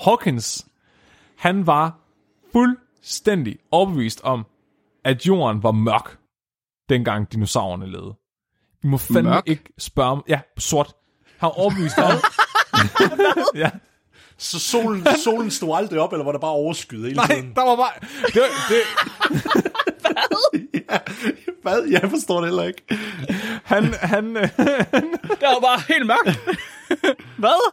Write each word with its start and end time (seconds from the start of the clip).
Hawkins, 0.00 0.66
han 1.36 1.66
var 1.66 1.98
fuldstændig 2.52 3.56
overbevist 3.70 4.20
om, 4.24 4.46
at 5.04 5.26
jorden 5.26 5.62
var 5.62 5.70
mørk, 5.72 6.18
dengang 6.88 7.32
dinosaurerne 7.32 7.86
levede. 7.90 8.14
I 8.82 8.86
må 8.86 8.98
fandme 8.98 9.30
Mørk? 9.30 9.42
ikke 9.46 9.64
spørge 9.78 10.10
om... 10.10 10.24
Ja, 10.28 10.40
sort. 10.58 10.92
Han 11.38 11.46
var 11.46 11.58
overbevist 11.58 11.98
om... 11.98 12.12
ja. 13.62 13.70
Så 14.38 14.58
solen, 14.60 15.06
solen 15.24 15.50
stod 15.50 15.76
aldrig 15.76 16.00
op, 16.00 16.12
eller 16.12 16.24
var 16.24 16.32
der 16.32 16.38
bare 16.38 16.50
overskyet 16.50 17.02
hele 17.02 17.14
Nej, 17.16 17.26
tiden? 17.26 17.54
der 17.54 17.62
var 17.62 17.76
bare... 17.76 17.92
Det, 18.26 18.42
det, 18.68 18.82
Hvad? 21.62 21.84
Jeg 21.90 22.10
forstår 22.10 22.40
det 22.40 22.48
heller 22.48 22.62
ikke. 22.64 22.82
han, 23.64 23.84
han, 24.00 24.36
øh, 24.36 24.42
Det 24.42 25.42
var 25.42 25.60
bare 25.60 25.80
helt 25.88 26.06
mørkt. 26.06 26.40
Hvad? 27.42 27.72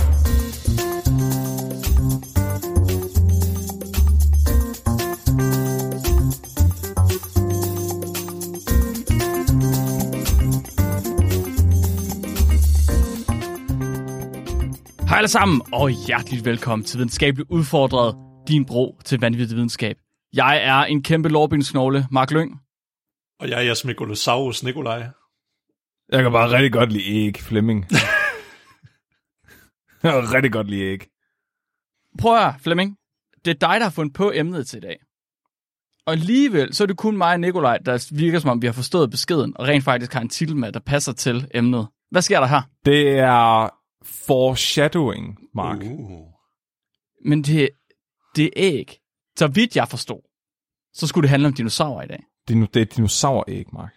Hej 15.11 15.17
alle 15.17 15.27
sammen, 15.27 15.61
og 15.73 15.89
hjerteligt 15.89 16.45
velkommen 16.45 16.85
til 16.85 16.97
Videnskabeligt 16.97 17.49
Udfordret, 17.49 18.15
din 18.47 18.65
bro 18.65 18.99
til 19.05 19.19
vanvittig 19.19 19.55
videnskab. 19.55 19.97
Jeg 20.33 20.63
er 20.63 20.75
en 20.75 21.03
kæmpe 21.03 21.29
lårbindsknogle, 21.29 22.07
Mark 22.11 22.31
Lyng. 22.31 22.59
Og 23.39 23.49
jeg 23.49 23.57
er 23.57 23.61
jeres 23.61 23.85
Megalosaurus 23.85 24.63
Nikolaj. 24.63 25.09
jeg 26.11 26.23
kan 26.23 26.31
bare 26.31 26.51
rigtig 26.51 26.71
godt 26.71 26.91
lide 26.91 27.27
æg, 27.27 27.37
Flemming. 27.37 27.85
jeg 30.03 30.13
kan 30.13 30.33
rigtig 30.33 30.51
godt 30.51 30.69
lide 30.69 30.81
æg. 30.81 31.07
Prøv 32.19 32.35
at 32.35 32.43
høre, 32.43 32.55
Flemming. 32.59 32.97
Det 33.45 33.51
er 33.51 33.67
dig, 33.67 33.79
der 33.79 33.83
har 33.83 33.91
fundet 33.91 34.13
på 34.13 34.31
emnet 34.35 34.67
til 34.67 34.77
i 34.77 34.81
dag. 34.81 34.99
Og 36.05 36.13
alligevel, 36.13 36.73
så 36.73 36.83
er 36.83 36.87
det 36.87 36.97
kun 36.97 37.17
mig 37.17 37.33
og 37.33 37.39
Nikolaj, 37.39 37.77
der 37.77 38.13
virker 38.15 38.39
som 38.39 38.49
om, 38.49 38.61
vi 38.61 38.67
har 38.67 38.73
forstået 38.73 39.11
beskeden, 39.11 39.57
og 39.57 39.67
rent 39.67 39.83
faktisk 39.83 40.13
har 40.13 40.21
en 40.21 40.29
titel 40.29 40.55
med, 40.55 40.71
der 40.71 40.79
passer 40.79 41.13
til 41.13 41.47
emnet. 41.53 41.87
Hvad 42.11 42.21
sker 42.21 42.39
der 42.39 42.47
her? 42.47 42.61
Det 42.85 43.19
er 43.19 43.80
foreshadowing, 44.03 45.37
Mark. 45.55 45.77
Uh. 45.83 46.27
Men 47.25 47.41
det, 47.41 47.69
det 48.35 48.45
er 48.45 48.49
æg. 48.55 48.97
Så 49.37 49.47
vidt 49.47 49.75
jeg 49.75 49.87
forstod, 49.87 50.21
så 50.93 51.07
skulle 51.07 51.23
det 51.23 51.29
handle 51.29 51.47
om 51.47 51.53
dinosaurer 51.53 52.03
i 52.03 52.07
dag. 52.07 52.23
Det 52.47 52.53
er, 52.53 52.57
nu- 52.57 52.67
det 52.73 52.81
er 52.81 52.85
dinosauræg, 52.85 53.65
Mark. 53.73 53.93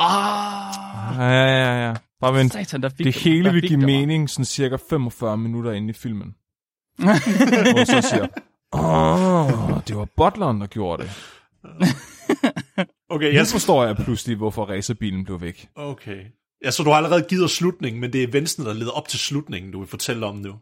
Ah, 0.00 1.18
Ja, 1.18 1.30
ja, 1.30 1.64
ja, 1.74 1.86
ja. 1.88 1.94
Bare 2.20 2.34
vent. 2.34 2.52
satan, 2.52 2.82
der 2.82 2.88
fik 2.88 3.06
Det 3.06 3.16
hele 3.16 3.44
der 3.44 3.52
vil 3.52 3.62
give 3.68 3.78
mening 3.80 4.30
sådan 4.30 4.44
cirka 4.44 4.76
45 4.90 5.36
minutter 5.36 5.72
inde 5.72 5.90
i 5.90 5.92
filmen. 5.92 6.34
Hvor 6.98 7.84
så 7.84 8.08
siger, 8.08 8.26
åh, 8.72 9.80
det 9.88 9.96
var 9.96 10.08
butleren, 10.16 10.60
der 10.60 10.66
gjorde 10.66 11.02
det. 11.02 11.10
Okay, 13.10 13.26
Nu 13.30 13.34
jeg, 13.34 13.46
forstår 13.46 13.84
jeg 13.84 13.96
pludselig, 13.96 14.36
hvorfor 14.36 14.64
racerbilen 14.64 15.24
blev 15.24 15.40
væk. 15.40 15.68
okay. 15.76 16.24
Ja, 16.64 16.70
så 16.70 16.82
du 16.82 16.90
har 16.90 16.96
allerede 16.96 17.22
givet 17.28 17.50
slutningen, 17.50 18.00
men 18.00 18.12
det 18.12 18.22
er 18.22 18.28
eventsen, 18.28 18.64
der 18.64 18.72
leder 18.72 18.90
op 18.90 19.08
til 19.08 19.18
slutningen, 19.18 19.72
du 19.72 19.78
vil 19.78 19.88
fortælle 19.88 20.26
om 20.26 20.36
nu. 20.36 20.52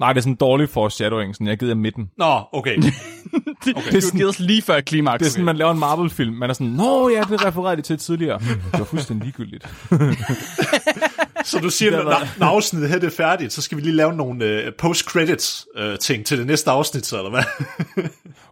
Nej, 0.00 0.12
det 0.12 0.18
er 0.18 0.22
sådan 0.22 0.32
en 0.32 0.36
dårlig 0.36 0.68
foreshadowing, 0.68 1.34
sådan 1.34 1.46
jeg 1.46 1.58
gider 1.58 1.74
midten. 1.74 2.10
Nå, 2.18 2.40
okay. 2.52 2.76
Det, 2.82 2.84
Det 3.64 3.70
er 3.76 3.80
okay. 3.80 3.92
Du 3.92 4.00
sådan- 4.00 4.16
giver 4.18 4.28
os 4.28 4.38
lige 4.38 4.62
før 4.62 4.80
klimaks. 4.80 5.18
Det 5.18 5.26
er 5.26 5.30
sådan, 5.30 5.44
man 5.44 5.56
laver 5.56 5.70
en 5.72 5.78
Marvel-film. 5.78 6.34
Man 6.34 6.50
er 6.50 6.54
sådan, 6.54 6.66
nå 6.72 7.08
ja, 7.08 7.20
det 7.30 7.44
refererede 7.44 7.76
de 7.76 7.82
til 7.82 7.98
tidligere. 7.98 8.38
Det 8.72 8.78
var 8.78 8.84
fuldstændig 8.84 9.24
ligegyldigt. 9.24 9.68
Så 11.44 11.58
du 11.58 11.70
siger, 11.70 11.90
når, 11.92 12.02
når, 12.02 12.38
når 12.38 12.46
afsnittet 12.46 12.90
her 12.90 12.98
det 12.98 13.06
er 13.06 13.16
færdigt, 13.16 13.52
så 13.52 13.62
skal 13.62 13.76
vi 13.78 13.82
lige 13.82 13.94
lave 13.96 14.12
nogle 14.12 14.62
uh, 14.66 14.72
post-credits 14.90 15.66
uh, 15.82 15.96
ting 16.00 16.26
til 16.26 16.38
det 16.38 16.46
næste 16.46 16.70
afsnit, 16.70 17.06
så, 17.06 17.16
eller 17.18 17.30
hvad? 17.30 17.42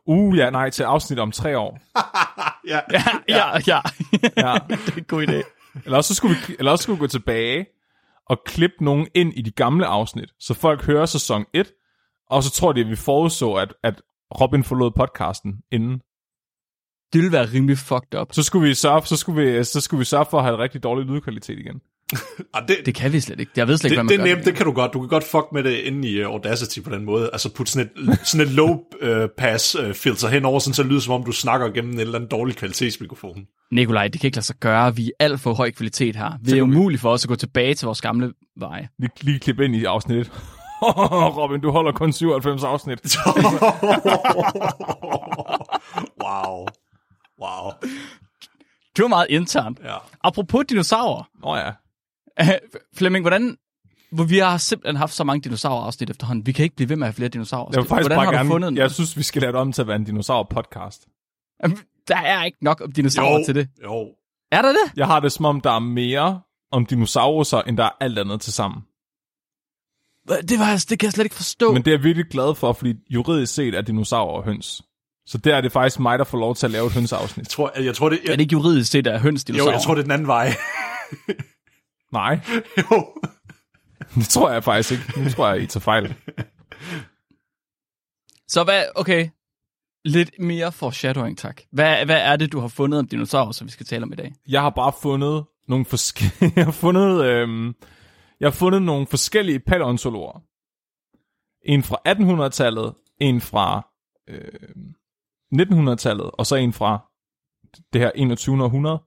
Uh, 0.06 0.38
ja, 0.38 0.50
nej, 0.50 0.70
til 0.70 0.82
afsnit 0.82 1.18
om 1.18 1.32
tre 1.32 1.58
år. 1.58 1.78
ja. 2.68 2.80
Ja, 2.92 3.02
ja, 3.28 3.58
ja. 3.66 3.80
Ja. 4.36 4.58
det 4.68 4.92
er 4.92 4.96
en 4.96 5.04
god 5.08 5.26
idé. 5.26 5.59
Eller 5.84 5.96
også 5.96 6.08
så 6.08 6.14
skulle 6.14 6.34
vi, 6.34 6.56
eller 6.58 6.72
også 6.72 6.82
skulle 6.82 6.96
vi 6.96 7.00
gå 7.00 7.06
tilbage 7.06 7.66
og 8.26 8.38
klippe 8.46 8.84
nogen 8.84 9.08
ind 9.14 9.32
i 9.34 9.42
de 9.42 9.50
gamle 9.50 9.86
afsnit, 9.86 10.30
så 10.38 10.54
folk 10.54 10.84
hører 10.84 11.06
sæson 11.06 11.44
1, 11.54 11.72
og 12.30 12.42
så 12.42 12.50
tror 12.50 12.72
de, 12.72 12.80
at 12.80 12.88
vi 12.88 12.96
forudså, 12.96 13.52
at, 13.54 13.74
at 13.82 14.02
Robin 14.40 14.64
forlod 14.64 14.90
podcasten 14.90 15.54
inden. 15.72 15.98
Det 17.12 17.18
ville 17.20 17.32
være 17.32 17.52
rimelig 17.52 17.78
fucked 17.78 18.20
up. 18.20 18.32
Så 18.32 18.42
skulle 18.42 18.68
vi 18.68 18.74
sørge, 18.74 19.06
så 19.06 19.16
skulle 19.16 19.42
vi, 19.42 19.64
så 19.64 19.80
skulle 19.80 19.98
vi 19.98 20.04
sørge 20.04 20.26
for 20.30 20.38
at 20.38 20.44
have 20.44 20.58
rigtig 20.58 20.82
dårlig 20.82 21.06
lydkvalitet 21.06 21.58
igen. 21.58 21.80
Ah, 22.54 22.68
det, 22.68 22.76
Det 22.86 22.94
kan 22.94 23.12
vi 23.12 23.20
slet 23.20 23.40
ikke. 23.40 23.52
Jeg 23.56 23.68
ved 23.68 23.76
slet 23.76 23.90
ikke, 23.90 24.00
det, 24.00 24.06
hvad 24.06 24.12
det 24.12 24.20
man 24.20 24.26
er 24.28 24.30
gør. 24.30 24.36
nemt, 24.36 24.46
det 24.46 24.54
kan 24.56 24.66
du 24.66 24.72
godt. 24.72 24.92
Du 24.92 25.00
kan 25.00 25.08
godt 25.08 25.24
fuck 25.24 25.46
med 25.52 25.64
det 25.64 25.70
inde 25.78 26.08
i 26.08 26.24
uh, 26.24 26.30
Audacity 26.30 26.80
på 26.80 26.90
den 26.90 27.04
måde. 27.04 27.30
Altså 27.32 27.52
putte 27.54 27.72
sådan 27.72 27.90
et, 28.08 28.18
sådan 28.24 28.46
et 28.46 28.52
low 28.52 28.70
uh, 29.02 29.08
pass 29.38 29.76
uh, 29.76 29.92
filter 29.94 30.28
henover, 30.28 30.58
sådan 30.58 30.74
så 30.74 30.82
det 30.82 30.90
lyder 30.90 31.00
som 31.00 31.14
om, 31.14 31.24
du 31.24 31.32
snakker 31.32 31.68
gennem 31.68 31.92
en 31.92 32.00
eller 32.00 32.14
anden 32.14 32.30
dårlig 32.30 32.56
kvalitetsmikrofon. 32.56 33.46
Nikolaj, 33.72 34.08
det 34.08 34.20
kan 34.20 34.28
ikke 34.28 34.36
lade 34.36 34.46
sig 34.46 34.56
gøre. 34.60 34.96
Vi 34.96 35.06
er 35.06 35.24
alt 35.24 35.40
for 35.40 35.54
høj 35.54 35.70
kvalitet 35.70 36.16
her. 36.16 36.30
Det 36.46 36.58
er 36.58 36.62
umuligt 36.62 37.00
for 37.00 37.10
os 37.10 37.24
at 37.24 37.28
gå 37.28 37.34
tilbage 37.34 37.74
til 37.74 37.86
vores 37.86 38.00
gamle 38.00 38.32
veje. 38.58 38.88
Lige, 38.98 39.10
lige 39.20 39.38
klippe 39.38 39.64
ind 39.64 39.76
i 39.76 39.84
afsnit 39.84 40.16
1. 40.18 40.30
Robin, 41.38 41.60
du 41.60 41.70
holder 41.70 41.92
kun 41.92 42.12
97 42.12 42.64
afsnit. 42.64 42.98
wow. 46.24 46.66
Wow. 47.42 47.72
Det 48.96 49.02
var 49.02 49.08
meget 49.08 49.26
internt. 49.30 49.80
Ja. 49.84 49.96
Apropos 50.24 50.64
dinosaurer. 50.68 51.28
Nå 51.42 51.56
ja. 51.56 51.70
Flemming, 52.98 53.22
hvordan... 53.22 53.56
Hvor 54.12 54.24
vi 54.24 54.38
har 54.38 54.56
simpelthen 54.58 54.96
haft 54.96 55.14
så 55.14 55.24
mange 55.24 55.42
dinosaurafsnit 55.42 56.10
efterhånden. 56.10 56.46
Vi 56.46 56.52
kan 56.52 56.62
ikke 56.62 56.76
blive 56.76 56.88
ved 56.88 56.96
med 56.96 57.06
at 57.06 57.08
have 57.08 57.14
flere 57.16 57.28
dinosaurer. 57.28 57.70
Jeg 57.72 57.86
faktisk 57.86 57.90
hvordan 57.90 58.16
bare 58.16 58.24
har 58.24 58.32
du 58.32 58.36
gerne, 58.36 58.48
fundet 58.50 58.76
jeg 58.76 58.90
synes, 58.90 59.16
vi 59.16 59.22
skal 59.22 59.42
lade 59.42 59.52
det 59.52 59.60
om 59.60 59.72
til 59.72 59.82
at 59.82 59.88
være 59.88 59.96
en 59.96 60.04
dinosaur-podcast. 60.04 61.06
Der 62.08 62.16
er 62.16 62.44
ikke 62.44 62.58
nok 62.64 62.80
om 62.84 62.92
dinosaurer 62.92 63.38
Jo, 63.38 63.44
til 63.44 63.54
det. 63.54 63.68
jo. 63.84 64.08
Er 64.52 64.62
der 64.62 64.68
det? 64.68 64.92
Jeg 64.96 65.06
har 65.06 65.20
det 65.20 65.32
som 65.32 65.44
om, 65.44 65.60
der 65.60 65.70
er 65.70 65.78
mere 65.78 66.40
om 66.72 66.86
dinosaurer, 66.86 67.62
end 67.62 67.76
der 67.76 67.84
er 67.84 67.90
alt 68.00 68.18
andet 68.18 68.40
til 68.40 68.52
sammen. 68.52 68.82
Det, 70.48 70.58
var, 70.58 70.64
altså- 70.64 70.86
det 70.90 70.98
kan 70.98 71.06
jeg 71.06 71.12
slet 71.12 71.24
ikke 71.24 71.36
forstå. 71.36 71.72
Men 71.72 71.82
det 71.82 71.90
er 71.90 71.96
jeg 71.96 72.04
virkelig 72.04 72.26
glad 72.30 72.54
for, 72.54 72.72
fordi 72.72 72.94
juridisk 73.10 73.54
set 73.54 73.74
er 73.74 73.80
dinosaurer 73.82 74.36
og 74.36 74.44
høns. 74.44 74.82
Så 75.26 75.38
der 75.38 75.56
er 75.56 75.60
det 75.60 75.72
faktisk 75.72 76.00
mig, 76.00 76.18
der 76.18 76.24
får 76.24 76.38
lov 76.38 76.54
til 76.54 76.66
at 76.66 76.70
lave 76.72 76.86
et 76.86 76.92
hønseafsnit. 76.92 77.44
Jeg 77.44 77.48
tror, 77.50 77.72
jeg, 77.76 77.84
jeg 77.84 77.94
tror 77.94 78.08
det, 78.08 78.18
Er 78.18 78.22
jeg, 78.26 78.32
det 78.38 78.40
ikke 78.40 78.52
juridisk 78.52 78.90
set, 78.90 79.04
der 79.04 79.12
er 79.12 79.18
høns 79.18 79.44
jo, 79.48 79.52
dinosaurer? 79.52 79.72
jeg 79.74 79.82
tror, 79.82 79.94
det 79.94 80.00
er 80.00 80.04
den 80.04 80.12
anden 80.12 80.26
vej. 80.28 80.46
Nej, 82.12 82.40
jo. 82.78 83.14
det 84.14 84.28
tror 84.28 84.50
jeg 84.50 84.64
faktisk 84.64 84.92
ikke. 84.92 85.22
Nu 85.24 85.30
tror 85.30 85.48
jeg, 85.48 85.62
I 85.62 85.66
tager 85.66 85.82
fejl. 85.82 86.14
Så 88.48 88.64
hvad, 88.64 88.84
okay, 88.94 89.28
lidt 90.04 90.30
mere 90.38 90.72
foreshadowing, 90.72 91.38
tak. 91.38 91.60
Hvad, 91.72 92.04
hvad 92.04 92.20
er 92.20 92.36
det, 92.36 92.52
du 92.52 92.60
har 92.60 92.68
fundet 92.68 92.98
om 92.98 93.08
dinosaurer, 93.08 93.52
som 93.52 93.66
vi 93.66 93.72
skal 93.72 93.86
tale 93.86 94.02
om 94.02 94.12
i 94.12 94.16
dag? 94.16 94.34
Jeg 94.48 94.60
har 94.60 94.70
bare 94.70 94.92
fundet 95.02 95.44
nogle 95.68 95.84
forskellige... 95.84 96.52
jeg 96.56 96.64
har 96.64 96.72
fundet... 96.72 97.24
Øhm, 97.24 97.74
jeg 98.40 98.46
har 98.46 98.52
fundet 98.52 98.82
nogle 98.82 99.06
forskellige 99.06 99.60
paleontologer. 99.60 100.42
En 101.64 101.82
fra 101.82 101.96
1800-tallet, 102.08 102.94
en 103.20 103.40
fra 103.40 103.88
øh, 104.28 104.70
1900-tallet, 105.54 106.30
og 106.32 106.46
så 106.46 106.56
en 106.56 106.72
fra 106.72 107.10
det 107.92 108.00
her 108.00 108.10
21. 108.14 108.64
århundrede. 108.64 109.02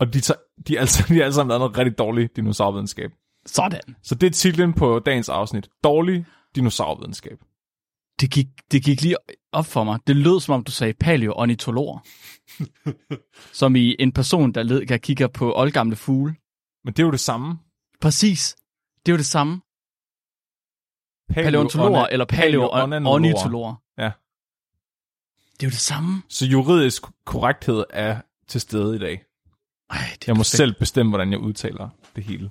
Og 0.00 0.14
de, 0.14 0.20
de, 0.68 0.76
er 0.76 0.80
altså, 0.80 1.04
de 1.08 1.20
er 1.20 1.24
alle 1.24 1.34
sammen 1.34 1.48
lavet 1.48 1.60
noget 1.60 1.78
rigtig 1.78 1.98
dårlig 1.98 2.36
dinosaurvidenskab. 2.36 3.10
Sådan. 3.46 3.80
Så 4.02 4.14
det 4.14 4.26
er 4.26 4.30
titlen 4.30 4.72
på 4.72 4.98
dagens 4.98 5.28
afsnit. 5.28 5.68
Dårlig 5.84 6.26
dinosaurvidenskab. 6.54 7.38
Det 8.20 8.30
gik, 8.30 8.46
det 8.72 8.84
gik 8.84 9.02
lige 9.02 9.16
op 9.52 9.66
for 9.66 9.84
mig. 9.84 9.98
Det 10.06 10.16
lød, 10.16 10.40
som 10.40 10.54
om 10.54 10.64
du 10.64 10.72
sagde 10.72 10.94
paleoornitolog. 10.94 12.00
som 13.60 13.76
i 13.76 13.96
en 13.98 14.12
person, 14.12 14.52
der, 14.52 14.62
led, 14.62 14.86
der 14.86 14.98
kigger 14.98 15.26
på 15.26 15.52
oldgamle 15.56 15.96
fugle. 15.96 16.34
Men 16.84 16.94
det 16.94 17.02
er 17.02 17.06
jo 17.06 17.10
det 17.10 17.20
samme. 17.20 17.58
Præcis. 18.00 18.56
Det 19.06 19.12
er 19.12 19.14
jo 19.14 19.18
det 19.18 19.26
samme. 19.26 19.60
Paleontologer 21.34 22.06
eller 22.06 22.24
paleoornitologer. 22.24 23.74
Ja. 23.98 24.10
Det 25.52 25.62
er 25.62 25.66
jo 25.66 25.70
det 25.70 25.78
samme. 25.78 26.22
Så 26.28 26.46
juridisk 26.46 27.02
korrekthed 27.24 27.84
er 27.90 28.20
til 28.48 28.60
stede 28.60 28.96
i 28.96 28.98
dag. 28.98 29.27
Ej, 29.90 29.98
det 29.98 30.12
er 30.12 30.16
Jeg 30.26 30.34
må 30.34 30.38
perfekt. 30.38 30.56
selv 30.56 30.74
bestemme, 30.74 31.10
hvordan 31.10 31.32
jeg 31.32 31.38
udtaler 31.38 31.88
det 32.16 32.24
hele. 32.24 32.50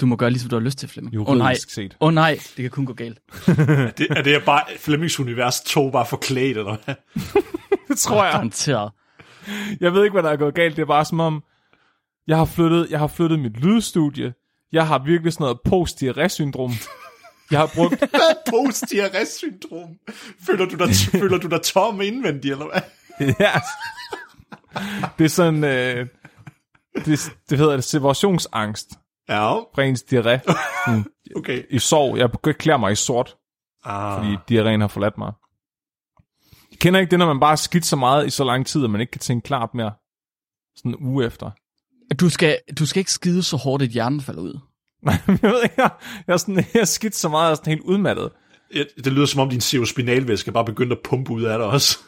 Du 0.00 0.06
må 0.06 0.16
gøre, 0.16 0.30
ligesom 0.30 0.50
du 0.50 0.56
har 0.56 0.60
lyst 0.60 0.78
til, 0.78 0.88
Flemming. 0.88 1.20
Åh 1.20 1.28
oh, 1.28 1.38
nej. 1.38 1.54
Set. 1.54 1.96
Åh 2.00 2.06
oh, 2.06 2.14
nej, 2.14 2.38
det 2.56 2.56
kan 2.56 2.70
kun 2.70 2.86
gå 2.86 2.92
galt. 2.92 3.18
Det, 3.98 4.06
er 4.10 4.22
det 4.22 4.44
bare 4.44 4.62
Flemmings 4.78 5.20
univers 5.20 5.60
2 5.60 5.90
bare 5.90 6.06
forklædt, 6.06 6.58
eller 6.58 6.76
hvad? 6.84 6.94
Det 7.88 7.98
tror 7.98 8.24
jeg. 8.24 8.32
Garanteret. 8.32 8.92
Jeg 9.80 9.92
ved 9.92 10.04
ikke, 10.04 10.12
hvad 10.12 10.22
der 10.22 10.30
er 10.30 10.36
gået 10.36 10.54
galt. 10.54 10.76
Det 10.76 10.82
er 10.82 10.86
bare 10.86 11.04
som 11.04 11.20
om, 11.20 11.42
jeg 12.26 12.36
har 12.36 12.44
flyttet, 12.44 12.90
jeg 12.90 12.98
har 12.98 13.06
flyttet 13.06 13.38
mit 13.38 13.56
lydstudie. 13.56 14.34
Jeg 14.72 14.86
har 14.86 14.98
virkelig 14.98 15.32
sådan 15.32 15.44
noget 15.44 15.58
post-diarré-syndrom. 15.64 16.72
Jeg 17.50 17.58
har 17.58 17.70
brugt... 17.74 18.04
post 18.50 18.84
syndrom 19.26 19.88
Føler 20.46 20.66
du 20.66 20.76
dig, 20.76 20.94
føler 20.94 21.38
du 21.38 21.48
dig 21.48 21.62
tom 21.62 22.00
indvendigt, 22.00 22.52
eller 22.52 22.66
hvad? 22.70 22.82
ja. 23.40 23.52
Det 25.18 25.24
er 25.24 25.28
sådan... 25.28 25.64
Øh, 25.64 26.06
det, 26.94 27.32
det 27.50 27.58
hedder 27.58 27.74
det 27.74 27.84
separationsangst. 27.84 28.90
Ja, 29.28 29.54
Fra 29.54 29.82
ens 29.82 30.04
diarré. 30.12 30.38
Okay. 31.36 31.62
I 31.70 31.78
sov. 31.78 32.18
Jeg 32.18 32.30
klæder 32.58 32.78
mig 32.78 32.92
i 32.92 32.94
sort, 32.94 33.36
Ah, 33.84 34.16
fordi 34.16 34.36
diarréen 34.60 34.80
har 34.80 34.88
forladt 34.88 35.18
mig. 35.18 35.32
Jeg 36.70 36.78
kender 36.78 37.00
ikke 37.00 37.10
det, 37.10 37.18
når 37.18 37.26
man 37.26 37.40
bare 37.40 37.50
har 37.50 37.56
skidt 37.56 37.86
så 37.86 37.96
meget 37.96 38.26
i 38.26 38.30
så 38.30 38.44
lang 38.44 38.66
tid, 38.66 38.84
at 38.84 38.90
man 38.90 39.00
ikke 39.00 39.10
kan 39.10 39.20
tænke 39.20 39.44
klart 39.44 39.74
mere. 39.74 39.92
Sådan 40.76 40.90
en 40.90 40.96
uge 41.06 41.26
efter. 41.26 41.50
Du 42.20 42.28
skal, 42.30 42.58
du 42.78 42.86
skal 42.86 43.00
ikke 43.00 43.12
skide 43.12 43.42
så 43.42 43.56
hårdt, 43.56 43.82
at 43.82 43.88
hjernen 43.88 44.20
falder 44.20 44.42
ud. 44.42 44.58
Nej, 45.06 45.18
men 45.26 45.38
jeg 45.42 45.50
ved 45.50 45.62
ikke, 45.62 45.74
jeg, 45.82 45.90
jeg 46.26 46.32
er 46.32 46.36
sådan, 46.36 46.56
jeg 46.74 46.80
er 46.80 46.84
skidt 46.84 47.14
så 47.16 47.28
meget, 47.28 47.44
jeg 47.44 47.50
er 47.50 47.54
sådan 47.54 47.70
helt 47.72 47.84
udmattet. 47.84 48.30
Det 49.04 49.12
lyder 49.12 49.26
som 49.26 49.40
om 49.40 49.50
din 49.50 49.60
cerebrospinalvæske 49.60 50.52
bare 50.52 50.64
begyndte 50.64 50.96
at 50.96 51.02
pumpe 51.04 51.32
ud 51.32 51.42
af 51.42 51.58
dig 51.58 51.66
også. 51.66 51.98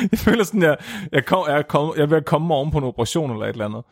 Jeg 0.12 0.18
føler 0.18 0.44
sådan, 0.44 0.62
jeg, 0.62 0.76
jeg, 1.12 1.24
kom, 1.24 1.44
jeg, 1.48 1.58
er 1.58 1.62
kom, 1.62 1.92
jeg 1.96 2.02
er 2.02 2.06
ved 2.06 2.16
at 2.16 2.24
komme 2.24 2.54
oven 2.54 2.70
på 2.70 2.78
en 2.78 2.84
operation 2.84 3.30
eller 3.30 3.46
et 3.46 3.50
eller 3.50 3.64
andet. 3.64 3.84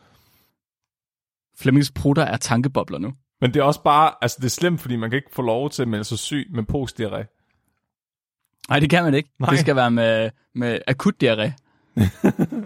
Flemmings 1.58 1.90
prutter 1.90 2.22
er 2.22 2.36
tankebobler 2.36 2.98
nu. 2.98 3.12
Men 3.40 3.54
det 3.54 3.60
er 3.60 3.64
også 3.64 3.82
bare, 3.82 4.14
altså 4.22 4.36
det 4.40 4.44
er 4.44 4.50
slemt, 4.50 4.80
fordi 4.80 4.96
man 4.96 5.10
kan 5.10 5.16
ikke 5.16 5.34
få 5.34 5.42
lov 5.42 5.70
til 5.70 5.82
at 5.82 5.88
melde 5.88 6.04
sig 6.04 6.18
syg 6.18 6.46
med 6.50 6.62
postdiarré. 6.62 7.34
Nej, 8.68 8.80
det 8.80 8.90
kan 8.90 9.04
man 9.04 9.14
ikke. 9.14 9.30
Nej. 9.38 9.50
Det 9.50 9.58
skal 9.58 9.76
være 9.76 9.90
med, 9.90 10.30
med 10.54 10.80
akut 10.86 11.14
diarré. 11.22 11.52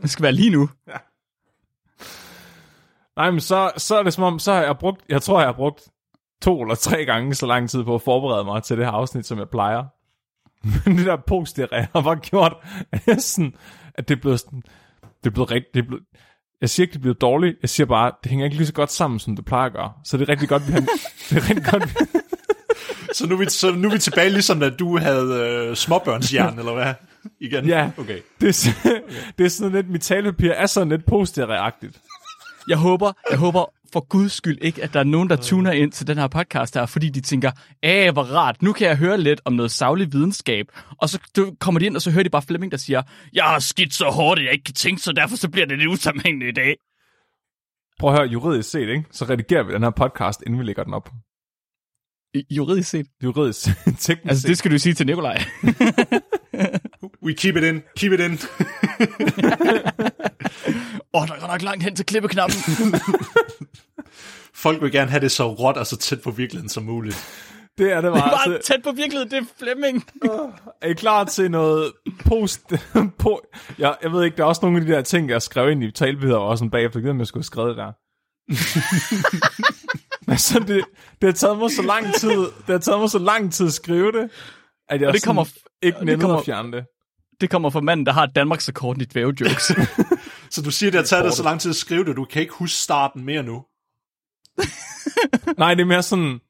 det 0.02 0.10
skal 0.10 0.22
være 0.22 0.32
lige 0.32 0.50
nu. 0.50 0.68
Nej, 3.16 3.30
men 3.30 3.40
så, 3.40 3.72
så 3.76 3.98
er 3.98 4.02
det 4.02 4.12
som 4.12 4.24
om, 4.24 4.38
så 4.38 4.52
har 4.52 4.62
jeg 4.62 4.78
brugt, 4.78 5.04
jeg 5.08 5.22
tror, 5.22 5.40
jeg 5.40 5.48
har 5.48 5.52
brugt 5.52 5.88
to 6.42 6.62
eller 6.62 6.74
tre 6.74 7.04
gange 7.04 7.34
så 7.34 7.46
lang 7.46 7.70
tid 7.70 7.84
på 7.84 7.94
at 7.94 8.02
forberede 8.02 8.44
mig 8.44 8.62
til 8.62 8.76
det 8.76 8.84
her 8.84 8.92
afsnit, 8.92 9.26
som 9.26 9.38
jeg 9.38 9.48
plejer. 9.48 9.84
Men 10.86 10.98
det 10.98 11.06
der 11.06 11.16
postdiarré 11.16 11.86
har 11.94 12.00
bare 12.02 12.16
gjort, 12.16 12.52
at, 12.92 13.02
jeg 13.06 13.20
sådan, 13.22 13.54
at 13.94 14.08
det 14.08 14.16
er 14.16 14.20
blevet 14.20 14.40
sådan, 14.40 14.62
det 15.24 15.26
er 15.26 15.30
blevet 15.30 15.50
rigtigt, 15.50 15.74
det 15.74 15.80
er 15.82 15.86
blevet, 15.86 16.04
jeg 16.60 16.70
siger 16.70 16.84
ikke, 16.84 16.92
det 16.92 16.98
er 16.98 17.02
blevet 17.02 17.20
dårligt, 17.20 17.56
jeg 17.62 17.68
siger 17.70 17.86
bare, 17.86 18.12
det 18.22 18.30
hænger 18.30 18.44
ikke 18.44 18.56
lige 18.56 18.66
så 18.66 18.72
godt 18.72 18.92
sammen, 18.92 19.20
som 19.20 19.36
det 19.36 19.44
plejer 19.44 19.66
at 19.66 19.72
gøre. 19.72 19.92
Så 20.04 20.16
det 20.16 20.24
er 20.24 20.28
rigtig 20.28 20.48
godt, 20.48 20.68
vi 20.68 20.72
har, 20.72 20.80
det 21.30 21.36
er 21.36 21.48
rigtig 21.50 21.64
godt, 21.70 21.82
vi, 21.88 22.18
så, 23.12 23.26
nu 23.26 23.34
er 23.34 23.38
vi, 23.38 23.44
så 23.50 23.72
nu 23.72 23.88
er 23.88 23.92
vi 23.92 23.98
tilbage, 23.98 24.30
ligesom 24.30 24.60
da 24.60 24.70
du 24.70 24.98
havde 24.98 25.66
øh, 25.70 25.76
småbørnshjern, 25.76 26.58
eller 26.58 26.74
hvad? 26.74 26.94
Igen? 27.40 27.66
Ja. 27.66 27.90
Okay. 27.98 28.18
det, 28.40 28.48
er, 28.48 28.52
sådan- 28.52 29.02
det 29.38 29.44
er 29.44 29.48
sådan 29.50 29.72
lidt, 29.72 29.90
mit 29.90 30.00
talepapir 30.02 30.50
er 30.52 30.66
sådan 30.66 30.88
lidt 30.88 31.02
postdiarré-agtigt. 31.12 32.08
Jeg 32.68 32.76
håber, 32.78 33.12
jeg 33.30 33.38
håber 33.38 33.72
for 33.92 34.06
guds 34.08 34.32
skyld 34.32 34.58
ikke, 34.60 34.82
at 34.82 34.94
der 34.94 35.00
er 35.00 35.04
nogen, 35.04 35.30
der 35.30 35.36
tuner 35.36 35.72
ind 35.72 35.92
til 35.92 36.06
den 36.06 36.18
her 36.18 36.28
podcast 36.28 36.74
her, 36.74 36.86
fordi 36.86 37.08
de 37.08 37.20
tænker, 37.20 37.50
æh, 37.82 38.12
hvor 38.12 38.22
rart, 38.22 38.62
nu 38.62 38.72
kan 38.72 38.88
jeg 38.88 38.96
høre 38.96 39.18
lidt 39.18 39.40
om 39.44 39.52
noget 39.52 39.70
savlig 39.70 40.12
videnskab. 40.12 40.66
Og 40.98 41.08
så 41.08 41.18
kommer 41.60 41.78
de 41.78 41.86
ind, 41.86 41.96
og 41.96 42.02
så 42.02 42.10
hører 42.10 42.22
de 42.22 42.30
bare 42.30 42.42
Flemming, 42.42 42.72
der 42.72 42.78
siger, 42.78 43.02
jeg 43.32 43.44
har 43.44 43.58
skidt 43.58 43.94
så 43.94 44.04
hårdt, 44.04 44.40
at 44.40 44.44
jeg 44.44 44.52
ikke 44.52 44.64
kan 44.64 44.74
tænke, 44.74 45.02
så 45.02 45.12
derfor 45.12 45.36
så 45.36 45.50
bliver 45.50 45.66
det 45.66 45.78
lidt 45.78 45.88
usammenhængende 45.88 46.48
i 46.48 46.52
dag. 46.52 46.76
Prøv 48.00 48.10
at 48.10 48.18
høre, 48.18 48.28
juridisk 48.28 48.70
set, 48.70 48.88
ikke? 48.88 49.04
så 49.10 49.24
redigerer 49.24 49.62
vi 49.62 49.72
den 49.72 49.82
her 49.82 49.90
podcast, 49.90 50.42
inden 50.46 50.60
vi 50.60 50.64
lægger 50.64 50.84
den 50.84 50.94
op. 50.94 51.10
Juridisk 52.50 52.90
set. 52.90 53.06
Juridisk, 53.24 53.66
teknisk 53.84 54.28
Altså, 54.28 54.48
det 54.48 54.58
skal 54.58 54.70
du 54.70 54.78
sige 54.78 54.94
til 54.94 55.06
Nikolaj. 55.06 55.42
We 57.24 57.34
keep 57.34 57.56
it 57.56 57.64
in. 57.64 57.82
Keep 57.96 58.12
it 58.12 58.20
in. 58.20 58.32
Åh, 61.14 61.22
oh, 61.22 61.28
der 61.28 61.34
er 61.34 61.48
nok 61.48 61.62
langt 61.62 61.82
hen 61.84 61.96
til 61.96 62.06
klippeknappen. 62.06 62.56
Folk 64.54 64.82
vil 64.82 64.92
gerne 64.92 65.10
have 65.10 65.20
det 65.20 65.30
så 65.32 65.52
råt 65.52 65.76
og 65.76 65.86
så 65.86 65.96
tæt 65.96 66.22
på 66.22 66.30
virkeligheden 66.30 66.68
som 66.68 66.82
muligt. 66.82 67.16
Det 67.78 67.92
er 67.92 68.00
det 68.00 68.02
Det 68.04 68.08
er 68.10 68.12
bare. 68.20 68.30
bare 68.30 68.54
Altså, 68.54 68.72
tæt 68.72 68.82
på 68.84 68.92
virkeligheden, 68.92 69.30
det 69.30 69.38
er 69.38 69.44
Flemming. 69.58 70.04
er 70.82 70.86
I 70.88 70.92
klar 70.92 71.24
til 71.24 71.50
noget 71.50 71.92
post... 72.26 72.72
på, 73.18 73.40
jeg, 73.78 73.96
jeg 74.02 74.12
ved 74.12 74.24
ikke, 74.24 74.36
der 74.36 74.42
er 74.42 74.46
også 74.46 74.60
nogle 74.62 74.78
af 74.80 74.86
de 74.86 74.92
der 74.92 75.02
ting, 75.02 75.30
jeg 75.30 75.42
skrev 75.42 75.70
ind 75.70 75.84
i 75.84 75.90
talbilleder, 75.90 76.38
og 76.38 76.48
også 76.48 76.60
sådan 76.60 76.70
bagefter, 76.70 76.98
jeg 77.00 77.04
ved, 77.04 77.10
om 77.10 77.18
jeg 77.18 77.26
skulle 77.26 77.40
have 77.40 77.44
skrevet 77.44 77.68
det 77.68 77.76
der. 77.76 77.92
Men 80.28 80.38
så 80.38 80.58
det, 80.58 80.84
det 81.22 81.26
har 81.28 81.32
taget 81.32 81.58
mig 81.58 81.70
så 81.70 81.82
lang 81.82 82.14
tid, 82.14 82.30
det 82.38 82.66
har 82.68 82.78
taget 82.78 83.00
mig 83.00 83.10
så 83.10 83.18
lang 83.18 83.52
tid 83.52 83.66
at 83.66 83.72
skrive 83.72 84.12
det, 84.12 84.30
at 84.88 85.00
jeg 85.00 85.08
Og 85.08 85.14
det 85.14 85.24
kommer, 85.24 85.44
ikke 85.82 85.98
kommer- 86.20 86.36
at 86.38 86.44
fjerne 86.44 86.72
det. 86.72 86.84
Det 87.40 87.50
kommer 87.50 87.70
fra 87.70 87.80
manden, 87.80 88.06
der 88.06 88.12
har 88.12 88.26
Danmarks 88.26 88.68
rekord 88.68 89.00
i 89.00 89.04
dvævejokes. 89.04 89.72
Så 90.50 90.62
du 90.62 90.70
siger, 90.70 90.90
det 90.90 90.98
har 91.00 91.04
taget 91.04 91.24
dig 91.24 91.32
så 91.32 91.42
lang 91.42 91.60
tid 91.60 91.70
at 91.70 91.76
skrive 91.76 92.04
det, 92.04 92.16
du 92.16 92.24
kan 92.24 92.42
ikke 92.42 92.54
huske 92.54 92.76
starten 92.76 93.24
mere 93.24 93.42
nu. 93.42 93.64
Nej, 95.58 95.74
det 95.74 95.80
er 95.82 95.86
mere 95.86 96.02
sådan, 96.02 96.40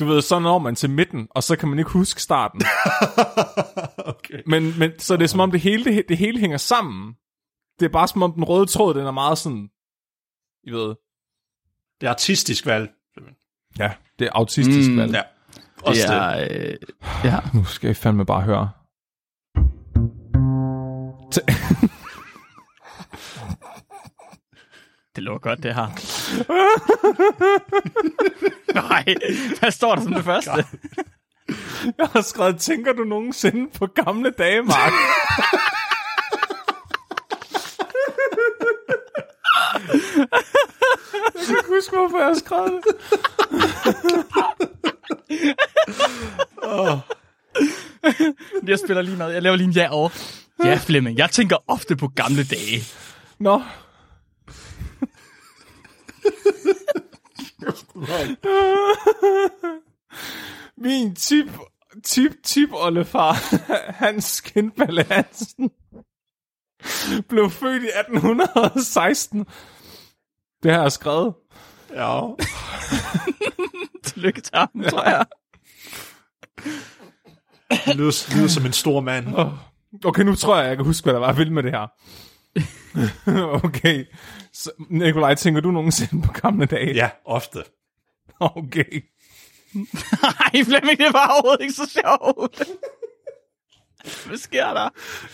du 0.00 0.04
ved, 0.06 0.22
så 0.22 0.38
når 0.38 0.58
man 0.58 0.74
til 0.74 0.90
midten, 0.90 1.28
og 1.30 1.42
så 1.42 1.56
kan 1.56 1.68
man 1.68 1.78
ikke 1.78 1.90
huske 1.90 2.22
starten. 2.22 2.62
okay. 4.14 4.42
Men, 4.46 4.78
men 4.78 4.98
så 4.98 5.16
det 5.16 5.22
er 5.24 5.28
som 5.28 5.40
om 5.40 5.50
det 5.50 5.60
hele, 5.60 5.84
det, 5.84 6.04
det 6.08 6.16
hele 6.16 6.38
hænger 6.40 6.56
sammen. 6.56 7.14
Det 7.80 7.84
er 7.86 7.90
bare 7.92 8.08
som 8.08 8.22
om 8.22 8.32
den 8.32 8.44
røde 8.44 8.66
tråd, 8.66 8.94
den 8.94 9.06
er 9.06 9.10
meget 9.10 9.38
sådan, 9.38 9.68
I 10.64 10.70
ved, 10.70 10.88
Det 12.00 12.06
er 12.06 12.10
artistisk 12.10 12.66
valg. 12.66 12.90
ja, 13.78 13.92
det 14.18 14.26
er 14.26 14.30
autistisk 14.34 14.90
Mm, 14.90 14.96
valg. 14.96 15.12
Ja. 15.14 15.22
Også 15.82 16.02
det 16.02 16.10
det. 16.10 16.16
er, 16.16 16.70
øh, 16.72 16.76
ja. 17.24 17.40
Nu 17.58 17.64
skal 17.64 17.90
I 17.90 17.94
fandme 17.94 18.26
bare 18.26 18.42
høre. 18.42 18.70
Det 25.16 25.24
lå 25.24 25.38
godt, 25.38 25.62
det 25.62 25.74
her. 25.74 25.86
Nej, 28.88 29.04
hvad 29.58 29.70
står 29.70 29.94
der 29.94 30.02
som 30.02 30.14
det 30.14 30.24
første? 30.24 30.50
jeg 31.98 32.08
har 32.12 32.20
skrevet, 32.20 32.60
tænker 32.60 32.92
du 32.92 33.04
nogensinde 33.04 33.70
på 33.78 33.86
gamle 33.86 34.30
dage, 34.30 34.62
Mark? 34.62 34.92
jeg 41.34 41.46
kan 41.46 41.56
ikke 41.56 41.68
huske, 41.68 41.96
hvorfor 41.96 42.18
jeg 42.18 42.26
har 42.26 42.34
skrevet 42.34 42.80
det. 42.84 42.94
Jeg 48.68 48.78
spiller 48.78 49.02
lige 49.02 49.18
noget. 49.18 49.34
Jeg 49.34 49.42
laver 49.42 49.56
lige 49.56 49.66
en 49.66 49.72
ja 49.72 49.88
over. 49.90 50.08
Ja, 50.64 50.80
Flemming, 50.82 51.18
jeg 51.18 51.30
tænker 51.30 51.56
ofte 51.66 51.96
på 51.96 52.08
gamle 52.08 52.44
dage. 52.44 52.82
Nå. 53.38 53.62
Min 60.82 61.14
tip, 61.14 61.46
tip, 62.04 62.32
tip, 62.44 62.68
oldefar, 62.72 63.32
Hans 64.04 64.24
Skindballe 64.24 65.04
Hansen, 65.10 65.70
blev 67.28 67.50
født 67.50 67.82
i 67.82 67.86
1816. 67.86 69.46
Det 70.62 70.72
har 70.72 70.82
jeg 70.82 70.92
skrevet. 70.92 71.34
Ja. 71.94 72.20
Tillykke 74.04 74.40
til 74.40 74.54
ham, 74.54 74.70
tror 74.90 75.08
jeg. 75.08 75.24
Lyder, 77.96 78.36
lyder 78.36 78.48
som 78.48 78.66
en 78.66 78.72
stor 78.72 79.00
mand. 79.00 79.26
Okay, 80.04 80.22
nu 80.22 80.34
tror 80.34 80.56
jeg, 80.56 80.68
jeg 80.68 80.76
kan 80.76 80.86
huske, 80.86 81.04
hvad 81.04 81.14
der 81.14 81.20
var, 81.20 81.32
ville 81.32 81.52
med 81.52 81.62
det 81.62 81.72
her. 81.72 81.86
okay. 83.66 84.04
Så, 84.52 84.70
Nikolaj, 84.90 85.34
tænker 85.34 85.60
du 85.60 85.70
nogensinde 85.70 86.22
på 86.22 86.32
gamle 86.32 86.66
dage? 86.66 86.94
Ja, 86.94 87.10
ofte. 87.24 87.64
Okay. 88.40 89.04
Nej, 90.22 90.64
Flemming, 90.64 90.98
det 90.98 91.12
var 91.12 91.28
overhovedet 91.32 91.60
ikke 91.60 91.74
så 91.74 91.90
sjovt. 91.90 92.62
Hvad 94.26 94.38
sker 94.38 94.74
der? 94.74 94.88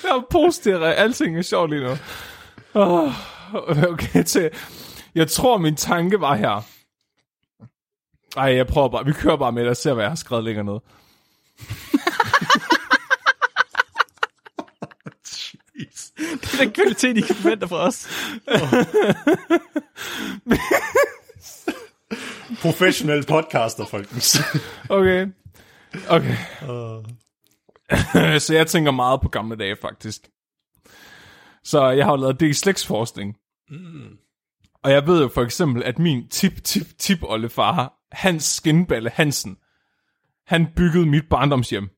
Jeg 0.05 0.23
posterer, 0.31 0.93
alting 0.93 1.39
er 1.39 1.43
sjovt 1.43 1.71
lige 1.71 1.83
nu. 1.83 1.97
Oh, 2.75 3.13
okay, 3.93 4.25
til. 4.25 4.51
Jeg 5.15 5.29
tror, 5.29 5.59
min 5.59 5.77
tanke 5.77 6.21
var 6.21 6.35
her. 6.35 6.63
Ej, 8.37 8.55
jeg 8.57 8.67
prøver 8.67 8.89
bare. 8.89 9.05
Vi 9.05 9.13
kører 9.13 9.37
bare 9.37 9.53
med 9.53 9.63
det 9.63 9.71
og 9.71 9.77
ser, 9.77 9.95
hvad 9.95 10.05
jeg 10.05 10.11
har 10.11 10.17
skrevet 10.17 10.45
længere 10.45 10.65
ned. 10.65 10.79
Det 16.17 16.33
er 16.33 16.42
den 16.59 16.73
kvalitet, 16.73 17.17
I 17.17 17.21
kan 17.21 17.35
forvente 17.37 17.69
fra 17.69 17.77
os. 17.87 18.09
Professionelle 22.63 23.25
podcaster, 23.25 23.87
folkens. 23.87 24.39
Okay. 24.89 25.27
Okay. 26.09 26.37
så 28.45 28.55
jeg 28.55 28.67
tænker 28.67 28.91
meget 28.91 29.21
på 29.21 29.29
gamle 29.29 29.57
dage, 29.57 29.77
faktisk. 29.83 30.29
Så 31.65 31.91
jeg 31.91 32.05
har 32.05 32.13
jo 32.13 32.17
lavet 32.17 32.41
D-slægtsforskning. 32.41 33.37
Mm. 33.71 34.17
Og 34.83 34.91
jeg 34.91 35.07
ved 35.07 35.23
jo 35.23 35.29
for 35.29 35.43
eksempel, 35.43 35.83
at 35.83 35.99
min 35.99 36.29
tip-tip-tip-oldefar, 36.29 37.93
Hans 38.13 38.45
Skinballe 38.45 39.11
Hansen, 39.11 39.57
han 40.47 40.67
byggede 40.77 41.07
mit 41.07 41.29
barndomshjem. 41.31 41.89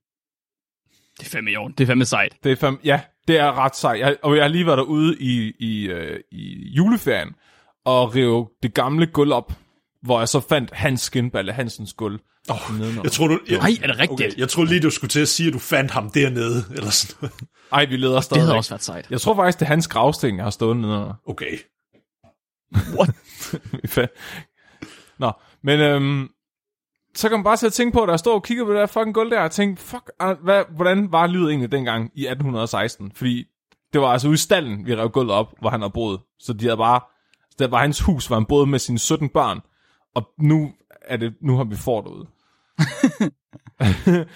Det 1.18 1.26
er 1.26 1.30
fandme 1.30 1.52
i 1.52 1.56
orden. 1.56 1.75
Det 1.78 1.84
er 1.84 1.87
fandme 1.87 2.04
sejt. 2.04 2.37
Det 2.44 2.52
er 2.52 2.56
fam- 2.68 2.80
ja, 2.84 3.00
det 3.28 3.38
er 3.38 3.58
ret 3.58 3.76
sejt. 3.76 4.00
Jeg, 4.00 4.16
og 4.22 4.36
jeg 4.36 4.44
har 4.44 4.48
lige 4.48 4.66
været 4.66 4.78
derude 4.78 5.16
i, 5.20 5.52
i, 5.58 5.86
øh, 5.86 6.20
i 6.32 6.68
juleferien, 6.76 7.28
og 7.84 8.14
rive 8.14 8.48
det 8.62 8.74
gamle 8.74 9.06
gulv 9.06 9.32
op, 9.32 9.52
hvor 10.02 10.18
jeg 10.18 10.28
så 10.28 10.40
fandt 10.48 10.70
Hans 10.72 11.00
Skinballe 11.00 11.52
Hansens 11.52 11.92
gulv. 11.92 12.18
Oh, 12.50 12.56
jeg 13.04 13.12
tror 13.12 13.26
du... 13.28 13.40
Jeg, 13.48 13.58
Nej, 13.58 13.70
er 13.82 13.86
det 13.86 13.98
rigtigt? 13.98 14.10
okay, 14.12 14.38
jeg 14.38 14.48
tror 14.48 14.64
lige, 14.64 14.80
du 14.80 14.90
skulle 14.90 15.08
til 15.08 15.20
at 15.20 15.28
sige, 15.28 15.46
at 15.46 15.52
du 15.54 15.58
fandt 15.58 15.90
ham 15.90 16.10
dernede, 16.10 16.64
eller 16.76 16.90
sådan 16.90 17.16
noget. 17.20 17.34
Ej, 17.72 17.84
vi 17.84 17.96
leder 17.96 18.14
Det 18.14 18.24
stadig. 18.24 18.42
havde 18.42 18.54
også 18.56 18.70
været 18.70 18.82
sejt. 18.82 19.06
Jeg 19.10 19.20
tror 19.20 19.34
faktisk, 19.34 19.58
det 19.58 19.64
er 19.64 19.68
hans 19.68 19.88
gravsten, 19.88 20.36
jeg 20.36 20.44
har 20.44 20.50
stået 20.50 20.76
nedenunder. 20.76 21.14
Okay. 21.26 21.58
Nå, 25.18 25.32
men 25.62 25.80
øhm, 25.80 26.28
så 27.16 27.28
kan 27.28 27.38
man 27.38 27.44
bare 27.44 27.56
sætte 27.56 27.71
og 27.71 27.75
tænke 27.75 27.92
på, 27.92 28.02
at 28.02 28.09
der 28.09 28.16
står 28.16 28.35
og 28.35 28.42
kigger 28.42 28.64
på 28.64 28.71
det 28.71 28.78
der 28.78 28.87
fucking 28.87 29.14
gulv 29.14 29.30
der, 29.30 29.40
og 29.40 29.50
tænke, 29.50 29.80
fuck, 29.83 30.11
ah, 30.21 30.37
hvad, 30.42 30.64
hvordan 30.76 31.12
var 31.12 31.26
livet 31.26 31.49
egentlig 31.49 31.73
dengang 31.73 32.11
i 32.14 32.26
1816? 32.26 33.12
Fordi 33.14 33.44
det 33.92 34.00
var 34.00 34.09
altså 34.09 34.28
ude 34.28 34.35
i 34.35 34.37
stallen, 34.37 34.87
vi 34.87 34.94
rev 34.94 35.09
gulvet 35.09 35.35
op, 35.35 35.54
hvor 35.61 35.71
han 35.71 35.80
havde 35.80 35.92
boet. 35.92 36.21
Så 36.38 36.52
de 36.52 36.64
havde 36.64 36.76
bare, 36.76 37.00
det 37.59 37.71
var 37.71 37.78
hans 37.78 38.00
hus, 38.00 38.26
hvor 38.26 38.37
han 38.37 38.44
boede 38.44 38.66
med 38.66 38.78
sine 38.78 38.99
17 38.99 39.28
børn. 39.28 39.61
Og 40.14 40.28
nu 40.38 40.73
er 41.02 41.16
det, 41.16 41.35
nu 41.40 41.56
har 41.56 41.64
vi 41.64 41.76
fået 41.76 42.04
derude. 42.04 42.26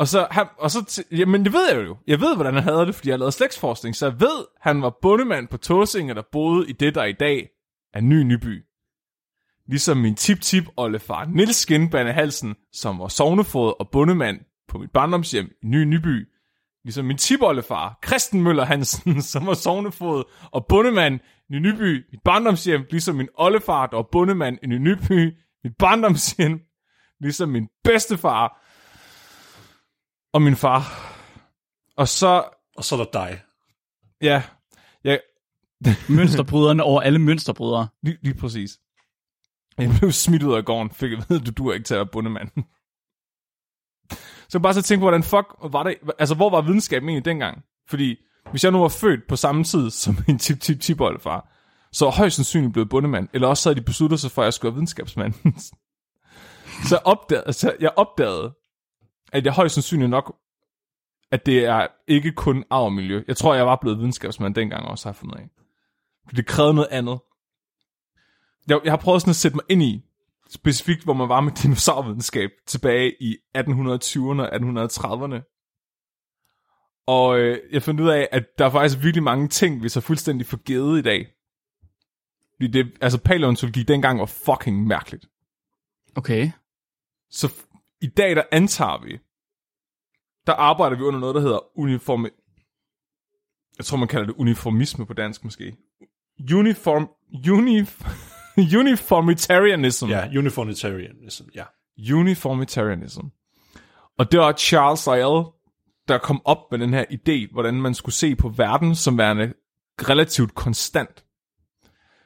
og 0.00 0.08
så, 0.08 0.26
han, 0.30 0.46
og 0.58 0.70
så, 0.70 0.78
t- 0.78 1.16
jamen 1.16 1.44
det 1.44 1.52
ved 1.52 1.68
jeg 1.72 1.86
jo. 1.86 1.96
Jeg 2.06 2.20
ved, 2.20 2.34
hvordan 2.34 2.54
han 2.54 2.62
havde 2.62 2.86
det, 2.86 2.94
fordi 2.94 3.10
jeg 3.10 3.18
har 3.18 3.30
slægtsforskning. 3.30 3.96
Så 3.96 4.06
jeg 4.06 4.20
ved, 4.20 4.46
han 4.60 4.82
var 4.82 4.98
bondemand 5.02 5.48
på 5.48 5.56
Tåsinge, 5.56 6.14
der 6.14 6.22
boede 6.32 6.68
i 6.68 6.72
det, 6.72 6.94
der 6.94 7.04
i 7.04 7.12
dag 7.12 7.48
er 7.94 8.00
Ny 8.00 8.22
Nyby. 8.22 8.64
Ligesom 9.68 9.96
min 9.96 10.14
tip-tip 10.14 10.64
oldefar 10.76 11.24
Nils 11.24 11.56
Skinbane 11.56 12.12
Halsen, 12.12 12.54
som 12.72 12.98
var 12.98 13.08
sovnefod 13.08 13.74
og 13.80 13.90
bondemand 13.90 14.40
på 14.68 14.78
mit 14.78 14.90
barndomshjem 14.90 15.50
i 15.62 15.66
Ny 15.66 15.84
Nyby. 15.84 16.28
Ligesom 16.84 17.04
min 17.04 17.18
tipoldefar 17.18 17.98
Christen 18.06 18.42
Møller 18.42 18.64
Hansen, 18.64 19.22
som 19.32 19.46
var 19.46 19.54
sovnefod 19.54 20.24
og 20.52 20.66
bondemand 20.66 21.20
i 21.48 21.52
Ny 21.52 21.56
Nyby, 21.58 22.04
mit 22.12 22.20
barndomshjem. 22.24 22.86
Ligesom 22.90 23.14
min 23.16 23.28
oldefar, 23.34 23.86
der 23.86 23.96
var 23.96 24.08
bondemand 24.12 24.58
i 24.62 24.66
Ny 24.66 24.74
Nyby, 24.78 25.32
mit 25.64 25.76
barndomshjem. 25.78 26.60
Ligesom 27.20 27.48
min 27.48 27.68
bedstefar 27.84 28.66
og 30.32 30.42
min 30.42 30.56
far. 30.56 30.82
Og 31.96 32.08
så, 32.08 32.44
Og 32.76 32.84
så 32.84 32.94
er 32.96 33.04
der 33.04 33.10
dig. 33.12 33.40
ja, 34.22 34.42
ja 35.04 35.16
Mønsterbryderne 36.08 36.82
over 36.82 37.00
alle 37.00 37.18
mønsterbrydere. 37.18 37.88
lige, 38.02 38.18
lige 38.22 38.34
præcis. 38.34 38.78
Jeg 39.78 39.90
blev 39.98 40.12
smidt 40.12 40.42
ud 40.42 40.54
af 40.54 40.64
gården, 40.64 40.90
fik 40.90 41.10
jeg 41.10 41.24
ved, 41.28 41.40
du 41.40 41.50
dur 41.50 41.72
ikke 41.72 41.84
til 41.84 41.94
at 41.94 41.98
være 41.98 42.06
bundemanden. 42.06 42.64
Så 44.48 44.58
jeg 44.58 44.62
bare 44.62 44.74
så 44.74 44.82
tænke 44.82 45.00
på, 45.00 45.04
hvordan 45.04 45.22
fuck 45.22 45.46
var 45.72 45.82
det, 45.82 45.96
altså 46.18 46.34
hvor 46.34 46.50
var 46.50 46.60
videnskaben 46.60 47.08
egentlig 47.08 47.24
dengang? 47.24 47.64
Fordi 47.88 48.16
hvis 48.50 48.64
jeg 48.64 48.72
nu 48.72 48.80
var 48.80 48.88
født 48.88 49.20
på 49.28 49.36
samme 49.36 49.64
tid 49.64 49.90
som 49.90 50.16
min 50.26 50.38
tip 50.38 50.60
tip 50.60 50.80
tip 50.80 50.98
far, 50.98 51.48
så 51.92 52.04
var 52.04 52.12
højst 52.12 52.36
sandsynligt 52.36 52.72
blevet 52.72 52.88
bundemand, 52.88 53.28
eller 53.32 53.48
også 53.48 53.62
så 53.62 53.68
havde 53.68 53.80
de 53.80 53.84
besluttet 53.84 54.20
sig 54.20 54.30
for, 54.30 54.42
at 54.42 54.44
jeg 54.44 54.52
skulle 54.52 54.70
være 54.70 54.74
videnskabsmand. 54.74 55.34
så, 56.88 56.94
jeg 56.96 57.00
opdagede, 57.04 57.52
så 57.52 57.76
jeg 57.80 57.90
opdagede, 57.96 58.54
at 59.32 59.44
jeg 59.44 59.52
højst 59.52 59.74
sandsynligt 59.74 60.10
nok, 60.10 60.36
at 61.30 61.46
det 61.46 61.64
er 61.64 61.86
ikke 62.08 62.32
kun 62.32 62.64
arv 62.70 62.84
og 62.84 62.92
miljø. 62.92 63.22
Jeg 63.28 63.36
tror, 63.36 63.54
jeg 63.54 63.66
var 63.66 63.78
blevet 63.80 63.98
videnskabsmand 63.98 64.54
dengang 64.54 64.86
også, 64.86 65.08
har 65.08 65.10
jeg 65.10 65.16
fundet 65.16 65.36
af. 65.36 65.48
Det 66.36 66.46
krævede 66.46 66.74
noget 66.74 66.88
andet. 66.90 67.18
Jeg, 68.68 68.80
jeg 68.84 68.92
har 68.92 68.96
prøvet 68.96 69.22
sådan 69.22 69.30
at 69.30 69.36
sætte 69.36 69.56
mig 69.56 69.64
ind 69.68 69.82
i, 69.82 70.04
specifikt 70.50 71.04
hvor 71.04 71.12
man 71.14 71.28
var 71.28 71.40
med 71.40 71.52
dinosaurvidenskab 71.52 72.50
tilbage 72.66 73.22
i 73.22 73.36
1820'erne 73.58 74.42
og 74.42 74.54
1830'erne. 74.54 75.48
Og 77.06 77.38
øh, 77.38 77.58
jeg 77.72 77.82
fandt 77.82 78.00
ud 78.00 78.08
af, 78.08 78.28
at 78.32 78.44
der 78.58 78.66
er 78.66 78.70
faktisk 78.70 79.02
virkelig 79.02 79.22
mange 79.22 79.48
ting, 79.48 79.82
vi 79.82 79.88
så 79.88 80.00
fuldstændig 80.00 80.46
forgivet 80.46 80.98
i 80.98 81.02
dag. 81.02 81.26
Fordi 82.54 82.66
det, 82.68 82.98
altså 83.00 83.18
paleontologi 83.18 83.82
dengang 83.82 84.18
var 84.18 84.26
fucking 84.26 84.86
mærkeligt. 84.86 85.26
Okay. 86.16 86.50
Så 87.30 87.46
f- 87.46 87.96
i 88.00 88.06
dag, 88.06 88.36
der 88.36 88.42
antager 88.52 89.04
vi, 89.04 89.18
der 90.46 90.52
arbejder 90.52 90.96
vi 90.96 91.02
under 91.02 91.20
noget, 91.20 91.34
der 91.34 91.40
hedder 91.40 91.78
uniform... 91.78 92.26
Jeg 93.78 93.84
tror, 93.84 93.96
man 93.96 94.08
kalder 94.08 94.26
det 94.26 94.34
uniformisme 94.36 95.06
på 95.06 95.12
dansk 95.12 95.44
måske. 95.44 95.76
Uniform... 96.54 97.08
Unif... 97.50 98.02
Uniformitarianism. 98.80 100.08
Ja, 100.08 100.28
uniformitarianism, 100.38 101.44
ja. 101.54 101.64
Uniformitarianism. 102.14 103.26
Og 104.18 104.32
det 104.32 104.40
var 104.40 104.52
Charles 104.52 105.06
Lyell, 105.06 105.44
der 106.08 106.18
kom 106.18 106.42
op 106.44 106.58
med 106.70 106.78
den 106.78 106.94
her 106.94 107.04
idé, 107.04 107.52
hvordan 107.52 107.74
man 107.74 107.94
skulle 107.94 108.14
se 108.14 108.36
på 108.36 108.48
verden 108.48 108.94
som 108.94 109.18
værende 109.18 109.52
relativt 109.98 110.54
konstant. 110.54 111.24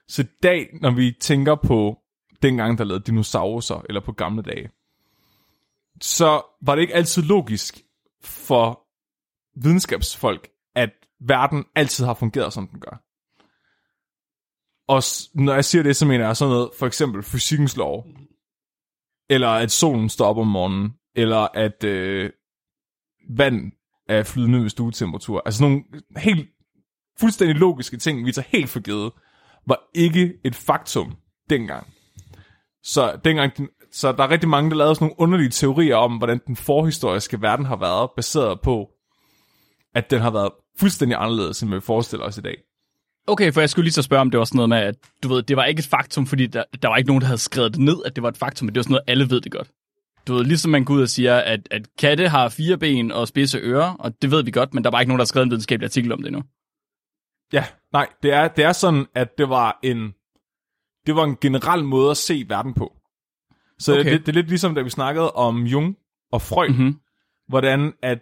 Så 0.08 0.22
i 0.22 0.26
dag, 0.42 0.68
når 0.80 0.90
vi 0.90 1.16
tænker 1.20 1.54
på 1.54 1.98
dengang, 2.42 2.78
der 2.78 2.84
lavede 2.84 3.04
dinosaurer, 3.04 3.82
eller 3.88 4.00
på 4.00 4.12
gamle 4.12 4.42
dage, 4.42 4.70
så 6.00 6.42
var 6.62 6.74
det 6.74 6.82
ikke 6.82 6.94
altid 6.94 7.22
logisk 7.22 7.80
for 8.22 8.86
videnskabsfolk, 9.60 10.48
at 10.74 10.90
verden 11.20 11.64
altid 11.74 12.04
har 12.04 12.14
fungeret, 12.14 12.52
som 12.52 12.68
den 12.68 12.80
gør. 12.80 13.05
Og 14.88 15.02
når 15.34 15.54
jeg 15.54 15.64
siger 15.64 15.82
det, 15.82 15.96
så 15.96 16.06
mener 16.06 16.26
jeg 16.26 16.36
sådan 16.36 16.52
noget, 16.52 16.70
for 16.78 16.86
eksempel 16.86 17.22
fysikkens 17.22 17.76
lov, 17.76 18.06
eller 19.30 19.48
at 19.48 19.70
solen 19.70 20.08
står 20.08 20.26
op 20.26 20.38
om 20.38 20.46
morgenen, 20.46 20.92
eller 21.14 21.48
at 21.54 21.84
øh, 21.84 22.30
vand 23.30 23.72
er 24.08 24.22
flydende 24.22 24.62
ved 24.62 24.68
stuetemperatur. 24.68 25.42
Altså 25.44 25.62
nogle 25.62 25.84
helt 26.16 26.48
fuldstændig 27.20 27.56
logiske 27.56 27.96
ting, 27.96 28.26
vi 28.26 28.32
tager 28.32 28.48
helt 28.48 28.70
for 28.70 28.80
givet, 28.80 29.12
var 29.66 29.90
ikke 29.94 30.34
et 30.44 30.54
faktum 30.54 31.16
dengang. 31.50 31.86
Så, 32.82 33.20
dengang, 33.24 33.52
så 33.92 34.12
der 34.12 34.24
er 34.24 34.30
rigtig 34.30 34.48
mange, 34.48 34.70
der 34.70 34.76
lavede 34.76 34.94
sådan 34.94 35.04
nogle 35.04 35.20
underlige 35.20 35.50
teorier 35.50 35.96
om, 35.96 36.16
hvordan 36.16 36.40
den 36.46 36.56
forhistoriske 36.56 37.42
verden 37.42 37.66
har 37.66 37.76
været, 37.76 38.10
baseret 38.16 38.60
på, 38.60 38.88
at 39.94 40.10
den 40.10 40.20
har 40.20 40.30
været 40.30 40.50
fuldstændig 40.78 41.18
anderledes, 41.20 41.62
end 41.62 41.74
vi 41.74 41.80
forestiller 41.80 42.26
os 42.26 42.38
i 42.38 42.40
dag. 42.40 42.56
Okay, 43.26 43.52
for 43.52 43.60
jeg 43.60 43.70
skulle 43.70 43.84
lige 43.84 43.92
så 43.92 44.02
spørge, 44.02 44.20
om 44.20 44.30
det 44.30 44.38
var 44.38 44.44
sådan 44.44 44.56
noget 44.56 44.68
med, 44.68 44.78
at 44.78 44.94
du 45.22 45.28
ved, 45.28 45.42
det 45.42 45.56
var 45.56 45.64
ikke 45.64 45.80
et 45.80 45.86
faktum, 45.86 46.26
fordi 46.26 46.46
der, 46.46 46.64
der 46.82 46.88
var 46.88 46.96
ikke 46.96 47.08
nogen, 47.08 47.20
der 47.20 47.26
havde 47.26 47.38
skrevet 47.38 47.72
det 47.72 47.80
ned, 47.80 47.96
at 48.04 48.16
det 48.16 48.22
var 48.22 48.28
et 48.28 48.36
faktum, 48.36 48.66
men 48.66 48.74
det 48.74 48.78
var 48.78 48.82
sådan 48.82 48.92
noget, 48.92 49.04
alle 49.06 49.30
ved 49.30 49.40
det 49.40 49.52
godt. 49.52 49.70
Du 50.26 50.34
ved, 50.34 50.44
ligesom 50.44 50.70
man 50.70 50.84
går 50.84 50.94
ud 50.94 51.02
og 51.02 51.08
siger, 51.08 51.36
at, 51.36 51.68
at 51.70 51.82
katte 51.98 52.28
har 52.28 52.48
fire 52.48 52.78
ben 52.78 53.12
og 53.12 53.28
spidse 53.28 53.58
ører, 53.58 53.92
og 53.94 54.22
det 54.22 54.30
ved 54.30 54.44
vi 54.44 54.50
godt, 54.50 54.74
men 54.74 54.84
der 54.84 54.90
var 54.90 55.00
ikke 55.00 55.08
nogen, 55.08 55.18
der 55.18 55.24
har 55.24 55.26
skrevet 55.26 55.44
en 55.44 55.50
videnskabelig 55.50 55.86
artikel 55.86 56.12
om 56.12 56.18
det 56.18 56.26
endnu. 56.26 56.42
Ja, 57.52 57.64
nej, 57.92 58.06
det 58.22 58.32
er, 58.32 58.48
det 58.48 58.64
er 58.64 58.72
sådan, 58.72 59.06
at 59.14 59.38
det 59.38 59.48
var 59.48 59.78
en, 59.82 60.14
det 61.06 61.16
var 61.16 61.24
en 61.24 61.36
generel 61.40 61.84
måde 61.84 62.10
at 62.10 62.16
se 62.16 62.44
verden 62.48 62.74
på. 62.74 62.92
Så 63.78 64.00
okay. 64.00 64.12
Det, 64.12 64.20
det 64.20 64.28
er 64.28 64.32
lidt 64.32 64.48
ligesom, 64.48 64.74
da 64.74 64.82
vi 64.82 64.90
snakkede 64.90 65.32
om 65.32 65.66
Jung 65.66 65.96
og 66.32 66.42
Freud, 66.42 66.68
mm-hmm. 66.68 66.84
Mhm. 66.84 67.00
hvordan 67.48 67.92
at 68.02 68.18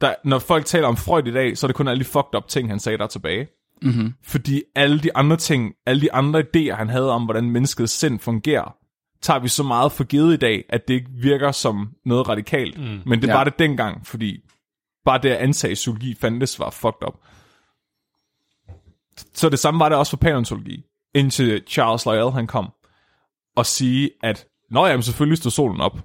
der, 0.00 0.14
når 0.24 0.38
folk 0.38 0.64
taler 0.64 0.88
om 0.88 0.96
Freud 0.96 1.26
i 1.26 1.32
dag, 1.32 1.58
så 1.58 1.66
er 1.66 1.68
det 1.68 1.76
kun 1.76 1.88
alle 1.88 2.00
de 2.00 2.04
fucked 2.04 2.34
up 2.36 2.48
ting, 2.48 2.68
han 2.68 2.78
sagde 2.78 2.98
der 2.98 3.04
er 3.04 3.08
tilbage. 3.08 3.48
Mhm. 3.82 4.14
Fordi 4.22 4.62
alle 4.74 4.98
de 5.00 5.16
andre 5.16 5.36
ting, 5.36 5.74
alle 5.86 6.00
de 6.00 6.12
andre 6.12 6.40
idéer, 6.40 6.74
han 6.74 6.88
havde 6.88 7.12
om, 7.12 7.24
hvordan 7.24 7.50
menneskets 7.50 7.92
sind 7.92 8.18
fungerer, 8.18 8.76
tager 9.22 9.40
vi 9.40 9.48
så 9.48 9.62
meget 9.62 9.92
for 9.92 10.04
givet 10.04 10.34
i 10.34 10.36
dag, 10.36 10.64
at 10.68 10.88
det 10.88 10.94
ikke 10.94 11.10
virker 11.10 11.52
som 11.52 11.88
noget 12.04 12.28
radikalt. 12.28 12.78
Mm. 12.78 13.00
Men 13.06 13.22
det 13.22 13.28
Ja. 13.28 13.32
var 13.34 13.44
det 13.44 13.58
dengang, 13.58 14.06
fordi 14.06 14.40
bare 15.04 15.18
det 15.22 15.28
at 15.30 15.36
antage, 15.36 15.70
at 15.70 15.74
psykologi 15.74 16.14
fandtes, 16.14 16.58
var 16.58 16.70
fucked 16.70 17.06
up. 17.08 17.14
Så 19.34 19.48
det 19.48 19.58
samme 19.58 19.80
var 19.80 19.88
det 19.88 19.98
også 19.98 20.10
for 20.10 20.16
paleontologi, 20.16 20.84
indtil 21.14 21.62
Charles 21.68 22.06
Lyell 22.06 22.30
han 22.30 22.46
kom 22.46 22.68
og 23.56 23.66
sige, 23.66 24.10
at 24.22 24.46
Nå 24.70 24.86
jamen, 24.86 25.02
selvfølgelig 25.02 25.38
stod 25.38 25.50
solen 25.52 25.80
op 25.80 25.98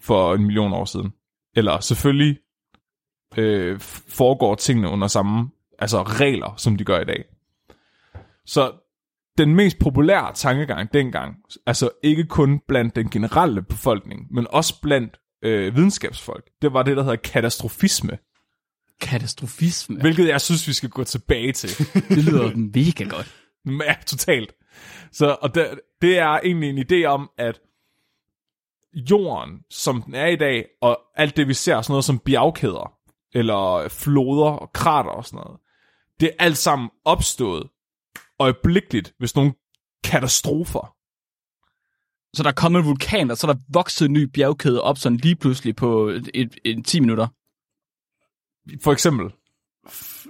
for 0.00 0.34
en 0.34 0.44
million 0.44 0.72
år 0.72 0.84
siden. 0.84 1.12
Eller 1.56 1.80
selvfølgelig 1.80 2.38
øh, 3.36 3.80
foregår 4.08 4.54
tingene 4.54 4.88
under 4.88 5.08
samme 5.08 5.50
altså 5.80 6.02
regler, 6.02 6.54
som 6.56 6.76
de 6.76 6.84
gør 6.84 7.00
i 7.00 7.04
dag. 7.04 7.24
Så 8.46 8.72
den 9.38 9.54
mest 9.54 9.78
populære 9.78 10.32
tankegang 10.34 10.92
dengang, 10.92 11.36
altså 11.66 11.90
ikke 12.02 12.24
kun 12.26 12.60
blandt 12.68 12.96
den 12.96 13.10
generelle 13.10 13.62
befolkning, 13.62 14.26
men 14.30 14.46
også 14.50 14.80
blandt 14.82 15.20
øh, 15.42 15.76
videnskabsfolk, 15.76 16.44
det 16.62 16.72
var 16.72 16.82
det, 16.82 16.96
der 16.96 17.02
hedder 17.02 17.16
katastrofisme, 17.16 18.18
Katastrofisme. 19.00 20.00
hvilket 20.00 20.28
jeg 20.28 20.40
synes, 20.40 20.68
vi 20.68 20.72
skal 20.72 20.88
gå 20.88 21.04
tilbage 21.04 21.52
til. 21.52 21.70
Det 22.14 22.24
lyder 22.24 22.56
mega 22.56 23.04
godt. 23.16 23.34
Ja, 23.86 23.94
totalt. 24.06 24.52
Så, 25.12 25.36
og 25.42 25.54
det, 25.54 25.80
det 26.02 26.18
er 26.18 26.28
egentlig 26.44 26.70
en 26.70 26.78
idé 26.90 27.04
om, 27.04 27.30
at 27.38 27.60
jorden, 29.10 29.60
som 29.70 30.02
den 30.02 30.14
er 30.14 30.26
i 30.26 30.36
dag, 30.36 30.66
og 30.82 30.98
alt 31.16 31.36
det, 31.36 31.48
vi 31.48 31.54
ser, 31.54 31.82
sådan 31.82 31.92
noget 31.92 32.04
som 32.04 32.18
bjergkæder, 32.18 32.92
eller 33.34 33.88
floder 33.88 34.50
og 34.50 34.72
krater 34.72 35.10
og 35.10 35.24
sådan 35.26 35.36
noget, 35.36 35.60
det 36.20 36.26
er 36.28 36.44
alt 36.44 36.58
sammen 36.58 36.90
opstået 37.04 37.68
øjeblikkeligt, 38.38 39.14
hvis 39.18 39.36
nogle 39.36 39.52
katastrofer. 40.04 40.94
Så 42.36 42.42
der 42.42 42.48
er 42.48 42.54
kommet 42.54 42.80
en 42.80 42.86
vulkan, 42.86 43.30
og 43.30 43.36
så 43.36 43.46
er 43.46 43.52
der 43.52 43.60
vokset 43.72 44.06
en 44.06 44.12
ny 44.12 44.22
bjergkæde 44.22 44.82
op 44.82 44.98
sådan 44.98 45.18
lige 45.18 45.36
pludselig 45.36 45.76
på 45.76 46.08
et, 46.08 46.30
et, 46.34 46.58
et 46.64 46.86
10 46.86 47.00
minutter. 47.00 47.26
For 48.84 48.92
eksempel. 48.92 49.26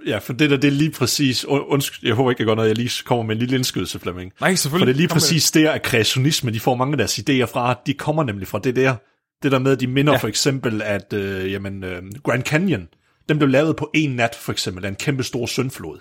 Ja, 0.06 0.18
for 0.18 0.32
det 0.32 0.50
der, 0.50 0.56
det 0.56 0.68
er 0.68 0.72
lige 0.72 0.90
præcis... 0.90 1.44
und- 1.44 1.72
Undskyld, 1.72 2.08
jeg 2.08 2.14
håber 2.14 2.30
ikke, 2.30 2.40
jeg 2.40 2.46
gør 2.46 2.54
noget, 2.54 2.68
jeg 2.68 2.76
lige 2.76 3.04
kommer 3.04 3.24
med 3.24 3.34
en 3.34 3.38
lille 3.38 3.56
indskydelse, 3.56 3.98
Flemming. 3.98 4.32
Nej, 4.40 4.50
For 4.50 4.56
selvfølgelig. 4.56 4.86
det 4.86 4.92
er 4.92 4.96
lige 4.96 5.08
præcis 5.08 5.50
der, 5.50 5.72
at 5.72 5.82
kreationisme, 5.82 6.50
de 6.50 6.60
får 6.60 6.74
mange 6.74 6.92
af 6.92 6.98
deres 6.98 7.18
idéer 7.18 7.44
fra, 7.52 7.80
de 7.86 7.94
kommer 7.94 8.24
nemlig 8.24 8.48
fra 8.48 8.58
det 8.58 8.76
der. 8.76 8.96
Det 9.42 9.52
der 9.52 9.58
med, 9.58 9.72
at 9.72 9.80
de 9.80 9.86
minder 9.86 10.12
ja. 10.12 10.18
for 10.18 10.28
eksempel, 10.28 10.82
at 10.82 11.12
øh, 11.12 11.52
jamen, 11.52 11.84
øh, 11.84 12.02
Grand 12.24 12.42
Canyon, 12.42 12.88
den 13.28 13.38
blev 13.38 13.48
lavet 13.48 13.76
på 13.76 13.90
en 13.94 14.10
nat, 14.10 14.34
for 14.34 14.52
eksempel, 14.52 14.84
af 14.84 14.88
en 14.88 14.96
kæmpe 14.96 15.22
stor 15.22 15.46
søndflod. 15.46 15.98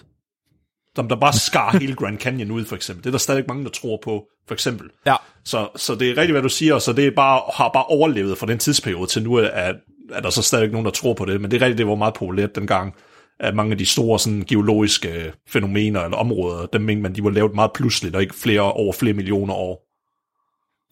Som 0.95 1.09
der 1.09 1.15
bare 1.15 1.33
skar 1.33 1.77
hele 1.77 1.95
Grand 1.95 2.19
Canyon 2.19 2.51
ud, 2.51 2.65
for 2.65 2.75
eksempel. 2.75 3.03
Det 3.03 3.09
er 3.09 3.11
der 3.11 3.17
stadig 3.17 3.43
mange, 3.47 3.63
der 3.63 3.69
tror 3.69 3.99
på, 4.03 4.25
for 4.47 4.53
eksempel. 4.53 4.89
Ja, 5.05 5.15
Så, 5.43 5.69
så 5.75 5.95
det 5.95 6.09
er 6.09 6.17
rigtigt, 6.17 6.31
hvad 6.31 6.41
du 6.41 6.49
siger, 6.49 6.79
så 6.79 6.93
det 6.93 7.07
er 7.07 7.11
bare, 7.11 7.41
har 7.53 7.69
bare 7.73 7.83
overlevet 7.85 8.37
fra 8.37 8.47
den 8.47 8.57
tidsperiode 8.57 9.07
til 9.07 9.23
nu, 9.23 9.37
at, 9.37 9.75
at 10.11 10.23
der 10.23 10.29
så 10.29 10.41
stadig 10.41 10.69
nogen, 10.69 10.85
der 10.85 10.91
tror 10.91 11.13
på 11.13 11.25
det. 11.25 11.41
Men 11.41 11.51
det 11.51 11.57
er 11.61 11.65
rigtigt, 11.65 11.77
det 11.77 11.87
var 11.87 11.95
meget 11.95 12.13
populært 12.13 12.55
dengang, 12.55 12.95
at 13.39 13.55
mange 13.55 13.71
af 13.71 13.77
de 13.77 13.85
store 13.85 14.19
sådan, 14.19 14.45
geologiske 14.47 15.33
fænomener 15.47 16.01
eller 16.01 16.17
områder, 16.17 16.65
dem 16.65 16.81
mente 16.81 17.01
man, 17.01 17.15
de 17.15 17.23
var 17.23 17.29
lavet 17.29 17.55
meget 17.55 17.71
pludseligt, 17.73 18.15
og 18.15 18.21
ikke 18.21 18.35
flere 18.35 18.61
over 18.73 18.93
flere 18.93 19.13
millioner 19.13 19.53
år. 19.53 19.87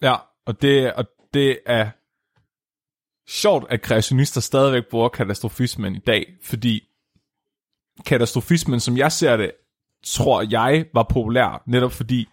ja. 0.02 0.16
Og 0.46 0.62
det, 0.62 0.94
og 0.94 1.06
det 1.34 1.60
er 1.66 1.90
sjovt, 3.30 3.66
at 3.70 3.82
kreationister 3.82 4.42
stadigvæk 4.42 4.84
bruger 4.92 5.10
katastrofismen 5.10 5.96
i 5.96 6.00
dag, 6.00 6.26
fordi 6.44 6.84
katastrofismen, 8.06 8.80
som 8.80 8.98
jeg 8.98 9.12
ser 9.12 9.38
det, 9.38 9.52
tror 10.06 10.46
jeg 10.50 10.86
var 10.94 11.04
populær, 11.10 11.64
netop 11.68 11.92
fordi 11.92 12.28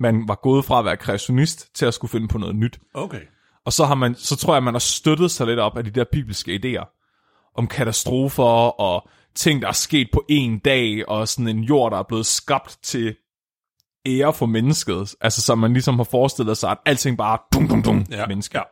man 0.00 0.28
var 0.28 0.34
gået 0.34 0.64
fra 0.64 0.78
at 0.78 0.84
være 0.84 0.96
kreationist 0.96 1.74
til 1.74 1.86
at 1.86 1.94
skulle 1.94 2.10
finde 2.10 2.28
på 2.28 2.38
noget 2.38 2.56
nyt. 2.56 2.80
Okay. 2.94 3.20
Og 3.64 3.72
så, 3.72 3.84
har 3.84 3.94
man, 3.94 4.14
så 4.14 4.36
tror 4.36 4.54
jeg, 4.54 4.62
man 4.62 4.74
har 4.74 4.78
støttet 4.78 5.30
sig 5.30 5.46
lidt 5.46 5.58
op 5.58 5.76
af 5.76 5.84
de 5.84 5.90
der 5.90 6.04
bibelske 6.12 6.60
idéer 6.64 7.00
om 7.54 7.66
katastrofer 7.66 8.80
og 8.80 9.08
ting, 9.34 9.62
der 9.62 9.68
er 9.68 9.72
sket 9.72 10.08
på 10.12 10.24
en 10.28 10.58
dag, 10.58 11.08
og 11.08 11.28
sådan 11.28 11.48
en 11.48 11.64
jord, 11.64 11.92
der 11.92 11.98
er 11.98 12.02
blevet 12.02 12.26
skabt 12.26 12.78
til 12.82 13.16
ære 14.06 14.32
for 14.32 14.46
mennesket. 14.46 15.14
Altså, 15.20 15.42
så 15.42 15.54
man 15.54 15.72
ligesom 15.72 15.96
har 15.96 16.04
forestillet 16.04 16.56
sig, 16.56 16.70
at 16.70 16.78
alting 16.86 17.18
bare 17.18 17.38
dum, 17.54 17.68
dum, 17.68 17.82
dum, 17.82 18.06
ja. 18.10 18.16
Ja, 18.16 18.26
mennesker. 18.26 18.58
ja. 18.58 18.64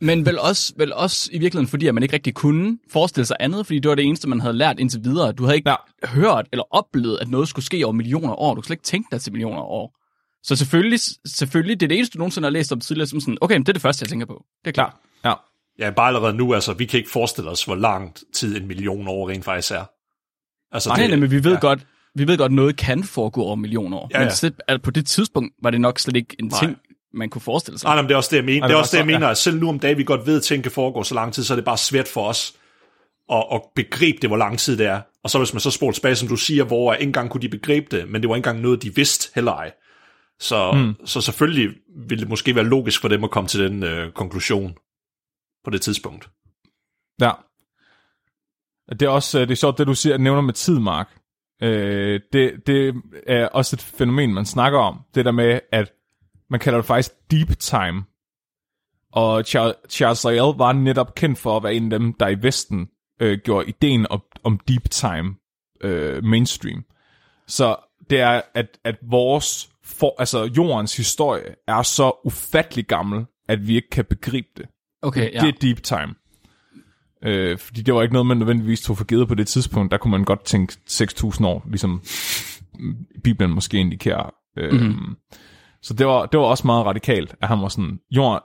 Men 0.00 0.26
vel 0.26 0.38
også, 0.38 0.72
vel 0.76 0.92
også 0.92 1.30
i 1.32 1.38
virkeligheden, 1.38 1.68
fordi 1.68 1.86
at 1.86 1.94
man 1.94 2.02
ikke 2.02 2.12
rigtig 2.14 2.34
kunne 2.34 2.78
forestille 2.92 3.26
sig 3.26 3.36
andet, 3.40 3.66
fordi 3.66 3.78
det 3.78 3.88
var 3.88 3.94
det 3.94 4.04
eneste, 4.04 4.28
man 4.28 4.40
havde 4.40 4.54
lært 4.54 4.80
indtil 4.80 5.04
videre. 5.04 5.32
Du 5.32 5.44
havde 5.44 5.56
ikke 5.56 5.70
Ja. 5.70 5.76
hørt 6.08 6.46
eller 6.52 6.64
oplevet, 6.70 7.18
at 7.20 7.28
noget 7.28 7.48
skulle 7.48 7.64
ske 7.64 7.84
over 7.84 7.92
millioner 7.92 8.34
år. 8.40 8.54
Du 8.54 8.62
slet 8.62 8.74
ikke 8.74 8.82
tænke 8.82 9.08
dig 9.12 9.20
til 9.20 9.32
millioner 9.32 9.60
år. 9.62 9.94
Så 10.42 10.56
selvfølgelig, 10.56 11.00
selvfølgelig, 11.26 11.80
det 11.80 11.86
er 11.86 11.88
det 11.88 11.96
eneste, 11.96 12.14
du 12.14 12.18
nogensinde 12.18 12.46
har 12.46 12.50
læst 12.50 12.72
om 12.72 12.80
tidligere, 12.80 13.06
som 13.06 13.20
sådan, 13.20 13.38
okay, 13.40 13.54
men 13.54 13.62
det 13.62 13.68
er 13.68 13.72
det 13.72 13.82
første, 13.82 14.02
jeg 14.02 14.08
tænker 14.08 14.26
på. 14.26 14.44
Det 14.64 14.70
er 14.70 14.72
klart. 14.72 14.92
Ja. 15.24 15.32
Ja, 15.78 15.90
bare 15.90 16.06
allerede 16.06 16.34
nu, 16.34 16.54
altså, 16.54 16.72
vi 16.72 16.84
kan 16.86 16.98
ikke 16.98 17.10
forestille 17.10 17.50
os, 17.50 17.64
hvor 17.64 17.74
lang 17.74 18.16
tid 18.34 18.56
en 18.56 18.66
million 18.66 19.08
år 19.08 19.28
rent 19.28 19.44
faktisk 19.44 19.72
er. 19.72 19.84
Altså, 20.74 20.88
Nej, 20.88 21.06
nej, 21.06 21.16
men 21.16 21.30
vi 21.30 21.44
ved, 21.44 21.52
ja. 21.52 21.58
godt, 21.60 21.86
vi 22.14 22.26
ved 22.28 22.38
godt, 22.38 22.50
at 22.52 22.54
noget 22.56 22.76
kan 22.76 23.04
foregå 23.04 23.42
over 23.42 23.54
millioner 23.56 23.96
år. 23.96 24.08
Ja, 24.12 24.18
Men 24.18 24.28
ja. 24.28 24.34
slet, 24.34 24.54
altså, 24.68 24.82
på 24.82 24.90
det 24.90 25.06
tidspunkt 25.06 25.54
var 25.62 25.70
det 25.70 25.80
nok 25.80 25.98
slet 25.98 26.16
ikke 26.16 26.36
en 26.38 26.44
Nej. 26.44 26.60
ting, 26.60 26.76
man 27.14 27.30
kunne 27.30 27.42
forestille 27.42 27.78
sig. 27.78 27.86
Nej, 27.88 27.94
nej, 27.94 28.02
men 28.02 28.08
det 28.08 28.12
er 28.14 28.16
også 28.16 28.30
det, 28.30 28.36
jeg 28.36 28.44
mener. 28.44 28.62
Og 28.62 28.68
Det 28.68 28.74
er 28.74 28.78
også 28.78 28.96
det, 28.96 28.98
jeg 28.98 29.06
så- 29.06 29.10
ja. 29.10 29.18
mener. 29.18 29.28
At 29.28 29.38
selv 29.38 29.58
nu 29.60 29.68
om 29.68 29.78
dagen, 29.78 29.98
vi 29.98 30.04
godt 30.04 30.26
ved, 30.26 30.36
at 30.36 30.42
ting 30.42 30.62
kan 30.62 30.72
foregå 30.72 31.02
så 31.02 31.14
lang 31.14 31.34
tid, 31.34 31.42
så 31.44 31.54
er 31.54 31.56
det 31.56 31.64
bare 31.64 31.76
svært 31.78 32.08
for 32.08 32.28
os 32.28 32.54
at, 33.32 33.44
at 33.52 33.62
begribe 33.74 34.18
det, 34.22 34.30
hvor 34.30 34.36
lang 34.36 34.58
tid 34.58 34.76
det 34.78 34.86
er. 34.86 35.00
Og 35.24 35.30
så 35.30 35.38
hvis 35.38 35.54
man 35.54 35.60
så 35.60 35.70
spoler 35.70 35.92
tilbage, 35.92 36.16
som 36.16 36.28
du 36.28 36.36
siger, 36.36 36.64
hvor 36.64 36.94
ikke 36.94 37.02
engang 37.08 37.30
kunne 37.30 37.42
de 37.42 37.48
begribe 37.48 37.96
det, 37.96 38.08
men 38.08 38.22
det 38.22 38.28
var 38.28 38.36
ikke 38.36 38.48
engang 38.48 38.60
noget, 38.60 38.82
de 38.82 38.94
vidste 38.94 39.30
heller 39.34 39.52
ej. 39.52 39.72
Så, 40.40 40.72
mm. 40.72 41.06
så 41.06 41.20
selvfølgelig 41.20 41.76
ville 42.08 42.20
det 42.20 42.28
måske 42.28 42.54
være 42.54 42.64
logisk 42.64 43.00
for 43.00 43.08
dem 43.08 43.24
at 43.24 43.30
komme 43.30 43.48
til 43.48 43.60
den 43.60 43.82
øh, 43.82 44.12
konklusion 44.12 44.74
på 45.64 45.70
det 45.70 45.82
tidspunkt. 45.82 46.30
Ja. 47.20 47.30
Det 48.90 49.02
er 49.02 49.08
også 49.08 49.40
øh, 49.40 49.46
det 49.48 49.52
er 49.52 49.56
sjovt, 49.56 49.78
det 49.78 49.86
du 49.86 49.94
siger, 49.94 50.16
nævner 50.18 50.40
med 50.40 50.54
tid, 50.54 50.78
Mark. 50.78 51.08
Øh, 51.62 52.20
det, 52.32 52.52
det 52.66 52.94
er 53.26 53.46
også 53.48 53.76
et 53.76 53.80
fænomen, 53.82 54.34
man 54.34 54.46
snakker 54.46 54.78
om. 54.78 55.00
Det 55.14 55.24
der 55.24 55.32
med, 55.32 55.60
at 55.72 55.92
man 56.50 56.60
kalder 56.60 56.78
det 56.78 56.86
faktisk 56.86 57.10
deep 57.30 57.58
time. 57.58 58.04
Og 59.12 59.40
Char- 59.40 59.88
Charles 59.88 60.24
Lyell 60.24 60.58
var 60.58 60.72
netop 60.72 61.14
kendt 61.14 61.38
for 61.38 61.56
at 61.56 61.62
være 61.62 61.74
en 61.74 61.92
af 61.92 61.98
dem, 61.98 62.12
der 62.12 62.28
i 62.28 62.42
Vesten 62.42 62.88
øh, 63.20 63.38
gjorde 63.44 63.68
ideen 63.68 64.06
om, 64.10 64.22
om 64.44 64.58
deep 64.68 64.90
time 64.90 65.34
øh, 65.80 66.24
mainstream. 66.24 66.84
Så 67.46 67.76
det 68.10 68.20
er, 68.20 68.40
at, 68.54 68.78
at 68.84 68.96
vores, 69.02 69.70
for, 69.84 70.14
altså 70.18 70.50
jordens 70.56 70.96
historie 70.96 71.54
er 71.68 71.82
så 71.82 72.20
ufattelig 72.24 72.86
gammel, 72.86 73.26
at 73.48 73.66
vi 73.66 73.76
ikke 73.76 73.90
kan 73.90 74.04
begribe 74.04 74.48
det. 74.56 74.66
Okay, 75.02 75.32
ja. 75.34 75.40
Det 75.40 75.48
er 75.48 75.58
deep 75.60 75.82
time. 75.82 76.14
Øh, 77.24 77.58
fordi 77.58 77.82
det 77.82 77.94
var 77.94 78.02
ikke 78.02 78.12
noget, 78.12 78.26
man 78.26 78.36
nødvendigvis 78.36 78.82
tog 78.82 78.96
for 78.98 79.04
givet 79.04 79.28
på 79.28 79.34
det 79.34 79.48
tidspunkt. 79.48 79.90
Der 79.90 79.98
kunne 79.98 80.10
man 80.10 80.24
godt 80.24 80.44
tænke 80.44 80.72
6.000 80.90 81.46
år, 81.46 81.66
ligesom 81.68 82.02
Bibelen 83.24 83.50
måske 83.50 83.78
indikerer. 83.78 84.34
Øh, 84.56 84.72
mm-hmm. 84.72 85.16
Så 85.82 85.94
det 85.94 86.06
var, 86.06 86.26
det 86.26 86.40
var 86.40 86.46
også 86.46 86.66
meget 86.66 86.86
radikalt, 86.86 87.34
at 87.40 87.48
han 87.48 87.60
var 87.60 87.68
sådan, 87.68 87.98
jorden, 88.10 88.40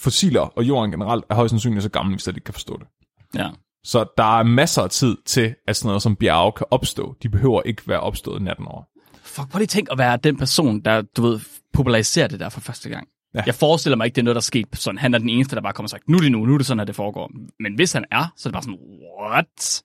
fossiler 0.00 0.40
og 0.40 0.64
jorden 0.64 0.90
generelt 0.90 1.24
er 1.30 1.34
højst 1.34 1.50
sandsynligt 1.50 1.82
så 1.82 1.88
gamle, 1.88 2.14
hvis 2.14 2.24
de 2.24 2.30
ikke 2.30 2.40
kan 2.40 2.54
forstå 2.54 2.78
det. 2.78 2.86
ja. 3.34 3.50
Så 3.86 4.04
der 4.16 4.38
er 4.38 4.42
masser 4.42 4.82
af 4.82 4.90
tid 4.90 5.16
til, 5.26 5.54
at 5.68 5.76
sådan 5.76 5.88
noget 5.88 6.02
som 6.02 6.16
bjerge 6.16 6.52
kan 6.52 6.66
opstå. 6.70 7.16
De 7.22 7.28
behøver 7.28 7.62
ikke 7.62 7.82
være 7.88 8.00
opstået 8.00 8.42
natten 8.42 8.66
over. 8.66 8.82
Fuck, 9.22 9.50
prøv 9.50 9.58
lige 9.58 9.66
tænk 9.66 9.88
at 9.90 9.98
være 9.98 10.16
den 10.16 10.36
person, 10.36 10.80
der, 10.80 11.02
du 11.02 11.22
ved, 11.22 11.40
populariserer 11.72 12.26
det 12.26 12.40
der 12.40 12.48
for 12.48 12.60
første 12.60 12.88
gang. 12.88 13.06
Ja. 13.34 13.38
Ja. 13.38 13.42
Jeg 13.46 13.54
forestiller 13.54 13.96
mig 13.96 14.04
ikke, 14.04 14.14
det 14.14 14.20
er 14.20 14.24
noget, 14.24 14.34
der 14.34 14.40
er 14.40 14.42
sket 14.42 14.66
sådan. 14.72 14.98
Han 14.98 15.14
er 15.14 15.18
den 15.18 15.28
eneste, 15.28 15.56
der 15.56 15.62
bare 15.62 15.72
kommer 15.72 15.86
og 15.86 15.90
sagt, 15.90 16.08
nu 16.08 16.16
er 16.16 16.20
det 16.20 16.32
nu, 16.32 16.46
nu 16.46 16.54
er 16.54 16.58
det 16.58 16.66
sådan, 16.66 16.80
at 16.80 16.86
det 16.86 16.96
foregår. 16.96 17.30
Men 17.60 17.74
hvis 17.74 17.92
han 17.92 18.04
er, 18.10 18.32
så 18.36 18.48
er 18.48 18.50
det 18.50 18.52
bare 18.52 18.62
sådan, 18.62 18.78
what? 19.22 19.82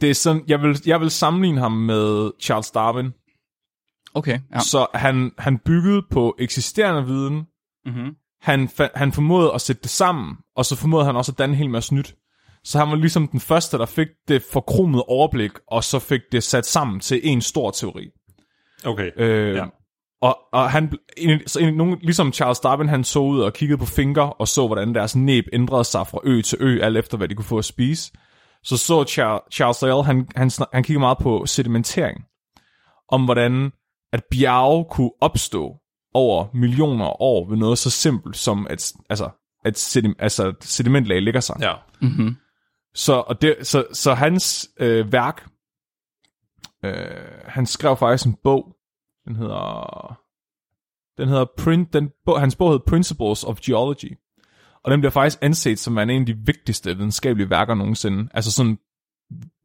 Det 0.00 0.10
er 0.10 0.14
sådan, 0.14 0.44
jeg 0.48 0.62
vil, 0.62 0.80
jeg 0.86 1.00
vil 1.00 1.10
sammenligne 1.10 1.60
ham 1.60 1.72
med 1.72 2.30
Charles 2.40 2.70
Darwin. 2.70 3.12
Okay, 4.14 4.38
ja. 4.54 4.58
Så 4.58 4.86
han, 4.94 5.32
han 5.38 5.58
byggede 5.58 6.02
på 6.10 6.36
eksisterende 6.38 7.06
viden, 7.06 7.46
Mm-hmm. 7.86 8.14
han, 8.42 8.68
fa- 8.80 8.98
han 8.98 9.12
formåede 9.12 9.52
at 9.54 9.60
sætte 9.60 9.82
det 9.82 9.90
sammen, 9.90 10.36
og 10.56 10.64
så 10.66 10.76
formåede 10.76 11.06
han 11.06 11.16
også 11.16 11.32
at 11.32 11.38
danne 11.38 11.52
en 11.52 11.58
hel 11.58 11.70
masse 11.70 11.94
nyt. 11.94 12.14
Så 12.64 12.78
han 12.78 12.88
var 12.90 12.96
ligesom 12.96 13.28
den 13.28 13.40
første, 13.40 13.78
der 13.78 13.86
fik 13.86 14.08
det 14.28 14.42
forkromede 14.52 15.02
overblik, 15.02 15.50
og 15.70 15.84
så 15.84 15.98
fik 15.98 16.20
det 16.32 16.42
sat 16.42 16.66
sammen 16.66 17.00
til 17.00 17.20
en 17.22 17.40
stor 17.42 17.70
teori. 17.70 18.08
Okay. 18.84 19.10
Øh, 19.16 19.54
Ja. 19.56 19.64
Og, 20.22 20.38
og 20.52 20.70
han, 20.70 20.92
en, 21.16 21.48
så 21.48 21.60
en, 21.60 21.74
nogen, 21.74 21.98
ligesom 22.02 22.32
Charles 22.32 22.60
Darwin, 22.60 22.88
han 22.88 23.04
så 23.04 23.18
ud 23.18 23.40
og 23.40 23.52
kiggede 23.52 23.78
på 23.78 23.86
fingre, 23.86 24.32
og 24.32 24.48
så, 24.48 24.66
hvordan 24.66 24.94
deres 24.94 25.16
næb 25.16 25.44
ændrede 25.52 25.84
sig 25.84 26.06
fra 26.06 26.18
ø 26.24 26.40
til 26.42 26.58
ø, 26.60 26.80
alt 26.82 26.96
efter, 26.96 27.16
hvad 27.16 27.28
de 27.28 27.34
kunne 27.34 27.44
få 27.44 27.58
at 27.58 27.64
spise. 27.64 28.12
Så 28.62 28.76
så 28.76 29.02
Char- 29.08 29.48
Charles 29.52 29.82
Lyell, 29.82 30.02
han, 30.02 30.28
han, 30.36 30.50
han 30.72 30.82
kiggede 30.82 31.00
meget 31.00 31.18
på 31.18 31.46
sedimentering. 31.46 32.24
Om 33.08 33.24
hvordan 33.24 33.72
at 34.14 34.24
bjerge 34.30 34.84
kunne 34.90 35.10
opstå 35.20 35.76
over 36.14 36.46
millioner 36.54 37.04
af 37.04 37.16
år 37.20 37.48
ved 37.48 37.56
noget 37.56 37.78
så 37.78 37.90
simpelt 37.90 38.36
som, 38.36 38.66
at, 38.70 38.92
altså, 39.10 39.30
at 39.64 39.78
sedim, 39.78 40.14
altså, 40.18 40.54
sedimentlag 40.60 41.22
ligger 41.22 41.40
sig. 41.40 41.56
Ja. 41.60 41.74
Mm-hmm. 42.02 42.36
Så, 42.94 43.12
og 43.12 43.42
det, 43.42 43.56
så, 43.62 43.86
så 43.92 44.14
hans 44.14 44.68
øh, 44.80 45.12
værk, 45.12 45.48
øh, 46.84 46.94
han 47.44 47.66
skrev 47.66 47.96
faktisk 47.96 48.26
en 48.26 48.36
bog, 48.44 48.76
den 49.24 49.36
hedder, 49.36 50.18
den 51.18 51.28
hedder 51.28 51.46
Print, 51.58 51.92
den 51.92 52.10
bog, 52.26 52.40
hans 52.40 52.56
bog 52.56 52.70
hedder 52.70 52.84
Principles 52.86 53.44
of 53.44 53.60
Geology, 53.60 54.18
og 54.84 54.90
den 54.90 55.00
bliver 55.00 55.10
faktisk 55.10 55.38
anset 55.42 55.78
som 55.78 55.98
en 55.98 56.10
af 56.10 56.26
de 56.26 56.36
vigtigste 56.46 56.96
videnskabelige 56.96 57.50
værker 57.50 57.74
nogensinde, 57.74 58.28
altså 58.34 58.52
sådan 58.52 58.78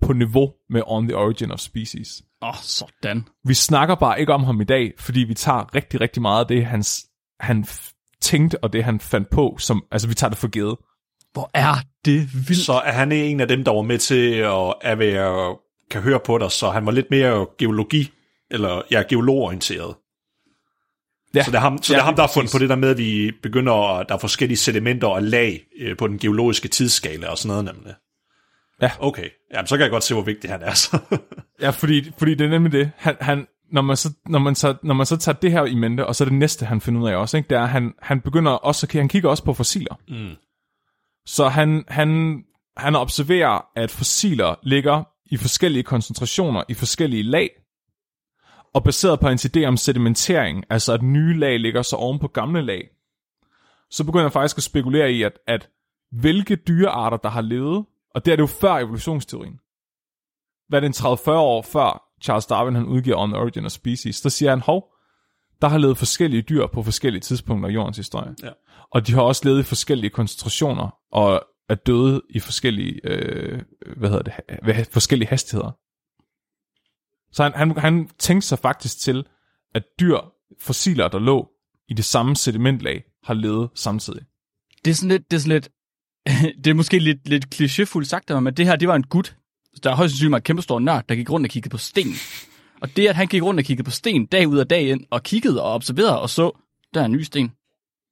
på 0.02 0.14
niveau 0.14 0.52
med 0.70 0.82
On 0.86 1.08
the 1.08 1.18
Origin 1.18 1.52
of 1.52 1.60
Species. 1.60 2.22
Åh, 2.42 2.50
oh, 2.50 2.56
sådan. 2.62 3.28
Vi 3.46 3.54
snakker 3.54 3.96
bare 3.96 4.20
ikke 4.20 4.34
om 4.34 4.44
ham 4.44 4.62
i 4.62 4.64
dag, 4.64 4.94
fordi 5.00 5.20
vi 5.20 5.34
tager 5.34 5.76
rigtig, 5.76 6.02
rigtig 6.02 6.22
meget 6.22 6.40
af 6.40 6.48
det, 6.48 6.66
hans, 6.66 7.06
han 7.40 7.64
f- 7.64 8.18
tænkte, 8.22 8.64
og 8.64 8.74
det 8.74 8.84
han 8.84 9.00
fandt 9.00 9.30
på, 9.30 9.56
som, 9.60 9.84
altså 9.92 10.08
vi 10.08 10.14
tager 10.14 10.30
det 10.30 10.38
for 10.38 10.48
givet. 10.48 10.78
Hvor 11.34 11.52
er 11.54 11.74
det 12.06 12.30
vildt. 12.34 12.66
Så 12.66 12.74
er 12.74 12.92
han 12.92 13.12
en 13.12 13.40
af 13.40 13.48
dem, 13.48 13.64
der 13.64 13.72
var 13.72 13.82
med 13.82 13.98
til 13.98 14.32
at, 14.34 14.74
at 14.82 15.00
være, 15.00 15.58
kan 15.92 16.02
høre 16.02 16.20
på 16.26 16.38
dig, 16.38 16.52
så 16.52 16.70
han 16.70 16.86
var 16.86 16.92
lidt 16.92 17.12
mere 17.12 17.48
geologi, 17.58 18.12
eller 18.52 18.82
ja, 18.92 19.04
geologorienteret. 19.10 19.96
Ja, 21.36 21.44
Så 21.44 21.52
det 21.52 21.58
er 21.58 21.62
ham, 21.62 21.84
så 21.84 21.94
ja, 21.94 21.98
det 21.98 22.02
er 22.02 22.06
ham 22.06 22.16
der 22.16 22.24
har 22.24 22.32
fundet 22.34 22.52
på 22.52 22.58
det 22.58 22.70
der 22.70 22.76
med, 22.76 22.90
at 22.90 22.98
vi 22.98 23.32
begynder, 23.44 23.98
at 24.00 24.10
der 24.10 24.16
er 24.16 24.20
forskellige 24.20 24.58
sedimenter 24.58 25.08
og 25.08 25.24
lag 25.24 25.62
øh, 25.80 25.98
på 25.98 26.08
den 26.08 26.18
geologiske 26.20 26.68
tidsskala 26.68 27.28
og 27.28 27.38
sådan 27.38 27.48
noget 27.48 27.76
nemlig. 27.76 27.94
Ja. 28.82 28.92
Okay, 29.00 29.30
Jamen, 29.54 29.68
så 29.68 29.78
kan 29.78 29.84
jeg 29.84 29.92
godt 29.92 30.04
se, 30.04 30.14
hvor 30.14 30.24
vigtig 30.24 30.50
han 30.50 30.62
er. 30.62 30.74
Så. 30.74 31.00
Ja, 31.62 31.70
fordi, 31.70 32.12
fordi 32.18 32.36
det 32.36 32.46
er 32.46 32.50
nemlig 32.50 32.72
det. 32.72 32.92
Han, 32.98 33.16
han, 33.22 33.48
når, 33.72 33.82
man 33.82 33.98
så, 33.98 34.14
når, 34.26 34.40
man 34.40 34.56
så, 34.56 34.76
når 34.84 34.94
man 34.94 35.06
så 35.06 35.18
tager 35.18 35.36
det 35.36 35.52
her 35.52 35.66
i 35.66 35.76
mente, 35.76 36.06
og 36.06 36.16
så 36.16 36.26
det 36.26 36.34
næste, 36.34 36.66
han 36.66 36.82
finder 36.82 37.02
ud 37.02 37.10
af 37.10 37.16
også, 37.16 37.38
ikke, 37.38 37.50
det 37.50 37.58
er, 37.58 37.62
at 37.62 37.70
han, 37.70 37.94
han 38.02 38.22
begynder 38.22 38.52
også, 38.52 38.88
han 38.92 39.08
kigger 39.08 39.30
også 39.30 39.44
på 39.44 39.54
fossiler. 39.54 40.00
Mm. 40.08 40.36
Så 41.26 41.48
han, 41.48 41.84
han, 41.88 42.42
han 42.78 42.96
observerer, 42.96 43.66
at 43.76 43.92
fossiler 43.92 44.56
ligger 44.64 45.04
i 45.26 45.38
forskellige 45.38 45.84
koncentrationer, 45.84 46.64
i 46.70 46.74
forskellige 46.74 47.24
lag, 47.24 47.50
og 48.74 48.84
baseret 48.84 49.20
på 49.20 49.28
en 49.28 49.38
idé 49.38 49.64
om 49.66 49.78
sedimentering, 49.78 50.64
altså 50.70 50.94
at 50.94 51.02
nye 51.02 51.40
lag 51.40 51.60
ligger 51.60 51.82
så 51.82 51.96
oven 51.96 52.20
på 52.20 52.28
gamle 52.28 52.62
lag, 52.62 52.90
så 53.92 54.04
begynder 54.04 54.26
han 54.26 54.32
faktisk 54.32 54.58
at 54.58 54.64
spekulere 54.64 55.12
i, 55.12 55.24
at, 55.24 55.40
at 55.48 55.70
hvilke 56.12 56.56
dyrearter, 56.56 57.18
der 57.18 57.30
har 57.30 57.42
levet, 57.42 57.86
og 58.16 58.26
det 58.26 58.32
er 58.32 58.36
det 58.36 58.42
jo 58.42 58.48
før 58.48 58.74
evolutionsteorien, 58.74 59.60
hvad 60.68 60.80
er 60.80 60.88
det, 60.88 61.00
en 61.00 61.06
30-40 61.06 61.32
år 61.32 61.62
før 61.62 62.10
Charles 62.24 62.46
Darwin 62.46 62.76
han 62.76 62.86
udgiver 62.86 63.18
On 63.18 63.30
the 63.30 63.40
Origin 63.40 63.66
of 63.66 63.72
Species, 63.72 64.22
der 64.22 64.30
siger 64.30 64.50
han, 64.50 64.60
hov, 64.62 64.94
der 65.62 65.68
har 65.68 65.78
levet 65.78 65.98
forskellige 65.98 66.42
dyr 66.42 66.68
på 66.68 66.84
forskellige 66.84 67.22
tidspunkter 67.22 67.70
i 67.70 67.74
jordens 67.74 67.98
historie. 67.98 68.36
Ja. 68.44 68.50
Og 68.92 69.08
de 69.08 69.14
har 69.14 69.22
også 69.22 69.42
levet 69.46 69.60
i 69.60 69.64
forskellige 69.64 70.10
koncentrationer, 70.10 70.98
og 71.12 71.44
er 71.70 71.76
døde 71.76 72.22
i 72.30 72.40
forskellige, 72.40 73.00
øh, 73.04 73.62
hvad 73.98 74.10
hedder 74.10 74.24
det, 74.24 74.34
ha- 74.76 74.84
forskellige 74.92 75.30
hastigheder. 75.30 75.72
Så 77.32 77.44
han, 77.44 77.54
han, 77.54 77.78
han 77.78 78.10
tænkte 78.20 78.48
sig 78.48 78.60
faktisk 78.60 79.00
til, 79.00 79.28
at 79.74 79.84
dyr, 80.00 80.18
fossiler, 80.60 81.08
der 81.08 81.20
lå 81.20 81.50
i 81.90 81.94
det 81.94 82.06
samme 82.06 82.36
sedimentlag, 82.36 83.04
har 83.24 83.34
levet 83.34 83.70
samtidig. 83.76 84.26
Det 84.86 84.92
er 84.92 84.96
sådan 84.96 85.10
lidt, 85.10 85.32
det 85.32 85.38
er 85.38 85.42
sådan 85.42 85.54
lidt, 85.54 85.70
det 86.64 86.68
er 86.68 86.74
måske 86.74 87.00
lidt, 87.00 87.28
lidt 87.28 87.46
klichéfuldt 87.56 88.04
sagt, 88.04 88.30
men 88.44 88.54
det 88.54 88.66
her, 88.66 88.76
det 88.76 88.88
var 88.88 88.96
en 88.96 89.04
gut, 89.04 89.36
der 89.84 89.96
højst 89.96 90.12
sandsynligt 90.12 90.32
var 90.32 90.38
en 90.38 90.44
kæmpe 90.44 90.62
stor 90.62 90.80
nørd, 90.80 91.04
der 91.10 91.16
gik 91.16 91.30
rundt 91.30 91.46
og 91.46 91.50
kiggede 91.50 91.72
på 91.72 91.78
sten. 91.78 92.14
Og 92.82 92.96
det, 92.96 93.08
at 93.08 93.16
han 93.16 93.28
gik 93.28 93.44
rundt 93.44 93.60
og 93.60 93.66
kiggede 93.66 93.86
på 93.86 93.92
sten 93.92 94.26
dag 94.26 94.48
ud 94.48 94.58
og 94.58 94.70
dag 94.70 94.90
ind, 94.90 95.06
og 95.10 95.24
kiggede 95.24 95.64
og 95.64 95.72
observerede 95.72 96.22
og 96.22 96.30
så, 96.30 96.52
der 96.94 97.02
er 97.02 97.06
en 97.06 97.12
ny 97.12 97.22
sten, 97.22 97.52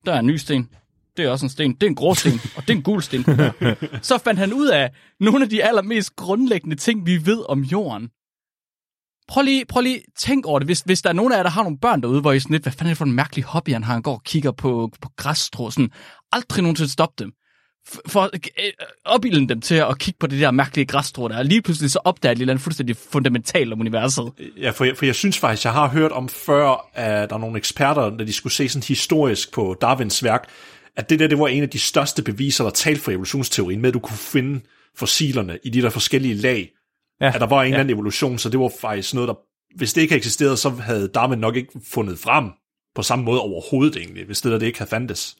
der 0.05 0.13
er 0.13 0.19
en 0.19 0.27
ny 0.27 0.35
sten, 0.35 0.69
det 1.17 1.25
er 1.25 1.29
også 1.29 1.45
en 1.45 1.49
sten, 1.49 1.73
det 1.73 1.83
er 1.83 1.87
en 1.87 1.95
grå 1.95 2.15
sten, 2.15 2.39
og 2.55 2.61
det 2.61 2.69
er 2.69 2.77
en 2.77 2.83
gul 2.83 3.01
sten. 3.01 3.23
Så 4.09 4.17
fandt 4.23 4.39
han 4.39 4.53
ud 4.53 4.67
af 4.67 4.91
nogle 5.19 5.43
af 5.43 5.49
de 5.49 5.63
allermest 5.63 6.15
grundlæggende 6.15 6.75
ting, 6.75 7.05
vi 7.05 7.25
ved 7.25 7.49
om 7.49 7.61
jorden. 7.61 8.09
Prøv 9.27 9.43
lige, 9.43 9.65
prøv 9.65 9.81
lige 9.81 10.01
tænk 10.17 10.45
over 10.45 10.59
det. 10.59 10.67
Hvis, 10.67 10.81
hvis 10.81 11.01
der 11.01 11.09
er 11.09 11.13
nogen 11.13 11.33
af 11.33 11.37
jer, 11.37 11.43
der 11.43 11.49
har 11.49 11.63
nogle 11.63 11.79
børn 11.79 12.01
derude, 12.01 12.21
hvor 12.21 12.31
I 12.31 12.39
sådan 12.39 12.53
lidt, 12.53 12.63
hvad 12.63 12.73
fanden 12.73 12.87
er 12.87 12.91
det 12.91 12.97
for 12.97 13.05
en 13.05 13.13
mærkelig 13.13 13.45
hobby, 13.45 13.73
han 13.73 13.83
har, 13.83 13.93
han 13.93 14.01
går 14.01 14.13
og 14.13 14.23
kigger 14.23 14.51
på, 14.51 14.91
på 15.01 15.09
græsstrå, 15.17 15.71
sådan, 15.71 15.91
aldrig 16.31 16.61
nogensinde 16.63 16.91
stoppe 16.91 17.23
dem. 17.23 17.31
For, 18.07 18.23
øh, 18.33 18.71
opbilden 19.05 19.49
dem 19.49 19.61
til 19.61 19.75
at 19.75 19.99
kigge 19.99 20.17
på 20.19 20.27
det 20.27 20.39
der 20.41 20.51
mærkelige 20.51 20.85
græsstrå 20.85 21.27
der, 21.27 21.37
og 21.37 21.45
lige 21.45 21.61
pludselig 21.61 21.91
så 21.91 21.99
opdager 22.03 22.31
et 22.31 22.39
eller 22.41 22.53
andet 22.53 22.63
fuldstændig 22.63 22.95
fundamentalt 22.97 23.73
om 23.73 23.79
universet. 23.79 24.31
Ja, 24.57 24.69
for 24.69 24.85
jeg, 24.85 24.97
for 24.97 25.05
jeg 25.05 25.15
synes 25.15 25.37
faktisk, 25.37 25.65
jeg 25.65 25.73
har 25.73 25.87
hørt 25.87 26.11
om 26.11 26.29
før, 26.29 26.89
at 26.93 27.29
der 27.29 27.35
er 27.35 27.39
nogle 27.39 27.57
eksperter, 27.57 28.09
når 28.09 28.25
de 28.25 28.33
skulle 28.33 28.53
se 28.53 28.69
sådan 28.69 28.83
historisk 28.87 29.53
på 29.53 29.75
Darwins 29.81 30.23
værk, 30.23 30.49
at 30.97 31.09
det 31.09 31.19
der, 31.19 31.27
det 31.27 31.39
var 31.39 31.47
en 31.47 31.63
af 31.63 31.69
de 31.69 31.79
største 31.79 32.23
beviser, 32.23 32.63
der 32.63 32.71
talte 32.71 33.01
for 33.01 33.11
evolutionsteorien, 33.11 33.81
med 33.81 33.87
at 33.89 33.93
du 33.93 33.99
kunne 33.99 34.17
finde 34.17 34.61
fossilerne 34.95 35.59
i 35.63 35.69
de 35.69 35.81
der 35.81 35.89
forskellige 35.89 36.33
lag. 36.35 36.69
Ja. 37.21 37.31
At 37.35 37.41
der 37.41 37.47
var 37.47 37.61
en 37.61 37.67
Ja. 37.67 37.67
eller 37.67 37.79
anden 37.79 37.93
evolution, 37.95 38.37
så 38.37 38.49
det 38.49 38.59
var 38.59 38.71
faktisk 38.81 39.13
noget, 39.13 39.27
der, 39.27 39.33
hvis 39.77 39.93
det 39.93 40.01
ikke 40.01 40.11
havde 40.11 40.19
eksisteret, 40.19 40.59
så 40.59 40.69
havde 40.69 41.07
Darwin 41.07 41.39
nok 41.39 41.55
ikke 41.55 41.71
fundet 41.87 42.19
frem 42.19 42.45
på 42.95 43.01
samme 43.01 43.25
måde 43.25 43.41
overhovedet 43.41 43.95
egentlig, 43.97 44.25
hvis 44.25 44.41
det 44.41 44.51
der 44.51 44.59
det 44.59 44.65
ikke 44.65 44.79
havde 44.79 44.89
fandtes. 44.89 45.35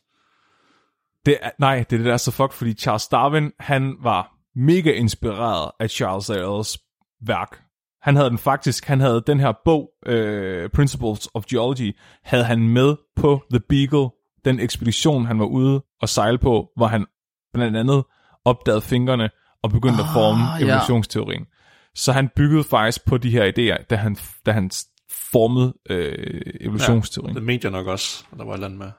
Det 1.27 1.37
er, 1.41 1.49
nej, 1.59 1.75
det 1.75 1.93
er 1.93 1.97
det 1.97 2.05
der 2.05 2.13
er 2.13 2.17
så 2.17 2.31
fuck, 2.31 2.51
fordi 2.51 2.73
Charles 2.73 3.07
Darwin, 3.07 3.51
han 3.59 3.95
var 4.01 4.31
mega 4.55 4.91
inspireret 4.91 5.71
af 5.79 5.89
Charles 5.89 6.29
Lyells 6.29 6.77
værk. 7.21 7.61
Han 8.01 8.15
havde 8.15 8.29
den 8.29 8.37
faktisk, 8.37 8.85
han 8.85 8.99
havde 8.99 9.23
den 9.27 9.39
her 9.39 9.53
bog, 9.65 9.89
øh, 10.05 10.69
Principles 10.69 11.29
of 11.33 11.45
Geology, 11.45 11.95
havde 12.23 12.43
han 12.43 12.67
med 12.67 12.95
på 13.15 13.43
The 13.51 13.59
Beagle, 13.59 14.09
den 14.45 14.59
ekspedition, 14.59 15.25
han 15.25 15.39
var 15.39 15.45
ude 15.45 15.83
og 16.01 16.09
sejle 16.09 16.37
på, 16.37 16.69
hvor 16.75 16.87
han 16.87 17.05
blandt 17.53 17.77
andet 17.77 18.03
opdagede 18.45 18.81
fingrene 18.81 19.29
og 19.63 19.69
begyndte 19.69 20.03
at 20.03 20.09
forme 20.13 20.43
Ah, 20.43 20.61
ja. 20.61 20.65
evolutionsteorien. 20.65 21.45
Så 21.95 22.11
han 22.11 22.29
byggede 22.35 22.63
faktisk 22.63 23.05
på 23.05 23.17
de 23.17 23.29
her 23.29 23.45
idéer, 23.45 23.83
da 23.89 23.95
han, 23.95 24.17
da 24.45 24.51
han 24.51 24.71
formede 25.31 25.73
øh, 25.89 26.41
evolutionsteorien. 26.61 27.35
Det 27.35 27.43
mente 27.43 27.65
jeg 27.65 27.71
nok 27.71 27.87
også, 27.87 28.25
at 28.31 28.37
der 28.37 28.45
var 28.45 28.51
et 28.51 28.55
eller 28.55 28.67
andet 28.67 28.79
med. 28.79 28.91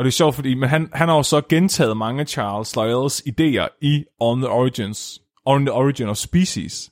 Og 0.00 0.04
det 0.04 0.10
er 0.10 0.12
sjovt, 0.12 0.34
fordi 0.34 0.54
men 0.54 0.68
han, 0.68 0.88
han 0.92 1.08
har 1.08 1.16
jo 1.16 1.22
så 1.22 1.40
gentaget 1.48 1.96
mange 1.96 2.20
af 2.20 2.28
Charles 2.28 2.76
Lyells 2.76 3.22
idéer 3.28 3.68
i 3.80 4.04
On 4.20 4.40
the 4.40 4.48
Origins, 4.50 5.20
On 5.44 5.66
the 5.66 5.72
Origin 5.72 6.08
of 6.08 6.16
Species. 6.16 6.90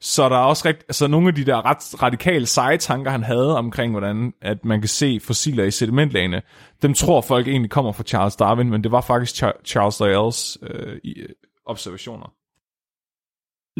Så 0.00 0.28
der 0.28 0.36
er 0.36 0.40
også 0.44 0.68
rigt, 0.68 0.78
altså 0.88 1.06
nogle 1.06 1.28
af 1.28 1.34
de 1.34 1.44
der 1.44 1.66
ret 1.66 2.02
radikale 2.02 2.46
seje 2.46 2.76
tanker, 2.76 3.10
han 3.10 3.22
havde 3.22 3.58
omkring, 3.58 3.92
hvordan 3.92 4.32
at 4.42 4.64
man 4.64 4.80
kan 4.80 4.88
se 4.88 5.20
fossiler 5.20 5.64
i 5.64 5.70
sedimentlagene, 5.70 6.42
dem 6.82 6.94
tror 6.94 7.20
folk 7.20 7.48
egentlig 7.48 7.70
kommer 7.70 7.92
fra 7.92 8.02
Charles 8.02 8.36
Darwin, 8.36 8.70
men 8.70 8.82
det 8.84 8.92
var 8.92 9.00
faktisk 9.00 9.42
Char- 9.42 9.62
Charles 9.64 10.00
Lyells 10.00 10.58
øh, 10.62 10.98
øh, 11.16 11.28
observationer. 11.66 12.32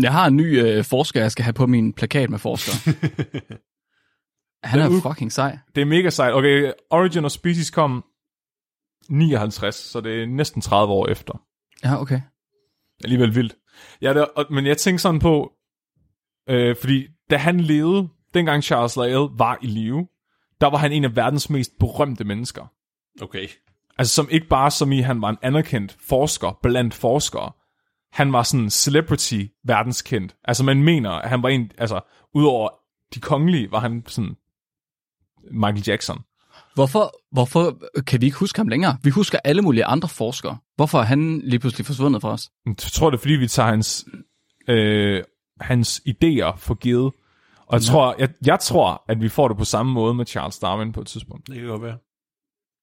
Jeg 0.00 0.12
har 0.12 0.26
en 0.26 0.36
ny 0.36 0.60
øh, 0.62 0.84
forsker, 0.84 1.20
jeg 1.20 1.32
skal 1.32 1.44
have 1.44 1.52
på 1.52 1.66
min 1.66 1.92
plakat 1.92 2.30
med 2.30 2.38
forskere. 2.38 2.94
Han 4.64 4.80
er 4.80 4.88
ud- 4.88 5.00
fucking 5.02 5.32
sej. 5.32 5.58
Det 5.74 5.80
er 5.80 5.86
mega 5.86 6.10
sejt. 6.10 6.34
Okay, 6.34 6.72
Origin 6.90 7.24
of 7.24 7.30
Species 7.30 7.70
kom 7.70 8.04
59, 9.08 9.74
så 9.74 10.00
det 10.00 10.22
er 10.22 10.26
næsten 10.26 10.62
30 10.62 10.92
år 10.92 11.08
efter. 11.08 11.42
Ja, 11.84 12.00
okay. 12.00 12.20
alligevel 13.04 13.34
vildt. 13.34 13.54
Ja, 14.02 14.14
det, 14.14 14.26
og, 14.36 14.44
men 14.50 14.66
jeg 14.66 14.78
tænkte 14.78 15.02
sådan 15.02 15.20
på, 15.20 15.52
øh, 16.48 16.76
fordi 16.80 17.08
da 17.30 17.36
han 17.36 17.60
levede, 17.60 18.08
dengang 18.34 18.62
Charles 18.62 18.96
Lyell 18.96 19.28
var 19.38 19.58
i 19.62 19.66
live, 19.66 20.06
der 20.60 20.66
var 20.66 20.78
han 20.78 20.92
en 20.92 21.04
af 21.04 21.16
verdens 21.16 21.50
mest 21.50 21.70
berømte 21.78 22.24
mennesker. 22.24 22.66
Okay. 23.22 23.48
Altså 23.98 24.14
som 24.14 24.28
ikke 24.30 24.48
bare 24.48 24.70
som 24.70 24.92
i, 24.92 25.00
han 25.00 25.22
var 25.22 25.28
en 25.28 25.38
anerkendt 25.42 25.96
forsker 26.00 26.58
blandt 26.62 26.94
forskere. 26.94 27.52
Han 28.12 28.32
var 28.32 28.42
sådan 28.42 28.70
celebrity 28.70 29.44
verdenskendt. 29.64 30.36
Altså 30.44 30.64
man 30.64 30.82
mener, 30.82 31.10
at 31.10 31.28
han 31.28 31.42
var 31.42 31.48
en, 31.48 31.70
altså 31.78 32.00
udover 32.34 32.68
de 33.14 33.20
kongelige, 33.20 33.70
var 33.70 33.80
han 33.80 34.02
sådan 34.06 34.36
Michael 35.50 35.84
Jackson. 35.86 36.18
Hvorfor, 36.76 37.20
hvorfor 37.32 37.78
kan 38.06 38.20
vi 38.20 38.26
ikke 38.26 38.38
huske 38.38 38.58
ham 38.58 38.68
længere? 38.68 38.98
Vi 39.02 39.10
husker 39.10 39.38
alle 39.44 39.62
mulige 39.62 39.84
andre 39.84 40.08
forskere. 40.08 40.58
Hvorfor 40.76 40.98
er 40.98 41.02
han 41.02 41.40
lige 41.44 41.58
pludselig 41.58 41.86
forsvundet 41.86 42.22
fra 42.22 42.30
os? 42.32 42.50
Jeg 42.66 42.76
tror, 42.78 43.10
det 43.10 43.16
er, 43.16 43.20
fordi 43.20 43.34
vi 43.34 43.48
tager 43.48 43.68
hans, 43.68 44.06
øh, 44.68 45.22
hans 45.60 46.02
idéer 46.08 46.56
for 46.56 46.74
givet. 46.74 47.12
Og 47.66 47.72
jeg, 47.74 47.82
tror, 47.82 48.14
jeg, 48.18 48.28
jeg 48.46 48.60
tror, 48.60 49.04
at 49.08 49.20
vi 49.20 49.28
får 49.28 49.48
det 49.48 49.56
på 49.56 49.64
samme 49.64 49.92
måde 49.92 50.14
med 50.14 50.26
Charles 50.26 50.58
Darwin 50.58 50.92
på 50.92 51.00
et 51.00 51.06
tidspunkt. 51.06 51.46
Det 51.46 51.56
kan 51.56 51.66
godt 51.66 51.82
være. 51.82 51.98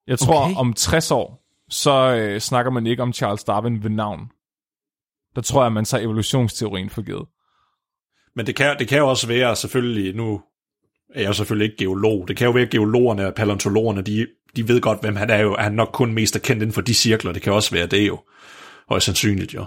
Jeg 0.07 0.19
tror, 0.19 0.43
Okay. 0.45 0.55
om 0.57 0.73
60 0.73 1.11
år, 1.11 1.45
så 1.69 2.15
øh, 2.15 2.39
snakker 2.39 2.71
man 2.71 2.87
ikke 2.87 3.03
om 3.03 3.13
Charles 3.13 3.43
Darwin 3.43 3.83
ved 3.83 3.89
navn. 3.89 4.19
Der 5.35 5.41
tror 5.41 5.61
jeg, 5.61 5.65
at 5.65 5.73
man 5.73 5.85
tager 5.85 6.03
evolutionsteorien 6.03 6.89
for 6.89 7.01
givet. 7.01 7.25
Men 8.35 8.45
det 8.47 8.55
kan, 8.55 8.79
det 8.79 8.87
kan 8.87 8.97
jo 8.97 9.09
også 9.09 9.27
være, 9.27 9.55
selvfølgelig, 9.55 10.15
nu 10.15 10.41
jeg 11.15 11.27
jo 11.27 11.33
selvfølgelig 11.33 11.65
ikke 11.65 11.77
geolog, 11.77 12.27
det 12.27 12.37
kan 12.37 12.45
jo 12.45 12.51
være, 12.51 12.63
at 12.63 12.69
geologerne 12.69 13.27
og 13.27 13.33
paleontologerne, 13.33 14.01
de, 14.01 14.27
de 14.55 14.67
ved 14.67 14.81
godt, 14.81 15.01
hvem 15.01 15.15
han 15.15 15.29
er 15.29 15.39
jo. 15.39 15.53
Er 15.53 15.63
han 15.63 15.73
nok 15.73 15.89
kun 15.93 16.13
mest 16.13 16.35
er 16.35 16.39
kendt 16.39 16.61
inden 16.61 16.73
for 16.73 16.81
de 16.81 16.93
cirkler, 16.93 17.31
det 17.31 17.41
kan 17.41 17.53
også 17.53 17.71
være 17.71 17.87
det 17.87 18.07
jo. 18.07 18.19
Højst 18.89 19.05
sandsynligt 19.05 19.53
jo. 19.53 19.65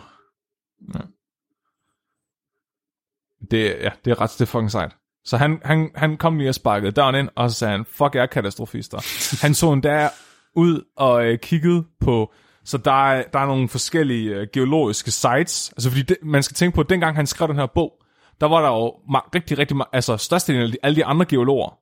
Det, 3.51 3.77
ja, 3.81 3.91
det 4.05 4.11
er 4.11 4.21
ret, 4.21 4.31
det 4.31 4.41
er 4.41 4.47
fucking 4.47 4.71
sejt. 4.71 4.93
Så 5.25 5.37
han, 5.37 5.61
han, 5.65 5.91
han 5.95 6.17
kom 6.17 6.39
lige 6.39 6.49
og 6.49 6.55
sparkede 6.55 6.93
døren 6.93 7.15
ind, 7.15 7.29
og 7.37 7.51
så 7.51 7.57
sagde 7.57 7.73
han, 7.73 7.85
fuck 7.85 8.15
jeg 8.15 8.23
er 8.23 8.27
katastrofister. 8.27 8.99
han 9.45 9.55
så 9.55 9.73
endda 9.73 10.09
ud 10.57 10.85
og 10.97 11.25
øh, 11.25 11.39
kiggede 11.39 11.85
på, 12.01 12.33
så 12.65 12.79
der 12.79 13.11
er, 13.11 13.25
der 13.33 13.39
er 13.39 13.47
nogle 13.47 13.69
forskellige 13.69 14.35
øh, 14.35 14.47
geologiske 14.53 15.11
sites, 15.11 15.71
altså 15.71 15.91
fordi 15.91 16.03
det, 16.03 16.17
man 16.23 16.43
skal 16.43 16.55
tænke 16.55 16.75
på, 16.75 16.81
at 16.81 16.91
dengang 16.91 17.17
han 17.17 17.27
skrev 17.27 17.49
den 17.49 17.57
her 17.57 17.67
bog, 17.75 17.93
der 18.41 18.47
var 18.47 18.61
der 18.63 18.69
jo 18.69 18.89
rigtig, 19.35 19.59
rigtig, 19.59 19.77
ma- 19.77 19.89
altså 19.93 20.17
størstedelen 20.17 20.71
af 20.73 20.77
alle 20.83 20.97
de 20.97 21.05
andre 21.05 21.27
geologer 21.27 21.79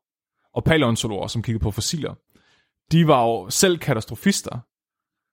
og 0.55 0.65
paleontologer, 0.65 1.27
som 1.27 1.43
kiggede 1.43 1.63
på 1.63 1.71
fossiler, 1.71 2.15
de 2.93 3.09
var 3.09 3.23
jo 3.23 3.51
selv 3.51 3.79
katastrofister. 3.79 4.59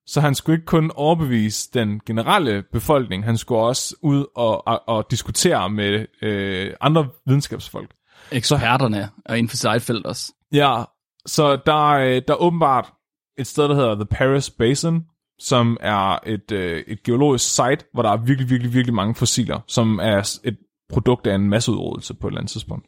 Så 0.06 0.22
han 0.22 0.36
skulle 0.36 0.56
ikke 0.56 0.66
kun 0.66 0.92
overbevise 0.96 1.70
den 1.74 2.02
generelle 2.06 2.64
befolkning, 2.72 3.24
han 3.26 3.38
skulle 3.38 3.62
også 3.62 3.96
ud 4.02 4.26
og, 4.36 4.68
og, 4.68 4.82
og 4.88 5.12
diskutere 5.12 5.70
med 5.70 6.06
øh, 6.22 6.74
andre 6.82 7.10
videnskabsfolk. 7.26 7.94
Eksperterne 8.32 9.10
er 9.26 9.36
inden 9.36 9.50
for 9.50 9.58
sit 9.58 9.66
eget 9.66 9.82
felt 9.82 10.06
også. 10.06 10.34
Ja, 10.54 10.84
så 11.26 11.56
der, 11.66 11.94
er- 11.94 12.20
der 12.20 12.34
er 12.34 12.42
åbenbart 12.42 12.94
et 13.38 13.48
sted, 13.48 13.64
der 13.64 13.76
hedder 13.76 13.96
The 13.96 14.06
Paris 14.06 14.50
Basin, 14.50 15.02
som 15.40 15.78
er 15.80 16.20
et, 16.26 16.52
øh, 16.52 16.84
et 16.88 17.04
geologisk 17.04 17.56
site, 17.56 17.86
hvor 17.94 18.02
der 18.04 18.10
er 18.10 18.18
virkelig, 18.18 18.50
virkelig, 18.50 18.74
virkelig 18.74 18.94
mange 18.94 19.16
fossiler, 19.16 19.60
som 19.68 20.00
er 20.00 20.40
et 20.44 20.58
produkt 20.92 21.28
af 21.28 21.36
en 21.36 21.50
masseudryddelse 21.50 22.14
på 22.14 22.28
et 22.28 22.32
eller 22.32 22.40
andet 22.40 22.52
tidspunkt. 22.52 22.88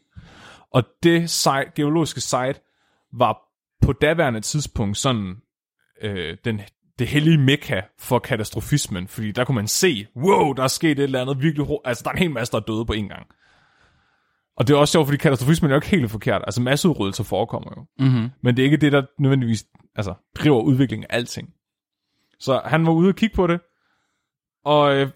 Og 0.70 0.82
det 1.02 1.30
site, 1.30 1.72
geologiske 1.76 2.20
site 2.20 2.60
var 3.12 3.38
på 3.82 3.92
daværende 3.92 4.40
tidspunkt 4.40 4.96
sådan 4.96 5.36
øh, 6.02 6.36
den, 6.44 6.60
det 6.98 7.06
hellige 7.06 7.38
mekka 7.38 7.80
for 7.98 8.18
katastrofismen, 8.18 9.08
fordi 9.08 9.32
der 9.32 9.44
kunne 9.44 9.54
man 9.54 9.68
se, 9.68 10.06
wow, 10.16 10.52
der 10.52 10.62
er 10.62 10.68
sket 10.68 10.98
et 10.98 11.02
eller 11.02 11.20
andet 11.20 11.42
virkelig 11.42 11.66
hurtigt. 11.66 11.88
Altså, 11.88 12.02
der 12.04 12.10
er 12.10 12.14
en 12.14 12.18
hel 12.18 12.30
masse, 12.30 12.52
der 12.52 12.58
er 12.58 12.62
døde 12.62 12.86
på 12.86 12.92
en 12.92 13.08
gang. 13.08 13.26
Og 14.56 14.68
det 14.68 14.74
er 14.74 14.78
også 14.78 14.92
sjovt, 14.92 15.06
fordi 15.06 15.16
katastrofismen 15.16 15.70
er 15.70 15.74
jo 15.74 15.78
ikke 15.78 15.96
helt 15.96 16.10
forkert. 16.10 16.42
Altså, 16.46 16.62
masseudryddelser 16.62 17.24
forekommer 17.24 17.70
jo. 17.76 18.04
Mm-hmm. 18.04 18.30
Men 18.42 18.56
det 18.56 18.62
er 18.62 18.64
ikke 18.64 18.76
det, 18.76 18.92
der 18.92 19.02
nødvendigvis 19.18 19.64
altså, 19.96 20.14
driver 20.34 20.60
udviklingen 20.60 21.06
af 21.10 21.16
alting. 21.16 21.48
Så 22.38 22.62
han 22.64 22.86
var 22.86 22.92
ude 22.92 23.08
og 23.08 23.14
kigge 23.14 23.36
på 23.36 23.46
det, 23.46 23.60
og 24.64 24.96
øh, 24.96 25.10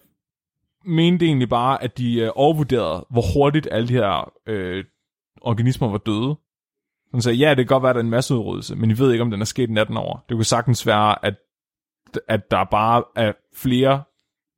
mente 0.89 1.25
egentlig 1.25 1.49
bare, 1.49 1.83
at 1.83 1.99
de 1.99 2.21
øh, 2.21 2.31
overvurderede, 2.35 3.07
hvor 3.11 3.23
hurtigt 3.35 3.69
alle 3.71 3.89
de 3.89 3.93
her 3.93 4.33
øh, 4.47 4.85
organismer 5.41 5.89
var 5.89 5.99
døde. 5.99 6.37
Han 7.11 7.23
sagde, 7.23 7.39
ja, 7.39 7.51
det 7.51 7.57
kan 7.57 7.67
godt 7.67 7.83
være, 7.83 7.91
at 7.91 7.95
der 7.95 8.01
er 8.01 8.05
en 8.05 8.11
masseudryddelse, 8.11 8.77
men 8.77 8.91
I 8.91 8.99
ved 8.99 9.13
ikke, 9.13 9.23
om 9.23 9.31
den 9.31 9.41
er 9.41 9.45
sket 9.45 9.71
natten 9.71 9.97
over. 9.97 10.25
Det 10.29 10.35
kunne 10.37 10.45
sagtens 10.45 10.87
være, 10.87 11.25
at, 11.25 11.35
at 12.29 12.51
der 12.51 12.65
bare 12.65 13.05
er 13.17 13.33
flere 13.55 14.03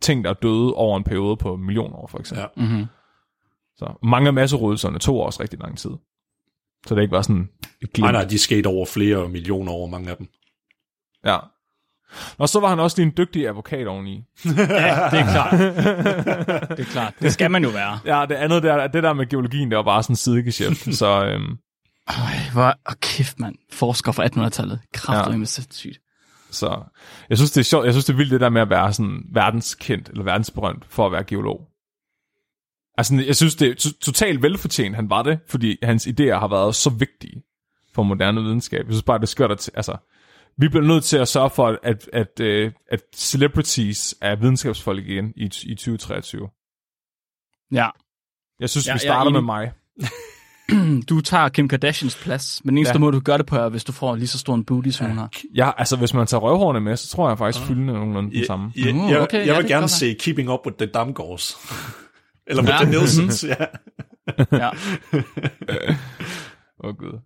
ting, 0.02 0.24
der 0.24 0.30
er 0.30 0.34
døde 0.34 0.74
over 0.74 0.96
en 0.96 1.04
periode 1.04 1.36
på 1.36 1.56
millioner 1.56 1.96
år, 1.96 2.06
for 2.06 2.18
eksempel. 2.18 2.46
Ja. 2.56 2.62
Mm-hmm. 2.66 2.86
Så 3.76 3.98
mange 4.02 4.26
af 4.26 4.34
masserodelserne 4.34 4.98
tog 4.98 5.20
også 5.20 5.42
rigtig 5.42 5.58
lang 5.58 5.78
tid. 5.78 5.90
Så 6.86 6.94
det 6.94 7.02
ikke 7.02 7.12
var 7.12 7.22
sådan 7.22 7.48
et 7.82 7.92
glimt. 7.92 8.04
Nej, 8.04 8.12
nej, 8.12 8.24
de 8.24 8.38
skete 8.38 8.66
over 8.66 8.86
flere 8.86 9.28
millioner 9.28 9.72
over 9.72 9.88
mange 9.88 10.10
af 10.10 10.16
dem. 10.16 10.28
Ja. 11.24 11.38
Og 12.38 12.48
så 12.48 12.60
var 12.60 12.68
han 12.68 12.80
også 12.80 12.96
lige 12.98 13.06
en 13.06 13.12
dygtig 13.16 13.48
advokat 13.48 13.86
oveni. 13.86 14.22
Ja, 14.44 14.50
det 14.50 15.20
er 15.20 15.30
klart. 15.32 15.52
det 16.78 16.86
er 16.86 16.90
klart. 16.90 17.14
Det 17.22 17.32
skal 17.32 17.50
man 17.50 17.64
jo 17.64 17.70
være. 17.70 17.98
Ja, 18.04 18.26
det 18.26 18.34
andet 18.34 18.62
der, 18.62 18.86
det 18.86 19.02
der 19.02 19.12
med 19.12 19.26
geologien, 19.28 19.70
det 19.70 19.76
var 19.76 19.82
bare 19.82 20.02
sådan 20.02 20.12
en 20.12 20.16
sidegeschæft. 20.16 20.94
så 20.98 21.24
øhm, 21.24 21.56
Øj, 22.08 22.52
hvor 22.52 22.74
oh, 22.86 22.94
kæft, 23.00 23.40
mand. 23.40 23.54
Forsker 23.72 24.12
fra 24.12 24.26
1800-tallet. 24.26 24.80
Kraftigt 24.94 25.32
ja. 25.32 25.38
med 25.38 25.46
sindssygt. 25.46 25.98
Så 26.50 26.82
jeg 27.28 27.38
synes, 27.38 27.50
det 27.50 27.60
er 27.60 27.64
sjovt. 27.64 27.84
Jeg 27.84 27.94
synes, 27.94 28.04
det 28.04 28.12
er 28.12 28.16
vildt 28.16 28.30
det 28.32 28.40
der 28.40 28.48
med 28.48 28.62
at 28.62 28.70
være 28.70 28.92
sådan 28.92 29.22
verdenskendt 29.32 30.08
eller 30.08 30.24
verdensberømt 30.24 30.84
for 30.88 31.06
at 31.06 31.12
være 31.12 31.24
geolog. 31.24 31.60
Altså, 32.98 33.22
jeg 33.26 33.36
synes, 33.36 33.54
det 33.54 33.70
er 33.70 33.74
to- 33.74 33.98
totalt 34.02 34.42
velfortjent, 34.42 34.96
han 34.96 35.10
var 35.10 35.22
det, 35.22 35.38
fordi 35.48 35.76
hans 35.82 36.06
idéer 36.06 36.38
har 36.38 36.48
været 36.48 36.74
så 36.74 36.90
vigtige 36.90 37.42
for 37.94 38.02
moderne 38.02 38.42
videnskab. 38.42 38.86
Jeg 38.86 38.92
synes 38.92 39.02
bare, 39.02 39.18
det 39.18 39.22
er 39.22 39.26
skørt 39.26 39.50
at... 39.50 39.70
Altså, 39.74 39.96
vi 40.60 40.68
bliver 40.68 40.86
nødt 40.86 41.04
til 41.04 41.16
at 41.16 41.28
sørge 41.28 41.50
for, 41.50 41.66
at, 41.66 41.78
at, 41.82 42.08
at, 42.12 42.40
øh, 42.40 42.72
at 42.90 43.00
celebrities 43.16 44.14
er 44.20 44.36
videnskabsfolk 44.36 45.06
igen 45.06 45.32
i, 45.36 45.44
i 45.44 45.74
2023. 45.74 46.48
Ja. 47.72 47.88
Jeg 48.60 48.70
synes, 48.70 48.86
Ja, 48.86 48.92
ja, 48.92 48.94
vi 48.94 49.00
jeg 49.04 49.10
er 49.10 49.14
starter 49.14 49.30
med 49.30 49.40
mig. 49.42 49.72
Du 51.08 51.20
tager 51.20 51.48
Kim 51.48 51.68
Kardashians 51.68 52.16
plads, 52.22 52.64
men 52.64 52.78
eneste 52.78 52.90
Ja. 52.90 52.94
ja. 52.94 52.98
måde, 52.98 53.12
du 53.12 53.20
gør 53.20 53.36
det 53.36 53.46
på, 53.46 53.56
er, 53.56 53.68
hvis 53.68 53.84
du 53.84 53.92
får 53.92 54.16
lige 54.16 54.28
så 54.28 54.38
stor 54.38 54.54
en 54.54 54.64
booty, 54.64 54.88
som 54.88 55.06
hun 55.06 55.18
har. 55.18 55.30
Ja, 55.54 55.70
altså, 55.76 55.96
hvis 55.96 56.14
man 56.14 56.26
tager 56.26 56.40
røvhårene 56.40 56.80
med, 56.80 56.96
så 56.96 57.08
tror 57.08 57.28
jeg 57.28 57.38
faktisk, 57.38 57.64
fyldende 57.66 57.92
nogenlunde 57.92 58.34
den 58.36 58.44
samme. 58.46 58.72
Jeg, 58.76 58.94
Uh, 58.94 59.10
jeg, 59.10 59.20
okay, 59.20 59.38
jeg 59.38 59.46
ja, 59.46 59.56
vil 59.60 59.68
gerne 59.68 59.88
se 59.88 60.14
Keeping 60.20 60.50
Up 60.50 60.66
with 60.66 60.76
the 60.78 60.86
Damgaards. 60.86 61.56
Eller 62.46 62.62
with 62.62 62.72
Ja. 62.72 62.76
the 62.84 62.90
Nielsens, 62.90 63.44
ja. 63.44 63.54
Ja. 64.52 64.68
Åh, 66.84 66.90
oh, 66.90 66.96
Gud. 66.96 67.20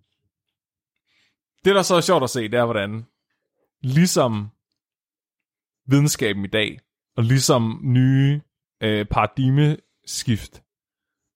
Det, 1.64 1.74
der 1.74 1.82
så 1.82 1.94
er 1.94 2.00
sjovt 2.00 2.24
at 2.24 2.30
se, 2.30 2.42
det 2.42 2.54
er, 2.54 2.64
hvordan 2.64 3.04
ligesom 3.84 4.48
videnskaben 5.86 6.44
i 6.44 6.48
dag, 6.48 6.78
og 7.16 7.24
ligesom 7.24 7.80
nye 7.82 8.40
øh, 8.82 9.06
paradigmeskift, 9.06 10.62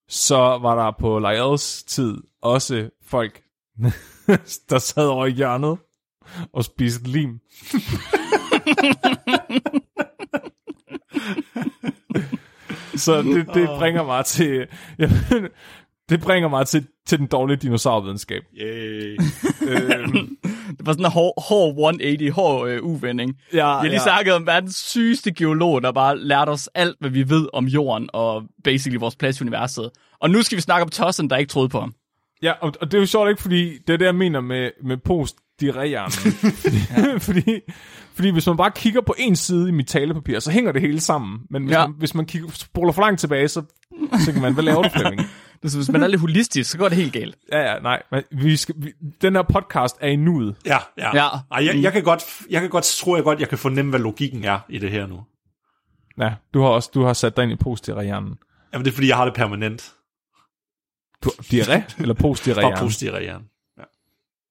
så 0.09 0.37
var 0.37 0.83
der 0.83 0.91
på 0.99 1.19
Lyells 1.19 1.83
tid 1.83 2.17
også 2.41 2.89
folk, 3.03 3.43
der 4.69 4.79
sad 4.79 5.07
over 5.07 5.25
i 5.25 5.31
hjørnet 5.31 5.77
og 6.53 6.65
spiste 6.65 7.07
lim. 7.07 7.29
så 13.05 13.21
det, 13.21 13.47
det 13.53 13.69
bringer 13.79 14.03
mig 14.03 14.25
til... 14.25 14.67
Jeg, 14.97 15.09
det 16.09 16.21
bringer 16.21 16.49
mig 16.49 16.67
til, 16.67 16.87
til 17.05 17.19
den 17.19 17.27
dårlige 17.27 17.57
dinosaurvidenskab. 17.57 18.43
Yay. 18.53 19.19
øhm, 19.61 20.37
Det 20.77 20.85
var 20.85 20.93
sådan 20.93 21.05
en 21.05 21.11
hård, 21.11 21.43
hård 21.47 21.69
180, 21.69 22.35
hård 22.35 22.69
øh, 22.69 22.83
uvending. 22.83 23.37
ja, 23.53 23.57
Vi 23.57 23.59
har 23.59 23.83
lige 23.83 23.93
ja. 23.93 23.99
snakket 23.99 24.33
om 24.33 24.45
verdens 24.47 24.75
sygeste 24.75 25.31
geolog, 25.31 25.81
der 25.81 25.91
bare 25.91 26.17
lærte 26.17 26.49
os 26.49 26.69
alt, 26.75 26.95
hvad 26.99 27.09
vi 27.09 27.29
ved 27.29 27.47
om 27.53 27.65
jorden 27.65 28.09
og 28.13 28.43
basically 28.63 28.99
vores 28.99 29.15
plads 29.15 29.39
i 29.39 29.43
universet. 29.43 29.89
Og 30.19 30.29
nu 30.29 30.41
skal 30.41 30.55
vi 30.55 30.61
snakke 30.61 30.83
om 30.83 30.89
tossen, 30.89 31.29
der 31.29 31.37
ikke 31.37 31.49
troede 31.49 31.69
på 31.69 31.79
ham. 31.79 31.93
Ja, 32.43 32.51
og, 32.61 32.73
og 32.81 32.91
det 32.91 32.97
er 32.97 33.01
jo 33.01 33.05
sjovt 33.05 33.29
ikke, 33.29 33.41
fordi 33.41 33.77
det 33.87 33.93
er 33.93 33.97
det, 33.97 34.05
jeg 34.05 34.15
mener 34.15 34.41
med, 34.41 34.71
med 34.83 34.97
post 34.97 35.35
diarréhjernen. 35.61 36.29
fordi, 36.61 36.77
fordi, 37.19 37.59
fordi 38.13 38.29
hvis 38.29 38.47
man 38.47 38.57
bare 38.57 38.71
kigger 38.75 39.01
på 39.01 39.15
en 39.17 39.35
side 39.35 39.69
i 39.69 39.71
mit 39.71 39.87
talepapir, 39.87 40.39
så 40.39 40.51
hænger 40.51 40.71
det 40.71 40.81
hele 40.81 40.99
sammen. 40.99 41.39
Men 41.49 41.63
hvis, 41.63 41.73
ja. 41.73 41.87
man, 41.87 41.95
hvis 41.97 42.15
man 42.15 42.25
kigger, 42.25 42.49
spoler 42.53 42.91
for 42.91 43.01
langt 43.01 43.19
tilbage, 43.19 43.47
så 43.47 43.61
tænker 44.25 44.41
man, 44.41 44.53
hvad 44.53 44.63
laver 44.63 44.81
du, 44.83 44.89
Flemming? 44.89 45.21
Det 45.21 45.65
er, 45.65 45.69
så, 45.69 45.77
hvis 45.77 45.89
man 45.91 46.03
er 46.03 46.07
lidt 46.07 46.21
holistisk, 46.21 46.71
så 46.71 46.77
går 46.77 46.89
det 46.89 46.97
helt 46.97 47.13
galt. 47.13 47.37
Ja, 47.51 47.59
ja, 47.73 47.79
nej. 47.79 48.01
Men 48.11 48.23
vi 48.31 48.57
skal, 48.57 48.75
vi, 48.77 48.93
den 49.21 49.35
her 49.35 49.41
podcast 49.41 49.97
er 50.01 50.07
i 50.07 50.15
nuet. 50.15 50.55
Ja, 50.65 50.77
ja. 50.97 51.15
Ja. 51.15 51.27
Ej, 51.51 51.65
jeg, 51.65 51.81
jeg, 51.81 51.93
kan 51.93 52.03
godt, 52.03 52.23
jeg 52.49 52.61
kan 52.61 52.69
godt, 52.69 52.83
tror 52.83 53.15
jeg 53.17 53.23
godt, 53.23 53.39
jeg 53.39 53.49
kan 53.49 53.57
fornemme, 53.57 53.89
hvad 53.89 53.99
logikken 53.99 54.43
er 54.43 54.59
i 54.69 54.77
det 54.77 54.91
her 54.91 55.07
nu. 55.07 55.23
Ja, 56.19 56.33
du 56.53 56.61
har 56.61 56.69
også 56.69 56.91
du 56.93 57.03
har 57.03 57.13
sat 57.13 57.35
dig 57.35 57.43
ind 57.43 57.51
i 57.51 57.55
post 57.55 57.89
diarréhjernen. 57.89 58.69
Jamen, 58.73 58.85
det 58.85 58.91
er, 58.91 58.95
fordi 58.95 59.07
jeg 59.07 59.17
har 59.17 59.25
det 59.25 59.33
permanent. 59.33 59.93
Du, 61.23 61.29
diarré 61.29 61.81
eller 61.99 62.13
post 62.13 62.49
Bare 62.55 62.77
positiv 62.83 63.11
hjernen. 63.21 63.47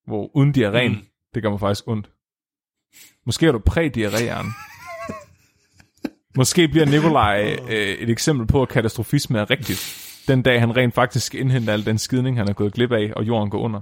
Hvor 0.06 0.36
uden 0.36 0.54
diarréen, 0.56 0.88
Mm. 0.88 1.04
det 1.34 1.42
gør 1.42 1.50
mig 1.50 1.60
faktisk 1.60 1.88
ondt. 1.88 2.10
Måske 3.26 3.46
er 3.46 3.52
du 3.52 3.58
præ-diarréhjernen. 3.70 4.52
Måske 6.38 6.68
bliver 6.68 6.86
Nikolaj 6.86 7.56
øh, 7.68 7.76
et 7.76 8.10
eksempel 8.10 8.46
på, 8.46 8.62
at 8.62 8.68
katastrofisme 8.68 9.38
er 9.38 9.50
rigtigt. 9.50 10.04
Den 10.28 10.42
dag, 10.42 10.60
han 10.60 10.76
rent 10.76 10.94
faktisk 10.94 11.34
indhenter 11.34 11.72
al 11.72 11.86
den 11.86 11.98
skidning, 11.98 12.36
han 12.36 12.48
er 12.48 12.52
gået 12.52 12.72
glip 12.72 12.92
af, 12.92 13.12
og 13.16 13.24
jorden 13.24 13.50
går 13.50 13.58
under. 13.58 13.80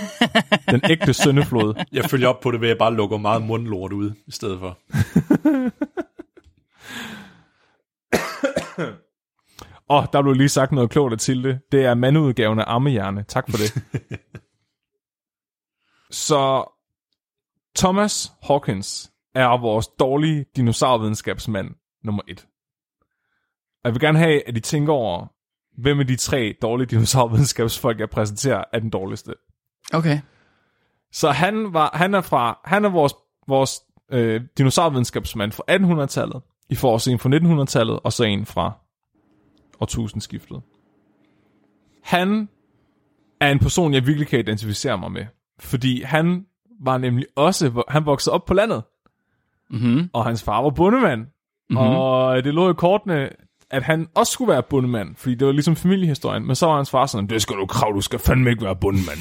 Den 0.72 0.80
ægte 0.90 1.14
søndeflod. 1.14 1.84
Jeg 1.92 2.04
følger 2.04 2.28
op 2.28 2.40
på 2.40 2.50
det 2.50 2.60
ved, 2.60 2.68
at 2.68 2.70
jeg 2.70 2.78
bare 2.78 2.94
lukker 2.94 3.16
meget 3.16 3.42
mundlort 3.42 3.92
ud, 3.92 4.10
i 4.26 4.30
stedet 4.30 4.58
for. 4.58 4.78
Og 9.94 10.08
der 10.12 10.22
blev 10.22 10.34
lige 10.34 10.48
sagt 10.48 10.72
noget 10.72 10.90
klogt 10.90 11.20
til 11.20 11.44
det. 11.44 11.60
Det 11.72 11.84
er 11.84 11.94
mandudgaven 11.94 12.58
af 12.58 12.64
ammehjerne. 12.66 13.24
Tak 13.28 13.50
for 13.50 13.56
det. 13.56 13.82
Så 16.26 16.64
Thomas 17.76 18.32
Hawkins 18.42 19.09
er 19.34 19.60
vores 19.60 19.88
dårlige 19.88 20.44
dinosaurvidenskabsmand 20.56 21.74
nummer 22.04 22.22
et. 22.28 22.46
Og 23.84 23.84
jeg 23.84 23.92
vil 23.92 24.00
gerne 24.00 24.18
have, 24.18 24.48
at 24.48 24.56
I 24.56 24.60
tænker 24.60 24.92
over, 24.92 25.26
hvem 25.78 26.00
af 26.00 26.06
de 26.06 26.16
tre 26.16 26.54
dårlige 26.62 26.86
dinosaurvidenskabsfolk, 26.86 28.00
jeg 28.00 28.10
præsenterer, 28.10 28.64
er 28.72 28.78
den 28.78 28.90
dårligste. 28.90 29.34
Okay. 29.92 30.20
Så 31.12 31.30
han, 31.30 31.72
var, 31.72 31.90
han 31.94 32.14
er 32.14 32.20
fra, 32.20 32.60
han 32.64 32.84
er 32.84 32.88
vores, 32.88 33.14
vores 33.48 33.80
øh, 34.12 34.40
dinosaurvidenskabsmand 34.58 35.52
fra 35.52 35.62
1800-tallet. 35.70 36.42
I 36.68 36.74
får 36.74 36.92
også 36.92 37.10
en 37.10 37.18
fra 37.18 37.30
1900-tallet, 37.30 38.00
og 38.00 38.12
så 38.12 38.24
en 38.24 38.46
fra 38.46 38.72
årtusindskiftet. 39.80 40.62
Han 42.02 42.48
er 43.40 43.50
en 43.50 43.58
person, 43.58 43.94
jeg 43.94 44.06
virkelig 44.06 44.28
kan 44.28 44.38
identificere 44.38 44.98
mig 44.98 45.12
med. 45.12 45.26
Fordi 45.60 46.02
han 46.02 46.46
var 46.84 46.98
nemlig 46.98 47.26
også, 47.36 47.84
han 47.88 48.06
voksede 48.06 48.34
op 48.34 48.44
på 48.44 48.54
landet, 48.54 48.82
Mm-hmm. 49.70 50.10
og 50.12 50.24
hans 50.24 50.42
far 50.42 50.62
var 50.62 50.70
bondemand. 50.70 51.20
Mm-hmm. 51.20 51.76
Og 51.76 52.44
det 52.44 52.54
lå 52.54 52.70
i 52.70 52.74
kortene, 52.74 53.30
at 53.70 53.82
han 53.82 54.08
også 54.14 54.32
skulle 54.32 54.52
være 54.52 54.62
bondemand, 54.62 55.16
fordi 55.16 55.34
det 55.34 55.46
var 55.46 55.52
ligesom 55.52 55.76
familiehistorien. 55.76 56.46
Men 56.46 56.56
så 56.56 56.66
var 56.66 56.76
hans 56.76 56.90
far 56.90 57.06
sådan, 57.06 57.28
det 57.28 57.42
skal 57.42 57.56
du 57.56 57.66
krav, 57.66 57.92
du 57.94 58.00
skal 58.00 58.18
fandme 58.18 58.50
ikke 58.50 58.64
være 58.64 58.76
bondemand. 58.76 59.18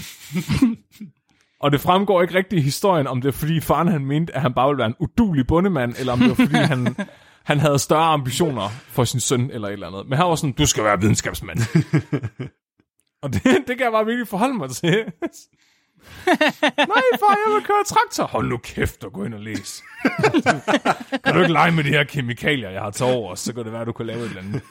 og 1.63 1.71
det 1.71 1.81
fremgår 1.81 2.21
ikke 2.21 2.33
rigtig 2.33 2.59
i 2.59 2.61
historien, 2.61 3.07
om 3.07 3.21
det 3.21 3.27
er 3.27 3.31
fordi 3.31 3.59
faren 3.59 3.87
han 3.87 4.05
mente, 4.05 4.35
at 4.35 4.41
han 4.41 4.53
bare 4.53 4.67
ville 4.67 4.77
være 4.77 4.87
en 4.87 4.95
udulig 4.99 5.47
bondemand, 5.47 5.95
eller 5.99 6.13
om 6.13 6.19
det 6.19 6.29
var 6.29 6.35
fordi 6.35 6.55
han, 6.55 6.95
han 7.51 7.59
havde 7.59 7.79
større 7.79 8.05
ambitioner 8.05 8.69
for 8.69 9.03
sin 9.03 9.19
søn, 9.19 9.51
eller 9.51 9.67
et 9.67 9.73
eller 9.73 9.87
andet. 9.87 10.09
Men 10.09 10.17
han 10.17 10.27
var 10.27 10.35
sådan, 10.35 10.53
du 10.53 10.65
skal 10.65 10.83
være 10.83 10.99
videnskabsmand. 10.99 11.59
og 13.23 13.33
det, 13.33 13.43
det 13.43 13.77
kan 13.77 13.79
jeg 13.79 13.91
bare 13.91 14.05
virkelig 14.05 14.27
forholde 14.27 14.57
mig 14.57 14.69
til. 14.69 15.05
Nej, 16.93 17.03
far, 17.19 17.37
jeg 17.47 17.55
vil 17.55 17.63
køre 17.63 17.83
traktor. 17.85 18.23
Hold 18.23 18.47
nu 18.49 18.57
kæft 18.57 19.03
og 19.03 19.13
gå 19.13 19.23
ind 19.23 19.33
og 19.33 19.39
læs. 19.39 19.83
kan 21.23 21.33
du 21.33 21.39
ikke 21.39 21.53
lege 21.53 21.71
med 21.71 21.83
de 21.83 21.89
her 21.89 22.03
kemikalier, 22.03 22.69
jeg 22.69 22.81
har 22.81 22.91
taget 22.91 23.15
over, 23.15 23.35
så 23.35 23.53
kan 23.53 23.63
det 23.63 23.73
være, 23.73 23.85
du 23.85 23.91
kan 23.91 24.05
lave 24.05 24.19
et 24.19 24.25
eller 24.25 24.41
andet. 24.41 24.61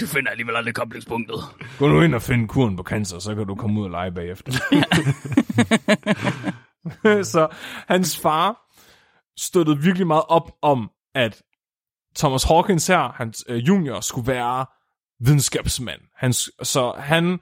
Du 0.00 0.06
finder 0.06 0.30
alligevel 0.30 0.56
aldrig 0.56 0.74
koblingspunktet. 0.74 1.36
Gå 1.78 1.88
nu 1.88 2.02
ind 2.02 2.14
og 2.14 2.22
find 2.22 2.48
kuren 2.48 2.76
på 2.76 2.82
cancer, 2.82 3.18
så 3.18 3.34
kan 3.34 3.46
du 3.46 3.54
komme 3.54 3.80
ud 3.80 3.84
og 3.84 3.90
lege 3.90 4.12
bagefter. 4.12 4.52
så 7.32 7.48
hans 7.88 8.18
far 8.18 8.56
støttede 9.38 9.78
virkelig 9.78 10.06
meget 10.06 10.24
op 10.28 10.52
om, 10.62 10.90
at 11.14 11.42
Thomas 12.16 12.44
Hawkins 12.44 12.86
her, 12.86 13.12
hans 13.12 13.44
øh, 13.48 13.68
junior, 13.68 14.00
skulle 14.00 14.32
være 14.32 14.66
videnskabsmand. 15.20 16.00
Han, 16.16 16.32
så 16.32 16.94
han 16.98 17.38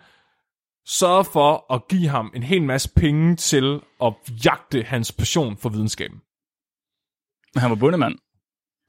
sørgede 0.87 1.25
for 1.25 1.75
at 1.75 1.83
give 1.89 2.09
ham 2.09 2.33
en 2.35 2.43
hel 2.43 2.63
masse 2.63 2.91
penge 2.97 3.37
til 3.37 3.81
at 4.03 4.13
jagte 4.45 4.83
hans 4.83 5.13
passion 5.13 5.57
for 5.57 5.69
videnskaben. 5.69 6.19
Men 7.55 7.61
han 7.61 7.71
var 7.71 7.77
bundemand. 7.77 8.15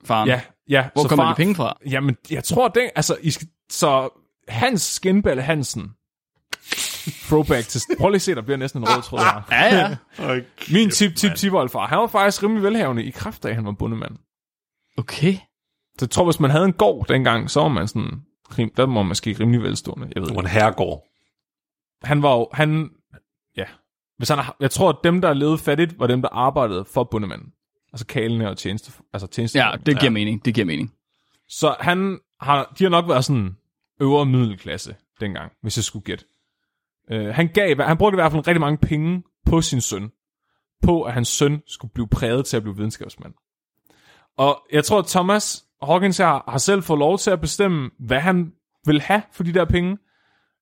Faren. 0.06 0.28
Ja, 0.30 0.42
ja. 0.70 0.90
Hvor 0.94 1.02
så 1.02 1.10
kommer 1.10 1.30
de 1.30 1.36
penge 1.36 1.56
fra? 1.56 1.78
Jamen, 1.90 2.16
jeg 2.32 2.44
tror, 2.44 2.68
det, 2.68 2.90
altså, 2.96 3.18
I 3.22 3.30
skal, 3.32 3.48
så 3.70 4.10
Hans 4.48 4.82
Skinballe 4.82 5.42
Hansen, 5.42 5.92
throwback 7.28 7.68
til, 7.68 7.82
prøv 7.98 8.10
lige 8.10 8.16
at 8.16 8.22
se, 8.22 8.36
der 8.36 8.42
bliver 8.42 8.58
næsten 8.58 8.82
en 8.82 8.88
rød 8.88 9.02
tråd 9.02 9.20
her. 9.20 9.42
Ja, 9.52 9.76
ja. 9.76 9.98
Okay, 10.20 10.46
Min 10.74 10.90
tip, 10.90 11.16
tip, 11.16 11.36
tip, 11.36 11.52
far, 11.52 11.88
han 11.88 11.98
var 11.98 12.08
faktisk 12.08 12.44
rimelig 12.44 12.64
velhavende 12.64 13.04
i 13.04 13.10
kraft 13.10 13.46
af, 13.46 13.50
at 13.50 13.56
han 13.56 13.66
var 13.66 13.72
bundemand. 13.72 14.18
Okay. 14.98 15.34
Så 15.98 16.06
jeg 16.06 16.10
tror, 16.10 16.26
hvis 16.26 16.40
man 16.40 16.52
havde 16.52 16.66
en 16.66 16.74
gård 16.74 17.08
dengang, 17.08 17.50
så 17.50 17.62
var 17.62 17.68
man 17.68 17.88
sådan, 17.88 18.22
rim- 18.60 18.74
der 18.78 18.84
var 18.86 18.94
man 18.94 19.06
måske 19.06 19.36
rimelig 19.40 19.62
velstående. 19.62 20.12
Jeg 20.16 20.22
ved 20.22 20.28
Det 20.28 20.36
var 20.36 20.42
en 20.42 20.48
herregård. 20.48 21.04
Han 22.04 22.22
var 22.22 22.36
jo, 22.36 22.50
han, 22.54 22.90
ja. 23.58 23.66
Hvis 24.18 24.30
han, 24.30 24.40
jeg 24.60 24.72
tror, 24.72 24.90
at 24.90 24.98
dem, 25.04 25.22
der 25.22 25.34
levede 25.34 25.58
fattigt, 25.58 26.00
var 26.00 26.08
dem, 26.08 26.22
der 26.22 26.30
arbejdede 26.30 26.86
for 26.86 27.04
bundemanden. 27.04 27.54
Altså 27.94 28.06
kalene 28.06 28.50
og 28.50 28.58
tjeneste, 28.58 28.92
altså 29.14 29.28
tjeneste. 29.28 29.60
Ja, 29.60 29.72
det 29.86 30.00
giver 30.00 30.12
mening. 30.12 30.46
Det 30.46 30.54
giver 30.54 30.66
mening. 30.66 30.94
Så 31.48 31.76
han 31.80 32.20
har, 32.42 32.74
de 32.80 32.84
har 32.84 32.90
nok 32.90 33.08
været 33.08 33.26
sådan 33.26 33.56
øvre 34.02 34.26
middelklasse, 34.26 34.96
dengang, 35.20 35.52
hvis 35.62 35.78
jeg 35.78 35.84
skulle 35.84 36.04
gætte. 36.04 36.26
Øh, 37.12 37.28
han, 37.36 37.48
gav, 37.48 37.82
han 37.82 37.98
brugte 37.98 38.16
i 38.16 38.22
hvert 38.22 38.32
fald 38.32 38.48
rigtig 38.48 38.62
mange 38.62 38.78
penge 38.78 39.24
på 39.46 39.62
sin 39.62 39.82
søn, 39.82 40.12
på 40.84 41.04
at 41.04 41.14
hans 41.14 41.28
søn 41.28 41.62
skulle 41.68 41.94
blive 41.94 42.08
præget 42.08 42.46
til 42.46 42.58
at 42.58 42.64
blive 42.64 42.76
videnskabsmand. 42.76 43.34
Og 44.38 44.62
jeg 44.72 44.86
tror, 44.86 45.00
at 45.00 45.06
Thomas 45.06 45.66
Hawkins 45.84 46.18
har, 46.18 46.44
har 46.48 46.58
selv 46.58 46.84
fået 46.84 47.00
lov 47.00 47.18
til 47.18 47.32
at 47.32 47.42
bestemme, 47.42 47.90
hvad 48.00 48.20
han 48.20 48.52
vil 48.86 49.02
have 49.02 49.22
for 49.32 49.44
de 49.44 49.54
der 49.54 49.66
penge. 49.66 49.98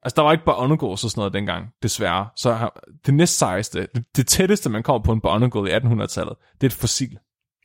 Altså, 0.03 0.15
der 0.15 0.21
var 0.21 0.31
ikke 0.31 0.45
Barnegårds 0.45 1.03
og 1.03 1.09
sådan 1.09 1.19
noget 1.19 1.33
dengang, 1.33 1.69
desværre. 1.83 2.29
Så 2.35 2.69
det 3.05 3.13
næst 3.13 3.38
sejeste, 3.38 3.88
det, 3.95 4.03
det 4.15 4.27
tætteste, 4.27 4.69
man 4.69 4.83
kommer 4.83 5.03
på 5.03 5.12
en 5.12 5.21
Barnegård 5.21 5.67
i 5.67 5.71
1800-tallet, 5.71 6.33
det 6.53 6.63
er 6.63 6.69
et 6.69 6.73
fossil. 6.73 7.17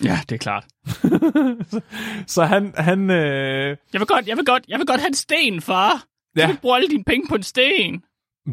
Ja, 0.05 0.21
det 0.29 0.35
er 0.35 0.39
klart. 0.39 0.67
Så 2.35 2.45
han, 2.45 2.75
han 2.77 3.11
øh, 3.11 3.77
Jeg 3.93 4.01
vil 4.01 4.07
godt, 4.07 4.29
jeg 4.29 4.37
vil 4.37 4.45
godt, 4.45 4.65
jeg 4.69 4.79
vil 4.79 4.87
godt 4.87 5.01
have 5.01 5.09
en 5.09 5.15
sten, 5.15 5.61
far. 5.61 6.05
Ja. 6.37 6.43
Du 6.43 6.47
vil 6.47 6.59
bruge 6.61 6.77
alle 6.77 6.89
dine 6.89 7.05
penge 7.05 7.29
på 7.29 7.35
en 7.35 7.43
sten. 7.43 8.03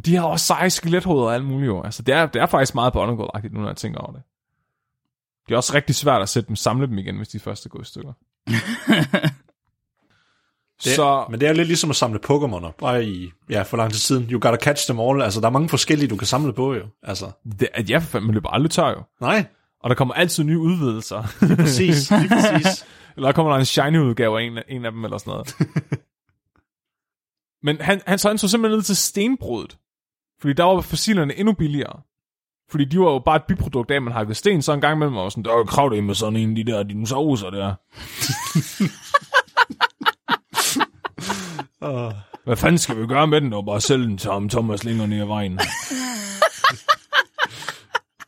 de 0.06 0.16
har 0.16 0.24
også 0.24 0.46
seje 0.46 0.70
skelethoveder 0.70 1.26
og 1.26 1.34
alt 1.34 1.46
muligt 1.46 1.68
jo. 1.68 1.82
Altså, 1.84 2.04
det 2.04 2.14
er, 2.16 2.26
det 2.26 2.42
er 2.42 2.46
faktisk 2.46 2.76
meget 2.76 2.94
Barnegård-agtigt, 2.94 3.54
nu 3.54 3.60
når 3.60 3.68
jeg 3.68 3.78
tænker 3.78 4.00
over 4.00 4.12
det. 4.12 4.22
Det 5.48 5.54
er 5.54 5.58
også 5.58 5.74
rigtig 5.74 5.96
svært 5.96 6.22
at 6.22 6.30
sætte 6.30 6.48
dem, 6.48 6.56
samle 6.56 6.88
dem 6.88 6.98
igen, 6.98 7.18
hvis 7.18 7.30
de 7.30 7.40
først 7.40 7.66
er 7.66 7.70
gået 7.70 7.84
i 7.84 7.88
stykker. 7.88 8.14
Det, 10.84 10.96
så 10.96 11.26
Men 11.30 11.40
det 11.42 11.50
er 11.50 11.54
lidt 11.54 11.68
ligesom 11.68 11.90
at 11.90 11.96
samle 11.96 12.20
Pokémoner, 12.30 12.72
bare 12.80 13.06
i, 13.06 13.32
ja, 13.50 13.62
for 13.62 13.78
lang 13.78 13.92
tid 13.92 14.00
siden. 14.00 14.24
You 14.24 14.40
gotta 14.40 14.58
catch 14.64 14.88
them 14.88 15.00
all. 15.00 15.22
Altså, 15.22 15.42
der 15.42 15.48
er 15.48 15.52
mange 15.52 15.70
forskellige, 15.70 16.10
du 16.10 16.16
kan 16.16 16.28
samle 16.28 16.54
på, 16.54 16.74
jo. 16.74 16.84
Altså, 17.04 17.32
det, 17.60 17.68
at 17.74 17.90
jeg 17.90 18.02
for 18.04 18.10
fanden, 18.10 18.28
man 18.28 18.34
løber 18.34 18.50
aldrig 18.50 18.72
tør 18.72 18.90
jo. 18.90 19.04
nej, 19.22 19.46
Og 19.84 19.90
der 19.90 19.96
kommer 19.96 20.14
altid 20.14 20.44
nye 20.44 20.60
udvidelser. 20.60 21.24
præcis, 21.56 22.12
lige 22.20 22.30
præcis. 22.30 22.86
eller 23.16 23.28
der 23.28 23.34
kommer 23.34 23.52
der 23.52 23.60
en 23.60 23.66
shiny 23.66 23.98
udgave 24.00 24.42
af 24.42 24.44
en, 24.44 24.60
en 24.70 24.86
af 24.86 24.92
dem, 24.92 25.04
eller 25.04 25.18
sådan 25.18 25.32
noget. 25.32 25.56
Men 27.64 27.82
han, 27.82 28.02
han, 28.08 28.20
så 28.20 28.28
han 28.28 28.38
så 28.38 28.48
simpelthen 28.48 28.78
ned 28.78 28.84
til 28.84 28.96
stenbruddet. 28.98 29.78
Fordi 30.42 30.54
der 30.54 30.64
var 30.64 30.82
fossilerne 30.82 31.36
endnu 31.38 31.54
billigere. 31.54 32.02
Fordi 32.72 32.86
de 32.86 33.00
var 33.00 33.12
jo 33.12 33.20
bare 33.20 33.36
et 33.36 33.44
biprodukt 33.48 33.92
af, 33.92 33.96
at 33.96 34.04
man 34.04 34.14
hakkede 34.14 34.36
sten, 34.36 34.62
så 34.62 34.74
en 34.74 34.82
gang 34.82 34.96
imellem 34.96 35.16
var 35.16 35.30
sådan, 35.30 35.44
der 35.44 35.52
er 35.52 35.64
krav 35.64 35.90
det 35.90 36.04
med 36.04 36.16
sådan 36.16 36.36
en 36.36 36.50
af 36.50 36.66
de 36.66 36.72
der 36.72 36.84
dinosaurer 36.84 37.50
der. 37.50 37.76
Uh, 41.82 42.14
Hvad 42.44 42.56
fanden 42.56 42.78
skal 42.78 43.02
vi 43.02 43.08
gøre 43.08 43.28
med 43.28 43.42
den, 43.42 43.54
og 43.54 43.66
bare 43.66 43.82
sælge 43.82 44.06
den 44.06 44.18
til 44.18 44.32
ham, 44.32 44.50
Thomas 44.50 44.84
længere 44.84 45.08
ned 45.08 45.22
ad 45.22 45.26
vejen? 45.26 45.60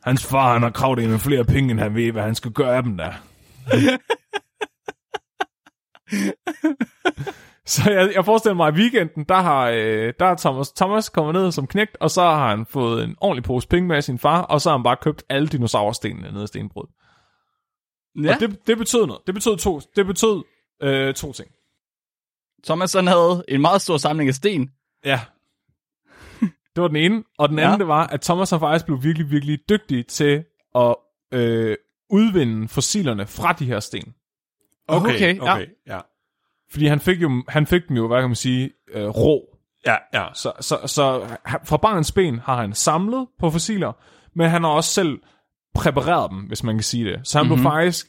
Hans 0.02 0.26
far, 0.26 0.52
han 0.52 0.62
har 0.62 0.70
kravet 0.70 0.98
ind 0.98 1.10
med 1.10 1.18
flere 1.18 1.44
penge, 1.44 1.70
end 1.70 1.80
han 1.80 1.94
ved, 1.94 2.12
hvad 2.12 2.22
han 2.22 2.34
skal 2.34 2.50
gøre 2.52 2.76
af 2.76 2.82
dem 2.82 2.96
der. 2.96 3.12
Så 7.66 7.90
jeg, 7.90 8.12
jeg 8.14 8.24
forestiller 8.24 8.54
mig, 8.54 8.68
at 8.68 8.74
i 8.74 8.80
weekenden, 8.80 9.24
der 9.24 9.34
har, 9.34 9.68
øh, 9.68 10.12
der 10.18 10.26
har 10.26 10.34
Thomas, 10.34 10.72
Thomas 10.72 11.08
kommet 11.08 11.34
ned 11.34 11.52
som 11.52 11.66
knægt, 11.66 11.96
og 12.00 12.10
så 12.10 12.22
har 12.22 12.48
han 12.48 12.66
fået 12.66 13.04
en 13.04 13.16
ordentlig 13.20 13.44
pose 13.44 13.68
penge 13.68 13.88
med 13.88 13.96
af 13.96 14.04
sin 14.04 14.18
far, 14.18 14.42
og 14.42 14.60
så 14.60 14.70
har 14.70 14.76
han 14.76 14.82
bare 14.82 14.96
købt 14.96 15.22
alle 15.28 15.48
dinosaurstenene 15.48 16.32
nede 16.32 16.44
i 16.44 16.46
stenbrud. 16.46 16.86
Ja. 18.22 18.34
Og 18.34 18.40
det, 18.40 18.66
det 18.66 18.78
betød 18.78 19.06
noget. 19.06 19.22
Det 19.26 19.34
betød 19.34 19.56
to, 19.56 19.80
det 19.96 20.06
betød, 20.06 20.42
øh, 20.82 21.14
to 21.14 21.32
ting. 21.32 21.50
Thomas 22.66 22.92
han 22.92 23.06
havde 23.06 23.44
en 23.48 23.60
meget 23.60 23.80
stor 23.82 23.96
samling 23.96 24.28
af 24.28 24.34
sten. 24.34 24.70
Ja. 25.04 25.20
Det 26.76 26.82
var 26.82 26.88
den 26.88 26.96
ene. 26.96 27.22
Og 27.38 27.48
den 27.48 27.58
Ja. 27.58 27.64
anden, 27.64 27.80
det 27.80 27.88
var, 27.88 28.06
at 28.06 28.20
Thomas 28.20 28.50
har 28.50 28.58
faktisk 28.58 28.84
blevet 28.86 29.04
virkelig, 29.04 29.30
virkelig 29.30 29.58
dygtig 29.68 30.06
til 30.06 30.44
at 30.74 30.94
øh, 31.32 31.76
udvinde 32.10 32.68
fossilerne 32.68 33.26
fra 33.26 33.52
de 33.52 33.64
her 33.66 33.80
sten. 33.80 34.14
okay, 34.88 35.14
Okay, 35.14 35.38
okay, 35.40 35.66
ja. 35.86 35.94
ja. 35.94 36.00
Fordi 36.72 36.86
han 36.86 37.00
fik, 37.00 37.22
jo, 37.22 37.42
han 37.48 37.66
fik 37.66 37.88
dem 37.88 37.96
jo, 37.96 38.06
hvad 38.06 38.20
kan 38.20 38.28
man 38.28 38.36
sige, 38.36 38.70
øh, 38.94 39.08
rå. 39.08 39.40
Ja, 39.86 39.96
ja. 40.14 40.26
Så, 40.34 40.52
så, 40.60 40.78
så 40.86 41.26
han- 41.44 41.60
fra 41.64 41.76
barnets 41.76 42.12
ben 42.12 42.38
har 42.38 42.60
han 42.60 42.74
samlet 42.74 43.26
på 43.40 43.50
fossiler, 43.50 43.92
men 44.36 44.50
han 44.50 44.62
har 44.64 44.70
også 44.70 44.90
selv 44.90 45.18
præpareret 45.74 46.30
dem, 46.30 46.38
hvis 46.38 46.62
man 46.64 46.76
kan 46.76 46.82
sige 46.82 47.04
det. 47.04 47.20
Så 47.28 47.38
han 47.38 47.46
mm-hmm. 47.46 47.60
blev 47.60 47.70
faktisk 47.70 48.06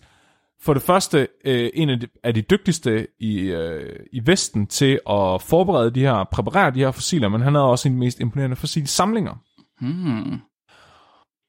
for 0.62 0.74
det 0.74 0.84
første 0.84 1.28
øh, 1.46 1.70
en 1.74 1.90
af 1.90 2.00
de, 2.00 2.08
af 2.24 2.34
de 2.34 2.42
dygtigste 2.42 3.08
i, 3.20 3.40
øh, 3.40 4.00
i 4.14 4.22
Vesten 4.26 4.68
til 4.68 5.00
at 5.10 5.42
forberede 5.42 5.92
de 5.92 6.00
her, 6.00 6.24
præparere 6.32 6.72
de 6.72 6.80
her 6.80 6.92
fossiler, 6.92 7.30
men 7.30 7.42
han 7.42 7.56
havde 7.56 7.66
også 7.66 7.88
en 7.88 7.94
af 7.94 7.96
de 7.96 8.00
mest 8.00 8.20
imponerende 8.20 8.56
fossilsamlinger. 8.56 9.36
Hmm. 9.82 10.40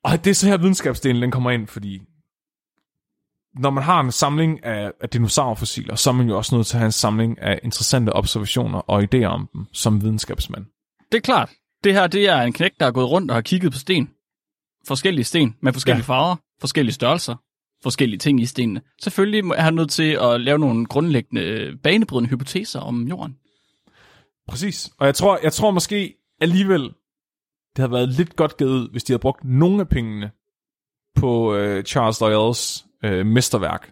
Og 0.05 0.25
det 0.25 0.31
er 0.31 0.35
så 0.35 0.47
her 0.47 0.57
videnskabsdelen, 0.57 1.23
den 1.23 1.31
kommer 1.31 1.51
ind, 1.51 1.67
fordi 1.67 2.01
når 3.59 3.71
man 3.71 3.85
har 3.85 4.01
en 4.01 4.13
samling 4.13 4.65
af, 4.65 4.93
af 5.01 5.09
dinosaurfossiler, 5.09 5.95
så 5.95 6.11
er 6.11 6.15
man 6.15 6.29
jo 6.29 6.37
også 6.37 6.55
nødt 6.55 6.67
til 6.67 6.77
at 6.77 6.79
have 6.79 6.87
en 6.87 6.93
samling 6.93 7.43
af 7.43 7.61
interessante 7.63 8.13
observationer 8.13 8.79
og 8.79 9.03
idéer 9.03 9.25
om 9.25 9.49
dem 9.53 9.67
som 9.73 10.03
videnskabsmand. 10.03 10.65
Det 11.13 11.19
er 11.19 11.23
klart. 11.23 11.51
Det 11.85 11.93
her, 11.93 12.07
det 12.07 12.29
er 12.29 12.43
en 12.43 12.53
knæk, 12.53 12.71
der 12.81 12.87
er 12.87 12.91
gået 12.91 13.11
rundt 13.11 13.31
og 13.31 13.37
har 13.37 13.43
kigget 13.43 13.73
på 13.73 13.79
sten. 13.79 14.11
Forskellige 14.87 15.25
sten 15.25 15.57
med 15.63 15.73
forskellige 15.73 16.05
ja. 16.09 16.15
farver, 16.15 16.37
forskellige 16.61 16.95
størrelser, 16.95 17.35
forskellige 17.83 18.19
ting 18.19 18.41
i 18.41 18.47
stenene. 18.47 18.83
Selvfølgelig 19.03 19.51
er 19.51 19.63
han 19.63 19.75
nødt 19.75 19.91
til 19.91 20.19
at 20.23 20.41
lave 20.41 20.59
nogle 20.59 20.87
grundlæggende 20.87 21.43
øh, 21.43 21.77
banebrydende 21.83 22.31
hypoteser 22.31 22.81
om 22.81 23.09
jorden. 23.09 23.37
Præcis. 24.49 24.91
Og 24.99 25.07
jeg 25.07 25.15
tror, 25.15 25.39
jeg 25.43 25.53
tror 25.53 25.71
måske 25.71 26.15
alligevel, 26.41 26.83
det 26.83 27.79
havde 27.79 27.93
været 27.93 28.09
lidt 28.09 28.37
godt 28.37 28.57
givet 28.57 28.71
ud, 28.71 28.91
hvis 28.91 29.05
de 29.05 29.13
havde 29.13 29.21
brugt 29.21 29.45
nogle 29.45 29.81
af 29.81 29.89
pengene 29.89 30.31
på 31.17 31.55
øh, 31.55 31.85
Charles 31.85 32.21
Lyells 32.21 32.87
øh, 33.05 33.27
mesterværk, 33.27 33.91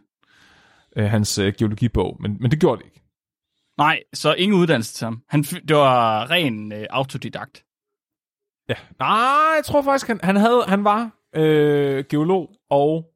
øh, 0.97 1.05
hans 1.05 1.38
øh, 1.38 1.53
geologibog, 1.59 2.16
men, 2.20 2.37
men 2.40 2.51
det 2.51 2.61
gjorde 2.61 2.81
de 2.81 2.87
ikke. 2.87 3.03
Nej, 3.79 4.01
så 4.12 4.35
ingen 4.35 4.59
uddannelse 4.59 4.94
til 4.94 5.05
ham. 5.05 5.23
Han, 5.29 5.42
det 5.42 5.77
var 5.77 6.31
ren 6.31 6.73
øh, 6.73 6.87
autodidakt. 6.90 7.64
Ja. 8.68 8.75
Nej, 8.99 9.53
jeg 9.57 9.62
tror 9.64 9.83
faktisk, 9.83 10.07
han, 10.07 10.20
han, 10.23 10.37
havde, 10.37 10.64
han 10.68 10.85
var 10.85 11.11
øh, 11.37 12.05
geolog 12.11 12.51
og 12.70 13.13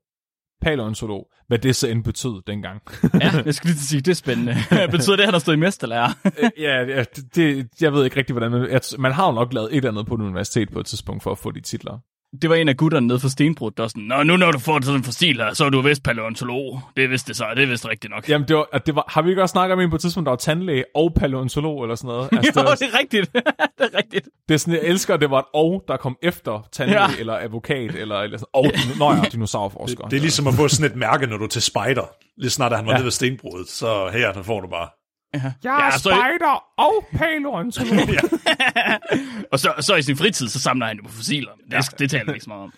paleontolog, 0.61 1.27
hvad 1.47 1.59
det 1.59 1.77
så 1.77 1.89
end 1.89 2.05
betød 2.05 2.43
dengang. 2.47 2.83
Ja, 3.23 3.43
jeg 3.45 3.55
skal 3.55 3.71
lige 3.71 3.79
sige, 3.79 4.01
det 4.01 4.11
er 4.11 4.15
spændende. 4.15 4.55
Betyder 4.91 5.17
det, 5.17 5.23
at 5.23 5.27
han 5.27 5.35
har 5.35 5.39
stået 5.39 5.57
i 5.57 5.61
mesterlærer? 5.61 6.11
Øh, 6.25 6.51
ja, 6.59 6.85
ja 6.85 7.05
det, 7.17 7.35
det, 7.35 7.69
jeg 7.81 7.93
ved 7.93 8.05
ikke 8.05 8.17
rigtig, 8.17 8.35
hvordan 8.35 8.51
man... 8.51 8.81
Man 8.99 9.13
har 9.13 9.27
jo 9.27 9.33
nok 9.33 9.53
lavet 9.53 9.71
et 9.71 9.77
eller 9.77 9.91
andet 9.91 10.07
på 10.07 10.15
et 10.15 10.21
universitet 10.21 10.71
på 10.73 10.81
et 10.81 10.87
tidspunkt 10.87 11.23
for 11.23 11.31
at 11.31 11.39
få 11.39 11.51
de 11.51 11.61
titler. 11.61 11.99
Det 12.43 12.51
var 12.51 12.57
en 12.57 12.69
af 12.69 12.77
gutterne 12.77 13.07
nede 13.07 13.21
for 13.21 13.29
Stenbrud, 13.29 13.71
der 13.71 13.83
var 13.83 13.89
sådan, 13.89 14.03
Nå, 14.03 14.23
nu 14.23 14.37
når 14.37 14.51
du 14.53 14.59
får 14.59 14.81
sådan 14.85 14.99
en 15.01 15.05
fossil 15.05 15.37
her, 15.37 15.55
så 15.55 15.65
er 15.65 15.71
du 15.71 15.81
vist 15.81 16.03
paleontolog. 16.03 16.81
Det 16.97 17.05
er 17.05 17.09
vist 17.09 17.29
det 17.29 17.37
så, 17.37 17.45
det 17.57 17.63
er 17.63 17.67
vist 17.67 17.89
rigtigt 17.89 18.11
nok. 18.11 18.29
Jamen, 18.29 18.49
det 18.49 18.57
var, 18.57 18.69
at 18.73 18.87
det 18.87 18.95
var, 18.95 19.05
har 19.09 19.23
vi 19.23 19.31
ikke 19.31 19.43
også 19.43 19.53
snakket 19.53 19.73
om 19.73 19.81
en 19.81 19.91
på 19.91 19.97
et 19.97 20.01
tidspunkt, 20.03 20.27
der 20.27 20.31
var 20.31 20.37
tandlæge 20.37 20.85
og 20.95 21.15
paleontolog 21.15 21.83
eller 21.83 21.95
sådan 21.95 22.09
noget? 22.09 22.29
Altså, 22.33 22.53
jo, 22.57 22.61
det, 22.61 22.69
var, 22.69 22.75
det 22.75 22.89
er 22.95 22.99
rigtigt. 22.99 23.33
det 23.79 23.91
er 23.95 23.99
rigtigt. 23.99 24.29
det 24.49 24.55
er 24.55 24.59
sådan, 24.59 24.75
jeg 24.75 24.83
elsker, 24.83 25.15
at 25.15 25.21
det 25.21 25.31
var 25.31 25.39
et 25.39 25.45
og, 25.55 25.85
der 25.89 25.97
kom 25.97 26.17
efter 26.23 26.69
tandlæge 26.73 27.03
Ja. 27.03 27.09
eller 27.19 27.35
advokat, 27.37 27.95
eller, 27.95 28.17
eller 28.21 28.39
sådan, 28.39 28.49
og, 28.53 28.65
nå 28.99 29.13
ja, 29.15 29.21
dinosaurforsker. 29.33 30.05
Det 30.09 30.17
er 30.17 30.21
ligesom 30.21 30.47
at 30.47 30.55
få 30.55 30.69
sådan 30.69 30.91
et 30.93 30.97
mærke, 30.97 31.27
når 31.27 31.37
du 31.37 31.45
er 31.45 31.49
til 31.49 31.63
spider. 31.63 32.11
Lige 32.37 32.51
snart 32.51 32.73
at 32.73 32.79
han 32.79 32.87
var 32.87 32.93
Ja. 32.93 32.97
nede 32.97 33.05
ved 33.05 33.11
stenbruddet, 33.13 33.69
så 33.69 34.09
her, 34.13 34.33
den 34.33 34.45
får 34.45 34.61
du 34.61 34.69
bare. 34.69 34.89
Ja. 35.35 35.41
jeg 35.43 35.53
Ja, 35.65 35.87
er 35.87 35.91
så- 35.91 35.99
spider 35.99 36.65
og 36.79 37.05
paleontolog. 37.13 38.09
Og 39.53 39.59
så, 39.59 39.73
så 39.81 39.95
i 39.95 40.03
sin 40.03 40.17
fritid, 40.17 40.49
så 40.49 40.61
samler 40.61 40.87
han 40.87 40.97
jo 40.97 41.03
på 41.03 41.09
fossiler. 41.13 41.51
Det, 41.65 41.73
ja. 41.73 41.81
det 41.99 42.11
taler 42.11 42.25
vi 42.25 42.33
ikke 42.33 42.45
så 42.45 42.51
meget 42.51 42.63
om. 42.63 42.73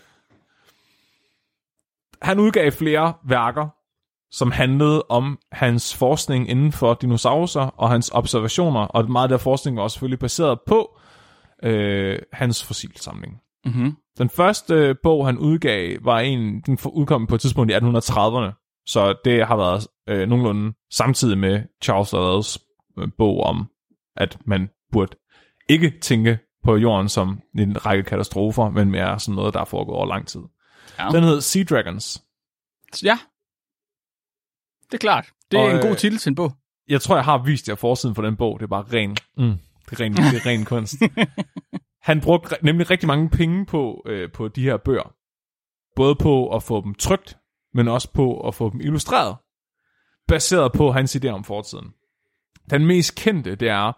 Han 2.23 2.39
udgav 2.39 2.73
flere 2.73 3.13
værker, 3.29 3.69
som 4.33 4.51
handlede 4.51 5.03
om 5.09 5.39
hans 5.53 5.97
forskning 5.97 6.51
inden 6.51 6.73
for 6.73 6.95
dinosaurer 6.95 7.67
og 7.67 7.91
hans 7.91 8.11
observationer, 8.15 8.81
og 8.81 9.11
meget 9.11 9.25
af 9.25 9.29
der 9.29 9.39
forskning 9.39 9.77
var 9.77 9.83
også 9.83 9.95
selvfølgelig 9.95 10.19
baseret 10.19 10.59
på 10.67 10.99
øh, 11.63 12.19
hans 12.33 12.65
fossilsamling. 12.65 13.35
Mm-hmm. 13.65 13.97
Den 14.19 14.29
første 14.31 14.75
øh, 14.75 14.95
bog, 15.03 15.27
han 15.27 15.39
udgav, 15.39 15.97
var 16.03 16.19
en, 16.21 16.61
den 16.61 16.79
udkom 16.85 17.27
på 17.27 17.35
et 17.35 17.41
tidspunkt 17.41 17.73
i 17.73 17.75
1830'erne, 17.75 18.60
så 18.93 19.15
det 19.25 19.47
har 19.47 19.57
været 19.57 19.87
øh, 20.09 20.29
nogenlunde 20.29 20.73
samtidig 20.91 21.39
med 21.39 21.63
Charles 21.83 22.13
Lyells 22.13 22.59
øh, 22.99 23.09
bog 23.19 23.41
om, 23.41 23.71
at 24.17 24.39
man 24.45 24.69
burde 24.93 25.17
ikke 25.69 25.93
tænke 26.01 26.39
på 26.65 26.77
jorden 26.77 27.09
som 27.09 27.41
en 27.59 27.87
række 27.87 28.03
katastrofer, 28.03 28.71
men 28.71 28.91
mere 28.91 29.21
sådan 29.21 29.35
noget, 29.35 29.55
der 29.55 29.61
er 29.61 29.65
foregået 29.65 29.97
over 29.97 30.07
lang 30.07 30.27
tid. 30.27 30.41
Ja. 30.99 31.09
Den 31.13 31.25
hed 31.25 31.41
Sea 31.41 31.63
Dragons. 31.63 32.23
ja. 33.03 33.19
Det 34.87 34.95
er 34.95 34.99
klart. 34.99 35.29
Det 35.51 35.61
er 35.61 35.65
Og, 35.65 35.71
en 35.71 35.81
god 35.81 35.91
øh, 35.91 35.97
titel 35.97 36.19
til 36.19 36.31
en 36.31 36.35
bog. 36.35 36.53
Jeg 36.89 37.01
tror, 37.01 37.15
jeg 37.17 37.25
har 37.25 37.39
vist 37.39 37.69
jer 37.69 37.75
forsiden 37.75 38.15
for 38.15 38.23
den 38.23 38.37
bog. 38.37 38.59
Det 38.59 38.65
er 38.65 38.69
bare 38.69 38.85
ren, 38.93 39.11
mm, 39.11 39.59
det 39.91 40.01
er 40.01 40.05
ren, 40.05 40.13
det 40.13 40.21
er 40.21 40.47
ren 40.47 40.65
kunst. 40.65 40.97
Han 42.09 42.21
brugte 42.21 42.57
nemlig 42.63 42.91
rigtig 42.91 43.07
mange 43.07 43.31
penge 43.31 43.67
på, 43.67 44.03
øh, 44.07 44.33
på 44.33 44.49
de 44.49 44.63
her 44.63 44.77
bøger. 44.77 45.15
Både 45.97 46.15
på 46.15 46.57
at 46.57 46.63
få 46.63 46.85
dem 46.85 46.95
trygt, 46.95 47.37
men 47.75 47.89
også 47.89 48.13
på 48.13 48.49
at 48.49 48.55
få 48.55 48.71
dem 48.71 48.81
illustreret. 48.81 49.37
Baseret 50.29 50.73
på 50.73 50.93
hans 50.93 51.17
idé 51.17 51.29
om 51.29 51.45
fortiden. 51.45 51.95
Den 52.71 52.87
mest 52.87 53.15
kendte, 53.15 53.55
det 53.55 53.69
er 53.69 53.93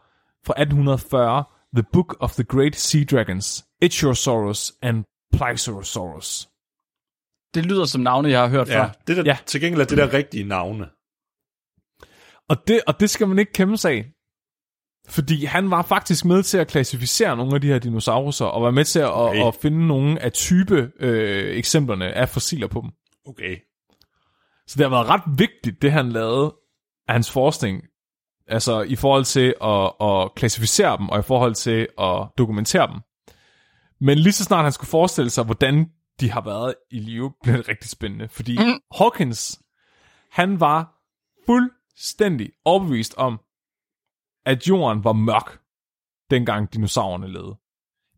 fra 0.46 0.54
1840, 0.62 1.44
The 1.76 1.84
Book 1.92 2.16
of 2.20 2.32
the 2.34 2.44
Great 2.44 2.76
Sea 2.76 3.04
Dragons, 3.10 3.64
Ichthyosaurus 3.82 4.72
and 4.82 5.04
Plesiosaurus. 5.36 6.48
Det 7.54 7.66
lyder 7.66 7.84
som 7.84 8.00
navne, 8.00 8.30
jeg 8.30 8.40
har 8.40 8.48
hørt 8.48 8.68
Ja, 8.68 8.82
før. 8.84 8.90
det 9.06 9.16
der, 9.16 9.22
Ja. 9.26 9.38
til 9.46 9.60
gengæld 9.60 9.80
er 9.80 9.84
det 9.86 9.98
der 9.98 10.12
rigtige 10.12 10.44
navne. 10.44 10.88
Og 12.48 12.68
det, 12.68 12.80
og 12.86 13.00
det 13.00 13.10
skal 13.10 13.28
man 13.28 13.38
ikke 13.38 13.52
kæmpe 13.52 13.76
sig 13.76 13.92
af. 13.92 14.12
Fordi 15.08 15.44
han 15.44 15.70
var 15.70 15.82
faktisk 15.82 16.24
med 16.24 16.42
til 16.42 16.58
at 16.58 16.68
klassificere 16.68 17.36
nogle 17.36 17.54
af 17.54 17.60
de 17.60 17.66
her 17.66 17.78
dinosaurer, 17.78 18.44
og 18.46 18.62
var 18.62 18.70
med 18.70 18.84
til 18.84 18.98
at, 19.00 19.10
Okay. 19.12 19.40
at, 19.40 19.46
at 19.46 19.54
finde 19.54 19.86
nogle 19.86 20.20
af 20.22 20.32
type 20.32 20.92
øh, 21.00 21.56
eksemplerne 21.56 22.12
af 22.12 22.28
fossiler 22.28 22.66
på 22.66 22.80
dem. 22.80 22.90
Okay. 23.26 23.56
Så 24.66 24.78
det 24.78 24.90
har 24.90 24.90
været 24.90 25.08
ret 25.08 25.38
vigtigt, 25.38 25.82
det 25.82 25.92
han 25.92 26.12
lavede 26.12 26.56
af 27.08 27.14
hans 27.14 27.30
forskning, 27.30 27.82
altså 28.46 28.80
i 28.80 28.96
forhold 28.96 29.24
til 29.24 29.54
at, 29.62 29.92
at 30.08 30.34
klassificere 30.34 30.96
dem, 30.96 31.08
og 31.08 31.18
i 31.18 31.22
forhold 31.22 31.54
til 31.54 31.88
at 31.98 32.28
dokumentere 32.38 32.86
dem. 32.86 33.00
Men 34.00 34.18
lige 34.18 34.32
så 34.32 34.44
snart 34.44 34.64
han 34.64 34.72
skulle 34.72 34.90
forestille 34.90 35.30
sig, 35.30 35.44
hvordan 35.44 35.90
de 36.20 36.30
har 36.30 36.40
været 36.40 36.74
i 36.90 36.98
live, 36.98 37.32
blev 37.42 37.56
det 37.56 37.68
rigtig 37.68 37.90
spændende. 37.90 38.28
Fordi 38.28 38.58
mm. 38.58 38.80
Hawkins, 38.98 39.60
han 40.30 40.60
var 40.60 41.02
fuldstændig 41.46 42.50
overbevist 42.64 43.14
om, 43.16 43.40
at 44.46 44.68
jorden 44.68 45.04
var 45.04 45.12
mørk, 45.12 45.60
dengang 46.30 46.72
dinosaurerne 46.72 47.32
levede. 47.32 47.56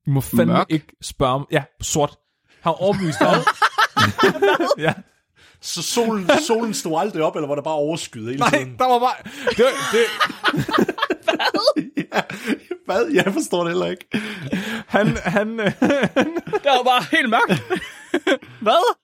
I 0.06 0.10
må 0.10 0.20
fandme 0.20 0.52
Mørk? 0.52 0.66
ikke 0.70 0.96
spørge 1.02 1.32
om... 1.34 1.46
Ja, 1.50 1.64
sort. 1.80 2.16
Han 2.60 2.70
var 2.70 2.82
overbevist 2.82 3.20
om... 3.20 3.34
ja. 4.86 4.92
Så 5.60 5.82
solen, 5.82 6.30
solen 6.46 6.74
stod 6.74 6.98
aldrig 7.00 7.22
op, 7.22 7.36
eller 7.36 7.48
var 7.48 7.54
der 7.54 7.62
bare 7.62 7.74
overskyet 7.74 8.24
hele 8.26 8.38
Nej, 8.38 8.50
tiden? 8.50 8.76
der 8.78 8.84
var 8.88 8.98
bare... 8.98 9.14
Det, 9.50 9.64
det, 9.92 10.04
Ja, 12.14 12.20
hvad? 12.86 13.06
Jeg 13.12 13.32
forstår 13.32 13.60
det 13.64 13.68
heller 13.72 13.86
ikke. 13.86 14.06
han, 14.86 15.06
han, 15.24 15.60
øh, 15.60 15.66
Det 15.66 16.64
var 16.64 16.84
bare 16.84 17.04
helt 17.16 17.30
mørkt. 17.30 17.62
Hvad? 18.62 18.94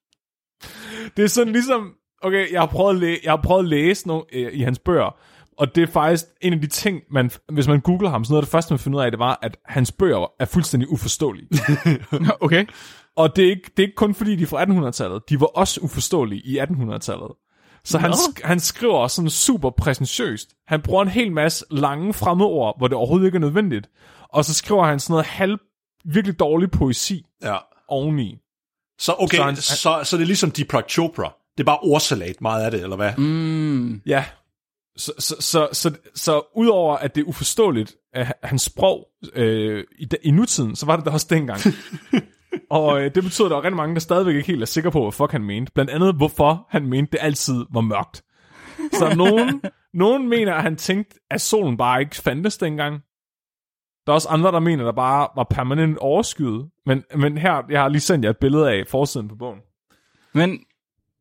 det 1.17 1.25
er 1.25 1.29
sådan 1.29 1.53
ligesom... 1.53 1.93
Okay, 2.23 2.53
jeg 2.53 2.61
har 2.61 2.67
prøvet 2.67 2.95
at, 2.95 3.01
læ- 3.01 3.17
jeg 3.25 3.33
har 3.33 3.41
prøvet 3.45 3.63
at 3.63 3.69
læse 3.69 4.09
nogle, 4.09 4.25
øh, 4.33 4.53
i 4.53 4.63
hans 4.63 4.79
bøger, 4.79 5.17
og 5.59 5.75
det 5.75 5.83
er 5.83 5.93
faktisk 5.93 6.25
en 6.41 6.53
af 6.53 6.61
de 6.61 6.67
ting, 6.67 7.01
man, 7.11 7.31
hvis 7.53 7.69
man 7.69 7.81
googler 7.81 8.11
ham, 8.11 8.25
så 8.25 8.33
noget 8.33 8.43
af 8.43 8.47
det 8.47 8.53
første, 8.53 8.73
man 8.73 8.79
finder 8.79 8.99
ud 8.99 9.05
af, 9.05 9.11
det 9.11 9.19
var, 9.19 9.39
at 9.43 9.57
hans 9.65 9.93
bøger 9.93 10.33
er 10.41 10.45
fuldstændig 10.45 10.89
uforståelige. 10.91 11.49
Okay. 12.41 12.67
Og 13.17 13.37
det 13.37 13.45
er, 13.45 13.51
ikke, 13.51 13.71
det 13.77 13.83
er 13.83 13.87
ikke 13.87 13.97
kun 13.97 14.15
fordi, 14.15 14.37
de 14.37 14.43
er 14.43 14.47
fra 14.47 14.65
1800-tallet. 14.65 15.23
De 15.29 15.41
var 15.41 15.47
også 15.47 15.81
uforståelige 15.81 16.43
i 16.45 16.59
1800-tallet. 16.59 17.31
Så 17.85 17.99
han, 17.99 18.11
Nå. 18.11 18.15
sk- 18.15 18.47
han 18.47 18.61
skriver 18.61 19.09
sådan 19.09 19.31
super 19.31 19.71
præsentøst. 19.71 20.49
Han 20.67 20.83
bruger 20.83 21.03
en 21.03 21.09
hel 21.09 21.33
masse 21.33 21.65
lange 21.71 22.15
fremmedord, 22.15 22.79
hvor 22.79 22.89
det 22.89 22.97
overhovedet 22.97 23.27
ikke 23.27 23.37
er 23.37 23.41
nødvendigt. 23.41 23.91
Og 24.29 24.45
så 24.45 24.55
skriver 24.55 24.85
han 24.87 25.01
sådan 25.01 25.13
noget 25.13 25.27
halv, 25.27 25.59
virkelig 26.05 26.39
dårlig 26.39 26.71
poesi 26.71 27.27
Ja. 27.43 27.57
oveni. 27.89 28.39
Så 28.99 29.15
okay, 29.19 29.37
Så 29.37 29.37
så, 29.37 29.45
han- 29.45 29.57
så, 29.57 30.01
så 30.11 30.17
det 30.17 30.23
er 30.23 30.27
ligesom 30.27 30.51
Deepak 30.51 30.89
Chopra. 30.91 31.35
Det 31.59 31.63
er 31.63 31.65
bare 31.67 31.79
ordsalat 31.83 32.41
meget 32.41 32.65
af 32.65 32.71
det, 32.71 32.83
eller 32.83 32.97
hvad? 32.97 33.17
Mm. 33.17 34.03
Ja. 34.07 34.25
Så, 34.97 35.13
så, 35.19 35.37
så, 35.41 35.69
så, 35.73 35.93
så 36.15 36.43
udover 36.57 36.97
at 36.97 37.15
det 37.15 37.21
er 37.21 37.25
uforståeligt, 37.29 37.97
at 38.13 38.33
hans 38.43 38.63
sprog 38.63 39.09
øh, 39.35 39.85
i, 39.99 40.09
i 40.23 40.31
nutiden, 40.31 40.77
så 40.77 40.87
var 40.87 40.97
det 40.97 41.05
da 41.05 41.11
også 41.11 41.27
dengang. 41.31 41.61
og 42.71 43.03
øh, 43.03 43.15
det 43.15 43.23
betyder, 43.25 43.47
at 43.47 43.51
der 43.51 43.57
er 43.57 43.63
rigtig 43.63 43.77
mange, 43.77 43.95
der 43.95 44.01
stadigvæk 44.01 44.35
ikke 44.35 44.47
helt 44.47 44.63
er 44.63 44.67
sikre 44.67 44.91
på, 44.91 45.03
hvad 45.03 45.13
fuck 45.13 45.33
han 45.33 45.45
mente. 45.45 45.73
Blandt 45.73 45.91
andet, 45.91 46.15
hvorfor 46.15 46.67
han 46.71 46.87
mente, 46.87 47.13
det 47.13 47.19
altid 47.23 47.65
var 47.71 47.81
mørkt. 47.81 48.23
Så 48.93 49.15
nogen, 49.17 49.63
nogen 49.95 50.29
mener, 50.29 50.55
at 50.55 50.63
han 50.63 50.77
tænkte, 50.77 51.17
at 51.31 51.41
solen 51.41 51.77
bare 51.77 52.01
ikke 52.01 52.17
fandtes 52.17 52.59
dengang. 52.59 53.01
Der 54.07 54.13
er 54.13 54.15
også 54.15 54.29
andre, 54.29 54.53
der 54.53 54.61
mener, 54.61 54.85
der 54.85 54.93
bare 54.93 55.29
var 55.37 55.47
permanent 55.51 55.99
overskyet. 55.99 56.69
Men, 56.87 57.05
men 57.17 57.39
her, 57.39 57.63
jeg 57.71 57.81
har 57.81 57.89
lige 57.89 58.01
sendt 58.01 58.25
jer 58.25 58.31
et 58.31 58.37
billede 58.39 58.71
af 58.71 58.85
forsiden 58.89 59.29
på 59.29 59.35
bogen. 59.37 59.59
Men, 60.35 60.59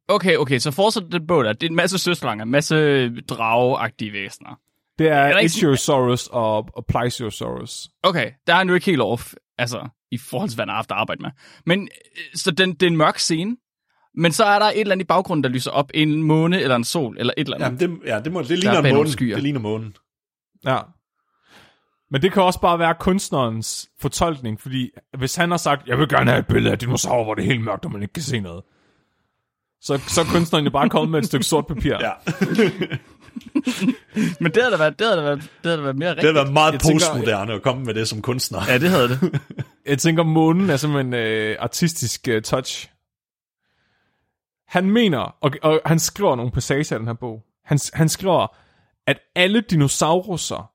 okay, 0.07 0.35
okay, 0.37 0.57
så 0.57 0.71
fortsæt 0.71 1.03
det 1.11 1.27
båd 1.27 1.43
der. 1.43 1.53
Det 1.53 1.63
er 1.63 1.69
en 1.69 1.75
masse 1.75 1.97
søslanger, 1.97 2.45
en 2.45 2.51
masse 2.51 3.09
drageagtige 3.21 4.13
væsener. 4.13 4.59
Det 4.99 5.07
er, 5.09 5.27
ikke- 5.27 5.45
Ichthyosaurus 5.45 6.27
og, 6.27 6.67
og 6.73 6.85
Plesiosaurus. 6.85 7.89
Okay, 8.03 8.31
der 8.47 8.53
er 8.53 8.57
han 8.57 8.67
jo 8.69 8.73
ikke 8.73 8.85
helt 8.85 9.01
off, 9.01 9.33
altså, 9.59 9.89
i 10.11 10.17
forhold 10.17 10.49
til, 10.49 10.55
hvad 10.55 10.63
han 10.63 10.69
har 10.69 10.75
haft 10.75 10.91
at 10.91 10.97
arbejde 10.97 11.21
med. 11.21 11.29
Men, 11.65 11.81
øh, 11.81 12.23
så 12.35 12.51
den, 12.51 12.73
det 12.73 12.83
er 12.83 12.87
en 12.87 12.97
mørk 12.97 13.19
scene, 13.19 13.57
men 14.15 14.31
så 14.31 14.43
er 14.43 14.59
der 14.59 14.65
et 14.65 14.79
eller 14.79 14.91
andet 14.91 15.05
i 15.05 15.07
baggrunden, 15.07 15.43
der 15.43 15.49
lyser 15.49 15.71
op. 15.71 15.91
En 15.93 16.23
måne 16.23 16.61
eller 16.61 16.75
en 16.75 16.83
sol, 16.83 17.15
eller 17.19 17.33
et 17.37 17.45
eller 17.45 17.65
andet. 17.65 17.81
Jamen, 17.81 17.99
det, 18.01 18.07
ja, 18.07 18.19
det, 18.19 18.31
må, 18.31 18.41
det 18.41 18.51
er 18.51 18.55
ligner 18.55 18.81
en 18.81 18.95
måne. 18.95 19.09
skyer. 19.09 19.35
Det 19.35 19.43
ligner 19.43 19.59
månen. 19.59 19.95
Ja. 20.65 20.79
Men 22.11 22.21
det 22.21 22.33
kan 22.33 22.43
også 22.43 22.61
bare 22.61 22.79
være 22.79 22.95
kunstnerens 22.99 23.89
fortolkning, 23.99 24.61
fordi 24.61 24.89
hvis 25.17 25.35
han 25.35 25.51
har 25.51 25.57
sagt, 25.57 25.87
jeg 25.87 25.97
vil 25.97 26.09
gerne 26.09 26.31
have 26.31 26.39
et 26.39 26.47
billede 26.47 26.71
af 26.71 26.79
dinosaurer, 26.79 27.23
hvor 27.23 27.35
det 27.35 27.41
er 27.41 27.45
helt 27.45 27.63
mørkt, 27.63 27.85
og 27.85 27.91
man 27.91 28.01
ikke 28.01 28.13
kan 28.13 28.23
se 28.23 28.39
noget, 28.39 28.63
så, 29.81 29.97
så 30.07 30.21
er 30.21 30.25
kunstneren 30.25 30.65
jo 30.65 30.71
bare 30.71 30.89
kommet 30.89 31.11
med 31.11 31.19
et 31.19 31.25
stykke 31.25 31.45
sort 31.45 31.67
papir. 31.67 31.97
Ja. 31.99 32.11
Men 34.39 34.51
det 34.51 34.63
havde 34.63 34.71
da 34.71 34.77
været, 34.77 34.99
det 34.99 35.07
havde 35.07 35.17
da 35.17 35.23
været, 35.23 35.41
det 35.41 35.49
havde 35.63 35.77
da 35.77 35.81
været 35.83 35.95
mere 35.97 36.09
Det 36.09 36.17
rigtigt. 36.17 36.35
har 36.37 36.43
været 36.43 36.53
meget 36.53 36.71
Jeg 36.73 36.79
tænker- 36.81 37.05
postmoderne 37.05 37.53
at 37.53 37.61
komme 37.61 37.83
med 37.85 37.93
det 37.93 38.07
som 38.07 38.21
kunstner. 38.21 38.59
Ja, 38.67 38.77
det 38.77 38.89
havde 38.89 39.09
det. 39.09 39.41
Jeg 39.85 39.97
tænker, 39.99 40.23
månen 40.23 40.69
er 40.69 40.77
simpelthen 40.77 41.13
øh, 41.13 41.55
artistisk 41.59 42.27
øh, 42.27 42.41
touch. 42.41 42.91
Han 44.67 44.91
mener, 44.91 45.19
og, 45.19 45.51
og 45.63 45.81
han 45.85 45.99
skriver 45.99 46.35
nogle 46.35 46.51
passager 46.51 46.95
i 46.95 46.99
den 46.99 47.07
her 47.07 47.13
bog, 47.13 47.43
han, 47.65 47.79
han 47.93 48.09
skriver, 48.09 48.55
at 49.07 49.19
alle 49.35 49.61
dinosauruser 49.61 50.71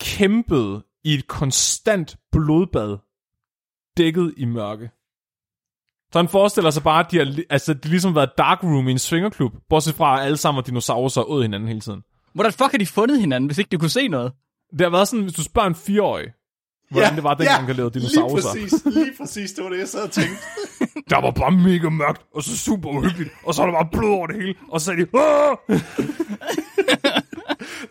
kæmpede 0.00 0.84
i 1.04 1.14
et 1.14 1.26
konstant 1.28 2.16
blodbad, 2.32 2.96
dækket 3.96 4.34
i 4.36 4.44
mørke. 4.44 4.90
Så 6.12 6.18
han 6.18 6.28
forestiller 6.28 6.70
sig 6.70 6.82
bare, 6.82 7.00
at 7.04 7.10
de 7.10 7.16
har, 7.18 7.36
altså, 7.50 7.74
det 7.74 7.84
har 7.84 7.90
ligesom 7.90 8.14
været 8.14 8.30
dark 8.38 8.62
room 8.64 8.88
i 8.88 8.90
en 8.90 8.98
swingerklub, 8.98 9.52
bortset 9.70 9.94
fra, 9.94 10.18
at 10.20 10.24
alle 10.26 10.36
sammen 10.36 10.56
var 10.56 10.62
dinosaurer 10.62 11.18
og 11.18 11.30
åd 11.32 11.42
hinanden 11.42 11.68
hele 11.68 11.80
tiden. 11.80 12.00
Hvordan 12.34 12.52
fuck 12.52 12.70
har 12.70 12.78
de 12.78 12.86
fundet 12.86 13.20
hinanden, 13.20 13.48
hvis 13.48 13.58
ikke 13.58 13.68
de 13.70 13.76
kunne 13.76 13.90
se 13.90 14.08
noget? 14.08 14.32
Det 14.72 14.80
har 14.80 14.90
været 14.90 15.08
sådan, 15.08 15.22
hvis 15.22 15.34
du 15.34 15.42
spørger 15.42 15.68
en 15.68 15.74
fireårig, 15.74 16.26
hvordan 16.90 17.14
det 17.14 17.22
var, 17.24 17.34
dengang, 17.34 17.68
der 17.68 17.74
levede 17.74 17.98
dinosaurer. 17.98 18.54
Lige 18.54 18.64
præcis, 18.64 18.94
lige 18.94 19.12
præcis, 19.18 19.52
det 19.52 19.64
var 19.64 19.70
det, 19.70 19.78
jeg 19.78 19.88
sad 19.88 20.02
og 20.02 20.10
tænkte. 20.10 20.36
Der 21.10 21.20
var 21.20 21.30
bare 21.30 21.50
mega 21.50 21.88
mørkt, 21.88 22.22
og 22.34 22.42
så 22.42 22.56
super 22.56 22.88
uhyggeligt, 22.90 23.30
og 23.44 23.54
så 23.54 23.62
var 23.62 23.70
der 23.70 23.78
bare 23.78 23.88
blod 23.92 24.10
over 24.10 24.26
det 24.26 24.36
hele, 24.36 24.54
og 24.68 24.80
så 24.80 24.84
sagde 24.84 25.00
de! 25.00 25.06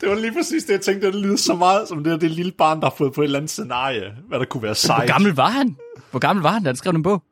Det 0.01 0.09
var 0.09 0.15
lige 0.15 0.33
præcis 0.33 0.63
det, 0.63 0.73
jeg 0.73 0.81
tænkte, 0.81 1.07
det 1.07 1.15
lyder 1.15 1.35
så 1.35 1.55
meget 1.55 1.87
som 1.87 2.03
det, 2.03 2.11
der, 2.11 2.17
det 2.17 2.31
lille 2.31 2.51
barn, 2.51 2.79
der 2.79 2.85
har 2.89 2.95
fået 2.97 3.13
på 3.13 3.21
et 3.21 3.25
eller 3.25 3.39
andet 3.39 3.49
scenarie, 3.51 4.03
hvad 4.27 4.39
der 4.39 4.45
kunne 4.45 4.63
være 4.63 4.69
Hvor 4.69 4.73
sejt. 4.73 5.07
gammel 5.09 5.35
var 5.35 5.49
han? 5.49 5.75
Hvor 6.11 6.19
gammel 6.19 6.43
var 6.43 6.51
han, 6.51 6.63
da 6.63 6.69
han 6.69 6.75
skrev 6.75 6.93
den 6.93 7.03
bog? 7.03 7.23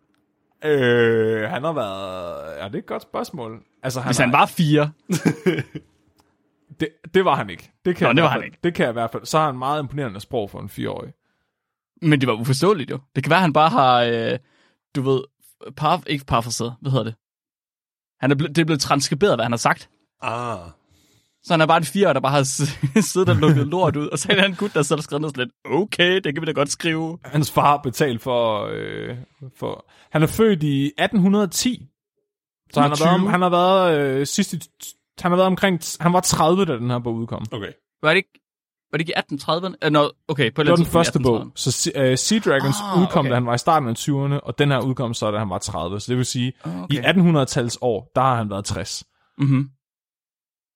Øh, 0.65 1.49
han 1.49 1.63
har 1.63 1.73
været... 1.73 2.57
Ja, 2.57 2.67
det 2.67 2.75
er 2.75 2.79
et 2.79 2.85
godt 2.85 3.01
spørgsmål. 3.01 3.63
Altså, 3.83 3.99
han 3.99 4.09
Hvis 4.09 4.17
har, 4.17 4.25
han 4.25 4.33
var 4.33 4.45
fire. 4.45 4.91
Det, 6.79 6.89
det 7.13 7.25
var 7.25 7.35
han 7.35 7.49
ikke. 7.49 7.71
Det 7.85 7.95
kan, 7.95 8.05
Nå, 8.05 8.09
jeg 8.09 8.15
det 8.15 8.23
var 8.23 8.29
han 8.29 8.43
ikke. 8.43 8.57
Det 8.63 8.73
kan 8.73 8.83
jeg 8.83 8.91
i 8.91 8.93
hvert 8.93 9.11
fald. 9.11 9.25
Så 9.25 9.37
har 9.37 9.45
han 9.45 9.57
meget 9.57 9.81
imponerende 9.81 10.19
sprog 10.19 10.49
for 10.49 10.59
en 10.59 10.69
fireårig. 10.69 11.13
Men 12.01 12.21
det 12.21 12.27
var 12.27 12.33
uforståeligt 12.33 12.91
jo. 12.91 12.99
Det 13.15 13.23
kan 13.23 13.29
være, 13.29 13.39
han 13.39 13.53
bare 13.53 13.69
har, 13.69 14.01
øh, 14.03 14.39
du 14.95 15.01
ved, 15.01 15.23
par, 15.77 16.03
ikke 16.07 16.25
parfraseret, 16.25 16.75
hvad 16.81 16.91
hedder 16.91 17.05
det? 17.05 17.15
Han 18.19 18.31
er 18.31 18.35
ble, 18.35 18.47
det 18.47 18.57
er 18.57 18.65
blevet 18.65 18.81
transkriberet, 18.81 19.37
hvad 19.37 19.45
han 19.45 19.51
har 19.51 19.57
sagt. 19.57 19.89
Ah. 20.21 20.59
Så 21.43 21.53
han 21.53 21.61
er 21.61 21.65
bare 21.65 21.77
en 21.77 21.83
fire, 21.83 22.13
der 22.13 22.19
bare 22.19 22.31
har 22.31 22.43
siddet 23.11 23.29
og 23.29 23.35
lukket 23.35 23.67
lort 23.67 23.95
ud, 23.95 24.07
og 24.07 24.19
så 24.19 24.27
er 24.31 24.35
der 24.35 24.43
en 24.45 24.55
gut, 24.55 24.73
der 24.73 24.81
sidder 24.81 24.99
og 24.99 25.03
skrevet 25.03 25.21
noget 25.21 25.37
lidt, 25.37 25.49
okay, 25.65 26.15
det 26.23 26.33
kan 26.33 26.41
vi 26.41 26.45
da 26.45 26.51
godt 26.51 26.69
skrive. 26.71 27.17
Hans 27.23 27.51
far 27.51 27.61
har 27.61 27.77
betalt 27.77 28.21
for... 28.21 28.69
Øh, 28.73 29.17
for 29.59 29.85
han 30.11 30.23
er 30.23 30.27
født 30.27 30.63
i 30.63 30.85
1810. 30.85 31.87
Så 32.73 32.81
han 32.81 32.89
har 32.89 32.95
20. 32.95 33.05
været, 33.07 33.31
han 33.31 33.41
har 33.41 33.49
været 33.49 33.97
øh, 33.99 34.27
sidst 34.27 34.53
i, 34.53 34.59
han 35.19 35.31
har 35.31 35.35
været 35.35 35.47
omkring... 35.47 35.79
Han 35.99 36.13
var 36.13 36.19
30, 36.19 36.65
da 36.65 36.73
den 36.77 36.89
her 36.89 36.99
bog 36.99 37.15
udkom. 37.15 37.45
Okay. 37.51 37.71
Var 38.03 38.09
det 38.09 38.15
ikke, 38.15 38.29
var 38.91 38.97
det 38.97 39.09
ikke 39.09 39.13
i 39.17 39.35
1830'erne? 39.35 39.87
Uh, 39.87 39.91
no, 39.91 40.09
okay, 40.27 40.53
på 40.53 40.61
et 40.61 40.65
Det 40.65 40.71
var 40.71 40.75
den 40.75 40.85
i 40.85 40.89
første 40.89 41.19
bog. 41.19 41.41
1830'erne. 41.41 41.51
Så 41.55 41.91
uh, 41.95 42.15
Sea 42.17 42.39
Dragons 42.39 42.75
Ah, 42.81 43.01
udkom, 43.01 43.19
okay. 43.19 43.29
da 43.29 43.33
han 43.35 43.45
var 43.45 43.53
i 43.53 43.57
starten 43.57 43.89
af 43.89 43.93
20'erne, 43.93 44.39
og 44.39 44.57
den 44.59 44.71
her 44.71 44.79
udkom 44.79 45.13
så, 45.13 45.31
da 45.31 45.37
han 45.37 45.49
var 45.49 45.57
30. 45.57 45.99
Så 45.99 46.05
det 46.09 46.17
vil 46.17 46.25
sige, 46.25 46.53
Ah, 46.63 46.71
i 46.89 46.99
okay. 46.99 47.13
1800-tals 47.13 47.77
år, 47.81 48.11
der 48.15 48.21
har 48.21 48.35
han 48.35 48.49
været 48.49 48.65
60. 48.65 49.03
Mhm. 49.37 49.69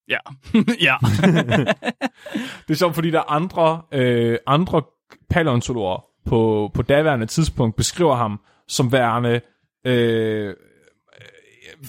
Ja. 0.09 0.17
ja. 0.87 0.95
Det 2.67 2.73
er 2.73 2.77
sjovt, 2.77 2.95
fordi 2.95 3.11
der 3.11 3.19
er 3.19 3.31
andre, 3.31 3.81
øh, 3.91 4.37
andre 4.47 4.81
paleontologer 5.29 6.05
på, 6.25 6.71
på 6.73 6.81
daværende 6.81 7.25
tidspunkt 7.25 7.75
beskriver 7.75 8.15
ham 8.15 8.39
som 8.67 8.91
værende 8.91 9.41
øh, 9.85 10.55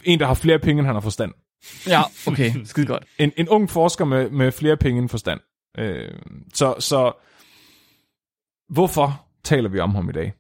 en, 0.05 0.21
der 0.21 0.27
har 0.27 0.35
flere 0.35 0.59
penge, 0.59 0.81
end 0.81 0.87
han 0.87 0.97
har 0.97 1.01
forstand. 1.01 1.33
ja, 1.87 2.03
okay, 2.27 2.53
skide 2.65 2.87
godt. 2.87 3.05
En, 3.19 3.33
en 3.37 3.49
ung 3.49 3.71
forsker 3.71 4.05
med, 4.05 4.31
med 4.31 4.53
flere 4.53 4.77
penge 4.77 5.01
end 5.01 5.09
forstand. 5.09 5.41
Øh, 5.79 6.19
så, 6.55 6.75
så 6.79 7.13
hvorfor 8.69 9.27
taler 9.45 9.69
vi 9.69 9.81
om 9.81 9.95
ham 9.95 10.09
i 10.09 10.13
dag? 10.13 10.33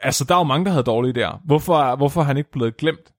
Altså, 0.00 0.24
der 0.24 0.34
er 0.34 0.38
jo 0.38 0.44
mange, 0.44 0.64
der 0.64 0.70
havde 0.70 0.84
dårlige 0.84 1.26
idéer. 1.26 1.40
Hvorfor, 1.44 1.96
hvorfor 1.96 2.20
er 2.20 2.24
han 2.24 2.36
ikke 2.36 2.50
blevet 2.50 2.76
glemt? 2.76 3.12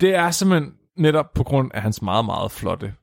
Det 0.00 0.14
er 0.14 0.30
simpelthen 0.30 0.74
netop 0.96 1.32
på 1.34 1.42
grund 1.42 1.70
af 1.74 1.82
hans 1.82 2.02
meget, 2.02 2.24
meget 2.24 2.52
flotte, 2.52 2.94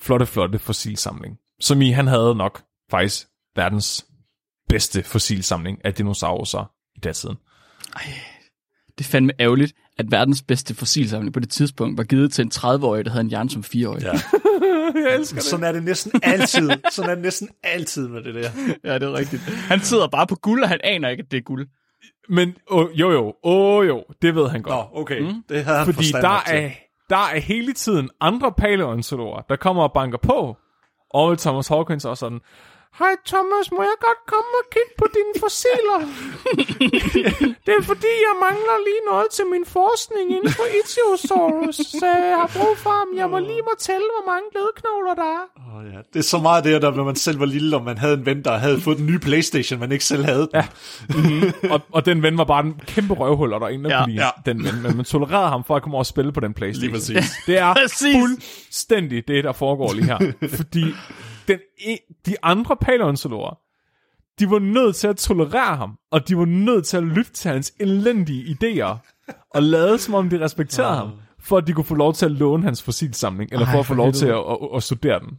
flotte, 0.00 0.26
flotte 0.26 0.58
fossilsamling. 0.58 1.38
Som 1.60 1.82
i, 1.82 1.90
han 1.90 2.06
havde 2.06 2.34
nok 2.34 2.62
faktisk 2.90 3.26
verdens 3.56 4.06
bedste 4.68 5.02
fossilsamling 5.02 5.84
af 5.84 5.94
dinosaurer 5.94 6.72
i 6.96 7.00
datiden. 7.00 7.36
Det 8.98 9.04
er 9.04 9.10
fandme 9.10 9.32
ærgerligt, 9.40 9.72
at 9.98 10.10
verdens 10.10 10.42
bedste 10.42 10.74
fossilsamling 10.74 11.32
på 11.34 11.40
det 11.40 11.50
tidspunkt 11.50 11.98
var 11.98 12.04
givet 12.04 12.32
til 12.32 12.42
en 12.44 12.50
30-årig, 12.54 13.04
der 13.04 13.10
havde 13.10 13.22
en 13.24 13.30
hjerne 13.30 13.50
som 13.50 13.64
4-årig. 13.66 14.02
Ja. 14.02 14.12
Jeg 14.94 15.14
elsker 15.14 15.36
det. 15.36 15.44
Sådan 15.44 15.64
er 15.64 15.72
det 15.72 15.82
næsten 15.82 16.20
altid. 16.22 16.70
Sådan 16.90 17.10
er 17.10 17.14
det 17.14 17.22
næsten 17.22 17.48
altid 17.62 18.08
med 18.08 18.22
det 18.22 18.34
der. 18.34 18.50
ja, 18.92 18.94
det 18.94 19.02
er 19.02 19.12
rigtigt. 19.12 19.42
Han 19.42 19.80
sidder 19.80 20.08
bare 20.08 20.26
på 20.26 20.34
guld, 20.34 20.62
og 20.62 20.68
han 20.68 20.80
aner 20.84 21.08
ikke, 21.08 21.22
at 21.22 21.30
det 21.30 21.36
er 21.36 21.40
guld. 21.42 21.68
Men 22.28 22.54
oh, 22.66 23.00
jo 23.00 23.10
jo, 23.12 23.26
åh 23.42 23.78
oh, 23.78 23.86
jo, 23.86 24.04
det 24.22 24.34
ved 24.34 24.48
han 24.48 24.62
godt. 24.62 24.74
Nå, 24.74 25.00
okay. 25.00 25.20
Mm. 25.20 25.42
Det 25.48 25.64
havde 25.64 25.78
han 25.78 25.86
Fordi 25.86 25.96
forstand 25.96 26.22
der 26.22 26.42
til. 26.46 26.56
er, 26.56 26.70
der 27.12 27.18
er 27.18 27.40
hele 27.40 27.72
tiden 27.72 28.10
andre 28.20 28.52
paleontologer, 28.52 29.40
der 29.48 29.56
kommer 29.56 29.82
og 29.82 29.92
banker 29.92 30.18
på. 30.18 30.56
Og 31.10 31.38
Thomas 31.38 31.68
Hawkins 31.68 32.04
og 32.04 32.18
sådan, 32.18 32.40
Hej 32.98 33.14
Thomas, 33.26 33.66
må 33.76 33.82
jeg 33.90 33.98
godt 34.08 34.20
komme 34.32 34.52
og 34.60 34.64
kigge 34.74 34.92
på 35.00 35.06
dine 35.16 35.34
fossiler? 35.44 35.98
det 37.66 37.72
er 37.78 37.82
fordi, 37.92 38.12
jeg 38.28 38.34
mangler 38.46 38.76
lige 38.88 39.02
noget 39.10 39.26
til 39.36 39.44
min 39.54 39.64
forskning 39.66 40.26
inden 40.36 40.50
for 40.58 40.66
Ichthyosaurus, 40.78 41.76
så 42.00 42.06
jeg 42.06 42.36
har 42.42 42.50
brug 42.56 42.78
for 42.78 42.90
ham. 42.90 43.08
Jeg 43.16 43.30
må 43.30 43.38
lige 43.38 43.62
må 43.68 43.72
tælle, 43.78 44.06
hvor 44.14 44.24
mange 44.32 44.46
ledknogler 44.56 45.14
der 45.22 45.28
er. 45.38 45.44
Oh, 45.76 45.84
ja. 45.92 45.98
Det 46.12 46.18
er 46.18 46.22
så 46.34 46.38
meget 46.38 46.64
det, 46.64 46.82
der 46.82 46.90
når 46.90 47.04
man 47.04 47.16
selv 47.16 47.40
var 47.40 47.46
lille, 47.46 47.76
og 47.76 47.84
man 47.84 47.98
havde 47.98 48.14
en 48.14 48.26
ven, 48.26 48.44
der 48.44 48.56
havde 48.58 48.80
fået 48.80 48.98
den 48.98 49.06
nye 49.06 49.18
Playstation, 49.18 49.80
man 49.80 49.92
ikke 49.92 50.04
selv 50.04 50.24
havde. 50.24 50.48
Ja. 50.54 50.64
og, 51.70 51.80
og 51.92 52.06
den 52.06 52.22
ven 52.22 52.38
var 52.38 52.44
bare 52.44 52.64
en 52.64 52.80
kæmpe 52.86 53.14
røvhul, 53.14 53.52
og 53.52 53.60
der 53.60 53.66
er 53.66 53.70
ingen, 53.70 53.84
der 53.90 53.96
Ja, 53.96 54.04
kunne 54.04 54.12
lide 54.14 54.24
ja. 54.24 54.30
den 54.52 54.64
ven. 54.64 54.82
Men 54.82 54.96
man 54.96 55.04
tolererede 55.04 55.48
ham 55.48 55.64
for 55.64 55.76
at 55.76 55.82
komme 55.82 55.94
over 55.94 56.02
og 56.02 56.06
spille 56.06 56.32
på 56.32 56.40
den 56.40 56.54
Playstation. 56.54 56.80
Lige 56.82 56.92
præcis. 57.20 57.32
Det 57.46 57.58
er 57.58 57.74
Præcis. 57.82 58.16
fuldstændig 58.20 59.28
det, 59.28 59.44
der 59.44 59.52
foregår 59.52 59.92
lige 59.92 60.04
her. 60.04 60.32
Fordi 60.56 60.84
den, 61.48 61.58
e- 61.80 62.22
de 62.26 62.36
andre 62.42 62.76
paleontologer, 62.76 63.58
de 64.38 64.50
var 64.50 64.58
nødt 64.58 64.96
til 64.96 65.08
at 65.08 65.16
tolerere 65.16 65.76
ham, 65.76 65.98
og 66.10 66.28
de 66.28 66.38
var 66.38 66.44
nødt 66.44 66.86
til 66.86 66.96
at 66.96 67.02
lytte 67.02 67.32
til 67.32 67.50
hans 67.50 67.72
elendige 67.80 68.56
idéer, 68.56 68.96
og 69.50 69.62
lade 69.62 69.98
som 69.98 70.14
om 70.14 70.30
de 70.30 70.40
respekterede 70.40 70.96
ham, 70.96 71.10
for 71.40 71.56
at 71.56 71.66
de 71.66 71.72
kunne 71.72 71.84
få 71.84 71.94
lov 71.94 72.14
til 72.14 72.24
at 72.24 72.32
låne 72.32 72.62
hans 72.62 72.82
fossilsamling, 72.82 73.52
eller 73.52 73.66
Ej, 73.66 73.72
for 73.72 73.80
at 73.80 73.86
få 73.86 73.94
lov 73.94 74.12
til 74.12 74.26
at, 74.26 74.38
at, 74.38 74.58
at, 74.74 74.82
studere 74.82 75.20
den. 75.20 75.38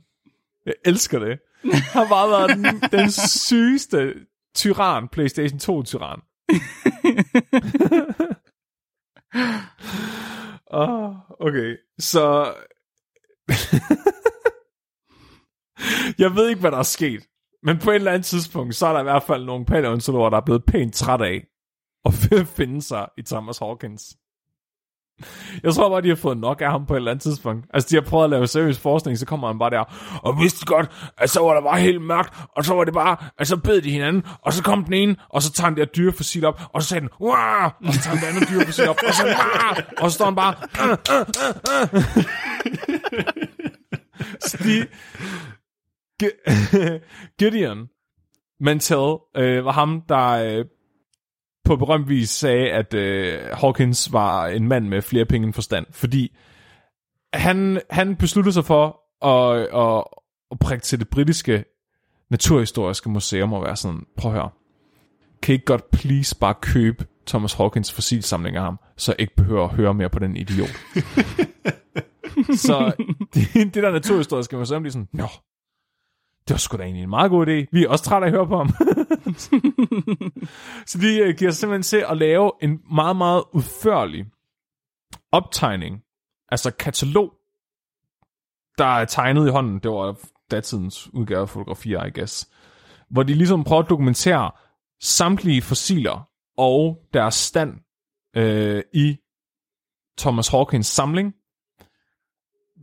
Jeg 0.66 0.74
elsker 0.86 1.20
det. 1.20 1.40
Han 1.74 2.10
været 2.10 2.50
den, 2.58 2.66
den 3.00 3.12
sygeste 3.12 4.14
tyran, 4.56 5.08
PlayStation 5.08 5.60
2-tyran. 5.60 6.20
oh, 10.68 11.16
okay, 11.48 11.78
så 12.00 12.54
jeg 16.20 16.36
ved 16.36 16.50
ikke, 16.50 16.62
hvad 16.62 16.72
der 16.72 16.78
er 16.78 16.84
sket. 16.84 17.22
Men 17.64 17.78
på 17.78 17.92
et 17.92 17.96
eller 17.96 18.12
andet 18.12 18.26
tidspunkt, 18.26 18.76
så 18.76 18.88
er 18.88 18.94
der 18.94 19.00
i 19.00 19.04
hvert 19.04 19.24
fald 19.24 19.46
nogle 19.46 19.66
paleontologer, 19.66 20.30
der 20.30 20.38
er 20.38 20.46
blevet 20.46 20.66
pænt 20.66 20.94
træt 20.94 21.22
af 21.22 21.44
at 22.06 22.14
finde 22.58 22.82
sig 22.82 23.08
i 23.18 23.22
Thomas 23.22 23.58
Hawkins. 23.58 24.04
Jeg 25.64 25.74
tror 25.74 25.90
bare, 25.90 26.02
de 26.02 26.10
har 26.10 26.16
fået 26.16 26.38
nok 26.38 26.62
af 26.62 26.72
ham 26.72 26.86
på 26.86 26.94
et 26.94 26.98
eller 26.98 27.12
andet 27.12 27.24
tidspunkt. 27.24 27.66
Altså, 27.74 27.90
de 27.90 27.96
har 27.96 28.02
prøvet 28.02 28.24
at 28.24 28.30
lave 28.30 28.48
seriøs 28.48 28.80
forskning, 28.80 29.18
så 29.18 29.26
kommer 29.26 29.48
han 29.48 29.60
bare 29.60 29.70
der, 29.70 30.20
og 30.24 30.40
vidste 30.40 30.66
godt, 30.66 31.12
at 31.18 31.30
så 31.30 31.40
var 31.40 31.54
der 31.54 31.62
bare 31.62 31.80
helt 31.80 32.02
mørkt, 32.02 32.34
og 32.56 32.66
så 32.66 32.74
var 32.74 32.84
det 32.84 32.94
bare, 32.94 33.18
at 33.40 33.48
så 33.48 33.58
bed 33.58 33.82
de 33.82 33.92
hinanden, 33.92 34.24
og 34.42 34.54
så 34.54 34.64
kom 34.64 34.84
den 34.84 34.94
ene, 34.94 35.16
og 35.30 35.42
så 35.42 35.52
tager 35.52 35.66
han 35.66 35.76
det 35.76 35.82
her 35.82 35.86
dyrefossil 35.86 36.46
op, 36.46 36.62
og 36.74 36.82
så 36.82 36.88
sagde 36.88 37.02
den, 37.02 37.10
Wah! 37.22 37.72
og 37.86 37.94
så 37.94 38.02
tager 38.02 38.16
han 38.16 38.26
det 38.26 38.36
andet 38.36 38.50
dyrefossil 38.50 38.90
op, 38.90 38.98
og 39.08 39.14
så, 39.14 39.26
Wah! 39.26 39.78
og 39.98 40.12
så 40.12 40.16
står 40.16 40.26
han 40.26 40.36
bare, 40.36 40.56
øh, 40.84 40.98
øh, 41.12 41.26
øh, 41.94 42.04
så 44.48 44.58
de, 44.64 44.88
Gideon 47.40 47.88
Mantell 48.60 49.16
øh, 49.38 49.66
var 49.66 49.72
ham, 49.72 50.02
der 50.10 50.30
øh, 50.30 50.66
på 51.66 51.76
berømt 51.76 52.10
vis 52.10 52.30
sagde, 52.30 52.72
at 52.72 52.94
øh, 52.94 53.40
Hawkins 53.54 54.14
var 54.14 54.48
en 54.48 54.68
mand 54.68 54.88
med 54.88 55.02
flere 55.02 55.26
penge 55.26 55.46
end 55.46 55.54
forstand, 55.54 55.86
fordi 55.92 56.36
han, 57.34 57.82
han 57.90 58.16
besluttede 58.16 58.54
sig 58.54 58.66
for 58.66 59.00
at, 59.26 59.60
at, 59.60 60.04
at 60.52 60.60
prikke 60.60 60.84
til 60.84 61.00
det 61.00 61.10
britiske 61.10 61.66
naturhistoriske 62.30 63.10
museum 63.10 63.54
og 63.54 63.64
være 63.64 63.76
sådan, 63.76 64.06
prøv 64.18 64.32
at 64.32 64.38
høre, 64.38 64.50
kan 65.42 65.54
I 65.54 65.56
ikke 65.56 65.66
godt 65.66 65.92
please 65.92 66.36
bare 66.40 66.54
købe 66.62 67.06
Thomas 67.28 67.54
Hawkins 67.54 67.92
fossilsamling 67.92 68.56
af 68.56 68.64
ham, 68.64 68.80
så 68.98 69.12
jeg 69.12 69.22
ikke 69.22 69.36
behøver 69.36 69.64
at 69.64 69.76
høre 69.76 69.94
mere 69.94 70.10
på 70.10 70.20
den 70.20 70.38
idiot. 70.38 70.70
så 72.66 72.92
det, 73.34 73.54
det 73.54 73.84
der 73.84 73.92
naturhistoriske 73.92 74.58
museum, 74.58 74.84
de 74.84 74.88
er 74.88 74.92
sådan, 74.92 75.08
nå, 75.14 75.28
det 76.48 76.54
var 76.54 76.58
sgu 76.58 76.78
da 76.78 76.84
egentlig 76.84 77.04
en 77.04 77.10
meget 77.10 77.32
god 77.32 77.48
idé. 77.48 77.66
Vi 77.72 77.84
er 77.84 77.90
også 77.90 78.04
trætte 78.04 78.28
af 78.28 78.32
at 78.32 78.36
høre 78.36 78.48
på 78.48 78.58
ham. 78.58 78.70
så 80.90 80.98
de 80.98 81.18
øh, 81.18 81.36
giver 81.38 81.52
sig 81.52 81.60
simpelthen 81.60 81.84
til 81.84 82.06
at 82.10 82.18
lave 82.18 82.52
en 82.62 82.82
meget, 82.92 83.16
meget 83.16 83.44
udførlig 83.54 84.26
optegning, 85.32 86.04
altså 86.50 86.72
katalog, 86.72 87.34
der 88.78 88.86
er 88.86 89.06
tegnet 89.06 89.48
i 89.48 89.52
hånden. 89.52 89.80
Det 89.80 89.92
var 89.92 90.16
datidens 90.52 91.14
udgave 91.14 91.42
af 91.42 91.50
fotografier, 91.50 92.06
I 92.06 92.10
guess. 92.10 92.50
Hvor 93.10 93.24
de 93.24 93.34
ligesom 93.34 93.64
prøver 93.64 93.84
at 93.84 93.90
dokumentere 93.90 94.52
samtlige 95.02 95.62
fossiler 95.62 96.30
og 96.58 96.98
deres 97.14 97.36
stand 97.36 97.80
øh, 98.36 98.84
i 98.94 99.18
Thomas 100.18 100.48
Hawkins 100.48 100.88
samling, 100.88 101.34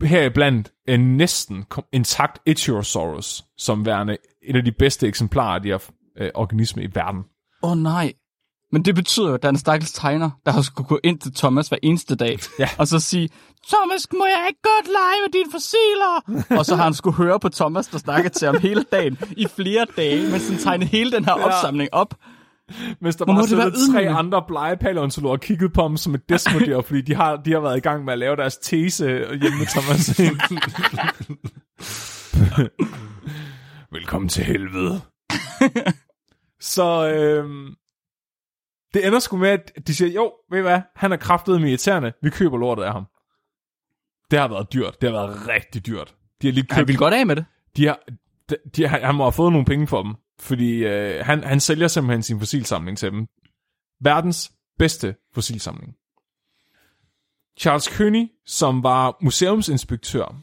heriblandt 0.02 0.72
en 0.88 1.16
næsten 1.16 1.64
intakt 1.92 2.38
Ichthyosaurus, 2.46 3.44
som 3.58 3.86
værende 3.86 4.16
et 4.48 4.56
af 4.56 4.64
de 4.64 4.72
bedste 4.72 5.06
eksemplarer 5.06 5.54
af 5.54 5.62
de 5.62 5.68
her 5.68 5.78
øh, 6.18 6.30
organismer 6.34 6.82
i 6.82 6.88
verden. 6.94 7.20
Åh 7.62 7.70
oh, 7.70 7.78
nej. 7.78 8.12
Men 8.72 8.84
det 8.84 8.94
betyder 8.94 9.28
jo, 9.28 9.34
at 9.34 9.42
der 9.42 9.48
er 9.48 9.52
en 9.52 9.58
stakkels 9.58 9.92
tegner, 9.92 10.30
der 10.46 10.52
har 10.52 10.62
skulle 10.62 10.88
gå 10.88 11.00
ind 11.04 11.18
til 11.18 11.34
Thomas 11.34 11.68
hver 11.68 11.78
eneste 11.82 12.14
dag, 12.16 12.38
Ja. 12.58 12.68
og 12.78 12.88
så 12.88 13.00
sige, 13.00 13.28
Thomas, 13.68 14.06
må 14.12 14.26
jeg 14.26 14.44
ikke 14.48 14.60
godt 14.62 14.86
lege 14.86 15.18
med 15.24 15.32
dine 15.32 15.50
fossiler? 15.52 16.56
og 16.58 16.66
så 16.66 16.76
har 16.76 16.84
han 16.84 16.94
skulle 16.94 17.16
høre 17.16 17.40
på 17.40 17.48
Thomas, 17.48 17.86
der 17.86 17.98
snakker 17.98 18.30
til 18.30 18.46
ham 18.46 18.56
hele 18.58 18.84
dagen, 18.92 19.18
i 19.36 19.46
flere 19.56 19.86
dage, 19.96 20.30
mens 20.30 20.48
han 20.48 20.58
tegnede 20.58 20.90
hele 20.90 21.12
den 21.12 21.24
her 21.24 21.32
opsamling 21.32 21.88
op. 21.94 22.14
Mens 23.00 23.16
der 23.16 23.24
Hvor 23.24 23.34
bare 23.34 23.48
sidder 23.48 23.70
tre 23.92 24.08
andre 24.08 24.44
blege 24.48 24.76
paleontologer 24.76 25.32
og 25.32 25.40
kigget 25.40 25.72
på 25.72 25.82
ham 25.82 25.96
som 25.96 26.14
et 26.14 26.28
desmodyr, 26.28 26.80
fordi 26.80 27.00
de 27.00 27.14
har, 27.14 27.36
de 27.36 27.52
har 27.52 27.60
været 27.60 27.76
i 27.76 27.80
gang 27.80 28.04
med 28.04 28.12
at 28.12 28.18
lave 28.18 28.36
deres 28.36 28.56
tese 28.56 29.06
hjemme 29.16 29.58
med 29.58 29.66
Thomas. 29.66 30.20
Velkommen 33.92 34.28
til 34.28 34.44
helvede. 34.44 35.00
Så 36.60 37.12
øhm, 37.14 37.74
det 38.94 39.06
ender 39.06 39.18
sgu 39.18 39.36
med, 39.36 39.48
at 39.48 39.72
de 39.86 39.94
siger, 39.94 40.12
jo, 40.12 40.32
ved 40.50 40.58
I 40.58 40.62
hvad, 40.62 40.80
han 40.96 41.12
er 41.12 41.16
kraftet 41.16 41.60
med 41.60 41.68
irriterende, 41.68 42.12
vi 42.22 42.30
køber 42.30 42.58
lortet 42.58 42.82
af 42.82 42.92
ham. 42.92 43.04
Det 44.30 44.38
har 44.38 44.48
været 44.48 44.72
dyrt, 44.72 45.00
det 45.00 45.12
har 45.12 45.16
været 45.16 45.48
rigtig 45.48 45.86
dyrt. 45.86 46.14
De 46.42 46.46
har 46.46 46.52
lige 46.52 46.66
Han 46.70 46.80
købt 46.80 46.88
ville 46.88 46.98
godt 46.98 47.14
af 47.14 47.26
med 47.26 47.36
det. 47.36 47.44
de 47.76 47.86
har, 47.86 47.98
de, 48.50 48.56
de 48.76 48.86
har, 48.86 49.00
han 49.00 49.14
må 49.14 49.24
have 49.24 49.32
fået 49.32 49.52
nogle 49.52 49.64
penge 49.64 49.86
for 49.86 50.02
dem, 50.02 50.14
fordi 50.40 50.84
øh, 50.84 51.24
han, 51.24 51.44
han 51.44 51.60
sælger 51.60 51.88
simpelthen 51.88 52.22
sin 52.22 52.38
fossilsamling 52.38 52.98
til 52.98 53.12
dem. 53.12 53.26
Verdens 54.00 54.52
bedste 54.78 55.14
fossilsamling. 55.34 55.94
Charles 57.58 57.88
König, 57.88 58.42
som 58.46 58.82
var 58.82 59.16
museumsinspektør 59.22 60.36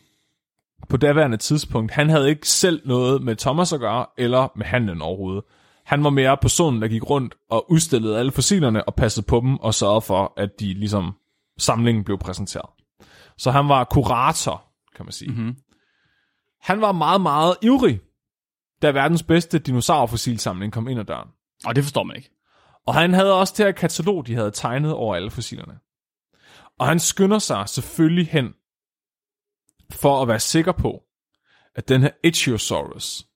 på 0.90 0.98
daværende 0.98 1.38
tidspunkt, 1.38 1.92
han 1.92 2.10
havde 2.10 2.30
ikke 2.30 2.50
selv 2.50 2.82
noget 2.86 3.22
med 3.22 3.36
Thomas 3.36 3.74
at 3.74 3.80
gøre, 3.80 4.06
eller 4.18 4.48
med 4.56 4.66
handlen 4.66 5.02
overhovedet. 5.02 5.44
Han 5.86 6.04
var 6.04 6.10
mere 6.10 6.38
personen, 6.38 6.82
der 6.82 6.88
gik 6.88 7.10
rundt 7.10 7.36
og 7.50 7.72
udstillede 7.72 8.20
alle 8.20 8.32
fossilerne 8.32 8.84
og 8.84 8.96
passede 8.96 9.26
på 9.26 9.40
dem 9.40 9.58
og 9.58 9.74
sørgede 9.74 10.02
for, 10.02 10.34
at 10.38 10.50
de 10.60 10.74
ligesom 10.74 11.14
samlingen 11.58 12.04
blev 12.04 12.18
præsenteret. 12.18 12.70
Så 13.38 13.52
han 13.52 13.70
var 13.70 13.84
kurator, 13.84 14.64
kan 14.96 15.06
man 15.06 15.12
sige. 15.12 15.32
Mm-hmm. 15.32 15.56
Han 16.62 16.82
var 16.82 16.92
meget, 16.92 17.22
meget 17.22 17.56
ivrig, 17.62 18.00
da 18.82 18.92
verdens 18.92 19.24
bedste 19.24 19.60
dinosaurfossilsamling 19.60 20.74
kom 20.74 20.88
ind 20.88 21.00
ad 21.00 21.06
døren. 21.06 21.30
Og 21.66 21.76
det 21.76 21.84
forstår 21.84 22.04
man 22.04 22.16
ikke. 22.16 22.30
Og 22.86 22.94
han 22.94 23.14
havde 23.14 23.40
også 23.40 23.54
det 23.58 23.66
her 23.66 23.72
katalog, 23.72 24.28
de 24.28 24.36
havde 24.36 24.52
tegnet 24.52 24.94
over 24.94 25.16
alle 25.16 25.32
fossilerne. 25.32 25.80
Og 26.80 26.88
han 26.88 27.00
skynder 27.00 27.40
sig 27.40 27.70
selvfølgelig 27.70 28.28
hen 28.28 28.54
for 29.92 30.22
at 30.22 30.28
være 30.28 30.40
sikker 30.40 30.72
på, 30.72 31.04
at 31.76 31.90
den 31.90 32.02
her 32.02 32.12
Ichthyosaurus, 32.24 33.28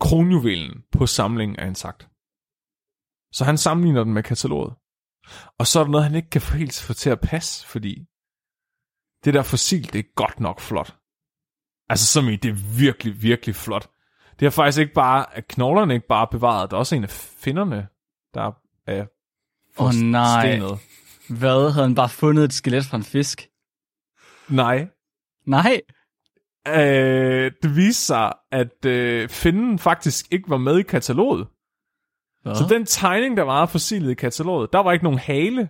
kronjuvelen 0.00 0.82
på 0.92 1.06
samlingen, 1.06 1.58
er 1.58 1.66
intakt. 1.66 2.08
Så 3.32 3.44
han 3.44 3.58
sammenligner 3.58 4.04
den 4.04 4.12
med 4.12 4.22
kataloget. 4.22 4.74
Og 5.58 5.66
så 5.66 5.80
er 5.80 5.84
der 5.84 5.90
noget, 5.90 6.06
han 6.06 6.14
ikke 6.14 6.30
kan 6.30 6.40
få 6.40 6.56
helt 6.56 6.82
få 6.86 6.94
til 6.94 7.10
at 7.10 7.20
passe, 7.20 7.66
fordi 7.66 8.06
det 9.24 9.34
der 9.34 9.42
fossil, 9.42 9.92
det 9.92 9.98
er 9.98 10.14
godt 10.14 10.40
nok 10.40 10.60
flot. 10.60 10.96
Altså 11.88 12.06
som 12.06 12.28
i, 12.28 12.36
det 12.36 12.50
er 12.50 12.78
virkelig, 12.78 13.22
virkelig 13.22 13.54
flot. 13.54 13.90
Det 14.40 14.46
er 14.46 14.50
faktisk 14.50 14.80
ikke 14.80 14.94
bare, 14.94 15.36
at 15.36 15.48
knoglerne 15.48 15.94
ikke 15.94 16.06
bare 16.06 16.22
er 16.22 16.30
bevaret, 16.30 16.70
der 16.70 16.76
er 16.76 16.78
også 16.78 16.96
en 16.96 17.02
af 17.02 17.10
finnerne, 17.10 17.88
der 18.34 18.52
er 18.86 19.06
Åh, 19.78 19.90
nej. 19.94 20.22
forstenet. 20.24 20.78
Hvad? 21.38 21.72
Havde 21.72 21.86
han 21.86 21.94
bare 21.94 22.08
fundet 22.08 22.44
et 22.44 22.52
skelet 22.52 22.84
fra 22.84 22.96
en 22.96 23.02
fisk? 23.02 23.48
Nej. 24.48 24.88
Nej. 25.46 25.80
Øh, 26.68 27.52
det 27.62 27.76
viste 27.76 28.02
sig, 28.04 28.32
at 28.52 28.84
øh, 28.86 29.28
finnen 29.28 29.78
faktisk 29.78 30.32
ikke 30.32 30.50
var 30.50 30.56
med 30.56 30.78
i 30.78 30.82
kataloget. 30.82 31.46
Hvad? 32.42 32.54
Så 32.54 32.66
den 32.74 32.86
tegning, 32.86 33.36
der 33.36 33.42
var 33.42 33.62
af 33.62 33.68
fossilet 33.68 34.10
i 34.10 34.14
kataloget, 34.14 34.72
der 34.72 34.78
var 34.78 34.92
ikke 34.92 35.04
nogen 35.04 35.18
hale. 35.18 35.68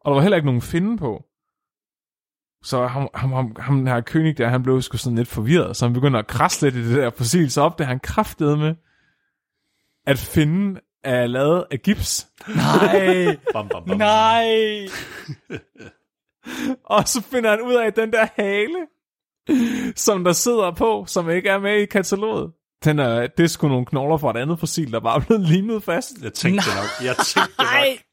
Og 0.00 0.10
der 0.10 0.14
var 0.14 0.20
heller 0.20 0.36
ikke 0.36 0.46
nogen 0.46 0.62
finde 0.62 0.96
på. 0.96 1.25
Så 2.66 2.86
ham, 2.86 3.08
ham, 3.14 3.32
ham, 3.32 3.56
ham 3.58 3.76
den 3.76 3.86
her 3.86 4.00
König 4.00 4.38
der, 4.38 4.48
han 4.48 4.62
blev 4.62 4.82
sgu 4.82 4.96
sådan 4.96 5.18
lidt 5.18 5.28
forvirret, 5.28 5.76
så 5.76 5.84
han 5.84 5.92
begyndte 5.92 6.18
at 6.18 6.26
krasse 6.26 6.66
lidt 6.66 6.74
i 6.74 6.88
det 6.88 6.96
der 6.96 7.10
fossil, 7.10 7.50
så 7.50 7.60
opdagede 7.60 7.88
han 7.88 8.00
kraftede 8.00 8.56
med, 8.56 8.74
at 10.06 10.18
finden 10.18 10.78
er 11.04 11.26
lavet 11.26 11.64
af 11.70 11.82
gips. 11.82 12.26
Nej, 12.48 13.36
Bam, 13.52 13.68
bam, 13.68 13.84
bam. 13.84 13.98
nej. 13.98 14.48
Og 16.84 17.08
så 17.08 17.22
finder 17.22 17.50
han 17.50 17.60
ud 17.60 17.74
af, 17.74 17.86
at 17.86 17.96
den 17.96 18.12
der 18.12 18.26
hale, 18.36 18.86
som 19.96 20.24
der 20.24 20.32
sidder 20.32 20.74
på, 20.74 21.04
som 21.06 21.30
ikke 21.30 21.48
er 21.48 21.58
med 21.58 21.76
i 21.76 21.86
kataloget, 21.86 22.52
den 22.84 22.98
er, 22.98 23.26
det 23.26 23.44
er 23.44 23.48
sgu 23.48 23.68
nogle 23.68 23.86
knogler 23.86 24.16
fra 24.16 24.30
et 24.30 24.36
andet 24.36 24.60
fossil, 24.60 24.92
der 24.92 25.00
bare 25.00 25.16
er 25.16 25.24
blevet 25.24 25.48
limet 25.48 25.82
fast. 25.82 26.12
Jeg 26.22 26.32
tænkte 26.32 26.70
det 26.70 26.76
nok. 26.76 27.06
Jeg 27.06 27.16
tænkte 27.16 27.52
det 27.58 27.66
nok. 27.72 28.05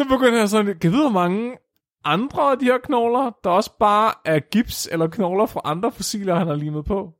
Så 0.00 0.04
begynder 0.08 0.38
jeg 0.38 0.48
sådan, 0.48 0.78
kan 0.78 0.92
vide, 0.92 1.02
hvor 1.02 1.20
mange 1.20 1.56
andre 2.04 2.42
af 2.42 2.58
de 2.58 2.64
her 2.64 2.78
knogler, 2.78 3.30
der 3.44 3.50
også 3.50 3.70
bare 3.78 4.12
er 4.24 4.40
gips 4.40 4.88
eller 4.92 5.06
knogler 5.06 5.46
fra 5.46 5.60
andre 5.64 5.92
fossiler, 5.92 6.34
han 6.34 6.46
har 6.46 6.54
limet 6.54 6.84
på. 6.84 7.12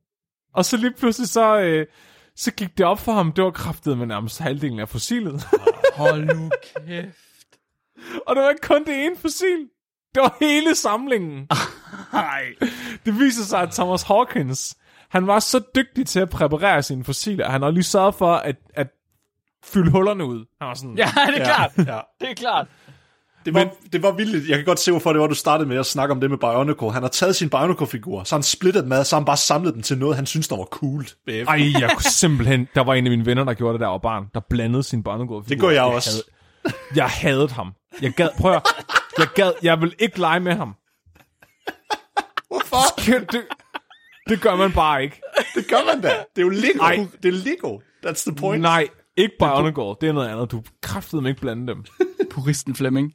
Og 0.54 0.64
så 0.64 0.76
lige 0.76 0.92
pludselig 0.92 1.28
så, 1.28 1.60
øh, 1.60 1.86
så 2.36 2.52
gik 2.52 2.78
det 2.78 2.86
op 2.86 2.98
for 2.98 3.12
ham, 3.12 3.32
det 3.32 3.44
var 3.44 3.50
kraftet 3.50 3.98
med 3.98 4.06
nærmest 4.06 4.38
halvdelen 4.38 4.78
af 4.78 4.88
fossilet. 4.88 5.42
Hold 5.94 6.24
nu 6.24 6.50
kæft. 6.86 7.16
og 8.26 8.36
det 8.36 8.42
var 8.42 8.50
ikke 8.50 8.66
kun 8.66 8.84
det 8.84 9.04
ene 9.06 9.16
fossil. 9.16 9.68
Det 10.14 10.20
var 10.22 10.36
hele 10.40 10.74
samlingen. 10.74 11.48
Nej. 12.12 12.44
Det 13.04 13.18
viser 13.18 13.44
sig, 13.44 13.60
at 13.60 13.70
Thomas 13.70 14.02
Hawkins, 14.02 14.76
han 15.08 15.26
var 15.26 15.38
så 15.38 15.62
dygtig 15.74 16.06
til 16.06 16.20
at 16.20 16.30
præparere 16.30 16.82
sine 16.82 17.04
fossiler, 17.04 17.50
han 17.50 17.62
har 17.62 17.70
lige 17.70 17.82
sørget 17.82 18.14
for 18.14 18.32
at, 18.34 18.56
at 18.74 18.88
fylde 19.64 19.90
hullerne 19.90 20.24
ud. 20.24 20.44
Han 20.60 20.68
var 20.68 20.74
sådan, 20.74 20.94
Ja, 20.96 21.10
det 21.26 21.40
er 21.40 21.44
klart. 21.44 21.70
Ja. 21.76 22.00
Det 22.20 22.30
er 22.30 22.34
klart. 22.34 22.66
Det 23.44 23.54
var, 23.54 23.68
det 23.92 24.02
var 24.02 24.10
vildt. 24.12 24.48
Jeg 24.48 24.56
kan 24.58 24.64
godt 24.64 24.78
se, 24.80 24.90
hvorfor 24.90 25.12
det 25.12 25.20
var, 25.20 25.26
du 25.26 25.34
startede 25.34 25.68
med 25.68 25.78
at 25.78 25.86
snakke 25.86 26.12
om 26.12 26.20
det 26.20 26.30
med 26.30 26.38
Bionicle. 26.38 26.92
Han 26.92 27.02
har 27.02 27.08
taget 27.08 27.36
sin 27.36 27.50
Bionicle-figur, 27.50 28.24
så 28.24 28.34
han 28.34 28.42
splittet 28.42 28.84
dem 28.84 28.92
ad, 28.92 29.04
så 29.04 29.16
han 29.16 29.24
bare 29.24 29.36
samlet 29.36 29.74
dem 29.74 29.82
til 29.82 29.98
noget, 29.98 30.16
han 30.16 30.26
synes, 30.26 30.48
der 30.48 30.56
var 30.56 30.64
cool. 30.64 31.06
bagefter. 31.26 31.52
Ej, 31.52 31.80
jeg 31.80 31.90
kunne 31.96 32.10
simpelthen... 32.10 32.68
Der 32.74 32.84
var 32.84 32.94
en 32.94 33.06
af 33.06 33.10
mine 33.10 33.26
venner, 33.26 33.44
der 33.44 33.54
gjorde 33.54 33.72
det 33.72 33.80
der 33.80 33.86
var 33.86 33.98
barn, 33.98 34.26
der 34.34 34.40
blandede 34.50 34.82
sin 34.82 35.02
barnegård. 35.02 35.44
Det 35.44 35.60
gør 35.60 35.70
jeg 35.70 35.82
også. 35.82 36.10
Havde, 36.64 36.76
jeg 36.94 37.08
havde 37.08 37.48
ham. 37.48 37.72
Jeg 38.02 38.12
gad... 38.12 38.28
Prøv 38.38 38.52
at, 38.54 38.62
Jeg 39.18 39.26
gad... 39.34 39.52
Jeg 39.62 39.80
vil 39.80 39.94
ikke 39.98 40.20
lege 40.20 40.40
med 40.40 40.54
ham. 40.54 40.74
Hvorfor? 42.48 43.00
Det, 43.32 43.46
det 44.28 44.40
gør 44.40 44.56
man 44.56 44.72
bare 44.72 45.02
ikke. 45.02 45.20
Det 45.54 45.66
gør 45.68 45.94
man 45.94 46.02
da. 46.02 46.08
Det 46.08 46.42
er 46.42 46.42
jo 46.42 46.48
Lego. 46.48 46.82
Ej. 46.84 47.06
Det 47.22 47.28
er 47.28 47.32
Lego. 47.32 47.78
That's 48.06 48.24
the 48.30 48.34
point. 48.34 48.62
Nej, 48.62 48.88
ikke 49.16 49.34
Bionicle. 49.38 49.94
Det 50.00 50.08
er 50.08 50.12
noget 50.12 50.28
andet. 50.28 50.50
Du 50.50 50.62
kræftede 50.82 51.28
ikke 51.28 51.40
blande 51.40 51.66
dem. 51.66 51.84
Puristen 52.32 52.74
Flemming. 52.74 53.12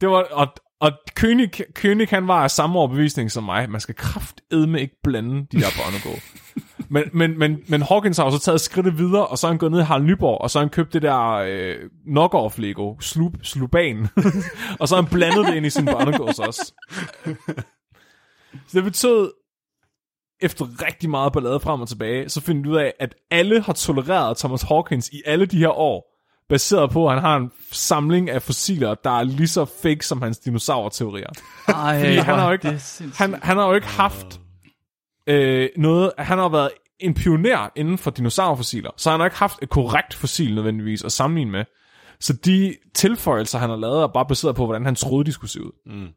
Det 0.00 0.08
var... 0.08 0.26
Og, 0.30 0.46
og 0.80 0.92
König, 1.20 1.50
König, 1.78 2.06
han 2.10 2.28
var 2.28 2.42
af 2.42 2.50
samme 2.50 2.78
overbevisning 2.78 3.30
som 3.30 3.44
mig. 3.44 3.70
Man 3.70 3.80
skal 3.80 3.94
kraftedme 3.94 4.80
ikke 4.80 4.96
blande 5.02 5.46
de 5.52 5.60
der 5.60 5.66
Bionicle. 5.76 6.22
Men, 6.92 7.04
men, 7.12 7.38
men, 7.38 7.58
men 7.68 7.82
Hawkins 7.82 8.16
har 8.16 8.24
jo 8.24 8.30
så 8.30 8.38
taget 8.38 8.60
skridtet 8.60 8.98
videre, 8.98 9.26
og 9.26 9.38
så 9.38 9.46
er 9.46 9.50
han 9.50 9.58
gået 9.58 9.72
ned 9.72 9.80
i 9.80 9.82
Harald 9.82 10.04
Nyborg, 10.04 10.40
og 10.40 10.50
så 10.50 10.58
har 10.58 10.64
han 10.64 10.70
købt 10.70 10.92
det 10.92 11.02
der 11.02 11.30
øh, 11.30 11.76
knock-off 12.06 12.60
Lego, 12.60 13.00
slub, 13.00 13.36
sluban, 13.42 14.08
og 14.80 14.88
så 14.88 14.94
har 14.94 15.02
han 15.02 15.10
blandet 15.10 15.46
det 15.46 15.54
ind 15.54 15.66
i 15.66 15.70
sin 15.70 15.84
barnegårds 15.84 16.38
også. 16.38 16.72
Så 18.68 18.72
det 18.72 18.84
betød, 18.84 19.30
efter 20.42 20.84
rigtig 20.86 21.10
meget 21.10 21.32
ballade 21.32 21.60
frem 21.60 21.80
og 21.80 21.88
tilbage, 21.88 22.28
så 22.28 22.40
finder 22.40 22.62
du 22.62 22.70
ud 22.70 22.76
af, 22.76 22.92
at 22.98 23.14
alle 23.30 23.62
har 23.62 23.72
tolereret 23.72 24.38
Thomas 24.38 24.62
Hawkins 24.62 25.08
i 25.08 25.22
alle 25.26 25.46
de 25.46 25.58
her 25.58 25.68
år, 25.68 26.16
baseret 26.48 26.90
på, 26.90 27.06
at 27.06 27.14
han 27.14 27.22
har 27.22 27.36
en 27.36 27.50
samling 27.72 28.30
af 28.30 28.42
fossiler, 28.42 28.94
der 28.94 29.10
er 29.10 29.22
lige 29.22 29.48
så 29.48 29.64
fake 29.82 30.06
som 30.06 30.22
hans 30.22 30.38
dinosaurteorier. 30.38 31.30
Ej, 31.68 32.00
Fordi 32.00 32.16
han 32.16 32.34
har 32.34 32.46
jo 32.46 32.52
ikke, 32.52 32.80
han, 33.18 33.34
han 33.42 33.56
har 33.56 33.68
jo 33.68 33.74
ikke 33.74 33.86
haft 33.86 34.40
øh, 35.26 35.68
noget, 35.76 36.12
han 36.18 36.38
har 36.38 36.48
været 36.48 36.70
en 37.00 37.14
pioner 37.14 37.68
inden 37.76 37.98
for 37.98 38.10
dinosaurfossiler, 38.10 38.90
så 38.96 39.10
han 39.10 39.20
har 39.20 39.26
ikke 39.26 39.36
haft 39.36 39.58
et 39.62 39.70
korrekt 39.70 40.14
fossil 40.14 40.54
nødvendigvis 40.54 41.04
at 41.04 41.12
sammenligne 41.12 41.50
med. 41.50 41.64
Så 42.20 42.32
de 42.32 42.76
tilføjelser, 42.94 43.58
han 43.58 43.70
har 43.70 43.76
lavet, 43.76 44.02
er 44.02 44.06
bare 44.06 44.26
baseret 44.26 44.56
på, 44.56 44.64
hvordan 44.64 44.84
han 44.84 44.94
troede, 44.94 45.24
de 45.24 45.32
skulle 45.32 45.50
se 45.50 45.64
ud. 45.64 45.72
Mm. 45.86 46.08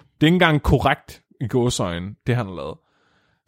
Det 0.00 0.22
er 0.22 0.26
ikke 0.26 0.34
engang 0.34 0.62
korrekt 0.62 1.22
i 1.40 1.46
gåsøjne, 1.46 2.14
det 2.26 2.36
han 2.36 2.46
har 2.46 2.54
lavet. 2.54 2.76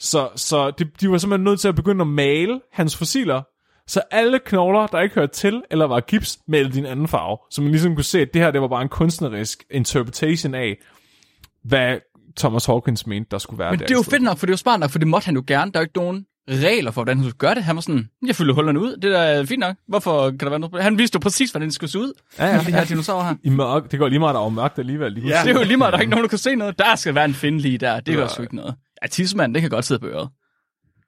Så, 0.05 0.29
så 0.37 0.71
de, 0.71 0.85
de 1.01 1.11
var 1.11 1.19
simpelthen 1.19 1.45
nødt 1.45 1.61
til 1.61 1.69
at 1.69 1.75
begynde 1.75 2.01
at 2.01 2.07
male 2.07 2.61
hans 2.73 2.97
fossiler, 2.97 3.43
så 3.87 4.01
alle 4.11 4.39
knogler, 4.39 4.87
der 4.87 5.01
ikke 5.01 5.15
hørte 5.15 5.33
til, 5.35 5.63
eller 5.71 5.87
var 5.87 6.01
gips, 6.01 6.39
malede 6.49 6.73
din 6.73 6.87
anden 6.87 7.09
farve. 7.09 7.39
Så 7.51 7.63
man 7.63 7.71
ligesom 7.71 7.95
kunne 7.95 8.05
se, 8.05 8.21
at 8.21 8.35
det 8.35 8.43
her, 8.43 8.51
det 8.51 8.61
var 8.61 8.69
bare 8.69 8.83
en 8.83 8.89
kunstnerisk 8.89 9.65
interpretation 9.71 10.55
af, 10.55 10.77
hvad 11.65 11.99
Thomas 12.37 12.67
Hawkins 12.67 13.07
mente, 13.07 13.29
der 13.31 13.39
skulle 13.39 13.59
være 13.59 13.71
Men 13.71 13.79
der. 13.81 13.87
det 13.87 13.95
er 13.95 13.99
jo 13.99 14.03
fedt 14.03 14.23
nok, 14.23 14.39
for 14.39 14.47
det 14.47 14.51
er 14.51 14.53
jo 14.53 14.57
smart 14.57 14.81
nok, 14.81 14.91
for 14.91 14.99
det 14.99 15.09
måtte 15.09 15.25
han 15.27 15.35
jo 15.35 15.45
gerne. 15.47 15.73
Der 15.73 15.79
er 15.79 15.83
jo 15.83 15.85
ikke 15.85 15.97
nogen 15.99 16.27
regler 16.51 16.91
for, 16.91 17.01
hvordan 17.03 17.17
han 17.17 17.25
skulle 17.25 17.39
gøre 17.39 17.55
det. 17.55 17.65
Han 17.65 17.77
var 17.77 17.83
sådan, 17.83 18.09
jeg 18.27 18.37
fylder 18.37 18.55
hullerne 18.55 18.81
ud. 18.81 18.93
Det 18.93 19.03
der 19.03 19.19
er 19.19 19.45
fint 19.45 19.61
nok. 19.61 19.77
Hvorfor 19.89 20.31
kan 20.31 20.39
der 20.39 20.49
være 20.49 20.59
noget? 20.59 20.83
Han 20.83 20.99
vidste 20.99 21.17
jo 21.17 21.21
præcis, 21.21 21.51
hvordan 21.51 21.69
det 21.69 21.75
skulle 21.75 21.91
se 21.91 21.99
ud. 21.99 22.13
Ja, 22.39 22.45
ja, 22.47 22.53
Alle 22.53 22.67
de 22.67 22.73
her 22.73 22.85
dinosaurer 22.85 23.25
her. 23.25 23.35
I 23.45 23.51
mørk, 23.51 23.91
det 23.91 23.99
går 23.99 24.09
lige 24.09 24.19
meget, 24.19 24.35
der 24.35 24.41
er 24.41 24.49
mørkt 24.49 24.79
alligevel. 24.79 25.17
De 25.17 25.21
Ja. 25.21 25.41
Det 25.45 25.51
er 25.51 25.61
jo 25.61 25.65
lige 25.65 25.77
meget, 25.77 25.93
der 25.93 25.97
er 25.99 26.01
ikke 26.01 26.11
nogen, 26.11 26.23
der 26.25 26.29
kan 26.29 26.39
se 26.39 26.55
noget. 26.57 26.79
Der 26.79 26.97
skal 26.97 27.15
være 27.15 27.25
en 27.25 27.35
finde 27.35 27.59
lige 27.59 27.79
der. 27.79 28.01
Det 28.01 28.15
gør 28.15 28.23
Ja. 28.23 28.29
sgu 28.29 28.43
ikke 28.43 28.57
noget. 28.57 28.75
Ja, 29.03 29.07
tidsmanden, 29.07 29.55
det 29.55 29.63
kan 29.63 29.71
godt 29.71 29.85
sidde 29.85 30.01
på 30.01 30.07
øret. 30.07 30.31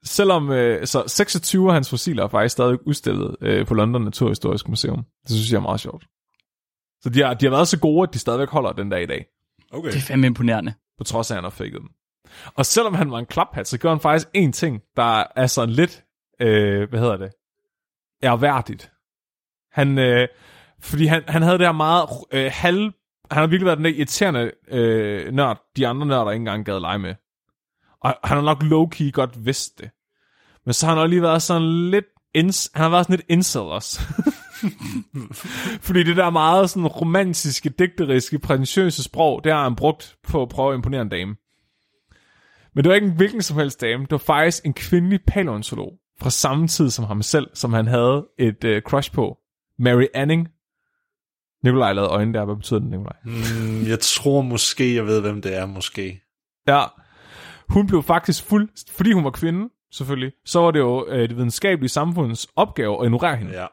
Selvom 0.04 0.50
øh, 0.50 0.86
så 0.86 1.04
26 1.06 1.68
af 1.68 1.74
hans 1.74 1.90
fossiler 1.90 2.24
er 2.24 2.28
faktisk 2.28 2.52
stadig 2.52 2.86
udstillet 2.86 3.36
øh, 3.40 3.66
på 3.66 3.74
London 3.74 4.04
Naturhistorisk 4.04 4.68
Museum. 4.68 5.04
Det 5.22 5.30
synes 5.30 5.52
jeg 5.52 5.56
er 5.56 5.62
meget 5.62 5.80
sjovt. 5.80 6.04
Så 7.00 7.10
de 7.10 7.22
har, 7.22 7.34
de 7.34 7.46
har 7.46 7.50
været 7.50 7.68
så 7.68 7.78
gode, 7.78 8.08
at 8.08 8.14
de 8.14 8.18
stadigvæk 8.18 8.48
holder 8.48 8.72
den 8.72 8.90
dag 8.90 9.02
i 9.02 9.06
dag. 9.06 9.26
Okay. 9.72 9.88
Det 9.88 9.96
er 9.96 10.00
fandme 10.00 10.26
imponerende. 10.26 10.74
På 10.98 11.04
trods 11.04 11.30
af, 11.30 11.34
at 11.34 11.36
han 11.36 11.44
har 11.44 11.50
faked 11.50 11.80
dem. 11.80 11.88
Og 12.54 12.66
selvom 12.66 12.94
han 12.94 13.10
var 13.10 13.18
en 13.18 13.26
klaphat, 13.26 13.68
så 13.68 13.78
gjorde 13.78 13.94
han 13.94 14.00
faktisk 14.00 14.28
en 14.34 14.52
ting, 14.52 14.82
der 14.96 15.24
er 15.36 15.46
sådan 15.46 15.74
lidt, 15.74 16.04
øh, 16.40 16.88
hvad 16.88 17.00
hedder 17.00 17.16
det, 17.16 17.30
erhverdigt. 18.22 18.92
Han, 19.72 19.98
øh, 19.98 20.28
fordi 20.80 21.06
han, 21.06 21.22
han 21.28 21.42
havde 21.42 21.58
det 21.58 21.66
her 21.66 21.72
meget 21.72 22.08
øh, 22.32 22.50
halv... 22.54 22.92
Han 23.30 23.40
har 23.40 23.46
virkelig 23.46 23.66
været 23.66 23.76
den 23.76 23.84
der 23.84 23.90
irriterende 23.90 24.52
øh, 24.68 25.32
nørd, 25.32 25.62
de 25.76 25.86
andre 25.86 26.06
nørder 26.06 26.30
ikke 26.30 26.40
engang 26.40 26.64
gad 26.64 26.80
lege 26.80 26.98
med. 26.98 27.14
Og 28.04 28.14
han 28.24 28.36
har 28.36 28.44
nok 28.44 28.62
low-key 28.62 29.10
godt 29.10 29.46
vidst 29.46 29.78
det. 29.78 29.90
Men 30.64 30.72
så 30.72 30.86
har 30.86 30.94
han 30.94 31.02
også 31.02 31.10
lige 31.10 31.22
været 31.22 31.42
sådan 31.42 31.90
lidt... 31.90 32.04
Ins, 32.34 32.70
han 32.74 32.82
har 32.82 32.90
været 32.90 33.06
sådan 33.06 33.16
lidt 33.16 33.26
incel 33.28 33.60
også. 33.60 34.00
Fordi 35.86 36.02
det 36.02 36.16
der 36.16 36.30
meget 36.30 36.70
sådan 36.70 36.86
romantiske, 36.86 37.68
digteriske, 37.68 38.38
prætentiøse 38.38 39.02
sprog, 39.02 39.44
det 39.44 39.52
har 39.52 39.62
han 39.62 39.76
brugt 39.76 40.16
på 40.22 40.42
at 40.42 40.48
prøve 40.48 40.72
at 40.72 40.76
imponere 40.76 41.02
en 41.02 41.08
dame. 41.08 41.36
Men 42.74 42.84
det 42.84 42.88
var 42.88 42.94
ikke 42.94 43.06
en 43.06 43.16
hvilken 43.16 43.42
som 43.42 43.58
helst 43.58 43.80
dame. 43.80 44.02
Det 44.02 44.10
var 44.10 44.18
faktisk 44.18 44.64
en 44.64 44.74
kvindelig 44.74 45.20
paleontolog 45.26 45.92
fra 46.20 46.30
samme 46.30 46.68
tid 46.68 46.90
som 46.90 47.04
ham 47.04 47.22
selv, 47.22 47.46
som 47.54 47.72
han 47.72 47.86
havde 47.86 48.26
et 48.38 48.64
øh, 48.64 48.82
crush 48.82 49.12
på. 49.12 49.38
Mary 49.78 50.06
Anning. 50.14 50.48
Nikolaj 51.64 51.92
lavede 51.92 52.10
øjne 52.10 52.34
der. 52.34 52.44
Hvad 52.44 52.56
betyder 52.56 52.80
det, 52.80 52.90
Nikolaj? 52.90 53.16
Mm, 53.24 53.86
jeg 53.86 54.00
tror 54.00 54.42
måske, 54.42 54.94
jeg 54.94 55.06
ved, 55.06 55.20
hvem 55.20 55.42
det 55.42 55.56
er, 55.56 55.66
måske. 55.66 56.20
Ja. 56.68 56.84
Hun 57.68 57.86
blev 57.86 58.02
faktisk 58.02 58.44
fuld, 58.44 58.68
fordi 58.90 59.12
hun 59.12 59.24
var 59.24 59.30
kvinde, 59.30 59.68
selvfølgelig, 59.92 60.32
så 60.44 60.60
var 60.60 60.70
det 60.70 60.78
jo 60.78 61.06
øh, 61.08 61.28
det 61.28 61.36
videnskabelige 61.36 61.88
samfunds 61.88 62.46
opgave 62.56 63.00
at 63.00 63.04
ignorere 63.04 63.36
hende. 63.36 63.52
Ja. 63.52 63.66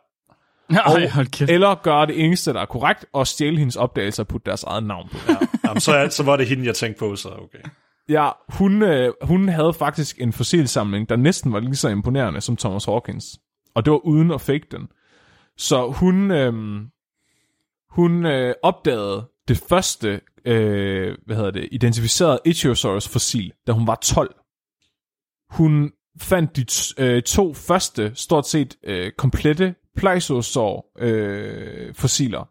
Ej, 0.91 1.07
hold 1.07 1.27
kæft. 1.27 1.51
Eller 1.51 1.75
gøre 1.75 2.05
det 2.05 2.25
eneste, 2.25 2.53
der 2.53 2.61
er 2.61 2.65
korrekt, 2.65 3.05
og 3.13 3.27
stjæle 3.27 3.57
hendes 3.57 3.75
opdagelser 3.75 4.23
og 4.23 4.27
putte 4.27 4.45
deres 4.45 4.63
eget 4.63 4.83
navn 4.83 5.09
på. 5.11 5.17
ja. 5.27 5.35
Jamen, 5.65 5.81
så, 5.81 6.07
så 6.11 6.23
var 6.23 6.37
det 6.37 6.47
hende, 6.47 6.65
jeg 6.65 6.75
tænkte 6.75 6.99
på, 6.99 7.15
så 7.15 7.29
okay. 7.29 7.69
Ja, 8.09 8.29
hun, 8.49 8.81
øh, 8.81 9.13
hun 9.21 9.49
havde 9.49 9.73
faktisk 9.73 10.21
en 10.21 10.33
fossilsamling, 10.33 11.09
der 11.09 11.15
næsten 11.15 11.53
var 11.53 11.59
lige 11.59 11.75
så 11.75 11.89
imponerende 11.89 12.41
som 12.41 12.57
Thomas 12.57 12.85
Hawkins. 12.85 13.25
Og 13.75 13.85
det 13.85 13.91
var 13.91 13.97
uden 13.97 14.31
at 14.31 14.41
fake 14.41 14.67
den. 14.71 14.87
Så 15.57 15.91
hun, 15.91 16.31
øh, 16.31 16.81
hun 17.89 18.25
øh, 18.25 18.53
opdagede 18.63 19.27
det 19.47 19.63
første, 19.69 20.21
øh, 20.45 21.17
hvad 21.25 21.35
hedder 21.35 21.51
det, 21.51 21.69
identificerede 21.71 22.39
Ichthyosaurus 22.45 23.07
fossil, 23.07 23.53
da 23.67 23.71
hun 23.71 23.87
var 23.87 23.95
12. 23.95 24.35
Hun 25.49 25.91
fandt 26.19 26.55
de 26.55 26.65
øh, 27.03 27.23
to 27.23 27.53
første, 27.53 28.11
stort 28.15 28.47
set 28.47 28.77
øh, 28.83 29.11
komplette 29.17 29.75
plesiosaur 29.95 30.85
øh, 30.99 31.93
fossiler. 31.93 32.49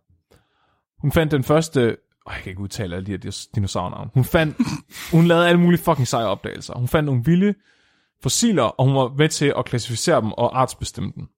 Hun 1.01 1.13
fandt 1.13 1.33
den 1.33 1.45
første, 1.45 1.81
åh, 2.27 2.33
jeg 2.35 2.43
kan 2.43 2.51
ikke 2.51 2.63
udtale 2.63 2.97
alle 2.97 3.07
de 3.07 3.11
her 3.11 3.47
dinosaurnavne. 3.55 4.11
Hun 4.15 4.25
fandt, 4.25 4.57
hun 5.17 5.27
lavede 5.27 5.49
alle 5.49 5.61
mulige 5.61 5.81
fucking 5.81 6.09
seje 6.09 6.27
opdagelser. 6.27 6.75
Hun 6.75 6.89
fandt 6.89 7.07
nogle 7.07 7.23
vilde 7.25 7.55
fossiler, 8.23 8.63
og 8.63 8.85
hun 8.85 8.95
var 8.95 9.15
med 9.19 9.29
til 9.29 9.55
at 9.59 9.65
klassificere 9.65 10.21
dem 10.21 10.33
og 10.33 10.61
artsbestemme 10.61 11.13
dem. 11.17 11.29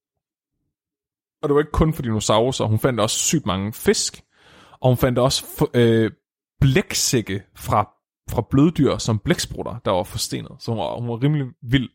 Og 1.42 1.48
det 1.48 1.54
var 1.54 1.60
ikke 1.60 1.72
kun 1.72 1.94
for 1.94 2.02
dinosaurer, 2.02 2.66
hun 2.66 2.78
fandt 2.78 3.00
også 3.00 3.18
sygt 3.18 3.46
mange 3.46 3.72
fisk, 3.72 4.22
og 4.80 4.88
hun 4.88 4.96
fandt 4.96 5.18
også 5.18 5.44
for, 5.58 5.70
øh, 5.74 6.10
blæksække 6.62 7.42
fra, 7.56 7.90
fra 8.30 8.46
bløddyr 8.50 8.98
som 8.98 9.18
blæksprutter, 9.18 9.78
der 9.84 9.90
var 9.90 10.02
forstenet. 10.02 10.50
Så 10.58 10.70
hun 10.70 10.78
var, 10.78 11.00
hun 11.00 11.08
var 11.08 11.22
rimelig 11.22 11.46
vild. 11.62 11.88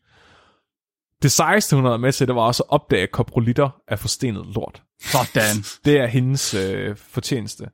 Det 1.22 1.32
sejeste, 1.32 1.76
hun 1.76 1.84
havde 1.84 1.98
med 1.98 2.12
til, 2.12 2.28
det 2.28 2.34
var 2.34 2.42
også 2.42 2.62
at 2.62 2.70
opdage 2.70 3.06
koprolitter 3.06 3.70
af 3.88 3.98
forstenet 3.98 4.46
lort. 4.46 4.82
Sådan. 5.00 5.56
Det 5.84 5.98
er 5.98 6.06
hendes 6.06 6.54
øh, 6.54 6.96
fortjeneste. 6.96 7.70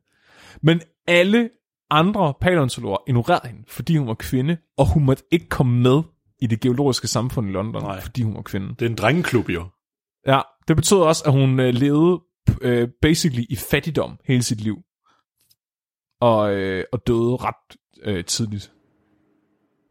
Men 0.63 0.81
alle 1.07 1.51
andre 1.91 2.35
paleontologer 2.41 2.97
ignorerede 3.07 3.49
hende, 3.49 3.65
fordi 3.69 3.97
hun 3.97 4.09
var 4.09 4.15
kvinde, 4.15 4.57
og 4.77 4.93
hun 4.93 5.05
måtte 5.05 5.23
ikke 5.31 5.49
komme 5.49 5.83
med 5.83 6.03
i 6.41 6.47
det 6.47 6.61
geologiske 6.61 7.09
samfund 7.09 7.49
i 7.49 7.53
London, 7.53 7.83
Nej. 7.83 8.01
fordi 8.01 8.23
hun 8.23 8.35
var 8.35 8.43
kvinde. 8.43 8.69
Det 8.69 8.83
er 8.83 8.91
en 8.91 8.97
drengeklub 8.97 9.49
jo. 9.49 9.67
Ja, 10.27 10.41
det 10.69 10.77
betød 10.77 10.99
også, 10.99 11.25
at 11.27 11.33
hun 11.33 11.61
øh, 11.61 11.75
levede 11.75 12.21
øh, 12.61 12.89
basically 13.03 13.45
i 13.49 13.57
fattigdom 13.57 14.19
hele 14.25 14.43
sit 14.43 14.61
liv. 14.61 14.77
Og, 16.25 16.55
øh, 16.55 16.85
og 16.93 17.07
døde 17.07 17.37
ret 17.37 17.77
øh, 18.03 18.25
tidligt. 18.25 18.73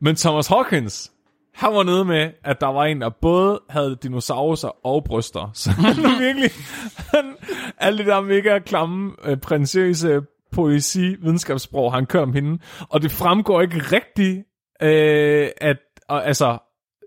Men 0.02 0.16
Thomas 0.16 0.48
Hawkins, 0.48 1.12
han 1.54 1.74
var 1.74 1.84
nede 1.84 2.06
med, 2.06 2.32
at 2.44 2.62
der 2.62 2.68
var 2.68 2.86
en, 2.86 3.02
der 3.02 3.10
både 3.10 3.62
havde 3.70 3.98
dinosaurer 4.04 4.86
og 4.86 5.04
bryster. 5.04 5.52
Så 5.54 5.72
han 5.72 5.86
er 5.86 6.20
virkelig... 6.26 6.52
Han, 6.98 7.36
alle 7.78 7.98
det 7.98 8.06
der 8.06 8.22
mega 8.22 8.60
klamme, 8.60 9.16
øh, 9.24 9.38
prinsøse 9.38 10.22
poesi, 10.52 11.16
videnskabssprog, 11.16 11.94
han 11.94 12.06
kører 12.06 12.24
om 12.24 12.34
hende. 12.34 12.60
Og 12.90 13.02
det 13.02 13.12
fremgår 13.12 13.62
ikke 13.62 13.78
rigtigt, 13.78 14.38
øh, 14.82 15.50
at... 15.58 15.78
Og, 16.10 16.26
altså, 16.26 16.58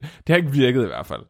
det 0.02 0.28
har 0.28 0.36
ikke 0.36 0.52
virket 0.52 0.82
i 0.82 0.86
hvert 0.86 1.06
fald. 1.06 1.22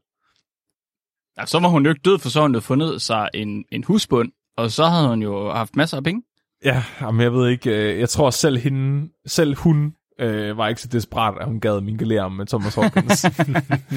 Ja, 1.38 1.46
så 1.46 1.60
var 1.60 1.68
hun 1.68 1.84
jo 1.84 1.90
ikke 1.90 2.02
død, 2.04 2.18
for 2.18 2.28
så 2.28 2.38
havde 2.38 2.48
hun 2.48 2.54
jo 2.54 2.60
fundet 2.60 3.02
sig 3.02 3.28
en, 3.34 3.64
en 3.72 3.84
husbund, 3.84 4.32
og 4.56 4.70
så 4.70 4.84
havde 4.84 5.08
hun 5.08 5.22
jo 5.22 5.52
haft 5.52 5.76
masser 5.76 5.96
af 5.96 6.04
penge. 6.04 6.22
Ja, 6.64 6.82
men 7.00 7.20
jeg 7.20 7.32
ved 7.32 7.48
ikke, 7.48 7.70
øh, 7.70 8.00
jeg 8.00 8.08
tror 8.08 8.30
selv 8.30 8.58
hende, 8.58 9.12
selv 9.26 9.56
hun 9.56 9.94
øh, 10.20 10.56
var 10.56 10.68
ikke 10.68 10.80
så 10.80 10.88
desperat, 10.88 11.38
at 11.40 11.46
hun 11.46 11.60
gad 11.60 11.80
mingelere 11.80 12.30
med 12.30 12.46
Thomas 12.46 12.74
Hawkins. 12.74 13.24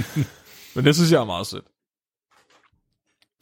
men 0.75 0.85
det 0.85 0.95
synes 0.95 1.11
jeg 1.11 1.21
er 1.21 1.25
meget 1.25 1.47
sødt. 1.47 1.65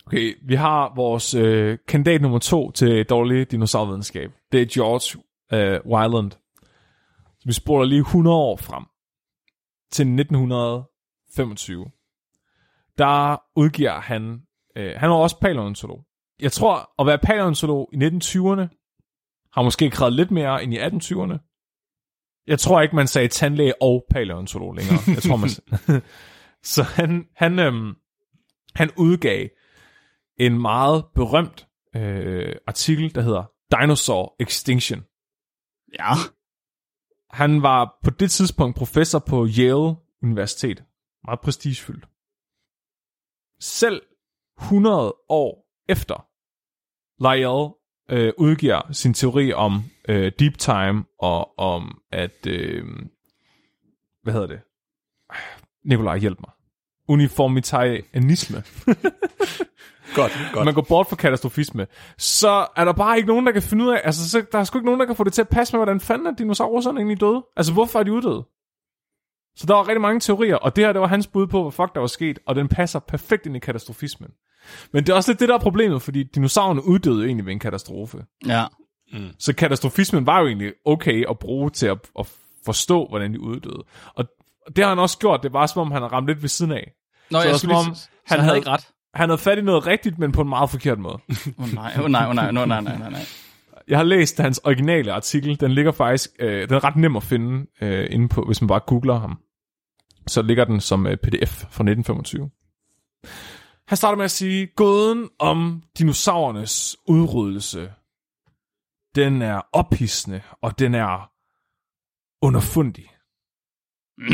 Okay, 0.07 0.35
vi 0.47 0.55
har 0.55 0.93
vores 0.95 1.33
øh, 1.33 1.77
kandidat 1.87 2.21
nummer 2.21 2.39
to 2.39 2.71
til 2.71 3.05
dårlig 3.05 3.51
dinosaurvidenskab. 3.51 4.31
Det 4.51 4.61
er 4.61 4.65
George 4.65 5.23
øh, 5.53 5.79
Wyland. 5.85 6.31
Så 7.39 7.43
vi 7.45 7.53
spoler 7.53 7.85
lige 7.85 7.99
100 7.99 8.35
år 8.35 8.57
frem 8.57 8.83
til 9.91 10.03
1925. 10.03 11.85
Der 12.97 13.37
udgiver 13.55 13.99
han, 13.99 14.41
øh, 14.77 14.93
han 14.97 15.09
var 15.09 15.15
også 15.15 15.39
paleontolog. 15.39 16.05
Jeg 16.39 16.51
tror, 16.51 16.89
at 16.99 17.07
være 17.07 17.17
paleontolog 17.17 17.89
i 17.93 17.97
1920'erne 17.97 18.86
har 19.57 19.63
måske 19.63 19.89
krævet 19.89 20.13
lidt 20.13 20.31
mere 20.31 20.63
end 20.63 20.73
i 20.73 20.77
1820'erne. 20.77 21.37
Jeg 22.47 22.59
tror 22.59 22.81
ikke, 22.81 22.95
man 22.95 23.07
sagde 23.07 23.27
tandlæge 23.27 23.81
og 23.81 24.05
paleontolog 24.09 24.73
længere. 24.73 24.99
Jeg 25.07 25.23
tror, 25.23 25.35
man... 25.35 25.49
Så 26.73 26.83
han, 26.83 27.27
han, 27.35 27.59
øhm, 27.59 27.95
han 28.75 28.91
udgav 28.97 29.47
en 30.39 30.61
meget 30.61 31.05
berømt 31.15 31.67
øh, 31.95 32.55
artikel, 32.67 33.15
der 33.15 33.21
hedder 33.21 33.51
Dinosaur 33.71 34.35
Extinction. 34.39 34.99
Ja. 35.99 36.13
Han 37.29 37.61
var 37.61 37.99
på 38.03 38.09
det 38.09 38.31
tidspunkt 38.31 38.77
professor 38.77 39.19
på 39.19 39.47
Yale 39.59 39.95
Universitet. 40.23 40.83
Meget 41.23 41.39
prestigefyldt. 41.39 42.07
Selv 43.59 44.01
100 44.61 45.15
år 45.29 45.67
efter 45.89 46.27
Lyell 47.23 47.73
øh, 48.11 48.33
udgiver 48.37 48.81
sin 48.91 49.13
teori 49.13 49.53
om 49.53 49.83
øh, 50.09 50.31
deep 50.39 50.57
time 50.57 51.05
og 51.19 51.59
om 51.59 52.01
at 52.11 52.47
øh, 52.47 52.85
hvad 54.23 54.33
hedder 54.33 54.47
det? 54.47 54.59
Nikolaj, 55.85 56.17
hjælp 56.17 56.39
mig. 56.39 56.51
Uniformitarianisme. 57.07 58.63
Godt, 60.15 60.31
godt. 60.53 60.65
Man 60.65 60.73
går 60.73 60.81
bort 60.81 61.07
fra 61.07 61.15
katastrofisme. 61.15 61.87
Så 62.17 62.67
er 62.75 62.85
der 62.85 62.93
bare 62.93 63.17
ikke 63.17 63.27
nogen, 63.27 63.45
der 63.45 63.51
kan 63.51 63.61
finde 63.61 63.85
ud 63.85 63.89
af... 63.89 64.01
Altså, 64.03 64.29
så, 64.29 64.45
der 64.51 64.59
er 64.59 64.63
sgu 64.63 64.77
ikke 64.77 64.85
nogen, 64.85 64.99
der 64.99 65.05
kan 65.05 65.15
få 65.15 65.23
det 65.23 65.33
til 65.33 65.41
at 65.41 65.49
passe 65.49 65.73
med, 65.73 65.79
hvordan 65.79 65.99
fanden 65.99 66.27
er 66.27 66.31
dinosaurer 66.31 66.81
sådan 66.81 66.97
egentlig 66.97 67.21
døde? 67.21 67.45
Altså, 67.55 67.73
hvorfor 67.73 67.99
er 67.99 68.03
de 68.03 68.11
uddøde? 68.11 68.45
Så 69.55 69.65
der 69.67 69.73
var 69.73 69.87
rigtig 69.87 70.01
mange 70.01 70.19
teorier, 70.19 70.55
og 70.55 70.75
det 70.75 70.85
her, 70.85 70.93
det 70.93 71.01
var 71.01 71.07
hans 71.07 71.27
bud 71.27 71.47
på, 71.47 71.61
hvad 71.61 71.71
fuck 71.71 71.93
der 71.93 71.99
var 71.99 72.07
sket, 72.07 72.39
og 72.47 72.55
den 72.55 72.67
passer 72.67 72.99
perfekt 72.99 73.45
ind 73.45 73.55
i 73.55 73.59
katastrofismen. 73.59 74.29
Men 74.91 75.03
det 75.03 75.09
er 75.09 75.15
også 75.15 75.31
lidt 75.31 75.39
det, 75.39 75.49
der 75.49 75.55
er 75.55 75.59
problemet, 75.59 76.01
fordi 76.01 76.23
dinosaurerne 76.23 76.85
uddøde 76.85 77.25
egentlig 77.25 77.45
ved 77.45 77.53
en 77.53 77.59
katastrofe. 77.59 78.17
Ja. 78.47 78.65
Så 79.39 79.55
katastrofismen 79.55 80.25
var 80.25 80.39
jo 80.39 80.47
egentlig 80.47 80.73
okay 80.85 81.23
at 81.29 81.39
bruge 81.39 81.69
til 81.69 81.87
at, 81.87 81.97
at 82.19 82.29
forstå, 82.65 83.07
hvordan 83.09 83.33
de 83.33 83.39
uddøde. 83.39 83.83
Og 84.15 84.25
det 84.75 84.83
har 84.83 84.89
han 84.89 84.99
også 84.99 85.17
gjort, 85.17 85.43
det 85.43 85.53
var 85.53 85.65
som 85.65 85.81
om, 85.81 85.91
han 85.91 86.01
har 86.01 86.09
ramt 86.09 86.27
lidt 86.27 86.41
ved 86.41 86.49
siden 86.49 86.71
af. 86.71 86.91
Nå, 87.31 87.41
Så 87.41 87.47
jeg 87.47 87.55
skulle 87.55 87.75
om, 87.75 87.95
så 87.95 88.07
han 88.25 88.39
han 88.39 88.45
havde 88.45 88.57
ikke 88.57 88.69
ret. 88.69 88.87
Han 89.13 89.29
havde 89.29 89.37
fat 89.37 89.57
i 89.57 89.61
noget 89.61 89.87
rigtigt, 89.87 90.19
men 90.19 90.31
på 90.31 90.41
en 90.41 90.49
meget 90.49 90.69
forkert 90.69 90.99
måde. 90.99 91.13
Åh 91.57 91.63
oh, 91.63 91.73
nej, 91.73 91.93
oh, 91.99 92.11
nej, 92.11 92.25
oh, 92.29 92.35
nej, 92.35 92.47
oh, 92.47 92.53
nej, 92.53 92.65
nej, 92.67 92.81
nej, 92.81 93.09
nej. 93.09 93.25
Jeg 93.87 93.97
har 93.97 94.03
læst 94.03 94.39
hans 94.39 94.57
originale 94.63 95.13
artikel. 95.13 95.59
Den 95.59 95.71
ligger 95.71 95.91
faktisk, 95.91 96.29
øh, 96.39 96.69
den 96.69 96.75
er 96.75 96.83
ret 96.83 96.95
nem 96.95 97.15
at 97.15 97.23
finde 97.23 97.65
øh, 97.81 98.07
inde 98.11 98.29
på, 98.29 98.41
hvis 98.41 98.61
man 98.61 98.67
bare 98.67 98.79
googler 98.87 99.19
ham. 99.19 99.39
Så 100.27 100.41
ligger 100.41 100.65
den 100.65 100.79
som 100.79 101.07
øh, 101.07 101.17
pdf 101.17 101.57
fra 101.57 101.83
1925. 101.83 102.49
Han 103.87 103.97
starter 103.97 104.17
med 104.17 104.25
at 104.25 104.31
sige, 104.31 104.67
gåden 104.67 105.29
om 105.39 105.83
dinosaurernes 105.97 106.97
udryddelse, 107.07 107.91
den 109.15 109.41
er 109.41 109.61
ophidsende, 109.71 110.41
og 110.61 110.79
den 110.79 110.95
er 110.95 111.31
underfundig. 112.41 113.05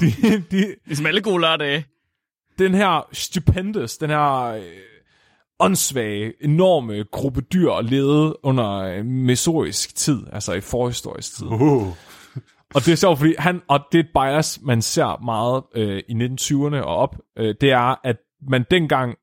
de, 0.00 0.44
de, 0.50 0.74
Ligesom 0.86 1.06
alle 1.06 1.20
gode 1.22 1.40
lørdage. 1.40 1.86
den 2.58 2.74
her 2.74 3.08
stupendous, 3.12 3.96
den 3.96 4.10
her 4.10 4.42
øh, 4.42 4.62
åndssvage, 5.58 6.32
enorme 6.44 7.04
gruppe 7.04 7.40
dyr 7.40 7.80
levede 7.80 8.36
under 8.44 8.70
øh, 8.70 9.04
mesorisk 9.04 9.94
tid, 9.96 10.22
altså 10.32 10.52
i 10.52 10.60
forhistorisk 10.60 11.36
tid. 11.36 11.46
Uh. 11.46 11.88
Og 12.74 12.80
det 12.80 12.92
er 12.92 12.96
sjovt, 12.96 13.18
fordi 13.18 13.34
han, 13.38 13.62
og 13.68 13.80
det 13.92 13.98
er 13.98 14.02
et 14.02 14.10
bias, 14.14 14.60
man 14.62 14.82
ser 14.82 15.22
meget 15.24 15.62
øh, 15.74 16.02
i 16.08 16.12
1920'erne 16.12 16.84
og 16.84 16.96
op, 16.96 17.16
øh, 17.38 17.54
det 17.60 17.70
er, 17.72 18.06
at 18.06 18.16
man 18.50 18.64
dengang 18.70 19.14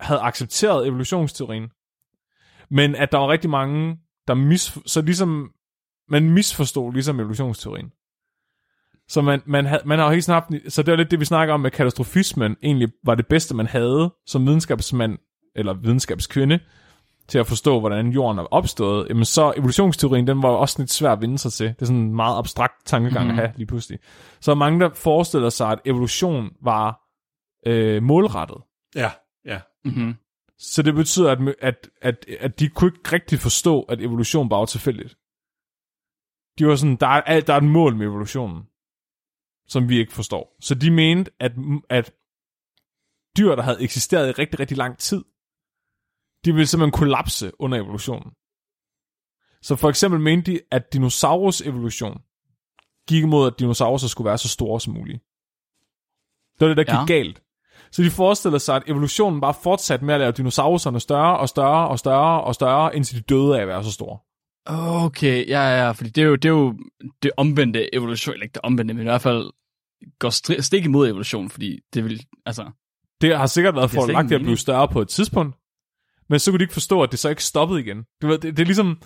havde 0.00 0.20
accepteret 0.20 0.86
evolutionsteorien, 0.86 1.70
men 2.70 2.94
at 2.94 3.12
der 3.12 3.18
var 3.18 3.28
rigtig 3.28 3.50
mange, 3.50 3.96
der 4.28 4.34
mis, 4.34 4.78
så 4.86 5.02
ligesom, 5.02 5.50
man 6.08 6.30
misforstod 6.30 6.92
ligesom 6.92 7.20
evolutionsteorien. 7.20 7.90
Så 9.08 9.22
man, 9.22 9.42
man, 9.46 9.66
havde, 9.66 9.82
man 9.84 9.98
har 9.98 10.06
jo 10.06 10.12
helt 10.12 10.24
snart, 10.24 10.52
så 10.68 10.82
det 10.82 10.92
var 10.92 10.96
lidt 10.96 11.10
det, 11.10 11.20
vi 11.20 11.24
snakker 11.24 11.54
om 11.54 11.60
med 11.60 11.70
katastrofismen, 11.70 12.56
egentlig 12.62 12.88
var 13.04 13.14
det 13.14 13.26
bedste, 13.26 13.56
man 13.56 13.66
havde 13.66 14.14
som 14.26 14.46
videnskabsmand, 14.46 15.18
eller 15.56 15.74
videnskabskvinde, 15.74 16.60
til 17.28 17.38
at 17.38 17.46
forstå, 17.46 17.80
hvordan 17.80 18.08
jorden 18.08 18.38
er 18.38 18.42
opstået, 18.42 19.08
jamen 19.08 19.24
så 19.24 19.54
evolutionsteorien, 19.56 20.26
den 20.26 20.42
var 20.42 20.48
også 20.48 20.82
lidt 20.82 20.90
svær 20.90 21.12
at 21.12 21.20
vinde 21.20 21.38
sig 21.38 21.52
til. 21.52 21.68
Det 21.68 21.82
er 21.82 21.86
sådan 21.86 22.00
en 22.00 22.14
meget 22.14 22.38
abstrakt 22.38 22.86
tankegang 22.86 23.26
mm-hmm. 23.26 23.38
at 23.38 23.46
have 23.46 23.56
lige 23.56 23.66
pludselig. 23.66 23.98
Så 24.40 24.54
mange, 24.54 24.80
der 24.80 24.94
forestiller 24.94 25.48
sig, 25.48 25.70
at 25.70 25.80
evolution 25.84 26.50
var 26.62 27.00
øh, 27.66 28.02
målrettet. 28.02 28.56
Ja, 28.94 29.10
ja. 29.44 29.60
Mm-hmm. 29.84 30.14
Så 30.58 30.82
det 30.82 30.94
betyder, 30.94 31.30
at, 31.30 31.38
at, 31.60 31.90
at, 32.02 32.26
at 32.40 32.60
de 32.60 32.68
kunne 32.68 32.92
ikke 32.94 33.12
rigtig 33.12 33.38
forstå, 33.38 33.82
at 33.82 34.00
evolution 34.00 34.48
bare 34.48 34.60
var 34.60 34.66
tilfældigt. 34.66 35.18
De 36.58 36.66
var 36.66 36.76
sådan, 36.76 36.96
der 36.96 37.06
er, 37.06 37.22
alt- 37.22 37.46
der 37.46 37.52
er 37.52 37.58
et 37.58 37.64
mål 37.64 37.96
med 37.96 38.06
evolutionen, 38.06 38.62
som 39.66 39.88
vi 39.88 39.98
ikke 39.98 40.12
forstår. 40.12 40.56
Så 40.60 40.74
de 40.74 40.90
mente, 40.90 41.30
at, 41.40 41.52
at 41.88 42.14
dyr, 43.38 43.54
der 43.54 43.62
havde 43.62 43.82
eksisteret 43.82 44.28
i 44.28 44.32
rigtig, 44.32 44.60
rigtig 44.60 44.76
lang 44.76 44.98
tid, 44.98 45.24
de 46.44 46.52
ville 46.52 46.66
simpelthen 46.66 46.98
kollapse 46.98 47.52
under 47.58 47.78
evolutionen. 47.78 48.32
Så 49.62 49.76
for 49.76 49.88
eksempel 49.88 50.20
mente 50.20 50.52
de, 50.52 50.60
at 50.70 50.92
dinosaurus 50.92 51.60
evolution 51.60 52.20
gik 53.08 53.22
imod, 53.22 53.46
at 53.46 53.58
dinosaurer 53.58 53.98
skulle 53.98 54.26
være 54.26 54.38
så 54.38 54.48
store 54.48 54.80
som 54.80 54.92
muligt. 54.92 55.22
Det 56.60 56.68
var 56.68 56.74
det, 56.74 56.76
der 56.76 56.84
gik 56.84 57.10
Ja. 57.10 57.14
galt. 57.14 57.42
Så 57.92 58.02
de 58.02 58.10
forestiller 58.10 58.58
sig, 58.58 58.76
at 58.76 58.82
evolutionen 58.86 59.40
bare 59.40 59.54
fortsatte 59.62 60.04
med 60.04 60.14
at 60.14 60.20
lave 60.20 60.32
dinosaurerne 60.32 61.00
større 61.00 61.38
og 61.38 61.48
større 61.48 61.88
og 61.88 61.98
større 61.98 62.44
og 62.44 62.54
større, 62.54 62.96
indtil 62.96 63.16
de 63.16 63.22
døde 63.22 63.56
af 63.58 63.62
at 63.62 63.68
være 63.68 63.84
så 63.84 63.92
store. 63.92 64.18
Okay, 64.66 65.48
ja, 65.48 65.84
ja, 65.84 65.90
fordi 65.90 66.10
det 66.10 66.22
er 66.22 66.26
jo 66.26 66.34
det, 66.36 66.44
er 66.44 66.48
jo 66.52 66.74
det 67.22 67.30
omvendte 67.36 67.94
evolution, 67.94 68.32
eller 68.32 68.44
ikke 68.44 68.52
det 68.52 68.62
omvendte, 68.62 68.94
men 68.94 69.02
i 69.02 69.04
hvert 69.10 69.22
fald 69.22 69.50
går 70.18 70.60
stik 70.60 70.84
imod 70.84 71.08
evolution, 71.08 71.50
fordi 71.50 71.80
det 71.94 72.04
vil, 72.04 72.26
altså, 72.46 72.70
Det 73.20 73.36
har 73.36 73.46
sikkert 73.46 73.74
været 73.74 73.90
forlagt 73.90 74.24
ingen 74.24 74.34
at 74.34 74.40
blive 74.40 74.56
større 74.56 74.88
på 74.88 75.00
et 75.00 75.08
tidspunkt, 75.08 75.56
men 76.32 76.38
så 76.40 76.50
kunne 76.50 76.58
de 76.58 76.64
ikke 76.64 76.72
forstå, 76.72 77.02
at 77.02 77.10
det 77.10 77.18
så 77.18 77.28
ikke 77.28 77.44
stoppede 77.44 77.80
igen. 77.80 78.04
Du 78.22 78.26
ved, 78.26 78.38
det, 78.38 78.56
det 78.56 78.62
er 78.62 78.66
ligesom, 78.66 78.98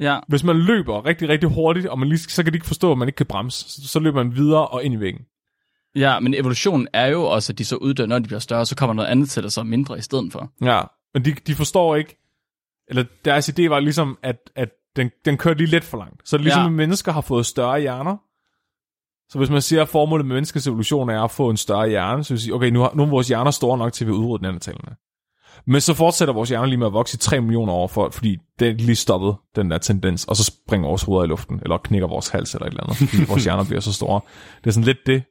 ja, 0.00 0.18
hvis 0.28 0.44
man 0.44 0.56
løber 0.56 1.04
rigtig, 1.06 1.28
rigtig 1.28 1.48
hurtigt, 1.48 1.86
og 1.86 1.98
man 1.98 2.08
lige, 2.08 2.18
så 2.18 2.42
kan 2.42 2.52
de 2.52 2.56
ikke 2.56 2.66
forstå, 2.66 2.92
at 2.92 2.98
man 2.98 3.08
ikke 3.08 3.16
kan 3.16 3.26
bremse. 3.26 3.70
Så, 3.82 3.88
så 3.88 4.00
løber 4.00 4.24
man 4.24 4.34
videre 4.36 4.66
og 4.68 4.84
ind 4.84 4.94
i 4.94 5.00
væggen. 5.00 5.22
ja, 5.96 6.20
men 6.20 6.34
evolution 6.34 6.86
er 6.92 7.06
jo 7.06 7.22
også, 7.24 7.52
at 7.52 7.58
de 7.58 7.64
så 7.64 7.76
uddør, 7.76 8.06
når 8.06 8.18
de 8.18 8.24
bliver 8.26 8.38
større, 8.40 8.66
så 8.66 8.76
kommer 8.76 8.94
noget 8.94 9.08
andet 9.08 9.30
til, 9.30 9.42
der 9.42 9.48
så 9.48 9.60
er 9.60 9.64
mindre 9.64 9.98
i 9.98 10.00
stedet 10.00 10.32
for. 10.32 10.52
Ja, 10.64 10.82
men 11.14 11.24
de, 11.24 11.32
de 11.46 11.54
forstår 11.54 11.96
ikke, 11.96 12.16
eller 12.88 13.04
deres 13.24 13.48
idé 13.48 13.68
var 13.68 13.80
ligesom, 13.80 14.18
at, 14.22 14.36
at 14.56 14.68
den, 14.96 15.10
den 15.24 15.36
kørte 15.36 15.58
lige 15.58 15.70
lidt 15.70 15.84
for 15.84 15.98
langt. 15.98 16.28
Så 16.28 16.36
det 16.36 16.40
er 16.40 16.44
ligesom, 16.44 16.62
Ja. 16.62 16.66
at 16.66 16.72
mennesker 16.72 17.12
har 17.12 17.20
fået 17.20 17.46
større 17.46 17.80
hjerner. 17.80 18.16
Så 19.28 19.38
hvis 19.38 19.50
man 19.50 19.62
siger, 19.62 19.82
at 19.82 19.88
formålet 19.88 20.26
med 20.26 20.36
menneskets 20.36 20.66
evolution 20.66 21.08
er 21.08 21.22
at 21.22 21.30
få 21.30 21.50
en 21.50 21.56
større 21.56 21.88
hjerne, 21.88 22.24
så 22.24 22.34
vil 22.34 22.40
sige, 22.40 22.54
okay, 22.54 22.70
nu, 22.70 22.80
har, 22.80 22.92
nu 22.94 23.02
er 23.02 23.06
vores 23.06 23.28
hjerner 23.28 23.50
store 23.50 23.78
nok 23.78 23.92
til, 23.92 24.04
at 24.04 24.08
vi 24.08 24.12
udrydde 24.12 24.42
neandertalerne. 24.42 24.96
Men 25.66 25.80
så 25.80 25.94
fortsætter 25.94 26.34
vores 26.34 26.48
hjerne 26.48 26.66
lige 26.66 26.78
med 26.78 26.86
at 26.86 26.92
vokse 26.92 27.14
i 27.14 27.18
3 27.18 27.40
millioner 27.40 27.72
år, 27.72 27.86
for, 27.86 28.10
fordi 28.10 28.38
det 28.58 28.68
er 28.68 28.72
lige 28.72 28.96
stoppet, 28.96 29.36
den 29.56 29.70
der 29.70 29.78
tendens, 29.78 30.24
og 30.24 30.36
så 30.36 30.44
springer 30.44 30.88
vores 30.88 31.02
hoveder 31.02 31.24
i 31.24 31.28
luften, 31.28 31.60
eller 31.62 31.78
knækker 31.78 32.08
vores 32.08 32.28
hals 32.28 32.54
eller 32.54 32.66
et 32.66 32.70
eller 32.70 32.82
andet, 32.82 32.96
fordi 32.96 33.24
vores 33.28 33.44
hjerner 33.44 33.64
bliver 33.64 33.80
så 33.80 33.92
store. 33.92 34.20
Det 34.60 34.66
er 34.66 34.70
sådan 34.70 34.84
lidt 34.84 35.06
det. 35.06 35.22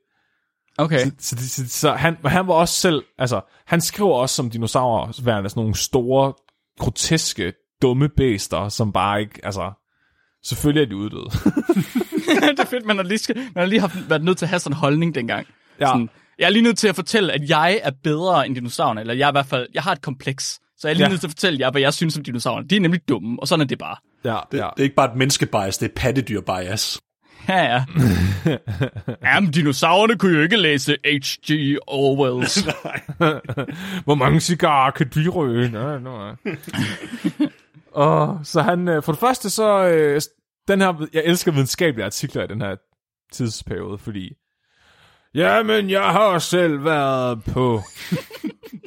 Okay. 0.78 1.00
Så, 1.20 1.36
så, 1.38 1.50
så, 1.50 1.70
så 1.70 1.92
han, 1.92 2.18
han 2.26 2.48
var 2.48 2.54
også 2.54 2.74
selv, 2.74 3.04
altså, 3.18 3.42
han 3.66 3.82
skriver 3.82 4.14
også 4.14 4.36
som 4.36 4.50
dinosaurer, 4.50 5.22
værende 5.24 5.50
sådan 5.50 5.62
nogle 5.62 5.76
store, 5.76 6.34
groteske, 6.80 7.54
dumme 7.82 8.10
bæster, 8.10 8.70
som 8.70 8.92
bare 8.92 9.22
ikke, 9.22 9.40
altså, 9.44 9.72
selvfølgelig 10.46 10.82
er 10.86 10.90
de 10.90 10.96
uddøde. 10.96 11.26
det 12.52 12.60
er 12.60 12.66
fedt, 12.66 12.86
man 12.86 12.96
har 12.96 13.04
lige, 13.04 13.34
man 13.36 13.62
har 13.62 13.66
lige 13.66 13.80
haft, 13.80 14.10
været 14.10 14.24
nødt 14.24 14.38
til 14.38 14.46
at 14.46 14.50
have 14.50 14.60
sådan 14.60 14.76
en 14.76 14.80
holdning 14.80 15.16
dengang. 15.16 15.48
Ja. 15.80 15.86
Sådan, 15.86 16.10
jeg 16.40 16.46
er 16.46 16.50
lige 16.50 16.64
nødt 16.64 16.78
til 16.78 16.88
at 16.88 16.96
fortælle, 16.96 17.34
at 17.34 17.50
jeg 17.50 17.80
er 17.84 17.92
bedre 18.04 18.46
end 18.48 18.56
dinosaurerne, 18.56 19.02
eller 19.02 19.14
jeg 19.14 19.26
er 19.26 19.32
i 19.32 19.34
hvert 19.34 19.46
fald, 19.46 19.68
jeg 19.74 19.84
har 19.84 19.92
et 19.92 20.02
kompleks. 20.02 20.60
Så 20.78 20.88
jeg 20.88 20.90
er 20.94 20.98
lige 20.98 21.06
Ja. 21.06 21.10
nødt 21.10 21.20
til 21.22 21.28
at 21.28 21.32
fortælle 21.32 21.60
jer, 21.60 21.72
hvad 21.72 21.82
jeg 21.82 21.94
synes 21.94 22.18
om 22.18 22.24
dinosaurerne. 22.24 22.68
De 22.68 22.76
er 22.76 22.80
nemlig 22.80 23.02
dumme, 23.10 23.38
og 23.42 23.48
sådan 23.48 23.62
er 23.62 23.68
det 23.68 23.80
bare. 23.80 23.96
ja, 24.24 24.38
Det, 24.52 24.58
ja. 24.58 24.64
det 24.76 24.80
er 24.80 24.84
ikke 24.84 24.96
bare 24.96 25.12
et 25.12 25.18
menneskebias, 25.18 25.78
det 25.78 25.90
er 25.90 25.94
pattedyr-bias. 25.96 27.00
Ja, 27.50 27.64
ja. 27.64 27.84
Jamen, 29.24 29.52
dinosaurerne 29.52 30.18
kunne 30.18 30.36
jo 30.38 30.42
ikke 30.44 30.58
læse 30.58 30.98
H.G. 31.06 31.78
Orwells. 31.88 32.58
Hvor 34.06 34.16
mange 34.16 34.40
cigarer 34.40 34.92
kan 34.92 35.08
de 35.16 35.28
ryge? 35.30 35.70
Nå, 35.70 35.98
nå. 36.00 36.36
og 37.92 38.40
så 38.44 38.62
han, 38.62 38.88
øh, 38.88 39.04
for 39.04 39.12
det 39.12 39.20
første 39.20 39.50
så, 39.50 39.88
øh, 39.88 40.22
den 40.68 40.82
her, 40.82 41.08
jeg 41.14 41.22
elsker 41.26 41.52
videnskabelige 41.52 42.06
artikler 42.06 42.44
i 42.44 42.48
den 42.48 42.62
her 42.62 42.76
tidsperiode, 43.32 43.98
fordi, 43.98 44.34
jamen, 45.36 45.90
jeg 45.90 46.04
har 46.04 46.40
selv 46.40 46.84
været 46.84 47.44
på 47.44 47.82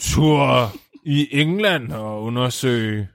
tur 0.00 0.72
i 1.04 1.28
England 1.40 1.92
og 1.92 2.22
undersøge, 2.22 3.08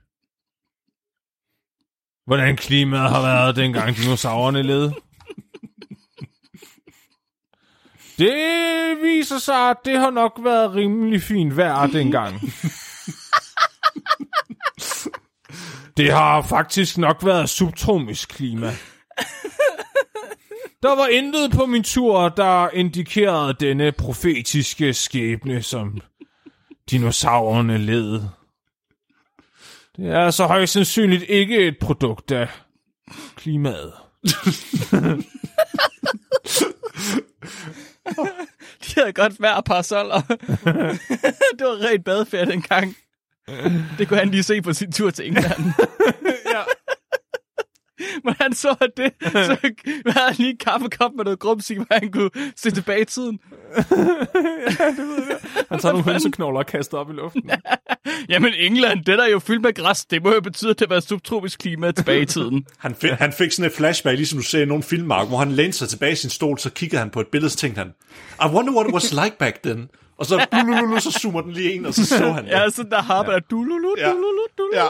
hvordan 2.26 2.56
klimaet 2.56 3.10
har 3.10 3.22
været, 3.22 3.56
dengang 3.56 3.96
dinosaurerne 3.96 4.62
led. 4.62 4.92
Det 8.18 9.02
viser 9.02 9.38
sig, 9.38 9.70
at 9.70 9.76
det 9.84 9.98
har 9.98 10.10
nok 10.10 10.40
været 10.42 10.74
rimelig 10.74 11.22
fint 11.22 11.56
vejr 11.56 11.86
dengang. 11.86 12.40
Det 15.96 16.12
har 16.12 16.42
faktisk 16.42 16.98
nok 16.98 17.24
været 17.24 17.48
subtropisk 17.50 18.28
klima. 18.28 18.72
Der 20.82 20.96
var 20.96 21.06
intet 21.06 21.52
på 21.52 21.66
min 21.66 21.82
tur, 21.82 22.28
der 22.28 22.70
indikerede 22.70 23.54
denne 23.60 23.92
profetiske 23.92 24.94
skæbne, 24.94 25.62
som 25.62 26.00
dinosaurerne 26.90 27.78
led. 27.78 28.22
Det 29.96 30.06
er 30.06 30.30
så 30.30 30.46
højst 30.46 30.72
sandsynligt 30.72 31.24
ikke 31.28 31.56
et 31.56 31.76
produkt 31.80 32.30
af 32.30 32.48
klimaet. 33.36 33.92
De 38.84 39.00
havde 39.00 39.12
godt 39.12 39.40
vejr 39.40 39.54
og 39.54 39.64
parasoller. 39.64 40.20
det 41.58 41.66
var 41.66 41.88
rent 41.90 42.04
badeferie 42.04 42.46
dengang. 42.46 42.96
Det 43.98 44.08
kunne 44.08 44.18
han 44.18 44.30
lige 44.30 44.42
se 44.42 44.62
på 44.62 44.72
sin 44.72 44.92
tur 44.92 45.10
til 45.10 45.26
England. 45.26 45.72
Ja. 48.12 48.20
Men 48.24 48.34
han 48.40 48.54
så 48.62 48.76
at 48.80 48.90
det, 48.96 49.12
så 49.32 49.56
havde 50.06 50.26
han 50.26 50.34
lige 50.38 50.50
en 50.50 50.56
kaffekop 50.56 51.10
med 51.16 51.24
noget 51.24 51.38
grumsig, 51.38 51.76
hvor 51.76 51.86
han 51.90 52.12
kunne 52.12 52.30
se 52.56 52.70
tilbage 52.70 53.00
i 53.00 53.04
tiden. 53.04 53.38
Han 55.70 55.78
tager 55.78 55.92
nogle 55.92 56.04
hønseknogler 56.04 56.58
og 56.58 56.66
kaster 56.66 56.98
op 56.98 57.10
i 57.10 57.12
luften. 57.12 57.50
Jamen 58.28 58.52
England, 58.58 59.04
det 59.04 59.18
der 59.18 59.24
er 59.24 59.30
jo 59.30 59.38
fyldt 59.38 59.62
med 59.62 59.74
græs, 59.74 60.04
det 60.04 60.22
må 60.22 60.34
jo 60.34 60.40
betyde, 60.40 60.70
at 60.70 60.78
det 60.78 60.90
var 60.90 61.00
subtropisk 61.00 61.58
klima 61.58 61.90
tilbage 61.90 62.20
i 62.20 62.26
tiden. 62.26 62.66
Han, 62.78 62.94
fik, 62.94 63.10
han 63.10 63.32
fik 63.32 63.52
sådan 63.52 63.70
et 63.70 63.76
flashback, 63.76 64.16
ligesom 64.16 64.38
du 64.38 64.44
ser 64.44 64.62
i 64.62 64.64
nogle 64.64 64.82
film, 64.82 65.06
Mark, 65.06 65.28
hvor 65.28 65.38
han 65.38 65.52
lænede 65.52 65.72
sig 65.72 65.88
tilbage 65.88 66.12
i 66.12 66.16
sin 66.16 66.30
stol, 66.30 66.58
så 66.58 66.70
kiggede 66.70 66.98
han 66.98 67.10
på 67.10 67.20
et 67.20 67.26
billede, 67.26 67.50
så 67.50 67.56
tænkte 67.56 67.78
han, 67.78 67.92
I 68.44 68.54
wonder 68.54 68.72
what 68.72 68.88
it 68.88 68.94
was 68.94 69.12
like 69.12 69.36
back 69.38 69.62
then. 69.62 69.88
Og 70.22 70.26
så, 70.26 70.46
blulululu, 70.50 71.00
så 71.00 71.10
zoomer 71.10 71.40
den 71.40 71.52
lige 71.52 71.72
ind, 71.72 71.86
og 71.86 71.94
så 71.94 72.06
så 72.06 72.32
han 72.32 72.44
det. 72.44 72.50
Ja, 72.50 72.70
sådan 72.70 72.90
der 72.90 73.02
harper 73.02 73.32
ja. 73.32 73.38
dululu, 73.38 73.94
dululu, 74.04 74.46
dululu. 74.58 74.74
Ja. 74.74 74.86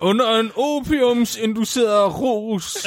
Under 0.00 0.30
en 0.40 0.50
opiumsinduceret 0.56 2.20
rus. 2.20 2.86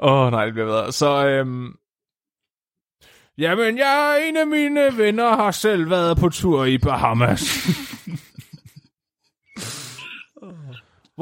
Åh, 0.00 0.26
oh, 0.26 0.30
nej, 0.30 0.44
det 0.44 0.54
bliver 0.54 0.66
bedre. 0.66 0.92
Så, 0.92 1.26
øhm... 1.26 1.72
Jamen, 3.38 3.78
jeg 3.78 4.28
en 4.28 4.36
af 4.36 4.46
mine 4.46 4.96
venner 4.96 5.36
har 5.36 5.50
selv 5.50 5.90
været 5.90 6.18
på 6.18 6.28
tur 6.28 6.64
i 6.64 6.78
Bahamas. 6.78 7.42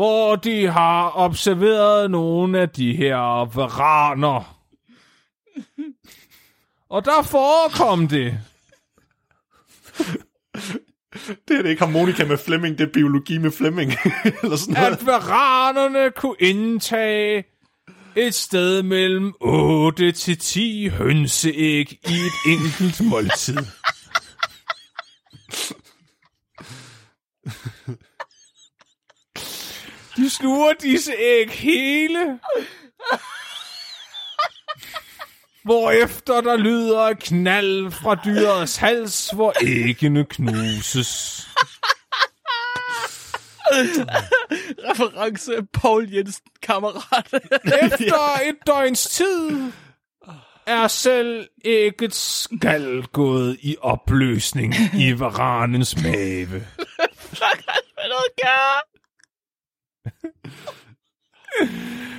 hvor 0.00 0.36
de 0.36 0.66
har 0.66 1.16
observeret 1.16 2.10
nogle 2.10 2.60
af 2.60 2.68
de 2.68 2.96
her 2.96 3.54
varaner. 3.54 4.58
Og 6.90 7.04
der 7.04 7.22
forekom 7.22 8.08
det, 8.08 8.40
Det 11.48 11.58
er 11.58 11.62
det 11.62 11.70
ikke 11.70 11.84
harmonika 11.84 12.24
med 12.24 12.38
Flemming, 12.38 12.78
det 12.78 12.88
er 12.88 12.92
biologi 12.92 13.38
med 13.38 13.50
Flemming. 13.50 13.92
Eller 14.42 14.56
sådan 14.56 14.74
noget. 14.74 14.92
at 14.92 15.06
varanerne 15.06 16.10
kunne 16.10 16.36
indtage 16.38 17.44
et 18.16 18.34
sted 18.34 18.82
mellem 18.82 19.34
8 19.40 20.12
til 20.12 20.38
10 20.38 20.88
hønseæg 20.88 21.92
i 21.92 22.12
et 22.12 22.32
enkelt 22.46 23.10
måltid. 23.10 23.56
De 30.20 30.30
sluger 30.30 30.72
disse 30.72 31.12
æg 31.12 31.50
hele. 31.50 32.38
Hvorefter 35.64 36.40
der 36.40 36.56
lyder 36.56 37.00
et 37.00 37.18
knald 37.18 37.90
fra 37.90 38.14
dyrets 38.24 38.76
hals, 38.76 39.30
hvor 39.30 39.54
æggene 39.62 40.24
knuses. 40.24 41.46
Reference 44.90 45.52
Paul 45.72 46.08
Jensen, 46.12 46.46
kammerat. 46.62 47.34
Efter 47.64 48.40
et 48.48 48.56
døgns 48.66 49.06
tid 49.06 49.72
er 50.66 50.88
selv 50.88 51.48
æggets 51.64 52.44
skal 52.54 53.02
gået 53.02 53.58
i 53.62 53.76
opløsning 53.80 54.74
i 54.98 55.18
varanens 55.18 55.96
mave. 56.02 56.66
Hvad 57.96 58.08
noget 58.08 58.32
gør? 58.42 58.89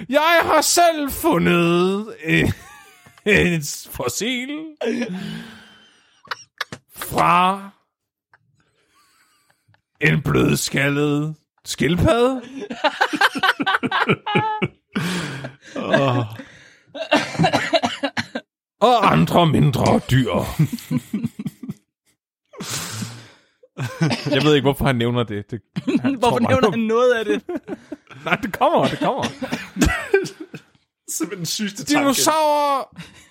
Jeg 0.09 0.39
har 0.43 0.61
selv 0.61 1.11
fundet 1.11 2.15
en, 2.23 2.53
et 3.25 3.87
fossil 3.91 4.49
fra 6.95 7.69
en 10.01 10.21
blødskaldet 10.21 11.35
skildpadde. 11.65 12.41
og, 15.75 16.25
og 18.79 19.11
andre 19.11 19.47
mindre 19.47 20.01
dyr. 20.11 20.45
Jeg 24.35 24.43
ved 24.43 24.55
ikke, 24.55 24.65
hvorfor 24.65 24.85
han 24.85 24.95
nævner 24.95 25.23
det. 25.23 25.51
det 25.51 25.61
han 26.01 26.15
Hvorfor 26.15 26.39
tror 26.39 26.49
nævner 26.49 26.69
han 26.71 26.79
noget 26.79 27.13
af 27.13 27.25
det? 27.25 27.43
Nej, 28.25 28.35
det 28.35 28.59
kommer, 28.59 28.87
det 28.87 28.99
kommer. 28.99 29.23
Simpelthen 31.17 31.37
den 31.37 31.45
sygeste 31.45 31.85
tanke. 31.85 31.99
Dinosaurer 31.99 32.83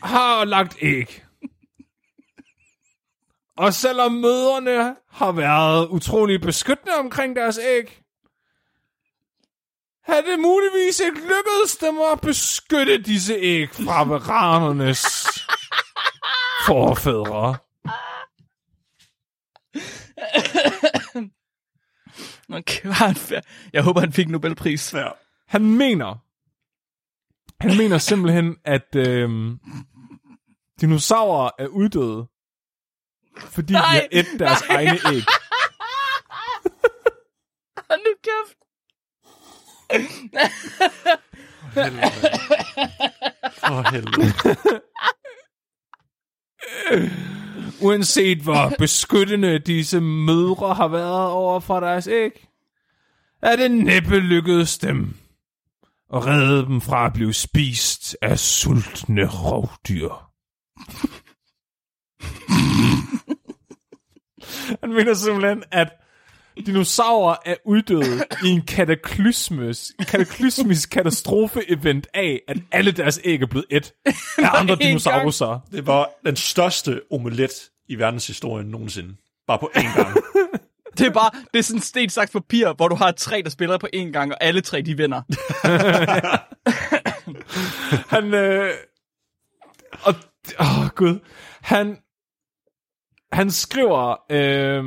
har 0.07 0.45
lagt 0.45 0.77
æg. 0.83 1.25
Og 3.57 3.75
selvom 3.75 4.13
møderne 4.13 4.97
har 5.11 5.33
været 5.33 5.89
utrolig 5.89 6.41
beskyttende 6.41 6.93
omkring 6.95 7.37
deres 7.37 7.59
æg, 7.59 8.03
har 10.05 10.21
det 10.21 10.41
muligvis 10.41 11.01
ikke 11.01 11.21
lykkedes 11.21 11.77
dem 11.81 11.99
at 12.13 12.21
beskytte 12.21 12.99
disse 12.99 13.35
æg 13.35 13.71
fra 13.75 14.05
varanernes 14.05 15.05
forfædre. 16.67 17.57
Okay, 22.53 22.89
han. 22.93 23.17
Jeg 23.73 23.83
håber, 23.83 24.01
han 24.01 24.13
fik 24.13 24.29
Nobelpris. 24.29 24.95
Ja. 24.95 25.09
Han 25.49 25.63
mener, 25.63 26.17
han 27.61 27.77
mener 27.77 27.99
simpelthen, 27.99 28.57
at 28.65 28.97
øhm, 28.97 29.59
dinosaurer 30.81 31.51
er 31.59 31.67
uddøde, 31.67 32.27
fordi 33.39 33.73
Nej, 33.73 33.83
de 33.83 33.87
har 33.87 34.09
et 34.13 34.27
deres 34.39 34.69
nej. 34.69 34.77
egne 34.77 34.99
æg. 35.17 35.23
Hold 37.89 38.01
nu 38.05 38.15
kæft. 38.25 38.57
For 43.61 43.91
helvede. 43.91 44.81
Uanset 47.83 48.39
hvor 48.39 48.73
beskyttende 48.79 49.59
disse 49.59 50.01
mødre 50.01 50.75
har 50.75 50.89
været 50.89 51.27
over 51.27 51.61
for 51.61 51.81
deres 51.81 52.07
æg, 52.07 52.47
er 53.43 53.57
det 53.57 53.71
næppe 53.71 54.19
lykkedes 54.19 54.79
dem 54.79 55.15
at 56.15 56.27
redde 56.27 56.67
dem 56.67 56.81
fra 56.81 57.07
at 57.07 57.13
blive 57.13 57.35
spist 57.35 58.17
af 58.23 58.39
sultne 58.39 59.27
rovdyr. 59.27 60.11
Han 64.81 64.93
mener 64.93 65.15
simpelthen, 65.15 65.65
at 65.71 65.89
dinosaurer 66.67 67.37
er 67.45 67.55
uddøde 67.65 68.25
i 68.45 68.49
en 68.49 68.63
kataklysmus, 68.63 69.93
en 69.99 70.05
kataklysmisk 70.05 70.91
katastrofe-event 70.91 72.07
af, 72.15 72.41
at 72.49 72.57
alle 72.73 72.93
deres 72.93 73.21
æg 73.25 73.43
er 73.43 73.47
blevet 73.47 73.67
et 73.71 73.93
af 74.39 74.61
andre 74.61 74.77
dinosaurer. 74.77 75.61
Det 75.73 75.87
var 75.87 76.11
den 76.27 76.37
største 76.37 77.01
omelet 77.11 77.53
i 77.89 77.95
verdenshistorien 77.95 78.67
nogensinde. 78.67 79.17
Bare 79.47 79.59
på 79.59 79.71
én 79.77 79.97
gang. 79.97 80.17
Det 80.99 81.07
er 81.07 81.11
bare, 81.11 81.31
det 81.53 81.59
er 81.59 81.63
sådan 81.63 81.79
en 81.79 81.83
sten 81.83 82.11
sagt 82.11 82.33
papir, 82.33 82.73
hvor 82.73 82.89
du 82.89 82.95
har 82.95 83.11
tre, 83.11 83.43
der 83.43 83.51
spiller 83.51 83.79
på 83.79 83.89
én 83.97 84.11
gang, 84.13 84.33
og 84.33 84.39
alle 84.41 84.61
tre, 84.61 84.83
de 84.83 84.97
vinder. 84.97 85.23
Han, 88.15 88.35
øh, 88.35 88.71
og, 90.03 90.15
åh 90.61 90.89
gud, 90.95 91.19
han, 91.61 91.99
han 93.33 93.51
skriver, 93.51 94.17
øh, 94.31 94.85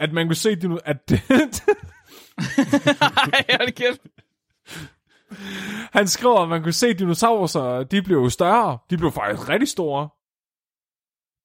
at 0.00 0.12
man 0.12 0.26
kunne 0.26 0.36
se, 0.36 0.56
dino, 0.56 0.78
at 0.84 0.96
Ej, 1.10 1.18
hold 3.58 3.72
kæft. 3.72 4.00
han 5.92 6.08
skriver, 6.08 6.40
at 6.40 6.48
man 6.48 6.62
kunne 6.62 6.72
se 6.72 6.94
dinosaurer, 6.94 7.82
de 7.84 8.02
blev 8.02 8.16
jo 8.18 8.28
større. 8.30 8.78
De 8.90 8.96
blev 8.96 9.12
faktisk 9.12 9.48
rigtig 9.48 9.68
store. 9.68 10.08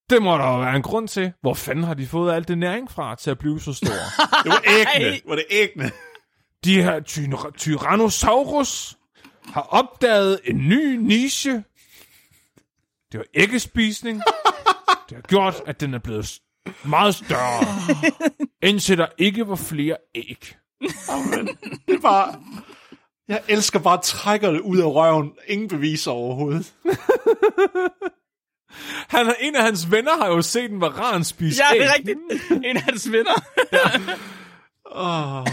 Det 0.09 0.21
må 0.23 0.37
der 0.37 0.47
jo 0.47 0.59
være 0.59 0.75
en 0.75 0.81
grund 0.81 1.07
til. 1.07 1.33
Hvor 1.41 1.53
fanden 1.53 1.83
har 1.83 1.93
de 1.93 2.07
fået 2.07 2.33
alt 2.33 2.47
det 2.47 2.57
næring 2.57 2.91
fra 2.91 3.15
til 3.15 3.31
at 3.31 3.37
blive 3.37 3.61
så 3.61 3.73
store? 3.73 4.05
Det 4.43 4.51
var 4.51 4.63
æggene. 4.67 5.09
Ej. 5.11 5.21
Var 5.27 5.35
det 5.35 5.45
æggene? 5.49 5.91
De 6.63 6.81
her 6.83 6.99
ty- 6.99 7.29
Tyrannosaurus 7.57 8.97
har 9.45 9.61
opdaget 9.61 10.39
en 10.43 10.57
ny 10.57 10.95
niche. 10.95 11.63
Det 13.11 13.17
var 13.17 13.25
æggespisning. 13.33 14.21
Det 15.09 15.17
har 15.17 15.21
gjort, 15.21 15.61
at 15.65 15.81
den 15.81 15.93
er 15.93 15.99
blevet 15.99 16.39
meget 16.85 17.15
større. 17.15 17.65
Indtil 18.63 18.97
der 18.97 19.07
ikke 19.17 19.47
var 19.47 19.55
flere 19.55 19.97
æg. 20.15 20.55
Det 21.87 22.03
var... 22.03 22.39
Jeg 23.27 23.41
elsker 23.47 23.79
bare 23.79 23.97
at 23.97 24.03
trække 24.03 24.47
det 24.47 24.59
ud 24.59 24.77
af 24.77 24.85
røven. 24.85 25.31
Ingen 25.47 25.67
beviser 25.67 26.11
overhovedet. 26.11 26.73
Han, 29.07 29.33
en 29.41 29.55
af 29.55 29.63
hans 29.63 29.91
venner 29.91 30.17
har 30.17 30.27
jo 30.27 30.41
set 30.41 30.71
en 30.71 30.81
varan 30.81 31.23
spise 31.23 31.61
Ja, 31.63 31.79
det 31.79 31.85
er 31.85 31.93
rigtigt. 31.93 32.17
En 32.65 32.77
af 32.77 32.81
hans 32.83 33.11
venner. 33.11 33.33
Oh. 34.85 35.47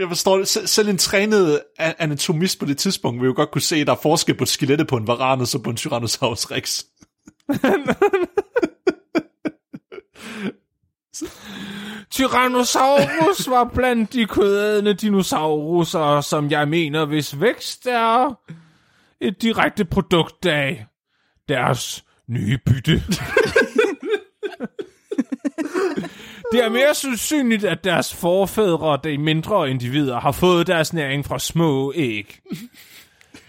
Jeg 0.00 0.08
forstår 0.08 0.36
det. 0.38 0.48
Sel- 0.48 0.66
Selv 0.66 0.88
en 0.88 0.98
trænet 0.98 1.60
a- 1.78 1.92
anatomist 1.98 2.58
på 2.58 2.66
det 2.66 2.78
tidspunkt 2.78 3.20
vil 3.20 3.26
jo 3.26 3.32
godt 3.36 3.50
kunne 3.50 3.62
se, 3.62 3.76
at 3.76 3.86
der 3.86 3.92
er 3.92 3.98
forskel 4.02 4.34
på 4.36 4.44
skelettet 4.46 4.86
på 4.88 4.96
en 4.96 5.06
varan 5.06 5.40
og 5.40 5.46
så 5.48 5.58
på 5.58 5.70
en 5.70 5.76
Tyrannosaurus 5.76 6.50
rex. 6.50 6.84
Tyrannosaurus 12.10 13.50
var 13.50 13.70
blandt 13.74 14.12
de 14.12 14.26
kødædende 14.26 14.94
dinosaurer, 14.94 16.20
som 16.20 16.50
jeg 16.50 16.68
mener, 16.68 17.04
hvis 17.04 17.40
vækst 17.40 17.86
er 17.86 18.38
et 19.20 19.42
direkte 19.42 19.84
produkt 19.84 20.46
af 20.46 20.86
deres 21.48 22.04
nye 22.28 22.58
bytte. 22.66 23.02
Det 26.52 26.64
er 26.64 26.68
mere 26.68 26.94
sandsynligt, 26.94 27.64
at 27.64 27.84
deres 27.84 28.14
forfædre, 28.14 28.98
de 29.04 29.18
mindre 29.18 29.70
individer, 29.70 30.20
har 30.20 30.32
fået 30.32 30.66
deres 30.66 30.92
næring 30.92 31.24
fra 31.24 31.38
små 31.38 31.92
æg. 31.96 32.40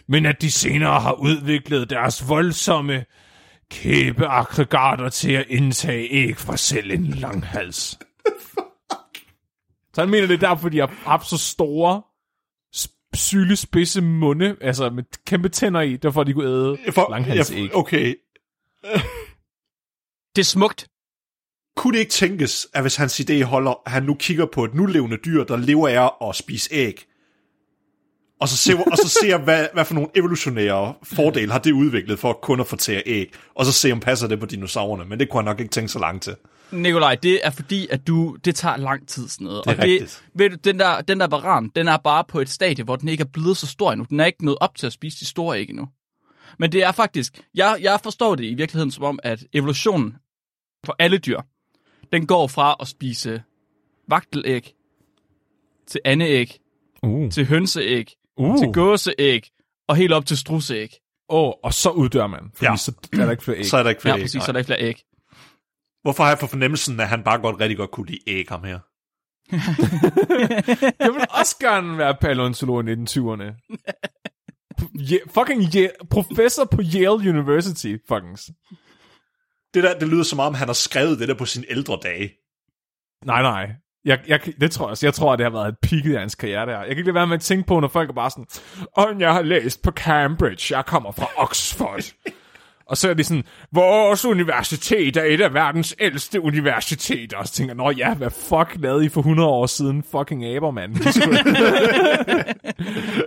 Men 0.07 0.25
at 0.25 0.41
de 0.41 0.51
senere 0.51 0.99
har 0.99 1.13
udviklet 1.13 1.89
deres 1.89 2.29
voldsomme 2.29 3.05
kæbeaggregater 3.71 5.09
til 5.09 5.31
at 5.31 5.45
indtage 5.49 6.07
æg 6.11 6.37
fra 6.37 6.57
selv 6.57 6.91
en 6.91 7.05
langhals. 7.05 7.99
Så 9.93 10.01
han 10.01 10.09
mener, 10.09 10.27
det 10.27 10.43
er 10.43 10.47
derfor, 10.49 10.69
de 10.69 10.77
har 10.79 10.87
haft 10.87 11.27
så 11.29 11.37
store, 11.37 12.01
sp- 12.75 13.09
sylespidse 13.13 14.01
munde, 14.01 14.57
altså 14.61 14.89
med 14.89 15.03
kæmpe 15.25 15.49
tænder 15.49 15.81
i, 15.81 15.97
derfor 15.97 16.23
de 16.23 16.33
kunne 16.33 16.45
æde 16.49 16.77
For, 16.91 17.07
langhalsæg. 17.09 17.57
jeg, 17.63 17.75
okay, 17.75 18.15
Det 20.35 20.41
er 20.41 20.45
smukt. 20.45 20.87
kunne 21.75 21.93
det 21.93 21.99
ikke 21.99 22.11
tænkes, 22.11 22.67
at 22.73 22.81
hvis 22.83 22.95
hans 22.95 23.19
idé 23.19 23.43
holder, 23.43 23.81
at 23.85 23.91
han 23.91 24.03
nu 24.03 24.13
kigger 24.13 24.45
på 24.45 24.63
et 24.63 24.73
nulevende 24.73 25.17
dyr, 25.25 25.43
der 25.43 25.57
lever 25.57 25.87
af 25.87 26.29
at 26.29 26.35
spise 26.35 26.69
æg, 26.73 27.05
og 28.39 28.49
så 28.49 28.57
ser, 28.57 28.75
og 28.91 28.97
så 28.97 29.09
ser 29.21 29.37
hvad, 29.37 29.67
hvad 29.73 29.85
for 29.85 29.93
nogle 29.93 30.09
evolutionære 30.15 30.93
fordele 31.03 31.51
har 31.51 31.59
det 31.59 31.71
udviklet 31.71 32.19
for 32.19 32.33
kun 32.33 32.59
at 32.59 32.67
fortære 32.67 33.03
æg, 33.05 33.33
og 33.55 33.65
så 33.65 33.71
se 33.71 33.91
om 33.91 33.99
passer 33.99 34.27
det 34.27 34.39
på 34.39 34.45
dinosaurerne, 34.45 35.05
men 35.05 35.19
det 35.19 35.29
kunne 35.29 35.37
han 35.37 35.45
nok 35.45 35.59
ikke 35.59 35.71
tænke 35.71 35.89
så 35.89 35.99
langt 35.99 36.23
til. 36.23 36.35
Nikolaj, 36.71 37.15
det 37.15 37.39
er 37.43 37.49
fordi, 37.49 37.87
at 37.91 38.07
du, 38.07 38.37
det 38.45 38.55
tager 38.55 38.77
lang 38.77 39.07
tid 39.07 39.27
sådan 39.27 39.45
noget. 39.45 39.63
Det 39.65 39.71
er 39.71 39.75
og 39.75 39.83
rigtigt. 39.83 40.23
det, 40.33 40.39
ved 40.39 40.49
du, 40.49 40.55
den 40.55 40.79
der, 40.79 41.01
den 41.01 41.19
der 41.19 41.27
varan, 41.27 41.71
den 41.75 41.87
er 41.87 41.97
bare 41.97 42.23
på 42.23 42.39
et 42.39 42.49
stadie, 42.49 42.83
hvor 42.83 42.95
den 42.95 43.09
ikke 43.09 43.21
er 43.21 43.27
blevet 43.33 43.57
så 43.57 43.67
stor 43.67 43.91
endnu. 43.91 44.05
Den 44.09 44.19
er 44.19 44.25
ikke 44.25 44.45
nået 44.45 44.57
op 44.61 44.75
til 44.75 44.87
at 44.87 44.93
spise 44.93 45.19
de 45.19 45.25
store 45.25 45.59
æg 45.59 45.69
endnu. 45.69 45.87
Men 46.59 46.71
det 46.71 46.83
er 46.83 46.91
faktisk, 46.91 47.41
jeg, 47.55 47.77
jeg 47.81 47.99
forstår 48.03 48.35
det 48.35 48.43
i 48.43 48.53
virkeligheden 48.53 48.91
som 48.91 49.03
om, 49.03 49.19
at 49.23 49.43
evolutionen 49.53 50.15
for 50.85 50.95
alle 50.99 51.17
dyr, 51.17 51.41
den 52.11 52.27
går 52.27 52.47
fra 52.47 52.75
at 52.79 52.87
spise 52.87 53.41
vagtelæg, 54.07 54.73
til 55.87 56.01
andeæg, 56.05 56.59
Uh. 57.03 57.31
til 57.31 57.45
hønseæg, 57.45 58.15
Uh. 58.39 58.57
til 58.59 58.73
gåseæg, 58.73 59.41
og 59.87 59.95
helt 59.95 60.13
op 60.13 60.25
til 60.25 60.37
strusseæg. 60.37 60.89
Oh, 61.29 61.53
og 61.63 61.73
så 61.73 61.89
uddør 61.89 62.27
man, 62.27 62.51
fordi 62.55 62.65
Ja. 62.65 62.75
så 62.75 62.91
er 63.13 63.17
der 63.17 63.31
ikke 63.31 63.43
flere 63.43 63.57
æg. 63.57 63.65
Så 63.65 63.77
er 63.77 63.83
der 63.83 63.89
ikke 63.89 64.01
flere 64.01 64.15
Ja, 64.15 64.19
æg. 64.19 64.23
præcis, 64.23 64.35
nej. 64.35 64.45
så 64.45 64.51
er 64.51 64.53
der 64.53 64.59
ikke 64.59 64.67
flere 64.67 64.81
æg. 64.81 65.01
Hvorfor 66.01 66.23
har 66.23 66.31
jeg 66.31 66.39
for 66.39 66.47
fornemmelsen, 66.47 66.99
at 66.99 67.07
han 67.07 67.23
bare 67.23 67.41
godt 67.41 67.59
rigtig 67.59 67.77
godt 67.77 67.91
kunne 67.91 68.07
lide 68.07 68.19
æg 68.27 68.45
ham 68.49 68.63
her? 68.63 68.79
Jeg 71.03 71.13
vil 71.13 71.25
også 71.39 71.55
gerne 71.59 71.97
være 71.97 72.15
paleontolog 72.21 72.89
i 72.89 72.93
1920'erne. 72.93 73.49
Ye- 74.95 75.25
fucking 75.33 75.61
Ye- 75.75 76.07
professor 76.09 76.65
på 76.65 76.81
Yale 76.95 77.29
University, 77.29 77.95
fucking. 78.07 78.37
Det 79.73 79.83
der, 79.83 79.99
det 79.99 80.07
lyder 80.07 80.23
som 80.23 80.39
om, 80.39 80.53
han 80.53 80.67
har 80.67 80.73
skrevet 80.73 81.19
det 81.19 81.27
der 81.27 81.33
på 81.37 81.45
sine 81.45 81.65
ældre 81.69 81.99
dage. 82.03 82.31
Nej, 83.25 83.41
nej. 83.41 83.71
Jeg, 84.05 84.19
jeg, 84.27 84.39
det 84.61 84.71
tror 84.71 84.85
jeg 84.85 84.91
også. 84.91 85.05
Jeg 85.05 85.13
tror, 85.13 85.33
at 85.33 85.39
det 85.39 85.45
har 85.45 85.51
været 85.51 85.67
et 85.67 85.75
peak 85.81 86.05
af 86.05 86.19
hans 86.19 86.35
karriere 86.35 86.65
der. 86.65 86.77
Jeg 86.77 86.87
kan 86.87 86.97
ikke 86.97 87.03
lade 87.03 87.15
være 87.15 87.27
med 87.27 87.35
at 87.35 87.41
tænke 87.41 87.67
på, 87.67 87.79
når 87.79 87.87
folk 87.87 88.09
er 88.09 88.13
bare 88.13 88.29
sådan, 88.29 88.45
og 88.97 89.07
jeg 89.19 89.33
har 89.33 89.41
læst 89.41 89.81
på 89.81 89.91
Cambridge, 89.91 90.75
jeg 90.75 90.85
kommer 90.85 91.11
fra 91.11 91.27
Oxford. 91.37 92.03
og 92.85 92.97
så 92.97 93.09
er 93.09 93.13
de 93.13 93.23
sådan, 93.23 93.43
vores 93.71 94.25
universitet 94.25 95.17
er 95.17 95.23
et 95.23 95.41
af 95.41 95.53
verdens 95.53 95.95
ældste 95.99 96.41
universiteter. 96.41 97.37
Og 97.37 97.47
så 97.47 97.53
tænker 97.53 97.73
jeg, 97.73 97.77
nå 97.77 97.91
ja, 97.91 98.13
hvad 98.13 98.29
fuck 98.29 98.75
lavede 98.81 99.05
I 99.05 99.09
for 99.09 99.21
100 99.21 99.49
år 99.49 99.65
siden? 99.65 100.03
Fucking 100.11 100.45
aber, 100.45 100.71
mand. 100.71 100.95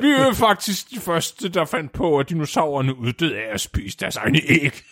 Vi 0.03 0.09
er 0.09 0.27
jo 0.27 0.33
faktisk 0.33 0.91
de 0.91 1.01
første, 1.01 1.49
der 1.49 1.65
fandt 1.65 1.93
på, 1.93 2.19
at 2.19 2.29
dinosaurerne 2.29 2.99
uddøde 2.99 3.37
af 3.37 3.55
at 3.55 3.61
spise 3.61 3.97
deres 4.01 4.17
egne 4.17 4.41
æg. 4.49 4.83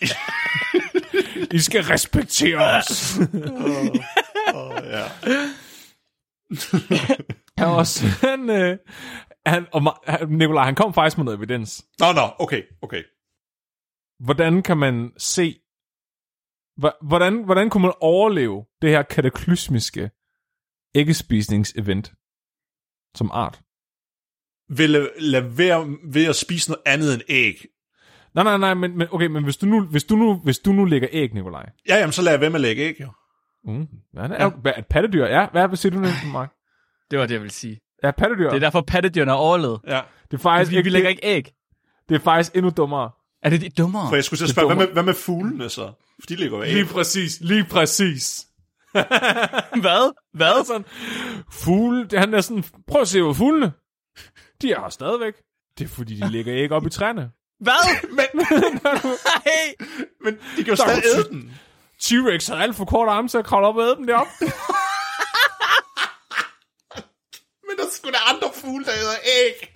I 1.53 1.59
skal 1.59 1.83
respektere 1.83 2.57
os. 2.57 3.19
Ja. 3.33 3.39
oh, 4.53 4.71
var 4.71 5.09
også, 7.79 8.05
han, 8.21 8.49
øh, 8.49 8.77
han, 9.45 9.67
og 9.73 9.81
Nikolaj, 10.29 10.65
han 10.65 10.75
kom 10.75 10.93
faktisk 10.93 11.17
med 11.17 11.25
noget 11.25 11.37
evidens. 11.37 11.85
Nå, 11.99 12.05
nå, 12.13 12.21
okay, 12.39 12.61
okay. 12.81 13.03
Hvordan 14.19 14.63
kan 14.63 14.77
man 14.77 15.11
se, 15.17 15.59
hvordan, 17.01 17.43
hvordan 17.43 17.69
kunne 17.69 17.81
man 17.81 17.93
overleve 18.01 18.65
det 18.81 18.89
her 18.89 19.01
kataklysmiske 19.01 20.11
æggespisningsevent 20.95 22.13
som 23.15 23.29
art? 23.33 23.61
Vil 24.69 24.89
lade, 25.17 25.57
være 25.57 25.97
ved 26.03 26.25
at 26.25 26.35
spise 26.35 26.69
noget 26.69 26.81
andet 26.85 27.13
end 27.13 27.21
æg. 27.29 27.65
Nej, 28.35 28.43
nej, 28.43 28.57
nej, 28.57 28.73
men, 28.73 28.97
men 28.97 29.07
okay, 29.11 29.27
men 29.27 29.43
hvis 29.43 29.57
du 29.57 29.65
nu, 29.65 29.85
hvis 29.85 30.03
du 30.03 30.15
nu, 30.15 30.33
hvis 30.43 30.59
du 30.59 30.71
nu 30.71 30.85
lægger 30.85 31.09
æg, 31.11 31.33
Nikolaj. 31.33 31.69
Ja, 31.87 31.95
jamen, 31.97 32.13
så 32.13 32.21
lader 32.21 32.33
jeg 32.33 32.41
være 32.41 32.49
med 32.49 32.57
at 32.57 32.61
lægge 32.61 32.83
æg, 32.83 33.01
jo. 33.01 33.11
Mm. 33.65 33.87
Hvad 34.13 34.29
er, 34.29 34.49
hvad, 34.49 34.71
et 34.77 34.85
pattedyr, 34.85 35.25
ja. 35.25 35.47
Hvad, 35.51 35.67
hvad 35.67 35.77
siger 35.77 35.93
du 35.93 35.99
nu, 35.99 36.07
Mark? 36.33 36.51
Det 37.11 37.19
var 37.19 37.25
det, 37.25 37.33
jeg 37.33 37.41
ville 37.41 37.53
sige. 37.53 37.79
Ja, 38.03 38.11
pattedyr. 38.11 38.49
Det 38.49 38.55
er 38.55 38.59
derfor, 38.59 38.81
pattedyrene 38.81 39.31
er 39.31 39.35
overlevet. 39.35 39.79
Ja. 39.87 40.01
det 40.31 40.37
er 40.37 40.41
faktisk, 40.41 40.69
Fordi 40.71 40.81
vi 40.81 40.89
lægger 40.89 41.09
det, 41.09 41.15
ikke 41.15 41.27
æg. 41.27 41.53
det 42.09 42.15
er 42.15 42.19
faktisk 42.19 42.55
endnu 42.55 42.71
dummere. 42.77 43.09
Er 43.43 43.49
det 43.49 43.61
de 43.61 43.69
dummere? 43.69 44.07
For 44.09 44.15
jeg 44.15 44.23
skulle 44.23 44.39
Det 44.39 44.49
spørge, 44.49 44.67
hvad 44.75 44.85
med, 44.85 44.93
hvad 44.93 45.03
med 45.03 45.13
fuglene 45.13 45.69
så? 45.69 45.91
For 46.21 46.27
de 46.29 46.35
ligger 46.35 46.57
jo 46.57 46.63
æg. 46.63 46.73
Lige 46.73 46.85
præcis, 46.85 47.41
lige 47.41 47.63
præcis. 47.63 48.47
Hvad? 49.83 50.13
Hvad? 50.33 50.65
sådan, 50.65 50.85
fugle, 51.51 52.05
det, 52.07 52.19
han 52.19 52.33
er 52.33 52.41
sådan, 52.41 52.63
prøv 52.87 53.01
at 53.01 53.07
se 53.07 53.19
på 53.19 53.33
fuglene. 53.33 53.71
De 54.61 54.71
er 54.71 54.79
her 54.81 54.89
stadigvæk. 54.89 55.33
Det 55.77 55.83
er 55.83 55.89
fordi, 55.89 56.15
de 56.19 56.31
ligger 56.31 56.53
ikke 56.53 56.75
op 56.75 56.85
i 56.85 56.89
træerne. 56.89 57.31
Hvad? 57.59 57.97
Men, 58.17 58.25
Nej! 58.83 59.75
men 60.23 60.33
de 60.57 60.63
kan 60.63 60.67
jo 60.67 60.75
stadig 60.75 61.03
æde 61.15 61.29
den. 61.29 61.51
T-Rex 62.03 62.47
har 62.47 62.55
alt 62.55 62.75
for 62.75 62.85
kort 62.85 63.09
arme 63.09 63.27
til 63.27 63.37
at 63.37 63.45
kravle 63.45 63.67
op 63.67 63.75
og 63.75 63.83
æde 63.83 63.95
dem 63.95 64.07
deroppe. 64.07 64.31
Men 67.67 67.77
der 67.77 67.83
skulle 67.91 68.13
der 68.13 68.33
andre 68.33 68.49
fugle, 68.53 68.85
der 68.85 68.91
æder 68.91 69.17
æg. 69.39 69.73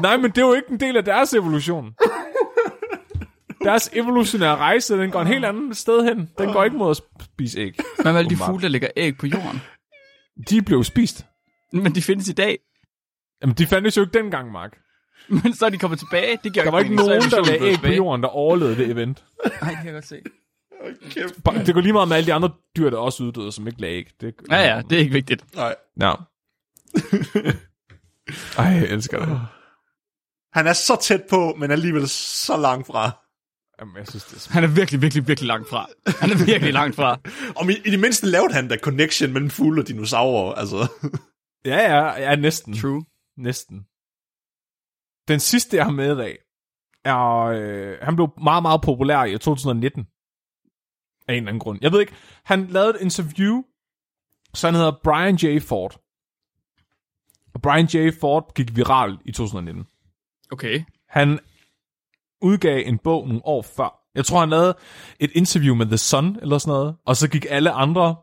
Nej, 0.02 0.16
men 0.16 0.30
det 0.30 0.38
er 0.38 0.46
jo 0.46 0.54
ikke 0.54 0.70
en 0.70 0.80
del 0.80 0.96
af 0.96 1.04
deres 1.04 1.34
evolution. 1.34 1.94
Deres 3.64 3.90
evolutionære 3.92 4.56
rejse, 4.56 4.98
den 4.98 5.10
går 5.10 5.20
en 5.20 5.26
helt 5.26 5.44
anden 5.44 5.74
sted 5.74 6.04
hen. 6.04 6.30
Den 6.38 6.52
går 6.52 6.64
ikke 6.64 6.76
mod 6.76 6.90
at 6.90 7.02
spise 7.24 7.58
æg. 7.58 7.74
Hvad 8.02 8.12
med 8.12 8.18
alle 8.18 8.30
de 8.30 8.36
fugle, 8.36 8.62
der 8.62 8.68
lægger 8.68 8.88
æg 8.96 9.18
på 9.18 9.26
jorden? 9.26 9.60
De 10.50 10.62
blev 10.62 10.84
spist. 10.84 11.26
Men 11.72 11.94
de 11.94 12.02
findes 12.02 12.28
i 12.28 12.32
dag. 12.32 12.58
Jamen, 13.42 13.56
de 13.56 13.66
fandtes 13.66 13.96
jo 13.96 14.02
ikke 14.02 14.18
dengang, 14.18 14.52
Mark. 14.52 14.78
Men 15.42 15.54
så 15.54 15.66
er 15.66 15.70
de 15.70 15.78
kommet 15.78 15.98
tilbage. 15.98 16.38
Det 16.44 16.52
giver 16.52 16.64
Der 16.64 16.70
var 16.70 16.78
ikke 16.78 16.90
mening. 16.90 17.08
Nogen, 17.08 17.10
der 17.30 17.36
evolutionen 17.38 17.60
lagde 17.60 17.72
æg 17.72 17.78
på 17.80 17.86
jorden, 17.92 18.22
der 18.22 18.28
overlevede 18.28 18.76
det 18.76 18.90
event. 18.90 19.24
Nej, 19.62 19.70
det 19.70 19.76
kan 19.76 19.84
jeg 19.86 19.92
godt 19.92 20.06
se. 20.06 20.20
Kæft. 21.10 21.42
Bare- 21.44 21.64
Det 21.64 21.74
går 21.74 21.80
lige 21.80 21.92
meget 21.92 22.08
med 22.08 22.16
alle 22.16 22.26
de 22.26 22.34
andre 22.34 22.50
dyr, 22.76 22.90
der 22.90 22.96
også 22.98 23.22
uddøde, 23.22 23.52
som 23.52 23.66
ikke 23.66 23.80
lagde 23.80 23.96
æg. 23.96 24.08
Det, 24.20 24.34
Ja, 24.50 24.56
ja, 24.74 24.82
det 24.90 24.96
er 24.96 25.00
ikke 25.00 25.12
vigtigt. 25.12 25.54
Nej. 25.56 25.74
Ja. 26.00 26.12
Ej, 28.58 28.64
jeg 28.64 28.84
elsker 28.90 29.18
det. 29.26 29.40
Han 30.52 30.66
er 30.66 30.72
så 30.72 30.96
tæt 31.02 31.22
på, 31.30 31.54
men 31.58 31.70
alligevel 31.70 32.08
så 32.08 32.56
langt 32.56 32.86
fra. 32.86 33.10
Jamen, 33.80 33.96
jeg 33.96 34.08
synes, 34.08 34.24
det 34.24 34.46
er 34.46 34.52
Han 34.52 34.64
er 34.64 34.68
virkelig, 34.68 35.02
virkelig, 35.02 35.28
virkelig 35.28 35.46
langt 35.48 35.68
fra. 35.68 35.86
Han 36.20 36.30
er 36.30 36.44
virkelig 36.46 36.72
langt 36.72 36.96
fra. 36.96 37.18
Og 37.56 37.70
i, 37.70 37.74
i 37.84 37.90
det 37.90 38.00
mindste 38.00 38.26
lavede 38.26 38.52
han 38.54 38.68
da 38.68 38.76
connection 38.76 39.32
mellem 39.32 39.50
fugle 39.50 39.82
og 39.82 39.88
dinosaurer. 39.88 40.52
Altså. 40.54 40.88
Ja, 41.64 41.96
ja, 41.96 42.20
ja, 42.20 42.36
næsten. 42.36 42.76
True. 42.76 43.04
Næsten. 43.38 43.84
Den 45.28 45.40
sidste, 45.40 45.76
jeg 45.76 45.84
har 45.84 45.92
med 45.92 46.14
i 46.14 46.18
dag, 46.18 46.38
er... 47.04 47.44
Øh, 47.44 47.98
han 48.02 48.16
blev 48.16 48.28
meget, 48.42 48.62
meget 48.62 48.82
populær 48.82 49.24
i 49.24 49.38
2019. 49.38 50.06
Af 51.28 51.32
en 51.32 51.36
eller 51.36 51.48
anden 51.48 51.60
grund. 51.60 51.78
Jeg 51.82 51.92
ved 51.92 52.00
ikke, 52.00 52.14
han 52.44 52.66
lavede 52.66 52.94
et 52.94 53.00
interview, 53.00 53.62
så 54.54 54.66
han 54.66 54.74
hedder 54.74 54.92
Brian 55.04 55.34
J. 55.34 55.60
Ford. 55.60 56.00
Og 57.54 57.62
Brian 57.62 57.86
J. 57.86 58.10
Ford 58.20 58.54
gik 58.54 58.76
viral 58.76 59.18
i 59.24 59.32
2019. 59.32 59.86
Okay. 60.52 60.84
Han 61.08 61.38
udgav 62.42 62.82
en 62.86 62.98
bog 62.98 63.28
nogle 63.28 63.46
år 63.46 63.62
før. 63.62 64.00
Jeg 64.14 64.24
tror, 64.24 64.40
han 64.40 64.50
lavede 64.50 64.76
et 65.20 65.30
interview 65.34 65.74
med 65.74 65.86
The 65.86 65.98
Sun 65.98 66.38
eller 66.42 66.58
sådan 66.58 66.72
noget, 66.72 66.96
og 67.04 67.16
så 67.16 67.28
gik 67.28 67.46
alle 67.48 67.70
andre 67.70 68.16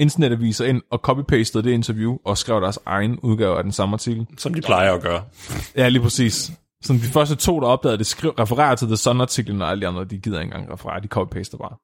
internetaviser 0.00 0.64
ind 0.64 0.82
og 0.90 1.00
copy-pastede 1.02 1.62
det 1.64 1.70
interview 1.70 2.16
og 2.24 2.38
skrev 2.38 2.60
deres 2.60 2.78
egen 2.86 3.18
udgave 3.18 3.56
af 3.56 3.62
den 3.62 3.72
samme 3.72 3.94
artikel. 3.94 4.26
Som 4.38 4.54
de 4.54 4.60
plejer 4.60 4.92
at 4.94 5.02
gøre. 5.02 5.24
Ja, 5.76 5.88
lige 5.88 6.02
præcis. 6.02 6.52
Så 6.82 6.92
de 6.92 6.98
første 6.98 7.36
to, 7.36 7.60
der 7.60 7.66
opdagede 7.66 7.98
det, 7.98 8.06
skrev, 8.06 8.30
refererer 8.30 8.74
til 8.74 8.86
The 8.86 8.96
Sun-artiklen, 8.96 9.62
og 9.62 9.70
alle 9.70 9.80
de 9.80 9.88
andre, 9.88 10.04
de 10.04 10.18
gider 10.18 10.40
ikke 10.40 10.54
engang 10.54 10.72
referere, 10.72 11.00
de 11.00 11.08
copy-paster 11.08 11.58
bare. 11.58 11.76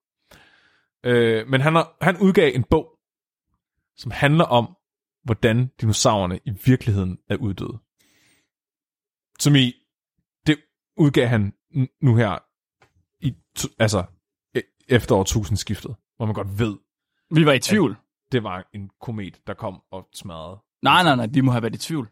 Øh, 1.05 1.49
men 1.49 1.61
han, 1.61 1.75
har, 1.75 1.97
han 2.01 2.17
udgav 2.17 2.53
en 2.55 2.65
bog, 2.71 2.89
som 3.97 4.11
handler 4.11 4.45
om, 4.45 4.77
hvordan 5.25 5.71
dinosaurerne 5.81 6.41
i 6.45 6.51
virkeligheden 6.65 7.19
er 7.31 7.37
uddøde. 7.37 7.79
Som 9.39 9.55
i, 9.55 9.73
det 10.47 10.57
udgav 10.97 11.27
han 11.27 11.53
nu 12.03 12.17
her, 12.17 12.39
i, 13.21 13.35
altså 13.79 14.05
e- 14.59 14.87
efter 14.89 15.15
årtusindskiftet, 15.15 15.97
hvor 16.17 16.27
man 16.27 16.35
godt 16.35 16.59
ved, 16.59 16.77
Vi 17.31 17.47
var 17.47 17.53
i 17.53 17.59
tvivl. 17.59 17.97
Det 18.33 18.43
var 18.43 18.69
en 18.75 18.91
komet, 19.01 19.41
der 19.47 19.55
kom 19.55 19.81
og 19.93 20.09
smadrede. 20.15 20.59
Nej, 20.83 21.03
nej, 21.03 21.17
nej, 21.17 21.27
vi 21.31 21.41
må 21.41 21.53
have 21.53 21.63
været 21.63 21.75
i 21.75 21.79
tvivl. 21.79 22.09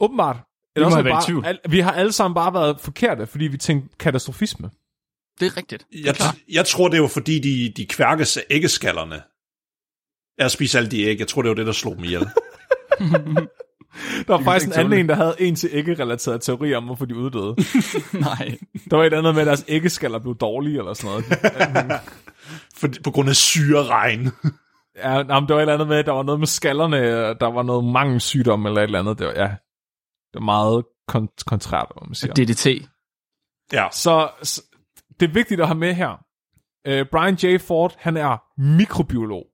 Åbenbart. 0.00 0.36
Vi 0.36 0.42
Eller 0.76 0.84
må 0.84 0.86
også 0.86 0.96
have 0.96 1.04
været 1.04 1.12
i 1.12 1.16
bare, 1.16 1.26
tvivl. 1.26 1.44
Al, 1.46 1.58
vi 1.68 1.80
har 1.80 1.92
alle 1.92 2.12
sammen 2.12 2.34
bare 2.34 2.54
været 2.54 2.80
forkerte, 2.80 3.26
fordi 3.26 3.44
vi 3.44 3.56
tænkte 3.56 3.96
katastrofisme. 3.96 4.70
Det 5.40 5.46
er 5.46 5.56
rigtigt. 5.56 5.86
Jeg, 6.04 6.14
jeg 6.48 6.66
tror, 6.66 6.88
det 6.88 7.02
var 7.02 7.08
fordi, 7.08 7.38
de, 7.38 7.72
de 7.76 7.86
kværkes 7.86 8.36
af 8.36 8.42
æggeskallerne. 8.50 9.22
Jeg 10.38 10.50
spiser 10.50 10.78
alle 10.78 10.90
de 10.90 11.02
æg. 11.02 11.18
Jeg 11.18 11.28
tror, 11.28 11.42
det 11.42 11.48
var 11.48 11.54
det, 11.54 11.66
der 11.66 11.72
slog 11.72 11.96
dem 11.96 12.04
ihjel. 12.04 12.26
Der 14.26 14.36
var 14.36 14.44
faktisk 14.44 14.66
en 14.66 14.72
anden 14.72 15.00
en, 15.00 15.08
der 15.08 15.14
havde 15.14 15.36
en 15.38 15.56
til 15.56 15.70
æggerelateret 15.72 16.42
teori 16.42 16.74
om, 16.74 16.84
hvorfor 16.84 17.04
de 17.04 17.16
uddøde. 17.16 17.56
nej. 18.28 18.58
Der 18.90 18.96
var 18.96 19.04
et 19.04 19.14
andet 19.14 19.34
med, 19.34 19.42
at 19.42 19.46
deres 19.46 19.64
æggeskaller 19.68 20.18
blev 20.18 20.36
dårlige 20.36 20.78
eller 20.78 20.94
sådan 20.94 21.10
noget. 21.10 21.24
For, 22.76 22.88
på 23.04 23.10
grund 23.10 23.28
af 23.28 23.36
syreregn. 23.36 24.30
Ja, 24.96 25.22
nej, 25.22 25.40
men 25.40 25.48
der 25.48 25.54
var 25.54 25.60
et 25.60 25.62
eller 25.62 25.74
andet 25.74 25.88
med, 25.88 25.96
at 25.96 26.06
der 26.06 26.12
var 26.12 26.22
noget 26.22 26.38
med 26.38 26.46
skallerne, 26.46 26.96
der 27.34 27.46
var 27.52 27.62
noget 27.62 27.84
mangelsygdom 27.84 28.66
eller 28.66 28.80
et 28.80 28.84
eller 28.84 28.98
andet. 28.98 29.18
Det 29.18 29.26
var, 29.26 29.32
ja, 29.32 29.48
det 30.32 30.34
var 30.34 30.40
meget 30.40 30.84
kont- 31.12 31.44
kontrært, 31.46 31.86
hvad 31.94 32.08
man 32.08 32.14
siger. 32.14 32.34
DDT. 32.34 32.66
ja. 33.72 33.88
Så, 33.92 34.30
så 34.42 34.62
det 35.20 35.28
er 35.28 35.32
vigtigt 35.32 35.60
at 35.60 35.66
have 35.66 35.78
med 35.78 35.94
her. 35.94 36.24
Uh, 36.88 37.06
Brian 37.10 37.34
J. 37.34 37.58
Ford, 37.58 37.94
han 37.98 38.16
er 38.16 38.60
mikrobiolog 38.76 39.44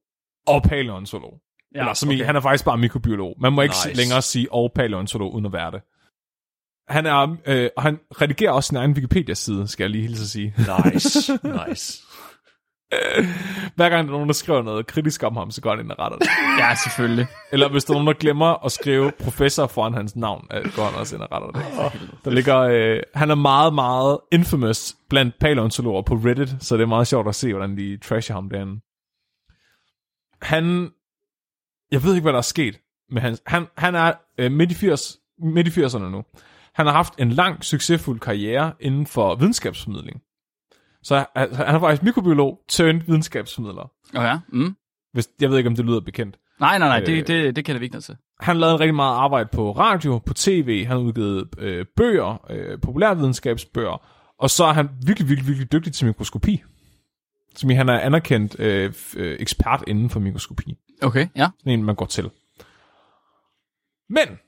og 0.47 0.63
paleontolog. 0.63 1.41
Ja, 1.75 1.79
Eller 1.81 1.95
som 1.95 2.09
okay. 2.09 2.19
i, 2.19 2.23
han 2.23 2.37
er 2.37 2.41
faktisk 2.41 2.65
bare 2.65 2.79
mikrobiolog. 2.79 3.35
Man 3.41 3.53
må 3.53 3.63
ikke 3.63 3.75
nice. 3.87 3.97
længere 3.97 4.23
sige 4.23 4.53
og 4.53 4.73
paleontolog, 4.75 5.35
uden 5.35 5.47
at 5.47 5.53
være 5.53 5.71
det. 5.71 5.81
Han 6.89 7.07
er, 7.07 7.37
øh, 7.47 7.71
og 7.77 7.83
han 7.83 7.99
redigerer 8.21 8.53
også 8.53 8.69
sin 8.69 8.77
egen 8.77 8.93
Wikipedia-side, 8.93 9.69
skal 9.69 9.85
jeg 9.85 9.91
lige 9.91 10.03
hilse 10.03 10.23
at 10.23 10.29
sige. 10.29 10.55
Nice. 10.93 11.33
Nice. 11.69 12.03
Hver 13.77 13.89
gang 13.89 14.09
der 14.09 14.13
er 14.13 14.17
nogen, 14.17 14.29
der 14.29 14.33
skriver 14.33 14.63
noget 14.63 14.87
kritisk 14.87 15.23
om 15.23 15.37
ham, 15.37 15.51
så 15.51 15.61
går 15.61 15.71
han 15.71 15.81
ind 15.81 15.91
og 15.91 15.99
retter 15.99 16.19
det. 16.19 16.29
Ja, 16.59 16.75
selvfølgelig. 16.75 17.27
Eller 17.53 17.69
hvis 17.69 17.85
der 17.85 17.91
er 17.91 17.95
nogen, 17.95 18.07
der 18.07 18.13
glemmer 18.13 18.65
at 18.65 18.73
skrive 18.73 19.13
professor 19.23 19.67
foran 19.67 19.95
hans 19.95 20.17
navn, 20.17 20.47
øh, 20.53 20.73
går 20.77 20.85
han 20.85 20.95
også 20.95 21.17
ind 21.17 21.23
og 21.23 21.29
retter 21.33 21.51
det. 21.51 22.01
Der 22.25 22.31
ligger, 22.31 22.59
øh, 22.59 23.03
han 23.15 23.31
er 23.31 23.35
meget, 23.35 23.75
meget 23.75 24.19
infamous 24.33 24.97
blandt 25.09 25.39
paleontologer 25.39 26.03
på 26.03 26.15
Reddit, 26.15 26.57
så 26.61 26.77
det 26.77 26.83
er 26.83 26.87
meget 26.87 27.07
sjovt 27.07 27.29
at 27.29 27.35
se, 27.35 27.53
hvordan 27.53 27.77
de 27.77 27.97
trasher 27.97 28.35
ham 28.35 28.49
derinde. 28.49 28.81
Han, 30.43 30.91
jeg 31.93 32.03
ved 32.03 32.15
ikke, 32.15 32.25
hvad 32.25 32.33
der 32.33 32.39
er 32.39 32.43
sket 32.43 32.81
med 33.11 33.23
hans, 33.23 33.43
han, 33.47 33.67
han 33.77 33.95
er 33.95 34.13
øh, 34.39 34.53
midt, 34.53 34.73
i 34.73 34.75
80, 34.75 35.17
midt 35.39 35.77
i 35.77 35.81
80'erne 35.81 35.99
nu. 35.99 36.23
Han 36.75 36.87
har 36.87 36.93
haft 36.93 37.15
en 37.19 37.31
lang, 37.31 37.65
succesfuld 37.65 38.21
karriere 38.21 38.73
inden 38.81 39.07
for 39.07 39.35
videnskabsformidling. 39.35 40.21
Så 41.03 41.25
han, 41.37 41.55
han 41.55 41.75
er 41.75 41.81
faktisk 41.81 42.03
mikrobiolog, 42.03 42.61
turned 42.69 43.01
videnskabsformidler. 43.07 43.91
Og 44.15 44.23
ja. 44.25 44.39
Mm. 44.49 44.77
Hvis, 45.13 45.29
jeg 45.41 45.51
ved 45.51 45.59
ikke, 45.59 45.69
om 45.69 45.77
det 45.77 45.85
lyder 45.85 46.01
bekendt. 46.01 46.39
Nej, 46.61 46.79
nej, 46.79 46.89
nej, 46.89 47.01
Øh. 47.01 47.07
det, 47.07 47.29
det, 47.29 47.57
det 47.57 47.65
kan 47.65 47.75
det 47.75 47.83
ikke 47.83 48.01
til. 48.01 48.17
Han 48.41 48.57
lavede 48.57 48.77
rigtig 48.77 48.95
meget 48.95 49.17
arbejde 49.17 49.49
på 49.53 49.73
radio, 49.73 50.19
på 50.19 50.35
tv, 50.35 50.85
han 50.85 50.97
har 50.97 51.05
udgivet 51.05 51.49
øh, 51.59 51.87
bøger, 51.97 52.47
øh, 52.51 52.81
populærvidenskabsbøger, 52.81 54.07
og 54.39 54.51
så 54.51 54.65
er 54.65 54.73
han 54.73 54.89
virkelig, 55.07 55.29
virkelig, 55.29 55.49
virkelig 55.49 55.73
dygtig 55.73 55.93
til 55.93 56.07
mikroskopi. 56.07 56.63
Som 57.57 57.71
i, 57.71 57.75
han 57.75 57.89
er 57.89 57.99
anerkendt 57.99 58.61
øh, 58.61 58.93
øh, 59.17 59.37
ekspert 59.41 59.85
inden 59.87 60.11
for 60.11 60.21
mikroskopi. 60.21 60.77
Okay, 61.03 61.27
ja. 61.37 61.49
Sådan 61.59 61.73
en, 61.73 61.85
man 61.85 61.95
går 61.95 62.07
til. 62.07 62.31
Men, 64.09 64.39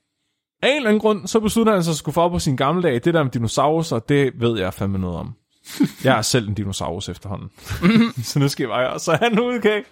af 0.62 0.69
en 0.69 0.77
eller 0.77 0.89
anden 0.89 1.01
grund, 1.01 1.27
så 1.27 1.41
besluttede 1.41 1.77
han 1.77 1.85
sig 1.85 1.93
at 1.93 1.97
skulle 1.97 2.15
få 2.15 2.20
op 2.20 2.31
på 2.31 2.39
sin 2.39 2.57
gamle 2.57 2.83
dag. 2.83 2.95
Det 2.95 3.15
der 3.15 3.23
med 3.23 3.31
dinosaurer, 3.31 3.99
det 4.09 4.41
ved 4.41 4.59
jeg 4.59 4.74
fandme 4.74 4.99
noget 4.99 5.16
om. 5.16 5.35
Jeg 6.05 6.18
er 6.18 6.22
selv 6.22 6.48
en 6.48 6.55
dinosaurus 6.55 7.09
efterhånden. 7.09 7.51
så 8.30 8.39
nu 8.39 8.48
skal 8.48 8.64
jeg 8.64 8.70
bare 8.70 8.98
Så 8.98 9.16
han 9.16 9.39
udgav. 9.39 9.82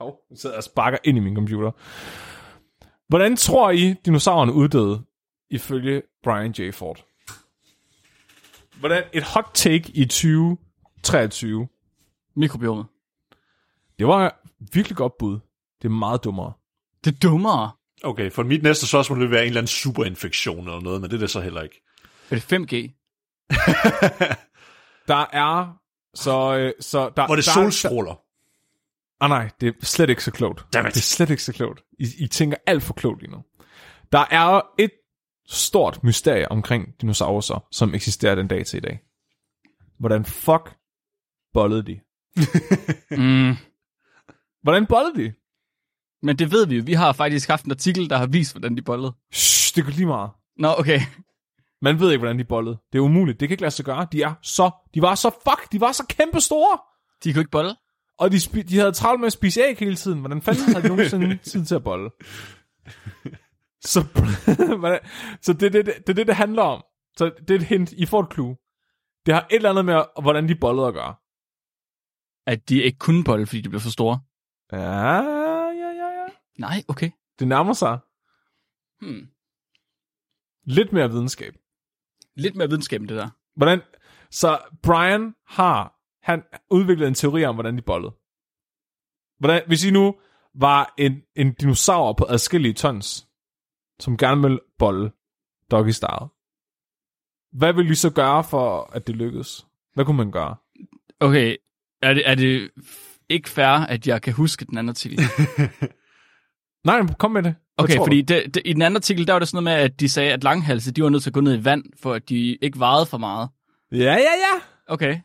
Åh, 0.00 0.06
oh, 0.06 0.12
jeg 0.30 0.38
sidder 0.38 0.56
og 0.56 0.64
sparker 0.64 0.98
ind 1.04 1.16
i 1.16 1.20
min 1.20 1.34
computer. 1.34 1.70
Hvordan 3.08 3.36
tror 3.36 3.70
I, 3.70 3.94
dinosaurerne 4.04 4.52
uddøde, 4.52 5.02
ifølge 5.50 6.02
Brian 6.22 6.52
J. 6.52 6.70
Ford? 6.72 7.04
Hvordan 8.80 9.02
et 9.12 9.22
hot 9.22 9.50
take 9.54 9.90
i 9.94 10.04
2023. 10.04 11.68
Mikrobiomet. 12.36 12.86
Det 13.98 14.06
var 14.06 14.40
virkelig 14.72 14.96
godt 14.96 15.18
bud. 15.18 15.38
Det 15.82 15.88
er 15.88 15.92
meget 15.92 16.24
dummere. 16.24 16.52
Det 17.04 17.14
er 17.14 17.18
dummere. 17.18 17.70
Okay, 18.04 18.30
for 18.30 18.42
mit 18.42 18.62
næste 18.62 18.86
spørgsmål 18.86 19.20
vil 19.20 19.30
være 19.30 19.42
en 19.42 19.46
eller 19.46 19.60
anden 19.60 19.68
superinfektion 19.68 20.58
eller 20.58 20.80
noget, 20.80 21.00
men 21.00 21.10
det 21.10 21.16
er 21.16 21.20
det 21.20 21.30
så 21.30 21.40
heller 21.40 21.62
ikke. 21.62 21.82
Er 22.30 22.34
det 22.34 22.52
5G? 22.52 22.92
Der 25.08 25.26
er 25.32 25.78
så... 26.14 26.56
Øh, 26.56 26.72
så 26.80 27.10
der, 27.16 27.26
Hvor 27.26 27.36
det 27.36 27.44
der, 27.46 27.52
solstråler. 27.52 28.12
Der, 28.12 28.20
ah, 29.20 29.28
nej, 29.28 29.50
det 29.60 29.68
er 29.68 29.86
slet 29.86 30.10
ikke 30.10 30.24
så 30.24 30.30
klogt. 30.30 30.66
Dammit. 30.72 30.94
Det 30.94 31.00
er 31.00 31.04
slet 31.04 31.30
ikke 31.30 31.42
så 31.42 31.52
klogt. 31.52 31.82
I, 31.98 32.06
I 32.18 32.28
tænker 32.28 32.56
alt 32.66 32.82
for 32.82 32.94
klogt 32.94 33.20
lige 33.20 33.30
nu. 33.32 33.42
Der 34.12 34.24
er 34.30 34.60
et 34.78 34.90
stort 35.48 36.04
mysterie 36.04 36.52
omkring 36.52 37.00
dinosaurer, 37.00 37.66
som 37.70 37.94
eksisterer 37.94 38.34
den 38.34 38.48
dag 38.48 38.66
til 38.66 38.76
i 38.76 38.80
dag. 38.80 39.00
Hvordan 39.98 40.24
fuck 40.24 40.74
bollede 41.52 41.82
de? 41.82 42.00
Mm. 43.10 43.54
Hvordan 44.62 44.86
bollede 44.86 45.24
de? 45.24 45.32
Men 46.22 46.38
det 46.38 46.52
ved 46.52 46.66
vi 46.66 46.76
jo. 46.76 46.82
Vi 46.86 46.92
har 46.92 47.12
faktisk 47.12 47.48
haft 47.48 47.64
en 47.64 47.70
artikel, 47.70 48.10
der 48.10 48.16
har 48.16 48.26
vist, 48.26 48.52
hvordan 48.52 48.76
de 48.76 48.82
bollede. 48.82 49.12
Shh, 49.32 49.76
det 49.76 49.84
går 49.84 49.90
lige 49.90 50.06
meget. 50.06 50.30
Nå, 50.58 50.74
okay. 50.78 51.00
Man 51.82 52.00
ved 52.00 52.10
ikke, 52.12 52.18
hvordan 52.18 52.38
de 52.38 52.44
bollede. 52.44 52.78
Det 52.92 52.98
er 52.98 53.02
umuligt. 53.02 53.40
Det 53.40 53.48
kan 53.48 53.54
ikke 53.54 53.62
lade 53.62 53.70
sig 53.74 53.84
gøre. 53.84 54.06
De 54.12 54.22
er 54.22 54.34
så... 54.42 54.70
De 54.94 55.02
var 55.02 55.14
så 55.14 55.30
fuck. 55.30 55.72
De 55.72 55.80
var 55.80 55.92
så 55.92 56.06
kæmpe 56.08 56.40
store. 56.40 56.78
De 57.24 57.32
kunne 57.32 57.40
ikke 57.40 57.50
bolle. 57.50 57.76
Og 58.18 58.32
de, 58.32 58.36
spi- 58.36 58.62
de 58.62 58.78
havde 58.78 58.92
travlt 58.92 59.20
med 59.20 59.26
at 59.26 59.32
spise 59.32 59.60
æg 59.60 59.78
hele 59.78 59.96
tiden. 59.96 60.18
Hvordan 60.18 60.42
fanden 60.42 60.62
havde 60.64 60.82
de 60.82 60.88
nogensinde 60.88 61.36
tid 61.50 61.64
til 61.64 61.74
at 61.74 61.84
bolle? 61.84 62.10
Så, 63.80 64.00
så 65.44 65.52
det, 65.52 65.62
er 65.62 65.70
det, 65.82 65.86
det, 66.06 66.16
det, 66.16 66.26
det 66.26 66.36
handler 66.36 66.62
om. 66.62 66.82
Så 67.16 67.24
det 67.48 67.50
er 67.50 67.54
et 67.58 67.62
hint. 67.66 67.92
I 67.92 68.06
får 68.06 68.20
et 68.22 68.32
clue. 68.32 68.56
Det 69.26 69.34
har 69.34 69.46
et 69.50 69.56
eller 69.56 69.70
andet 69.70 69.84
med, 69.84 70.04
hvordan 70.22 70.48
de 70.48 70.54
bollede 70.54 70.86
at 70.86 70.94
gøre. 70.94 71.14
At 72.46 72.68
de 72.68 72.82
ikke 72.82 72.98
kunne 72.98 73.24
bolle, 73.24 73.46
fordi 73.46 73.60
de 73.60 73.68
blev 73.68 73.80
for 73.80 73.90
store. 73.90 74.20
Ja, 74.72 75.12
ja, 75.70 75.90
ja, 75.90 76.20
ja. 76.20 76.26
Nej, 76.58 76.82
okay. 76.88 77.10
Det 77.38 77.48
nærmer 77.48 77.72
sig. 77.72 77.98
Hmm. 79.00 79.28
Lidt 80.64 80.92
mere 80.92 81.10
videnskab. 81.10 81.54
Lidt 82.36 82.56
mere 82.56 82.68
videnskab 82.68 83.00
end 83.00 83.08
det 83.08 83.16
der. 83.16 83.28
Hvordan, 83.56 83.80
så 84.30 84.58
Brian 84.82 85.34
har 85.46 85.96
han 86.22 86.42
udviklet 86.70 87.08
en 87.08 87.14
teori 87.14 87.44
om, 87.44 87.54
hvordan 87.54 87.76
de 87.76 87.82
bollede. 87.82 88.14
Hvordan, 89.38 89.62
hvis 89.66 89.84
I 89.84 89.90
nu 89.90 90.14
var 90.54 90.94
en, 90.98 91.22
en 91.36 91.54
dinosaur 91.54 92.12
på 92.12 92.26
adskillige 92.28 92.74
tons, 92.74 93.26
som 94.00 94.16
gerne 94.16 94.42
vil 94.42 94.60
bolle 94.78 95.12
doggy 95.70 95.90
style, 95.90 96.28
hvad 97.52 97.72
vil 97.72 97.90
I 97.90 97.94
så 97.94 98.10
gøre 98.10 98.44
for, 98.44 98.90
at 98.92 99.06
det 99.06 99.16
lykkedes? 99.16 99.66
Hvad 99.94 100.04
kunne 100.04 100.16
man 100.16 100.30
gøre? 100.30 100.56
Okay, 101.20 101.56
er 102.02 102.14
det, 102.14 102.28
er 102.28 102.34
det 102.34 102.70
ikke 103.28 103.48
fair, 103.48 103.66
at 103.66 104.06
jeg 104.06 104.22
kan 104.22 104.32
huske 104.32 104.64
den 104.64 104.78
anden 104.78 104.88
artikel? 104.88 105.18
Nej, 106.86 107.06
kom 107.18 107.30
med 107.30 107.42
det. 107.42 107.54
Okay, 107.78 107.96
fordi 107.96 108.22
det, 108.22 108.54
det, 108.54 108.62
i 108.64 108.72
den 108.72 108.82
anden 108.82 108.96
artikel, 108.96 109.26
der 109.26 109.32
var 109.32 109.38
det 109.38 109.48
sådan 109.48 109.64
noget 109.64 109.78
med, 109.78 109.84
at 109.84 110.00
de 110.00 110.08
sagde, 110.08 110.32
at 110.32 110.44
langhalse, 110.44 110.92
de 110.92 111.02
var 111.02 111.08
nødt 111.08 111.22
til 111.22 111.30
at 111.30 111.34
gå 111.34 111.40
ned 111.40 111.58
i 111.60 111.64
vand, 111.64 111.84
for 112.02 112.12
at 112.12 112.28
de 112.28 112.56
ikke 112.56 112.78
vejede 112.78 113.06
for 113.06 113.18
meget. 113.18 113.48
Ja, 113.92 113.98
ja, 113.98 114.14
ja. 114.14 114.60
Okay. 114.86 115.20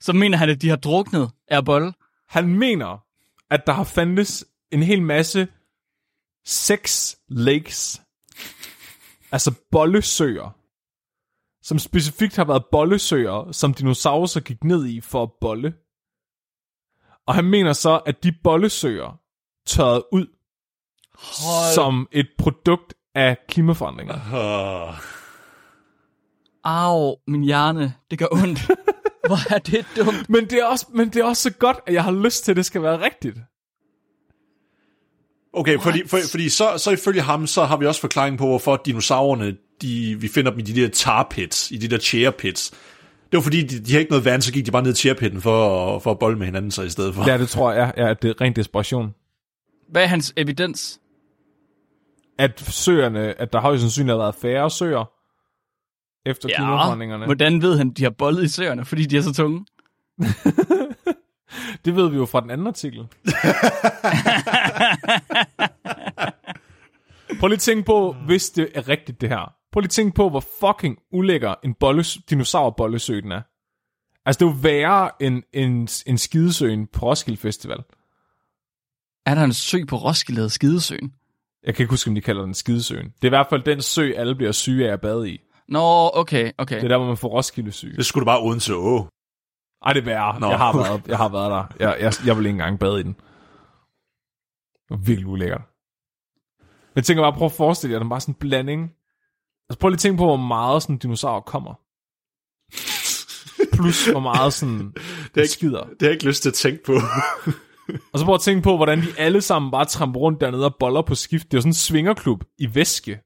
Så 0.00 0.12
mener 0.12 0.38
han, 0.38 0.48
at 0.50 0.62
de 0.62 0.68
har 0.68 0.76
druknet 0.76 1.30
af 1.48 1.64
bolle. 1.64 1.92
Han 2.28 2.48
mener, 2.58 3.04
at 3.50 3.66
der 3.66 3.72
har 3.72 3.84
fandtes 3.84 4.44
en 4.70 4.82
hel 4.82 5.02
masse 5.02 5.48
sex 6.44 7.14
lakes, 7.28 8.02
altså 9.32 9.54
bollesøer, 9.70 10.58
som 11.62 11.78
specifikt 11.78 12.36
har 12.36 12.44
været 12.44 12.64
bollesøer, 12.72 13.52
som 13.52 13.74
dinosaurer 13.74 14.40
gik 14.40 14.64
ned 14.64 14.86
i 14.86 15.00
for 15.00 15.22
at 15.22 15.30
bolle. 15.40 15.74
Og 17.26 17.34
han 17.34 17.44
mener 17.44 17.72
så, 17.72 17.98
at 18.06 18.24
de 18.24 18.32
bollesøer 18.44 19.20
tørrede 19.66 20.04
ud 20.12 20.26
Hold. 21.22 21.74
som 21.74 22.08
et 22.12 22.26
produkt 22.38 22.94
af 23.14 23.36
klimaforandringer. 23.48 24.14
Uh, 24.14 24.94
Au, 26.64 27.16
min 27.26 27.42
hjerne. 27.44 27.94
Det 28.10 28.18
gør 28.18 28.26
ondt. 28.32 28.60
Hvor 29.26 29.54
er 29.54 29.58
det 29.58 29.86
dumt. 29.96 30.28
Men 30.28 30.44
det, 30.44 30.52
er 30.58 30.64
også, 30.64 30.86
men 30.94 31.08
det 31.08 31.16
er 31.20 31.24
også 31.24 31.42
så 31.42 31.50
godt, 31.50 31.76
at 31.86 31.94
jeg 31.94 32.04
har 32.04 32.12
lyst 32.12 32.44
til, 32.44 32.52
at 32.52 32.56
det 32.56 32.66
skal 32.66 32.82
være 32.82 33.00
rigtigt. 33.04 33.36
okay, 35.52 35.78
fordi, 35.78 36.08
for, 36.08 36.18
fordi 36.30 36.48
så, 36.48 36.78
så 36.78 36.90
ifølge 36.90 37.20
ham, 37.20 37.46
så 37.46 37.64
har 37.64 37.76
vi 37.76 37.86
også 37.86 38.00
forklaring 38.00 38.38
på, 38.38 38.46
hvorfor 38.46 38.82
dinosaurerne, 38.86 39.56
de, 39.82 40.16
vi 40.20 40.28
finder 40.28 40.50
dem 40.50 40.60
i 40.60 40.62
de 40.62 40.80
der 40.82 40.88
tar 40.88 41.26
pits, 41.30 41.70
i 41.70 41.76
de 41.76 41.88
der 41.88 41.98
chair 41.98 42.30
pits. 42.30 42.70
Det 43.32 43.36
var 43.38 43.40
fordi, 43.42 43.62
de, 43.62 43.80
de 43.80 43.92
har 43.92 43.98
ikke 43.98 44.10
noget 44.10 44.24
vand, 44.24 44.42
så 44.42 44.52
gik 44.52 44.66
de 44.66 44.70
bare 44.70 44.82
ned 44.82 44.92
i 44.92 44.96
chairpitten 44.96 45.40
for, 45.40 45.96
at- 45.96 46.02
for 46.02 46.10
at 46.10 46.18
bolle 46.18 46.38
med 46.38 46.46
hinanden 46.46 46.70
så 46.70 46.82
i 46.82 46.88
stedet 46.90 47.14
for. 47.14 47.30
Ja, 47.30 47.38
det 47.38 47.48
tror 47.48 47.72
jeg, 47.72 47.92
ja, 47.96 48.14
det 48.22 48.30
er 48.30 48.40
ren 48.40 48.56
desperation. 48.56 49.14
Hvad 49.90 50.02
er 50.02 50.06
hans 50.06 50.32
evidens? 50.36 51.00
At 52.38 52.60
søerne, 52.60 53.40
at 53.40 53.52
der 53.52 53.60
højst 53.60 53.80
sandsynligt 53.80 54.12
har 54.12 54.18
været 54.18 54.34
færre 54.34 54.70
søer, 54.70 55.04
efter 56.26 56.48
ja, 56.48 56.56
klimaforandringerne. 56.56 57.24
hvordan 57.24 57.62
ved 57.62 57.78
han, 57.78 57.90
de 57.90 58.02
har 58.02 58.10
bollet 58.10 58.44
i 58.44 58.48
søerne, 58.48 58.84
fordi 58.84 59.04
de 59.06 59.16
er 59.16 59.22
så 59.22 59.32
tunge? 59.32 59.66
Det 61.84 61.96
ved 61.96 62.10
vi 62.10 62.16
jo 62.16 62.26
fra 62.26 62.40
den 62.40 62.50
anden 62.50 62.66
artikel. 62.66 63.00
Prøv 67.40 67.48
lige 67.48 67.56
at 67.56 67.60
tænke 67.60 67.84
på, 67.84 68.12
hvis 68.26 68.50
det 68.50 68.68
er 68.74 68.88
rigtigt 68.88 69.20
det 69.20 69.28
her. 69.28 69.54
Prøv 69.72 69.80
lige 69.80 69.86
at 69.86 69.90
tænke 69.90 70.14
på, 70.14 70.28
hvor 70.28 70.44
fucking 70.60 70.98
ulækker 71.12 71.54
en 71.64 71.74
bolles, 71.74 72.18
dinosaurbollesø 72.30 73.20
den 73.20 73.32
er. 73.32 73.42
Altså, 74.26 74.38
det 74.38 74.44
er 74.44 74.50
jo 74.50 74.56
værre 74.62 75.10
end, 75.20 75.42
end, 75.52 76.02
end 76.06 76.18
skidesøen 76.18 76.86
på 76.86 77.06
Roskilde 77.06 77.40
Festival. 77.40 77.78
Er 79.26 79.34
der 79.34 79.44
en 79.44 79.52
sø 79.52 79.78
på 79.88 79.96
Roskilde, 79.96 80.42
der 80.42 80.48
Skidesøen? 80.48 81.12
Jeg 81.66 81.74
kan 81.74 81.82
ikke 81.84 81.92
huske, 81.92 82.08
om 82.08 82.14
de 82.14 82.20
kalder 82.20 82.42
den 82.42 82.54
skidesøen. 82.54 83.04
Det 83.06 83.24
er 83.24 83.28
i 83.28 83.28
hvert 83.28 83.46
fald 83.50 83.62
den 83.62 83.82
sø, 83.82 84.12
alle 84.16 84.34
bliver 84.34 84.52
syge 84.52 84.88
af 84.88 84.92
at 84.92 85.00
bade 85.00 85.30
i. 85.30 85.38
Nå, 85.68 86.10
okay, 86.14 86.52
okay. 86.58 86.76
Det 86.76 86.84
er 86.84 86.88
der, 86.88 86.96
hvor 86.98 87.06
man 87.06 87.16
får 87.16 87.28
Roskilde 87.28 87.72
syge. 87.72 87.96
Det 87.96 88.06
skulle 88.06 88.22
du 88.22 88.24
bare 88.26 88.42
uden 88.42 88.60
til 88.60 88.74
å. 88.74 89.08
Ej, 89.84 89.92
det 89.92 90.00
er 90.00 90.04
værre. 90.04 90.40
Nå. 90.40 90.48
Jeg 90.48 90.58
har 90.58 90.72
været, 90.76 91.02
jeg 91.08 91.16
har 91.16 91.28
været 91.28 91.50
der. 91.50 91.64
Jeg, 91.88 91.96
jeg, 92.00 92.12
jeg 92.26 92.36
vil 92.36 92.46
ikke 92.46 92.54
engang 92.54 92.78
bade 92.78 93.00
i 93.00 93.02
den. 93.02 93.12
Det 93.12 94.90
var 94.90 94.96
virkelig 94.96 95.26
ulækkert. 95.26 95.62
Men 96.60 96.96
jeg 96.96 97.04
tænker 97.04 97.22
bare, 97.22 97.32
prøv 97.32 97.46
at 97.46 97.52
forestille 97.52 97.92
jer, 97.92 97.98
den 97.98 98.06
er 98.06 98.10
bare 98.10 98.20
sådan 98.20 98.34
en 98.34 98.38
blanding. 98.38 98.82
Altså 99.70 99.78
prøv 99.80 99.88
lige 99.88 99.96
at 99.96 100.00
tænke 100.00 100.18
på, 100.18 100.24
hvor 100.24 100.36
meget 100.36 100.82
sådan 100.82 100.94
en 100.94 100.98
dinosaur 100.98 101.40
kommer. 101.40 101.74
Plus 103.76 104.06
hvor 104.06 104.20
meget 104.20 104.52
sådan 104.52 104.92
det 105.34 105.40
ikke- 105.40 105.48
skider. 105.48 105.80
Det 105.82 105.96
har 106.00 106.06
jeg 106.06 106.12
ikke 106.12 106.26
lyst 106.26 106.42
til 106.42 106.48
at 106.48 106.54
tænke 106.54 106.84
på. 106.84 106.92
Og 108.12 108.18
så 108.18 108.24
prøv 108.24 108.34
at 108.34 108.40
tænke 108.40 108.62
på, 108.62 108.76
hvordan 108.76 109.00
de 109.00 109.06
alle 109.18 109.40
sammen 109.40 109.70
bare 109.70 109.84
tramper 109.84 110.20
rundt 110.20 110.40
dernede 110.40 110.64
og 110.64 110.76
boller 110.80 111.02
på 111.02 111.14
skift. 111.14 111.44
Det 111.44 111.54
er 111.54 111.58
jo 111.58 111.60
sådan 111.60 111.70
en 111.70 111.74
svingerklub 111.74 112.44
i 112.58 112.74
væske 112.74 113.20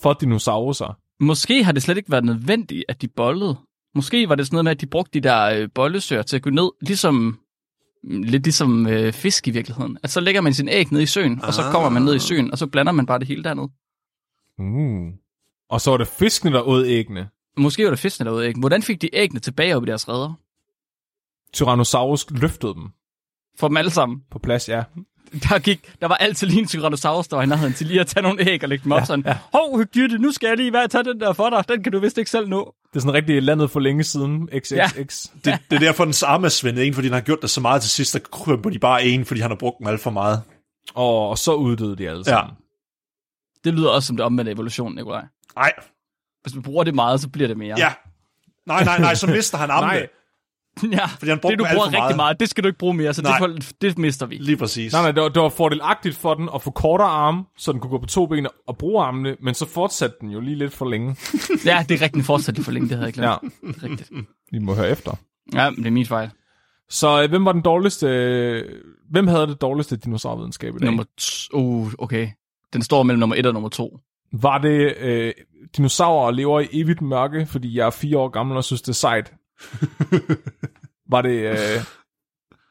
for 0.00 0.12
dinosaurer. 0.12 0.98
Måske 1.20 1.64
har 1.64 1.72
det 1.72 1.82
slet 1.82 1.96
ikke 1.96 2.10
været 2.10 2.24
nødvendigt, 2.24 2.84
at 2.88 3.02
de 3.02 3.08
bollede. 3.08 3.56
Måske 3.94 4.28
var 4.28 4.34
det 4.34 4.46
sådan 4.46 4.54
noget 4.54 4.64
med, 4.64 4.72
at 4.72 4.80
de 4.80 4.86
brugte 4.86 5.20
de 5.20 5.28
der 5.28 5.44
øh, 5.44 5.68
bollesøer 5.74 6.22
til 6.22 6.36
at 6.36 6.42
gå 6.42 6.50
ned, 6.50 6.70
ligesom 6.80 7.38
lidt 8.04 8.42
ligesom 8.42 8.86
øh, 8.86 9.12
fisk 9.12 9.48
i 9.48 9.50
virkeligheden. 9.50 9.98
At 10.02 10.10
så 10.10 10.20
lægger 10.20 10.40
man 10.40 10.54
sin 10.54 10.68
æg 10.68 10.92
ned 10.92 11.00
i 11.00 11.06
søen, 11.06 11.44
og 11.44 11.54
så 11.54 11.62
kommer 11.72 11.88
man 11.88 12.02
ned 12.02 12.14
i 12.14 12.18
søen, 12.18 12.52
og 12.52 12.58
så 12.58 12.66
blander 12.66 12.92
man 12.92 13.06
bare 13.06 13.18
det 13.18 13.26
hele 13.26 13.44
dernede. 13.44 13.68
Uh. 14.58 15.14
Og 15.70 15.80
så 15.80 15.90
var 15.90 15.96
det 15.96 16.08
fiskene, 16.08 16.52
der 16.52 16.62
åd 16.62 16.86
æggene. 16.86 17.28
Måske 17.56 17.84
var 17.84 17.90
det 17.90 17.98
fiskene 17.98 18.30
derude 18.30 18.46
æg. 18.46 18.54
Hvordan 18.58 18.82
fik 18.82 19.02
de 19.02 19.10
æggene 19.12 19.40
tilbage 19.40 19.76
op 19.76 19.82
i 19.82 19.86
deres 19.86 20.08
redder? 20.08 20.32
Tyrannosaurus 21.52 22.30
løftede 22.30 22.74
dem 22.74 22.88
For 23.58 23.68
dem 23.68 23.76
alle 23.76 23.90
sammen. 23.90 24.20
på 24.30 24.38
plads, 24.38 24.68
ja. 24.68 24.82
Der, 25.48 25.58
gik, 25.58 25.92
der 26.00 26.08
var 26.08 26.14
altid 26.14 26.46
lige 26.46 26.60
en 26.60 26.66
Tyrannosaurus, 26.68 27.28
der 27.28 27.36
var 27.36 27.42
i 27.42 27.46
nærheden 27.46 27.72
til 27.74 27.86
lige 27.86 28.00
at 28.00 28.06
tage 28.06 28.22
nogle 28.22 28.48
æg 28.50 28.62
og 28.62 28.68
lægge 28.68 28.84
dem 28.84 28.92
op 28.92 29.00
ja, 29.00 29.04
sådan. 29.04 29.24
Ja. 29.26 29.38
Hov, 29.54 29.80
Jytte, 29.96 30.18
nu 30.18 30.32
skal 30.32 30.46
jeg 30.48 30.56
lige 30.56 30.72
være 30.72 30.88
tage 30.88 31.04
den 31.04 31.20
der 31.20 31.32
for 31.32 31.50
dig. 31.50 31.64
Den 31.68 31.82
kan 31.82 31.92
du 31.92 31.98
vist 31.98 32.18
ikke 32.18 32.30
selv 32.30 32.48
nå. 32.48 32.74
Det 32.90 32.96
er 32.96 33.00
sådan 33.00 33.14
rigtig 33.14 33.42
landet 33.42 33.70
for 33.70 33.80
længe 33.80 34.04
siden, 34.04 34.48
XXX. 34.58 34.70
Ja. 34.76 34.90
Det, 34.96 35.58
det 35.70 35.76
er 35.76 35.78
derfor, 35.78 36.04
den 36.04 36.14
arme 36.26 36.44
er 36.46 36.48
svindet 36.48 36.82
ind, 36.82 36.94
fordi 36.94 37.06
den 37.08 37.14
har 37.14 37.20
gjort 37.20 37.38
det 37.42 37.50
så 37.50 37.60
meget 37.60 37.82
til 37.82 37.90
sidst, 37.90 38.12
der 38.14 38.18
krymper 38.32 38.70
de 38.70 38.78
bare 38.78 39.04
en, 39.04 39.24
fordi 39.24 39.40
han 39.40 39.50
har 39.50 39.56
brugt 39.56 39.78
dem 39.78 39.86
alt 39.86 40.00
for 40.00 40.10
meget. 40.10 40.42
Og, 40.94 41.28
og 41.28 41.38
så 41.38 41.54
uddøde 41.54 41.96
de 41.96 42.08
alle 42.08 42.22
Ja. 42.26 42.30
sammen. 42.32 42.56
Det 43.64 43.74
lyder 43.74 43.90
også 43.90 44.06
som 44.06 44.16
det 44.16 44.26
omvendte 44.26 44.52
evolution, 44.52 44.94
Nikolaj. 44.94 45.24
Nej, 45.56 45.72
Hvis 46.42 46.54
man 46.54 46.62
bruger 46.62 46.84
det 46.84 46.94
meget, 46.94 47.20
så 47.20 47.28
bliver 47.28 47.48
det 47.48 47.56
mere. 47.56 47.74
ja. 47.78 47.92
Nej, 48.66 48.84
nej, 48.84 48.98
nej, 48.98 49.14
så 49.14 49.26
mister 49.26 49.58
han 49.58 49.70
armene. 49.70 49.92
Nej. 49.92 50.06
Ja. 50.92 51.06
Fordi 51.06 51.28
han 51.30 51.38
det 51.42 51.58
du 51.58 51.64
bruger 51.64 51.74
for 51.74 51.84
rigtig 51.84 51.98
meget. 51.98 52.16
meget, 52.16 52.40
det 52.40 52.48
skal 52.48 52.64
du 52.64 52.68
ikke 52.68 52.78
bruge 52.78 52.94
mere, 52.94 53.14
så 53.14 53.22
det, 53.22 53.28
Nej. 53.30 53.38
får, 53.38 53.50
det 53.80 53.98
mister 53.98 54.26
vi. 54.26 54.36
Lige 54.36 54.56
præcis. 54.56 54.92
Nej, 54.92 55.02
nej, 55.02 55.12
det 55.12 55.22
var, 55.22 55.28
det 55.28 55.42
var 55.42 55.48
fordelagtigt 55.48 56.16
for 56.16 56.34
den 56.34 56.48
at 56.54 56.62
få 56.62 56.70
kortere 56.70 57.08
arme, 57.08 57.44
så 57.56 57.72
den 57.72 57.80
kunne 57.80 57.90
gå 57.90 57.98
på 57.98 58.06
to 58.06 58.26
ben 58.26 58.46
og 58.66 58.78
bruge 58.78 59.04
armene, 59.04 59.36
men 59.42 59.54
så 59.54 59.66
fortsatte 59.68 60.16
den 60.20 60.30
jo 60.30 60.40
lige 60.40 60.56
lidt 60.56 60.72
for 60.74 60.88
længe. 60.90 61.16
Ja, 61.66 61.84
det 61.88 61.94
er 62.00 62.04
rigtigt 62.04 62.26
fortsat 62.26 62.58
for 62.58 62.72
længe, 62.72 62.88
det 62.88 62.96
havde 62.96 63.06
jeg 63.06 63.14
glemt. 63.14 63.28
Ja, 63.30 63.36
Det 63.68 63.76
er 63.82 63.90
rigtigt. 63.90 64.10
vi 64.52 64.58
må 64.58 64.74
høre 64.74 64.90
efter. 64.90 65.12
Ja, 65.54 65.70
men 65.70 65.78
det 65.78 65.86
er 65.86 65.90
min 65.90 66.06
fejl. 66.06 66.30
Så 66.88 67.22
øh, 67.22 67.28
hvem 67.28 67.44
var 67.44 67.52
den 67.52 67.62
dårligste... 67.62 68.06
Øh, 68.06 68.64
hvem 69.10 69.26
havde 69.26 69.46
det 69.46 69.60
dårligste 69.60 69.96
dinosaurvidenskab 69.96 70.74
i 70.76 70.78
dag? 70.78 70.86
Nummer 70.86 71.04
t- 71.20 71.48
uh, 71.52 71.92
okay. 71.98 72.28
Den 72.72 72.82
står 72.82 73.02
mellem 73.02 73.20
nummer 73.20 73.36
1 73.36 73.46
og 73.46 73.52
nummer 73.52 73.68
2. 73.68 73.98
Var 74.32 74.58
det 74.58 74.94
øh, 75.00 75.32
dinosaurer 75.76 76.30
lever 76.30 76.60
i 76.60 76.68
evigt 76.72 77.02
mørke, 77.02 77.46
fordi 77.46 77.78
jeg 77.78 77.86
er 77.86 77.90
fire 77.90 78.18
år 78.18 78.28
gammel 78.28 78.56
og 78.56 78.64
synes, 78.64 78.82
det 78.82 78.88
er 78.88 78.92
sejt? 78.92 79.32
var 81.12 81.22
det... 81.22 81.30
Øh, 81.30 81.84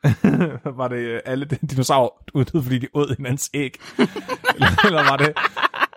var 0.80 0.88
det 0.88 0.98
øh, 0.98 1.22
alle 1.26 1.46
de 1.46 1.58
dinosaurer 1.70 2.10
uddøde, 2.34 2.64
fordi 2.64 2.80
de 2.80 2.88
åd 2.94 3.16
hinandens 3.18 3.50
æg? 3.54 3.80
eller, 4.56 4.86
eller 4.86 5.04
var 5.04 5.18
det 5.18 5.38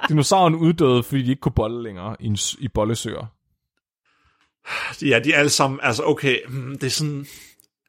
dinosauren 0.09 0.55
uddøde, 0.55 1.03
fordi 1.03 1.23
de 1.23 1.31
ikke 1.31 1.41
kunne 1.41 1.53
bolle 1.53 1.83
længere 1.83 2.17
i, 2.21 2.27
en, 2.27 2.39
i 2.59 2.69
bollesøer? 2.69 3.27
Ja, 5.03 5.19
de 5.19 5.33
er 5.33 5.39
alle 5.39 5.51
sammen, 5.51 5.81
altså 5.83 6.03
okay, 6.05 6.39
hmm, 6.49 6.79
det 6.79 6.87
er 6.87 6.91
sådan, 6.91 7.27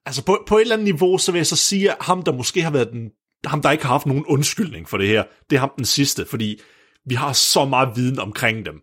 altså 0.05 0.25
på, 0.25 0.43
på 0.47 0.57
et 0.57 0.61
eller 0.61 0.75
andet 0.75 0.85
niveau, 0.85 1.17
så 1.17 1.31
vil 1.31 1.39
jeg 1.39 1.47
så 1.47 1.55
sige, 1.55 1.91
at 1.91 1.97
ham, 2.01 2.23
der 2.23 2.31
måske 2.31 2.61
har 2.61 2.71
været 2.71 2.91
den, 2.91 3.11
ham, 3.45 3.61
der 3.61 3.71
ikke 3.71 3.85
har 3.85 3.91
haft 3.91 4.05
nogen 4.05 4.25
undskyldning 4.25 4.89
for 4.89 4.97
det 4.97 5.07
her, 5.07 5.23
det 5.49 5.55
er 5.55 5.59
ham 5.59 5.71
den 5.77 5.85
sidste, 5.85 6.25
fordi 6.25 6.59
vi 7.05 7.15
har 7.15 7.33
så 7.33 7.65
meget 7.65 7.89
viden 7.95 8.19
omkring 8.19 8.65
dem. 8.65 8.81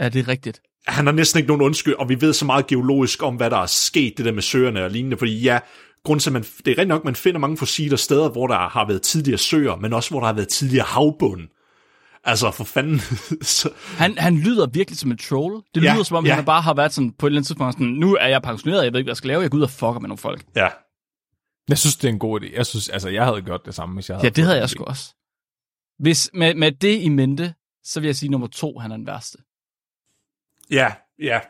Ja, 0.00 0.08
det 0.08 0.20
er 0.20 0.28
rigtigt. 0.28 0.62
Han 0.86 1.06
har 1.06 1.12
næsten 1.12 1.38
ikke 1.38 1.48
nogen 1.48 1.62
undskyld, 1.62 1.94
og 1.94 2.08
vi 2.08 2.20
ved 2.20 2.32
så 2.32 2.44
meget 2.44 2.66
geologisk 2.66 3.22
om, 3.22 3.36
hvad 3.36 3.50
der 3.50 3.56
er 3.56 3.66
sket, 3.66 4.14
det 4.16 4.24
der 4.24 4.32
med 4.32 4.42
søerne 4.42 4.84
og 4.84 4.90
lignende, 4.90 5.16
fordi 5.16 5.40
ja, 5.40 5.58
grunden 6.04 6.20
til, 6.20 6.28
at 6.30 6.32
man, 6.32 6.42
det 6.42 6.66
er 6.66 6.70
rigtig 6.70 6.86
nok, 6.86 7.04
man 7.04 7.16
finder 7.16 7.40
mange 7.40 7.56
fossiler 7.56 7.96
steder, 7.96 8.28
hvor 8.28 8.46
der 8.46 8.68
har 8.68 8.86
været 8.86 9.02
tidligere 9.02 9.38
søer, 9.38 9.76
men 9.76 9.92
også 9.92 10.10
hvor 10.10 10.20
der 10.20 10.26
har 10.26 10.32
været 10.34 10.48
tidligere 10.48 10.84
havbund. 10.86 11.40
Altså, 12.24 12.50
for 12.50 12.64
fanden. 12.64 12.98
så, 13.42 13.70
Han, 13.96 14.18
han 14.18 14.36
lyder 14.38 14.66
virkelig 14.66 14.98
som 14.98 15.10
en 15.10 15.18
troll. 15.18 15.62
Det 15.74 15.84
Ja, 15.84 15.92
lyder 15.94 16.02
som 16.04 16.16
om, 16.16 16.26
ja. 16.26 16.34
han 16.34 16.44
bare 16.44 16.62
har 16.62 16.74
været 16.74 16.92
sådan 16.92 17.12
på 17.18 17.26
et 17.26 17.30
eller 17.30 17.38
andet 17.38 17.46
tidspunkt 17.46 17.74
sådan, 17.74 17.86
nu 17.86 18.14
er 18.20 18.26
jeg 18.26 18.42
pensioneret, 18.42 18.84
jeg 18.84 18.92
ved 18.92 19.00
ikke, 19.00 19.06
hvad 19.06 19.10
jeg 19.10 19.16
skal 19.16 19.28
lave, 19.28 19.40
jeg 19.42 19.50
går 19.50 19.58
ud 19.58 19.62
og 19.62 19.70
fucker 19.70 19.98
med 20.00 20.08
nogle 20.08 20.18
folk. 20.18 20.44
ja, 20.56 20.68
Jeg 21.68 21.78
synes, 21.78 21.96
det 21.96 22.08
er 22.08 22.12
en 22.12 22.18
god 22.18 22.40
idé. 22.40 22.56
Jeg 22.56 22.66
synes, 22.66 22.88
altså, 22.88 23.08
jeg 23.08 23.24
havde 23.24 23.42
gjort 23.42 23.60
det 23.66 23.74
samme, 23.74 23.94
hvis 23.94 24.08
jeg 24.08 24.16
havde 24.16 24.26
Ja, 24.26 24.30
det 24.30 24.44
havde 24.44 24.58
jeg 24.58 24.70
sgu 24.70 24.84
også. 24.84 25.14
Hvis 25.98 26.30
med, 26.34 26.54
med 26.54 26.72
det 26.72 27.00
i 27.00 27.08
mente, 27.08 27.54
så 27.84 28.00
vil 28.00 28.06
jeg 28.08 28.16
sige 28.16 28.30
nummer 28.30 28.46
to, 28.46 28.78
han 28.78 28.92
er 28.92 28.96
den 28.96 29.06
værste. 29.06 29.38
Ja, 30.70 30.92
ja. 31.22 31.40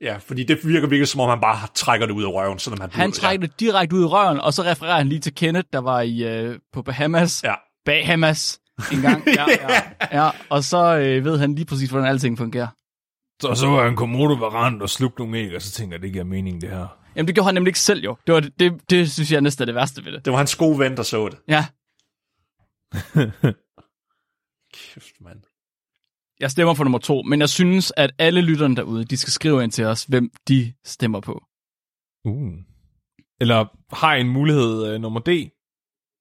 Ja, 0.00 0.16
fordi 0.16 0.44
det 0.44 0.58
virker 0.64 0.88
virkelig 0.88 1.08
som 1.08 1.20
om, 1.20 1.28
han 1.28 1.40
bare 1.40 1.68
trækker 1.74 2.06
det 2.06 2.14
ud 2.14 2.24
af 2.24 2.28
røven, 2.28 2.58
selvom 2.58 2.80
han 2.80 2.90
Han 2.92 3.12
trækker 3.12 3.46
det 3.46 3.60
direkte 3.60 3.96
ud 3.96 4.02
i 4.02 4.04
røven, 4.04 4.40
og 4.40 4.54
så 4.54 4.62
refererer 4.62 4.96
han 4.96 5.08
lige 5.08 5.20
til 5.20 5.34
Kenneth, 5.34 5.68
der 5.72 5.78
var 5.78 6.00
i 6.00 6.22
øh, 6.22 6.58
på 6.72 6.82
Bahamas. 6.82 7.42
Ja. 7.44 7.54
Bahamas 7.84 8.60
en 8.92 9.00
gang. 9.00 9.24
Ja, 9.38 9.46
ja, 9.48 9.82
ja. 10.24 10.30
Og 10.48 10.64
så 10.64 10.96
øh, 10.96 11.24
ved 11.24 11.38
han 11.38 11.54
lige 11.54 11.66
præcis, 11.66 11.90
hvordan 11.90 12.08
alting 12.08 12.38
fungerer. 12.38 12.68
Så, 13.42 13.54
så 13.54 13.66
var 13.66 13.84
han 13.84 13.96
komodo 13.96 14.34
varant 14.34 14.82
og 14.82 14.90
slugte 14.90 15.20
nogle 15.22 15.38
æg, 15.38 15.54
og 15.56 15.62
så 15.62 15.72
tænkte 15.72 15.94
jeg, 15.94 16.02
det 16.02 16.12
giver 16.12 16.24
mening, 16.24 16.60
det 16.60 16.70
her. 16.70 16.86
Jamen, 17.16 17.26
det 17.26 17.34
gjorde 17.34 17.46
han 17.46 17.54
nemlig 17.54 17.68
ikke 17.70 17.80
selv 17.80 18.04
jo. 18.04 18.16
Det, 18.26 18.34
var, 18.34 18.40
det, 18.40 18.52
det, 18.58 18.90
det 18.90 19.12
synes 19.12 19.32
jeg 19.32 19.40
næsten 19.40 19.62
er 19.62 19.66
det 19.66 19.74
værste 19.74 20.04
ved 20.04 20.12
det. 20.12 20.24
Det 20.24 20.30
var 20.30 20.36
hans 20.36 20.56
gode 20.56 20.78
ven, 20.78 20.96
der 20.96 21.02
så 21.02 21.28
det. 21.28 21.38
Ja, 21.48 21.66
Kæft, 24.74 25.20
mand. 25.20 25.42
Jeg 26.42 26.50
stemmer 26.50 26.74
for 26.74 26.84
nummer 26.84 26.98
to, 26.98 27.22
men 27.22 27.40
jeg 27.40 27.48
synes, 27.48 27.92
at 27.96 28.10
alle 28.18 28.40
lytterne 28.40 28.76
derude, 28.76 29.04
de 29.04 29.16
skal 29.16 29.32
skrive 29.32 29.64
ind 29.64 29.72
til 29.72 29.84
os, 29.84 30.04
hvem 30.04 30.30
de 30.48 30.72
stemmer 30.84 31.20
på. 31.20 31.42
Uh. 32.24 32.52
Eller 33.40 33.66
har 33.94 34.14
en 34.14 34.28
mulighed 34.28 34.94
uh, 34.94 35.00
nummer 35.00 35.20
D, 35.20 35.28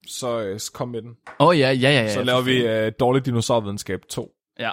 så 0.08 0.52
uh, 0.52 0.60
kom 0.74 0.90
med 0.90 1.02
den. 1.02 1.10
Åh 1.40 1.48
oh, 1.48 1.60
ja, 1.60 1.72
ja, 1.72 1.90
ja, 1.90 2.02
ja. 2.02 2.14
Så 2.14 2.24
laver 2.24 2.42
vi 2.42 2.88
uh, 2.88 2.94
dårlig 3.00 3.26
dinosaurvidenskab 3.26 4.02
2. 4.10 4.32
Ja. 4.60 4.72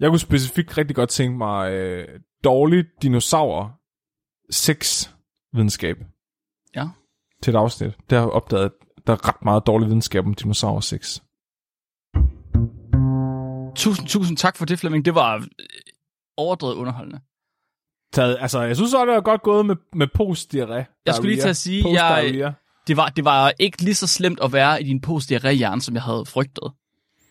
Jeg 0.00 0.10
kunne 0.10 0.20
specifikt 0.20 0.78
rigtig 0.78 0.96
godt 0.96 1.10
tænke 1.10 1.38
mig 1.38 1.62
uh, 1.72 2.14
dårlig 2.44 2.84
dinosaur 3.02 3.80
6 4.50 5.14
videnskab. 5.52 5.96
Ja. 6.76 6.88
Til 7.42 7.50
et 7.50 7.56
afsnit. 7.56 7.92
Der 8.10 8.16
har 8.16 8.24
jeg 8.26 8.32
opdaget, 8.32 8.64
at 8.64 8.72
der 9.06 9.12
er 9.12 9.28
ret 9.28 9.44
meget 9.44 9.66
dårlig 9.66 9.86
videnskab 9.88 10.26
om 10.26 10.34
dinosaurer 10.34 10.80
6. 10.80 11.22
Tusind, 13.76 14.08
tusind 14.08 14.36
tak 14.36 14.56
for 14.56 14.64
det, 14.64 14.78
Flemming. 14.78 15.04
Det 15.04 15.14
var 15.14 15.34
øh, 15.36 15.42
overdrevet 16.36 16.74
underholdende. 16.74 17.20
Taget, 18.12 18.36
altså, 18.40 18.60
jeg 18.62 18.76
synes 18.76 18.94
også, 18.94 19.06
det 19.06 19.14
var 19.14 19.20
godt 19.20 19.42
gået 19.42 19.66
med, 19.66 19.76
med 19.92 20.06
post-diarré. 20.14 21.02
Jeg 21.06 21.14
skulle 21.14 21.30
lige 21.30 21.40
til 21.42 21.48
at 21.48 21.56
sige, 21.56 21.82
jeg- 21.94 22.24
Det 22.86 22.96
var, 22.96 23.08
det 23.08 23.24
var 23.24 23.52
ikke 23.58 23.82
lige 23.82 23.94
så 23.94 24.06
slemt 24.06 24.40
at 24.42 24.52
være 24.52 24.82
i 24.82 24.84
din 24.84 25.00
post 25.00 25.28
hjerne 25.30 25.82
som 25.82 25.94
jeg 25.94 26.02
havde 26.02 26.24
frygtet. 26.26 26.72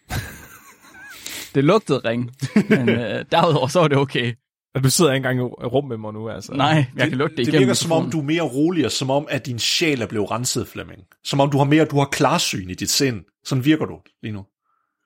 det 1.56 1.64
lugtede 1.64 2.00
ring, 2.06 2.32
men 2.70 2.90
øh, 2.90 3.26
derudover 3.32 3.68
så 3.68 3.80
var 3.80 3.88
det 3.88 3.98
okay. 3.98 4.34
Og 4.76 4.84
du 4.84 4.90
sidder 4.90 5.12
ikke 5.14 5.30
engang 5.30 5.40
i 5.40 5.66
rum 5.66 5.86
med 5.86 5.98
mig 5.98 6.14
nu, 6.14 6.30
altså. 6.30 6.54
Nej, 6.54 6.86
jeg 6.96 7.10
kan 7.10 7.18
lugte 7.18 7.36
det, 7.36 7.46
Det 7.46 7.48
igennem 7.48 7.60
virker 7.68 7.74
som 7.74 7.92
om, 7.92 8.12
du 8.12 8.20
er 8.20 8.24
mere 8.24 8.42
rolig, 8.42 8.86
og 8.86 8.92
som 8.92 9.10
om, 9.10 9.28
at 9.30 9.46
din 9.46 9.60
sjæl 9.60 10.02
er 10.02 10.08
blevet 10.08 10.32
renset, 10.32 10.68
Flemming. 10.68 11.02
Som 11.24 11.40
om, 11.40 11.50
du 11.52 11.58
har 11.58 11.66
mere, 11.66 11.86
du 11.86 11.98
har 11.98 12.06
klarsyn 12.06 12.70
i 12.70 12.74
dit 12.74 12.90
sind. 12.90 13.24
Sådan 13.46 13.66
virker 13.66 13.86
du 13.86 14.00
lige 14.24 14.32
nu. 14.32 14.46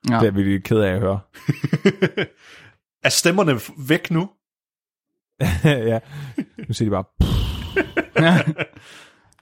Ja. 0.09 0.19
Det 0.19 0.27
er 0.27 0.31
vi 0.31 0.43
lidt 0.43 0.63
ked 0.63 0.77
af 0.79 0.93
at 0.93 0.99
høre. 0.99 1.19
Er 3.03 3.09
stemmerne 3.09 3.59
væk 3.89 4.11
nu? 4.11 4.29
ja. 5.91 5.99
Nu 6.67 6.73
siger 6.73 6.89
de 6.89 6.91
bare, 6.91 7.03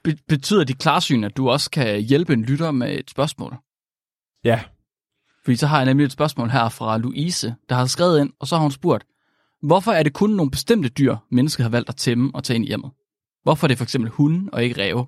Be- 0.04 0.16
betyder 0.28 0.64
dit 0.64 0.78
klarsyn, 0.78 1.24
at 1.24 1.36
du 1.36 1.48
også 1.50 1.70
kan 1.70 2.00
hjælpe 2.00 2.32
en 2.32 2.42
lytter 2.44 2.70
med 2.70 2.98
et 2.98 3.10
spørgsmål? 3.10 3.56
ja. 4.44 4.60
Fordi 5.44 5.56
så 5.56 5.66
har 5.66 5.76
jeg 5.76 5.86
nemlig 5.86 6.04
et 6.04 6.12
spørgsmål 6.12 6.48
her 6.50 6.68
fra 6.68 6.98
Louise, 6.98 7.54
der 7.68 7.74
har 7.74 7.86
skrevet 7.86 8.20
ind, 8.20 8.32
og 8.40 8.46
så 8.46 8.54
har 8.56 8.62
hun 8.62 8.70
spurgt, 8.70 9.04
hvorfor 9.62 9.92
er 9.92 10.02
det 10.02 10.12
kun 10.12 10.30
nogle 10.30 10.50
bestemte 10.50 10.88
dyr, 10.88 11.16
mennesker 11.30 11.62
har 11.62 11.70
valgt 11.70 11.88
at 11.88 11.96
tæmme 11.96 12.30
og 12.34 12.44
tage 12.44 12.54
ind 12.54 12.64
i 12.64 12.68
hjemmet? 12.68 12.90
Hvorfor 13.42 13.66
er 13.66 13.68
det 13.68 13.78
for 13.78 13.84
eksempel 13.84 14.10
hunde 14.10 14.50
og 14.52 14.64
ikke 14.64 14.82
ræve? 14.82 15.06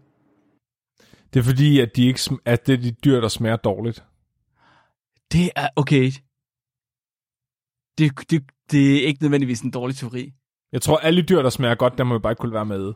Det 1.34 1.40
er 1.40 1.44
fordi, 1.44 1.80
at, 1.80 1.96
de 1.96 2.06
ikke, 2.06 2.20
sm- 2.20 2.42
at 2.44 2.66
det 2.66 2.72
er 2.72 2.76
de 2.82 2.90
dyr, 2.90 3.20
der 3.20 3.28
smager 3.28 3.56
dårligt. 3.56 4.04
Det 5.32 5.50
er 5.56 5.68
okay. 5.76 6.12
Det, 7.98 8.30
det, 8.30 8.44
det 8.70 9.02
er 9.02 9.06
ikke 9.06 9.22
nødvendigvis 9.22 9.60
en 9.60 9.70
dårlig 9.70 9.96
teori. 9.96 10.32
Jeg 10.72 10.82
tror, 10.82 10.96
alle 10.98 11.22
dyr, 11.22 11.42
der 11.42 11.50
smager 11.50 11.74
godt, 11.74 11.98
der 11.98 12.04
må 12.04 12.14
vi 12.18 12.22
bare 12.22 12.32
ikke 12.32 12.40
kunne 12.40 12.52
være 12.52 12.66
med. 12.66 12.92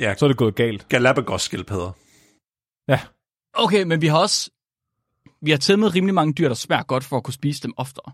Ja, 0.00 0.14
Så 0.14 0.26
er 0.26 0.28
det 0.28 0.36
gået 0.36 0.54
galt. 0.54 0.88
Galapagos-skildpadder. 0.88 1.92
Ja. 2.88 3.00
Okay, 3.54 3.82
men 3.82 4.00
vi 4.00 4.06
har 4.06 4.18
også 4.18 4.50
vi 5.44 5.50
har 5.50 5.58
tæmmet 5.58 5.94
rimelig 5.94 6.14
mange 6.14 6.32
dyr, 6.32 6.48
der 6.48 6.54
smager 6.54 6.82
godt 6.82 7.04
for 7.04 7.16
at 7.16 7.24
kunne 7.24 7.34
spise 7.34 7.62
dem 7.62 7.72
oftere. 7.76 8.12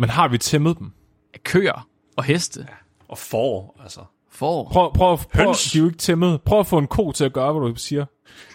Men 0.00 0.08
har 0.10 0.28
vi 0.28 0.38
tæmmet 0.38 0.78
dem? 0.78 0.92
Køer 1.44 1.88
og 2.16 2.24
heste. 2.24 2.68
Og 3.08 3.18
får, 3.18 3.80
altså. 3.82 4.04
For. 4.30 4.68
Prøv, 4.68 4.92
prøv, 4.94 5.18
prøv, 5.18 5.44
Høns. 5.46 5.72
de 5.72 5.78
er 5.78 5.82
jo 5.82 5.86
ikke 5.88 5.98
tæmmet. 5.98 6.42
Prøv 6.42 6.60
at 6.60 6.66
få 6.66 6.78
en 6.78 6.86
ko 6.86 7.12
til 7.12 7.24
at 7.24 7.32
gøre, 7.32 7.52
hvad 7.52 7.68
du 7.68 7.74
siger. 7.76 8.06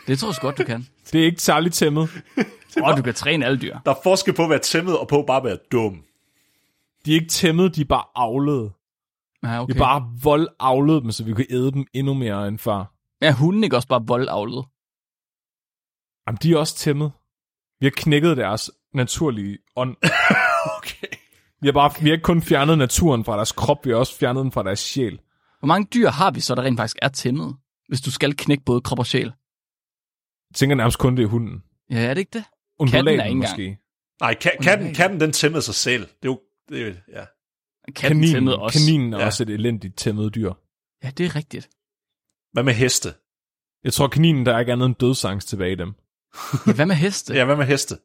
Det 0.07 0.19
tror 0.19 0.27
jeg 0.29 0.35
godt, 0.41 0.57
du 0.57 0.63
kan. 0.63 0.87
Det 1.11 1.21
er 1.21 1.25
ikke 1.25 1.41
særligt 1.41 1.75
tæmmet. 1.75 2.09
Og 2.83 2.97
du 2.97 3.01
kan 3.01 3.13
træne 3.13 3.45
alle 3.45 3.61
dyr. 3.61 3.77
Der 3.85 3.91
er 3.91 3.99
forskel 4.03 4.33
på 4.33 4.43
at 4.43 4.49
være 4.49 4.59
tæmmet, 4.59 4.99
og 4.99 5.07
på 5.07 5.23
bare 5.27 5.37
at 5.37 5.43
være 5.43 5.57
dum. 5.71 6.03
De 7.05 7.11
er 7.11 7.15
ikke 7.15 7.27
tæmmet, 7.29 7.75
de 7.75 7.81
er 7.81 7.85
bare 7.85 8.03
avlet. 8.15 8.71
Ja, 9.43 9.47
Okay. 9.49 9.59
okay. 9.63 9.73
Vi 9.73 9.77
har 9.79 9.99
bare 9.99 10.09
vold 10.23 10.47
avlet 10.59 11.03
dem, 11.03 11.11
så 11.11 11.23
vi 11.23 11.33
kan 11.33 11.45
æde 11.49 11.71
dem 11.71 11.85
endnu 11.93 12.13
mere 12.13 12.47
end 12.47 12.59
før. 12.59 12.85
Er 13.21 13.31
hunden 13.31 13.63
ikke 13.63 13.75
også 13.75 13.87
bare 13.87 14.03
voldavlet? 14.07 14.65
Jamen, 16.27 16.37
de 16.43 16.53
er 16.53 16.57
også 16.57 16.75
tæmmet. 16.75 17.11
Vi 17.79 17.85
har 17.85 17.91
knækket 17.95 18.37
deres 18.37 18.71
naturlige 18.93 19.57
ånd. 19.75 19.95
Okay. 20.77 21.07
Vi 21.61 21.67
har, 21.67 21.71
bare, 21.73 21.91
vi 22.01 22.07
har 22.09 22.13
ikke 22.13 22.23
kun 22.23 22.41
fjernet 22.41 22.77
naturen 22.77 23.25
fra 23.25 23.35
deres 23.35 23.51
krop, 23.51 23.85
vi 23.85 23.89
har 23.91 23.97
også 23.97 24.17
fjernet 24.17 24.43
den 24.43 24.51
fra 24.51 24.63
deres 24.63 24.79
sjæl. 24.79 25.19
Hvor 25.59 25.67
mange 25.67 25.87
dyr 25.93 26.09
har 26.09 26.31
vi 26.31 26.39
så, 26.39 26.55
der 26.55 26.61
rent 26.61 26.79
faktisk 26.79 26.97
er 27.01 27.07
tæmmet? 27.07 27.55
Hvis 27.87 28.01
du 28.01 28.11
skal 28.11 28.35
knække 28.37 28.63
både 28.63 28.81
krop 28.81 28.99
og 28.99 29.05
sjæl. 29.05 29.25
Jeg 30.49 30.55
tænker 30.55 30.75
nærmest 30.75 30.99
kun, 30.99 31.17
det 31.17 31.23
er 31.23 31.27
hunden. 31.27 31.63
Ja, 31.91 31.95
er 32.05 32.13
det 32.13 32.19
ikke 32.21 32.33
det? 32.33 32.43
Undulaten 32.83 33.09
ikke 33.09 33.31
engang. 33.31 33.37
måske. 33.51 33.77
Nej, 34.21 34.35
ka- 34.43 34.57
katten, 34.63 34.93
katten, 34.93 35.19
den 35.19 35.31
tæmmede 35.31 35.61
sig 35.61 35.75
selv. 35.75 36.01
Det 36.01 36.07
er 36.09 36.25
jo, 36.25 36.39
det 36.69 36.81
er, 36.81 36.85
jo- 36.87 36.93
ja. 37.13 37.25
Katten 37.85 37.93
Kaninen, 37.95 38.33
tæmmede 38.33 38.59
også. 38.59 38.79
kaninen 38.79 39.13
er 39.13 39.19
Ja. 39.19 39.25
også 39.25 39.43
et 39.43 39.49
elendigt 39.49 39.97
tæmmet 39.97 40.35
dyr. 40.35 40.53
Ja, 41.03 41.09
det 41.17 41.25
er 41.25 41.35
rigtigt. 41.35 41.69
Hvad 42.53 42.63
med 42.63 42.73
heste? 42.73 43.13
Jeg 43.83 43.93
tror, 43.93 44.07
kaninen, 44.07 44.45
der 44.45 44.55
er 44.55 44.59
ikke 44.59 44.71
andet 44.71 44.85
end 44.85 44.95
dødsangst 44.95 45.47
tilbage 45.49 45.71
i 45.71 45.75
dem. 45.75 45.93
Ja, 46.67 46.73
hvad 46.73 46.85
med 46.85 46.95
heste? 46.95 47.33
Ja, 47.33 47.45
hvad 47.45 47.55
med 47.55 47.65
heste? 47.65 47.97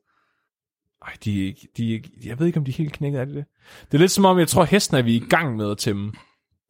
Ej, 1.06 1.12
de 1.24 1.42
er 1.42 1.46
ikke, 1.46 1.68
de 1.76 1.88
er 1.90 1.92
ikke, 1.94 2.10
jeg 2.24 2.38
ved 2.38 2.46
ikke, 2.46 2.59
om 2.59 2.64
de 2.64 2.70
er 2.70 2.74
helt 2.74 2.92
knækket, 2.92 3.20
er 3.20 3.24
det 3.24 3.34
det? 3.34 3.44
Er 3.92 3.98
lidt 3.98 4.12
som 4.12 4.24
om, 4.24 4.38
jeg 4.38 4.48
tror, 4.48 4.64
hesten 4.64 4.96
er 4.96 5.02
vi 5.02 5.16
i 5.16 5.24
gang 5.30 5.56
med 5.56 5.70
at 5.70 5.78
tæmme. 5.78 6.12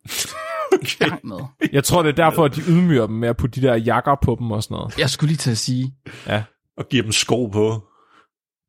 gang 0.99 1.27
med. 1.27 1.39
Jeg 1.73 1.85
tror, 1.85 2.03
det 2.03 2.09
er 2.09 2.25
derfor, 2.25 2.45
at 2.45 2.57
de 2.57 2.61
ydmyger 2.69 3.07
dem 3.07 3.17
med 3.17 3.29
at 3.29 3.37
putte 3.37 3.61
de 3.61 3.67
der 3.67 3.75
jakker 3.77 4.15
på 4.23 4.37
dem 4.39 4.51
og 4.51 4.63
sådan 4.63 4.75
noget. 4.75 4.99
Jeg 4.99 5.11
skulle 5.11 5.29
lige 5.29 5.37
til 5.39 5.51
at 5.51 5.59
sige, 5.59 5.95
Ja. 6.27 6.45
Og 6.77 6.89
giver 6.89 7.03
dem 7.03 7.13
sko 7.13 7.47
på. 7.47 7.88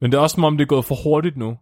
Men 0.01 0.11
det 0.11 0.17
er 0.17 0.21
også 0.21 0.33
som 0.33 0.43
om, 0.43 0.57
det 0.57 0.63
er 0.63 0.67
gået 0.67 0.85
for 0.85 0.95
hurtigt 1.03 1.37
nu. 1.37 1.57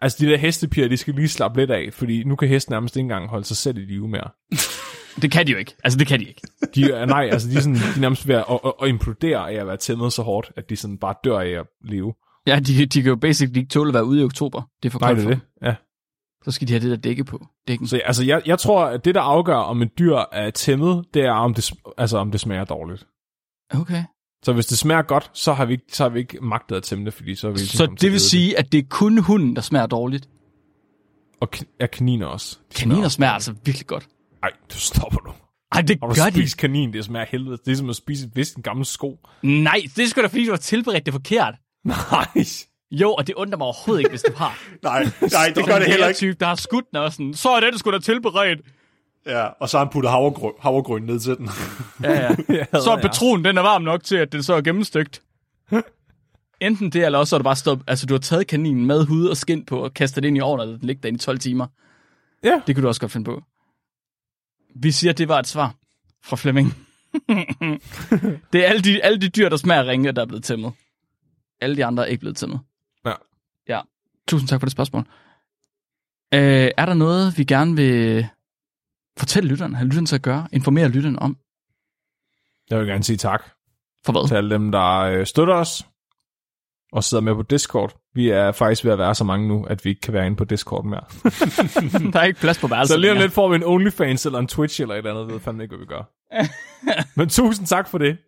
Altså, 0.00 0.18
de 0.20 0.30
der 0.30 0.36
hestepiger, 0.36 0.88
de 0.88 0.96
skal 0.96 1.14
lige 1.14 1.28
slappe 1.28 1.60
lidt 1.60 1.70
af, 1.70 1.88
fordi 1.92 2.24
nu 2.24 2.36
kan 2.36 2.48
hesten 2.48 2.72
nærmest 2.72 2.96
ikke 2.96 3.04
engang 3.04 3.28
holde 3.28 3.44
sig 3.44 3.56
selv 3.56 3.78
i 3.78 3.84
live 3.84 4.08
mere. 4.08 4.30
det 5.22 5.30
kan 5.30 5.46
de 5.46 5.52
jo 5.52 5.58
ikke. 5.58 5.74
Altså, 5.84 5.98
det 5.98 6.06
kan 6.06 6.20
de 6.20 6.24
ikke. 6.24 6.40
De 6.74 6.92
er, 6.92 7.06
nej, 7.06 7.28
altså, 7.32 7.48
de 7.48 7.54
er, 7.54 7.60
sådan, 7.60 7.74
de 7.74 7.80
er 7.96 8.00
nærmest 8.00 8.28
ved 8.28 8.34
at, 8.34 8.44
at, 8.50 8.72
at 8.82 8.88
implodere 8.88 9.52
af 9.52 9.54
at 9.54 9.66
være 9.66 9.76
tæmmet 9.76 10.12
så 10.12 10.22
hårdt, 10.22 10.52
at 10.56 10.70
de 10.70 10.76
sådan 10.76 10.98
bare 10.98 11.14
dør 11.24 11.38
af 11.38 11.48
at 11.48 11.66
leve. 11.84 12.14
Ja, 12.46 12.60
de, 12.60 12.86
de 12.86 13.02
kan 13.02 13.08
jo 13.08 13.16
basically 13.16 13.58
ikke 13.58 13.70
tåle 13.70 13.88
at 13.88 13.94
være 13.94 14.04
ude 14.04 14.20
i 14.20 14.24
oktober. 14.24 14.62
Det 14.82 14.88
er 14.88 14.92
for 14.92 14.98
Nej, 14.98 15.12
det 15.12 15.24
er 15.24 15.28
det. 15.28 15.40
Ja. 15.62 15.74
Så 16.44 16.50
skal 16.50 16.68
de 16.68 16.72
have 16.72 16.82
det 16.82 16.90
der 16.90 16.96
dække 16.96 17.24
på. 17.24 17.46
Dækken. 17.68 17.86
Så 17.86 18.00
altså, 18.04 18.24
jeg, 18.24 18.42
jeg 18.46 18.58
tror, 18.58 18.84
at 18.84 19.04
det, 19.04 19.14
der 19.14 19.20
afgør, 19.20 19.56
om 19.56 19.82
et 19.82 19.98
dyr 19.98 20.16
er 20.32 20.50
tæmmet, 20.50 21.04
det 21.14 21.22
er, 21.22 21.32
om 21.32 21.54
det, 21.54 21.72
altså, 21.98 22.18
om 22.18 22.30
det 22.30 22.40
smager 22.40 22.64
dårligt. 22.64 23.06
Okay. 23.70 24.04
Så 24.42 24.52
hvis 24.52 24.66
det 24.66 24.78
smager 24.78 25.02
godt, 25.02 25.30
så 25.34 25.52
har 25.52 25.64
vi 25.64 25.72
ikke, 25.72 25.84
så 25.92 26.02
har 26.02 26.08
vi 26.08 26.18
ikke 26.18 26.38
magtet 26.42 26.76
at 26.76 26.82
tæmme 26.82 27.04
det, 27.04 27.14
fordi 27.14 27.34
så 27.34 27.46
har 27.46 27.54
vi 27.54 27.60
ikke 27.60 27.76
Så 27.76 27.86
det 28.00 28.12
vil 28.12 28.20
sige, 28.20 28.58
at 28.58 28.72
det 28.72 28.78
er 28.78 28.82
kun 28.90 29.18
hunden, 29.18 29.56
der 29.56 29.62
smager 29.62 29.86
dårligt. 29.86 30.28
Og 31.40 31.48
ja, 31.80 31.86
kaniner 31.86 32.26
også. 32.26 32.58
De 32.72 32.74
Kaniner 32.74 33.08
smager 33.08 33.32
altså 33.32 33.54
virkelig 33.64 33.86
godt. 33.86 34.08
Ej, 34.42 34.50
du 34.72 34.78
stopper 34.78 35.18
nu. 35.26 35.32
Ej, 35.72 35.80
det 35.80 35.98
Har 36.02 36.08
du 36.08 36.14
gør 36.14 36.30
de. 36.30 36.32
spist 36.32 36.56
kanin, 36.56 36.92
det 36.92 37.04
smager 37.04 37.26
helvede. 37.28 37.58
Det 37.64 37.72
er 37.72 37.76
som 37.76 37.90
at 37.90 37.96
spise 37.96 38.26
et 38.26 38.30
vist 38.36 38.56
en 38.56 38.62
gammel 38.62 38.86
sko. 38.86 39.18
Nej, 39.42 39.82
det 39.96 40.04
er 40.04 40.08
sgu 40.08 40.20
da 40.22 40.26
fordi, 40.26 40.44
du 40.44 40.50
har 40.50 40.56
tilberedt 40.56 41.06
det 41.06 41.14
forkert. 41.14 41.54
Nej. 41.84 42.26
Jo, 42.90 43.14
og 43.14 43.26
det 43.26 43.34
undrer 43.34 43.58
mig 43.58 43.64
overhovedet 43.64 44.00
ikke, 44.00 44.10
hvis 44.10 44.22
du 44.22 44.32
har. 44.36 44.58
Nej, 44.82 45.04
nej, 45.32 45.52
det 45.56 45.66
gør 45.66 45.78
det 45.78 45.88
heller 45.88 46.08
ikke. 46.08 46.18
Type, 46.18 46.36
der 46.40 46.46
har 46.46 46.54
skudt 46.54 46.84
den 46.90 46.98
og 46.98 47.12
sådan, 47.12 47.34
så 47.34 47.48
er 47.48 47.60
det, 47.60 47.72
det 47.72 47.80
skulle 47.80 47.98
da 47.98 48.02
tilberedt. 48.02 48.60
Ja, 49.26 49.46
og 49.46 49.68
så 49.68 49.78
har 49.78 49.84
han 49.84 49.92
puttet 49.92 50.10
havregrøn, 50.10 50.52
havregryn 50.60 51.02
ned 51.02 51.20
til 51.20 51.36
den. 51.36 51.48
Ja, 52.02 52.34
ja. 52.48 52.64
Så 52.84 52.90
er 52.96 53.02
patronen, 53.02 53.44
den 53.44 53.58
er 53.58 53.62
varm 53.62 53.82
nok 53.82 54.04
til, 54.04 54.16
at 54.16 54.32
den 54.32 54.42
så 54.42 54.54
er 54.54 54.60
gennemstøgt. 54.60 55.22
Enten 56.60 56.90
det, 56.90 57.04
eller 57.04 57.18
også 57.18 57.36
er 57.36 57.38
det 57.38 57.44
bare 57.44 57.56
stået, 57.56 57.82
altså 57.86 58.06
du 58.06 58.14
har 58.14 58.18
taget 58.18 58.46
kaninen 58.46 58.86
med 58.86 59.06
hud 59.06 59.26
og 59.26 59.36
skin 59.36 59.64
på, 59.64 59.84
og 59.84 59.94
kastet 59.94 60.22
det 60.22 60.28
ind 60.28 60.36
i 60.36 60.40
ovnen, 60.40 60.68
og 60.68 60.80
den 60.80 60.86
ligger 60.86 61.00
derinde 61.00 61.16
i 61.16 61.20
12 61.20 61.38
timer. 61.38 61.66
Ja. 62.44 62.60
Det 62.66 62.74
kunne 62.74 62.82
du 62.82 62.88
også 62.88 63.00
godt 63.00 63.12
finde 63.12 63.24
på. 63.24 63.42
Vi 64.74 64.90
siger, 64.90 65.10
at 65.10 65.18
det 65.18 65.28
var 65.28 65.38
et 65.38 65.46
svar 65.46 65.74
fra 66.24 66.36
Flemming. 66.36 66.74
det 68.52 68.64
er 68.64 68.68
alle 68.68 68.82
de, 68.82 69.04
alle 69.04 69.20
de 69.20 69.28
dyr, 69.28 69.48
der 69.48 69.56
smager 69.56 69.86
ringe, 69.86 70.12
der 70.12 70.22
er 70.22 70.26
blevet 70.26 70.44
tæmmet. 70.44 70.72
Alle 71.60 71.76
de 71.76 71.84
andre 71.84 72.02
er 72.02 72.06
ikke 72.06 72.20
blevet 72.20 72.36
tæmmet. 72.36 72.60
Ja. 73.06 73.12
Ja. 73.68 73.80
Tusind 74.28 74.48
tak 74.48 74.60
for 74.60 74.66
det 74.66 74.72
spørgsmål. 74.72 75.04
Øh, 76.34 76.70
er 76.76 76.86
der 76.86 76.94
noget, 76.94 77.38
vi 77.38 77.44
gerne 77.44 77.76
vil 77.76 78.26
fortælle 79.18 79.48
lytterne, 79.48 79.76
have 79.76 79.86
lytterne 79.86 80.06
til 80.06 80.14
at 80.16 80.22
gøre, 80.22 80.48
informere 80.52 80.88
lytterne 80.88 81.18
om? 81.18 81.36
Jeg 82.70 82.78
vil 82.78 82.86
gerne 82.86 83.04
sige 83.04 83.16
tak 83.16 83.44
For 84.04 84.12
hvad? 84.12 84.28
til 84.28 84.34
alle 84.34 84.50
dem, 84.54 84.72
der 84.72 84.98
øh, 84.98 85.26
støtter 85.26 85.54
os. 85.54 85.86
og 86.92 87.04
sidder 87.04 87.22
med 87.22 87.34
på 87.34 87.42
Discord. 87.42 88.00
Vi 88.14 88.28
er 88.28 88.52
faktisk 88.52 88.84
ved 88.84 88.92
at 88.92 88.98
være 88.98 89.14
så 89.14 89.24
mange 89.24 89.48
nu, 89.48 89.64
at 89.64 89.84
vi 89.84 89.90
ikke 89.90 90.00
kan 90.00 90.12
være 90.14 90.26
inde 90.26 90.36
på 90.36 90.44
Discord 90.44 90.84
mere. 90.84 91.04
Der 92.12 92.20
er 92.20 92.24
ikke 92.24 92.40
plads 92.40 92.58
på 92.58 92.66
værelset. 92.66 92.94
Så 92.94 93.00
lige 93.00 93.12
om 93.12 93.18
lidt 93.18 93.32
får 93.32 93.48
vi 93.48 93.56
en 93.56 93.64
OnlyFans 93.64 94.26
eller 94.26 94.38
en 94.38 94.46
Twitch 94.46 94.80
eller 94.80 94.94
et 94.94 94.98
eller 94.98 95.10
andet, 95.10 95.24
jeg 95.24 95.32
ved 95.32 95.40
fandme 95.40 95.62
ikke, 95.62 95.76
hvad 95.76 95.86
vi 95.86 95.88
gør. 95.88 96.02
Men 97.20 97.28
tusind 97.28 97.66
tak 97.66 97.88
for 97.88 97.98
det. 97.98 98.18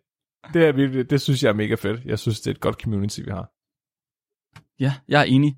Det, 0.53 0.65
er 0.67 0.71
virkelig, 0.71 1.09
det 1.09 1.21
synes 1.21 1.43
jeg 1.43 1.49
er 1.49 1.53
mega 1.53 1.75
fedt. 1.75 2.05
Jeg 2.05 2.19
synes, 2.19 2.41
det 2.41 2.47
er 2.47 2.51
et 2.55 2.61
godt 2.61 2.81
community, 2.81 3.19
vi 3.19 3.31
har. 3.31 3.49
Ja, 4.79 4.93
jeg 5.07 5.19
er 5.21 5.25
enig. 5.25 5.55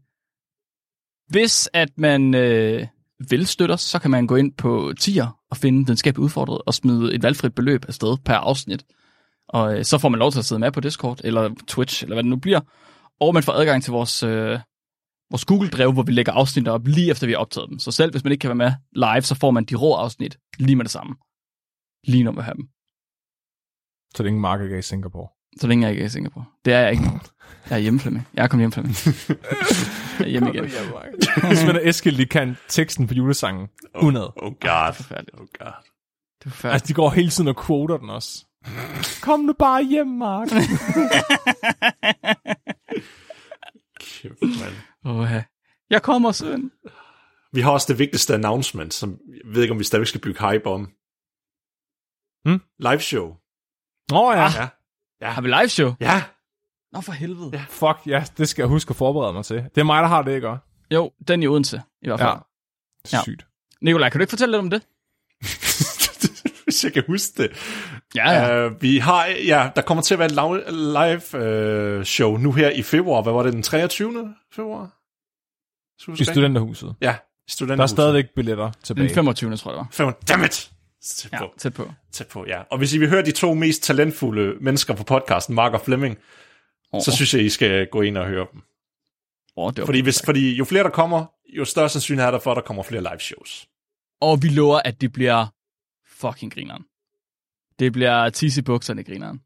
Hvis 1.30 1.70
at 1.74 1.90
man 1.98 2.36
øh, 2.36 2.88
vil 3.30 3.48
støtte 3.48 3.74
os, 3.74 3.82
så 3.82 4.00
kan 4.00 4.12
man 4.12 4.28
gå 4.28 4.36
ind 4.36 4.54
på 4.54 4.94
tier 5.00 5.40
og 5.52 5.58
finde 5.58 5.86
den 5.86 5.98
skab 5.98 6.18
udfordret 6.18 6.62
og 6.66 6.74
smide 6.74 7.14
et 7.14 7.24
valgfrit 7.24 7.56
beløb 7.56 7.86
afsted 7.88 8.18
per 8.26 8.36
afsnit. 8.36 8.86
Og 9.50 9.78
øh, 9.78 9.86
så 9.86 9.98
får 9.98 10.10
man 10.10 10.20
lov 10.20 10.32
til 10.32 10.40
at 10.40 10.46
sidde 10.46 10.60
med 10.60 10.72
på 10.72 10.80
Discord 10.80 11.22
eller 11.24 11.50
Twitch, 11.68 12.04
eller 12.04 12.16
hvad 12.16 12.24
det 12.24 12.30
nu 12.30 12.38
bliver. 12.38 12.60
Og 13.20 13.34
man 13.34 13.44
får 13.44 13.54
adgang 13.54 13.84
til 13.84 13.92
vores, 13.92 14.24
øh, 14.24 14.60
vores 15.32 15.46
Google-drev, 15.46 15.92
hvor 15.92 16.04
vi 16.04 16.12
lægger 16.12 16.32
afsnit 16.32 16.68
op 16.68 16.88
lige 16.88 17.12
efter 17.12 17.28
vi 17.28 17.34
har 17.34 17.40
optaget 17.40 17.70
dem. 17.70 17.80
Så 17.80 17.92
selv 17.92 18.12
hvis 18.12 18.24
man 18.24 18.32
ikke 18.32 18.42
kan 18.42 18.48
være 18.48 18.56
med 18.56 18.72
live, 18.92 19.22
så 19.22 19.36
får 19.36 19.52
man 19.52 19.66
de 19.66 19.76
rå 19.76 19.94
afsnit 19.94 20.38
lige 20.60 20.76
med 20.76 20.86
det 20.86 20.92
samme. 20.92 21.16
Lige 22.08 22.24
når 22.24 22.32
vi 22.32 22.42
har 22.42 22.54
dem. 22.54 22.68
Så 24.16 24.24
det 24.24 24.28
er 24.28 24.28
ingen 24.28 24.42
marker 24.42 24.78
i 24.78 24.82
Singapore. 24.82 25.43
Så 25.60 25.68
længe 25.68 25.84
jeg 25.84 25.92
ikke 25.92 26.02
er 26.02 26.06
i 26.06 26.10
Singapore. 26.10 26.46
Det 26.66 26.74
er 26.74 26.80
jeg 26.80 26.92
ikke. 26.92 27.04
Jeg 27.70 27.76
er 27.76 27.80
hjemme, 27.80 28.00
Flemming. 28.00 28.28
Jeg 28.34 28.44
er 28.44 28.48
kommet 28.48 28.64
hjem, 28.64 28.72
Flemming. 28.72 28.96
Jeg 30.20 30.26
er 30.26 30.30
hjemme 30.30 30.50
igen. 30.50 30.64
Hvis 31.48 31.66
man 31.66 31.76
er 31.76 31.80
Eskild, 31.84 32.18
de 32.18 32.26
kan 32.26 32.58
teksten 32.68 33.08
på 33.08 33.14
julesangen. 33.14 33.68
100. 33.96 34.34
Oh 34.36 34.54
god. 34.62 34.94
forfærdeligt. 34.94 35.34
Oh 35.34 35.40
god. 35.40 35.48
Det 36.40 36.46
er 36.46 36.50
forfærdeligt. 36.50 36.74
Altså, 36.74 36.88
de 36.88 36.94
går 36.94 37.10
hele 37.10 37.30
tiden 37.30 37.48
og 37.48 37.66
quoter 37.66 37.98
den 37.98 38.10
også. 38.10 38.46
Kom 39.22 39.40
nu 39.40 39.54
bare 39.54 39.84
hjem, 39.84 40.08
Mark. 40.08 40.48
Kæft, 44.00 44.42
mand. 44.42 44.74
Åh, 45.06 45.42
jeg 45.90 46.02
kommer, 46.02 46.32
søn. 46.32 46.72
Vi 47.54 47.62
har 47.62 47.72
også 47.72 47.86
det 47.90 48.00
vigtigste 48.00 48.34
announcement, 48.34 48.94
som 48.94 49.10
jeg 49.28 49.54
ved 49.54 49.62
ikke, 49.62 49.72
om 49.72 49.80
vi 49.80 49.84
stadigvæk 49.84 50.08
skal 50.08 50.22
bygge 50.22 50.52
hype 50.52 50.68
om. 50.70 50.92
Hmm? 52.46 52.62
Live 52.80 53.00
show. 53.00 53.36
Åh 54.14 54.20
oh, 54.20 54.36
ja. 54.36 54.44
Ja. 54.44 54.68
Ja. 55.24 55.30
Har 55.32 55.42
vi 55.42 55.48
live 55.48 55.68
show? 55.70 55.94
Ja. 56.00 56.24
Nå, 56.94 57.02
for 57.02 57.12
helvede. 57.12 57.50
Ja. 57.54 57.64
Fuck, 57.70 57.98
ja, 58.08 58.24
det 58.38 58.50
skal 58.50 58.62
jeg 58.64 58.68
huske 58.70 58.90
at 58.90 58.96
forberede 58.96 59.34
mig 59.34 59.46
til. 59.46 59.56
Det 59.76 59.78
er 59.78 59.84
mig, 59.84 60.02
der 60.02 60.08
har 60.08 60.22
det, 60.22 60.36
ikke? 60.36 60.50
også? 60.50 60.62
Jo, 60.92 61.12
den 61.28 61.44
i 61.44 61.48
Odense, 61.48 61.82
i 62.02 62.08
hvert 62.08 62.20
fald. 62.20 62.30
Ja. 63.12 63.18
Ja. 63.18 63.24
Sygt. 63.24 63.46
Nikolaj, 63.82 64.10
kan 64.10 64.20
du 64.20 64.24
ikke 64.24 64.30
fortælle 64.30 64.52
lidt 64.52 64.60
om 64.60 64.70
det? 64.70 64.82
Hvis 66.64 66.84
jeg 66.84 66.94
kan 66.94 67.04
huske 67.08 67.44
det. 67.44 67.52
Ja, 68.16 68.32
ja. 68.32 68.68
Uh, 68.68 68.82
vi 68.82 68.98
har, 68.98 69.26
ja, 69.26 69.70
der 69.76 69.82
kommer 69.82 70.02
til 70.02 70.16
at 70.16 70.20
være 70.20 70.28
et 70.28 70.74
live 70.74 71.98
uh, 72.00 72.04
show 72.04 72.38
nu 72.38 72.52
her 72.52 72.70
i 72.70 72.84
februar. 72.84 73.22
Hvad 73.22 73.34
var 73.34 73.44
det, 73.44 73.54
den 73.54 73.64
23. 73.64 74.36
februar? 74.56 74.90
I 76.20 76.24
studenterhuset. 76.24 76.96
Ja, 77.02 77.06
i 77.06 77.12
Der 77.12 77.12
er 77.12 77.22
studenterhuset. 77.48 77.90
stadigvæk 77.96 78.26
billetter 78.36 78.66
Den 78.66 78.74
tilbage. 78.84 79.14
25. 79.14 79.58
tror 79.58 79.72
jeg, 79.72 79.78
det 79.78 79.80
var. 79.80 79.88
Fem, 79.92 80.14
dammit! 80.28 80.73
Tæt 81.06 81.32
Ja, 81.32 81.38
på, 81.40 81.54
tæt 81.58 81.74
på. 81.74 81.92
tæt 82.12 82.28
på, 82.28 82.46
ja. 82.48 82.62
Og 82.72 82.78
hvis 82.78 82.94
I 82.94 82.98
vil 82.98 83.10
høre 83.10 83.22
de 83.26 83.32
to 83.32 83.54
mest 83.54 83.84
talentfulde 83.84 84.56
mennesker 84.62 84.94
på 84.96 85.04
podcasten, 85.04 85.56
Mark 85.56 85.74
og 85.74 85.82
Flemming, 85.82 86.18
Oh, 86.96 87.02
så 87.02 87.12
synes 87.16 87.34
jeg, 87.34 87.42
I 87.44 87.50
skal 87.50 87.88
gå 87.88 88.02
ind 88.02 88.18
og 88.18 88.28
høre 88.28 88.48
dem. 88.54 88.62
oh, 89.56 89.70
det 89.72 89.78
var 89.80 89.86
Fordi, 89.86 90.00
hvis, 90.02 90.22
fordi 90.26 90.54
jo 90.56 90.66
flere 90.66 90.84
der 90.84 90.90
kommer, 90.90 91.26
jo 91.58 91.66
større 91.66 91.90
sandsynlighed 91.90 92.28
er 92.28 92.32
der 92.32 92.40
for, 92.40 92.52
at 92.52 92.56
der 92.56 92.62
kommer 92.62 92.84
flere 92.84 93.02
live 93.02 93.20
shows. 93.20 93.68
Og 94.22 94.44
vi 94.44 94.48
lover, 94.48 94.82
at 94.86 95.02
det 95.02 95.14
bliver 95.14 95.46
fucking 96.08 96.54
grineren. 96.54 96.84
Det 97.80 97.94
bliver 97.94 98.30
tisse 98.30 98.60
i 98.60 98.64
bukserne 98.64 99.04
grineren. 99.04 99.42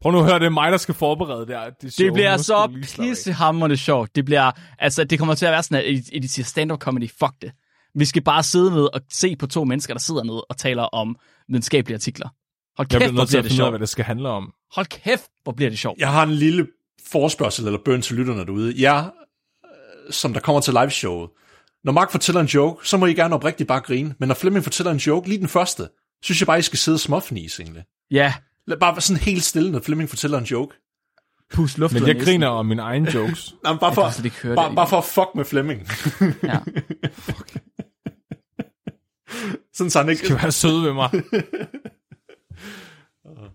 Prøv 0.00 0.12
nu 0.12 0.18
at 0.18 0.24
høre, 0.24 0.38
det 0.38 0.46
er 0.46 0.50
mig, 0.50 0.72
der 0.72 0.78
skal 0.78 0.94
forberede 0.94 1.46
det 1.46 1.56
her. 1.58 1.70
Det, 1.70 1.92
show. 1.92 2.04
Det 2.06 2.12
bliver 2.12 2.36
så 2.36 2.80
pissehammerende 2.96 3.76
sjovt. 3.76 4.16
Det 4.16 4.24
bliver, 4.24 4.50
altså, 4.78 5.04
det 5.04 5.18
kommer 5.18 5.34
til 5.34 5.46
at 5.46 5.52
være 5.52 5.62
sådan, 5.62 5.78
at 5.78 5.90
I, 5.90 6.16
I 6.16 6.18
de 6.18 6.28
siger 6.28 6.44
stand-up 6.46 6.78
comedy, 6.80 7.10
fuck 7.10 7.32
det. 7.42 7.52
Vi 7.94 8.04
skal 8.04 8.22
bare 8.22 8.42
sidde 8.42 8.70
ned 8.70 8.84
og 8.94 9.00
se 9.12 9.36
på 9.36 9.46
to 9.46 9.64
mennesker, 9.64 9.94
der 9.94 9.98
sidder 10.00 10.24
ned 10.24 10.40
og 10.50 10.56
taler 10.56 10.82
om 10.82 11.16
videnskabelige 11.48 11.94
artikler. 11.96 12.28
Hold 12.76 12.88
Jeg 12.92 13.00
kæft, 13.00 13.00
bliver 13.00 13.12
hvor 13.12 13.20
nødt 13.20 13.28
til 13.28 13.32
bliver 13.34 13.40
at 13.40 13.44
det 13.44 13.50
finde 13.52 13.62
ud 13.62 13.66
af, 13.66 13.66
sjovt. 13.66 13.72
hvad 13.72 13.78
det 13.80 13.88
skal 13.88 14.04
handle 14.04 14.28
om. 14.28 14.52
Hold 14.74 14.86
kæft, 14.86 15.30
hvor 15.42 15.52
bliver 15.52 15.70
det 15.70 15.78
sjovt. 15.78 15.98
Jeg 15.98 16.12
har 16.12 16.22
en 16.22 16.30
lille 16.32 16.66
forspørgsel 17.12 17.66
eller 17.66 17.78
bøn 17.84 18.02
til 18.02 18.16
lytterne 18.16 18.46
derude. 18.46 18.74
Jeg, 18.78 19.10
øh, 19.64 20.12
som 20.12 20.32
der 20.32 20.40
kommer 20.40 20.60
til 20.60 20.72
liveshowet, 20.74 21.30
når 21.84 21.92
Mark 21.92 22.10
fortæller 22.10 22.40
en 22.40 22.46
joke, 22.46 22.88
så 22.88 22.96
må 22.96 23.06
I 23.06 23.14
gerne 23.14 23.34
oprigtigt 23.34 23.68
bare 23.68 23.80
grine. 23.80 24.14
Men 24.18 24.28
når 24.28 24.34
Flemming 24.34 24.64
fortæller 24.64 24.90
en 24.90 24.98
joke, 24.98 25.28
lige 25.28 25.38
den 25.38 25.48
første, 25.48 25.88
synes 26.22 26.40
jeg 26.40 26.46
bare, 26.46 26.58
I 26.58 26.62
skal 26.62 26.78
sidde 26.78 26.98
småfnis 26.98 27.60
egentlig. 27.60 27.84
Ja, 28.10 28.34
Lad 28.66 28.76
bare 28.76 28.92
være 28.94 29.00
sådan 29.00 29.22
helt 29.22 29.42
stille, 29.42 29.70
når 29.72 29.80
Flemming 29.80 30.08
fortæller 30.10 30.38
en 30.38 30.44
joke. 30.44 30.76
Pus 31.52 31.78
luft 31.78 31.94
Men 31.94 32.06
jeg 32.06 32.14
næsen. 32.14 32.26
griner 32.26 32.48
om 32.48 32.66
mine 32.66 32.82
egne 32.82 33.14
jokes. 33.14 33.54
Men 33.68 33.78
bare, 33.78 33.94
for, 33.94 34.24
ikke 34.24 34.36
høre 34.36 34.56
bare, 34.56 34.68
det. 34.68 34.76
bare 34.76 34.88
for 34.88 34.98
at 34.98 35.04
fuck 35.04 35.28
med 35.34 35.44
Flemming. 35.44 35.88
Ja. 36.42 36.58
sådan 39.74 39.90
så 39.90 39.98
han 39.98 40.08
ikke... 40.08 40.24
Skal 40.24 40.36
være 40.42 40.52
søde 40.52 40.82
ved 40.82 40.92
mig. 40.92 41.10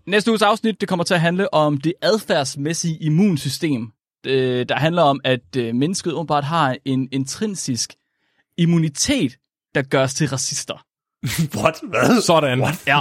Næste 0.06 0.30
uges 0.30 0.42
afsnit, 0.42 0.80
det 0.80 0.88
kommer 0.88 1.04
til 1.04 1.14
at 1.14 1.20
handle 1.20 1.54
om 1.54 1.78
det 1.80 1.92
adfærdsmæssige 2.02 2.96
immunsystem. 3.02 3.92
Det, 4.24 4.68
der 4.68 4.76
handler 4.76 5.02
om, 5.02 5.20
at 5.24 5.56
øh, 5.56 5.74
mennesket 5.74 6.12
åbenbart 6.12 6.44
har 6.44 6.76
en 6.84 7.08
intrinsisk 7.12 7.94
immunitet, 8.56 9.36
der 9.74 9.82
gør 9.82 10.02
os 10.02 10.14
til 10.14 10.28
racister. 10.28 10.84
What? 11.56 11.74
Hvad? 11.88 12.22
Sådan. 12.22 12.64
Ja, 12.86 13.00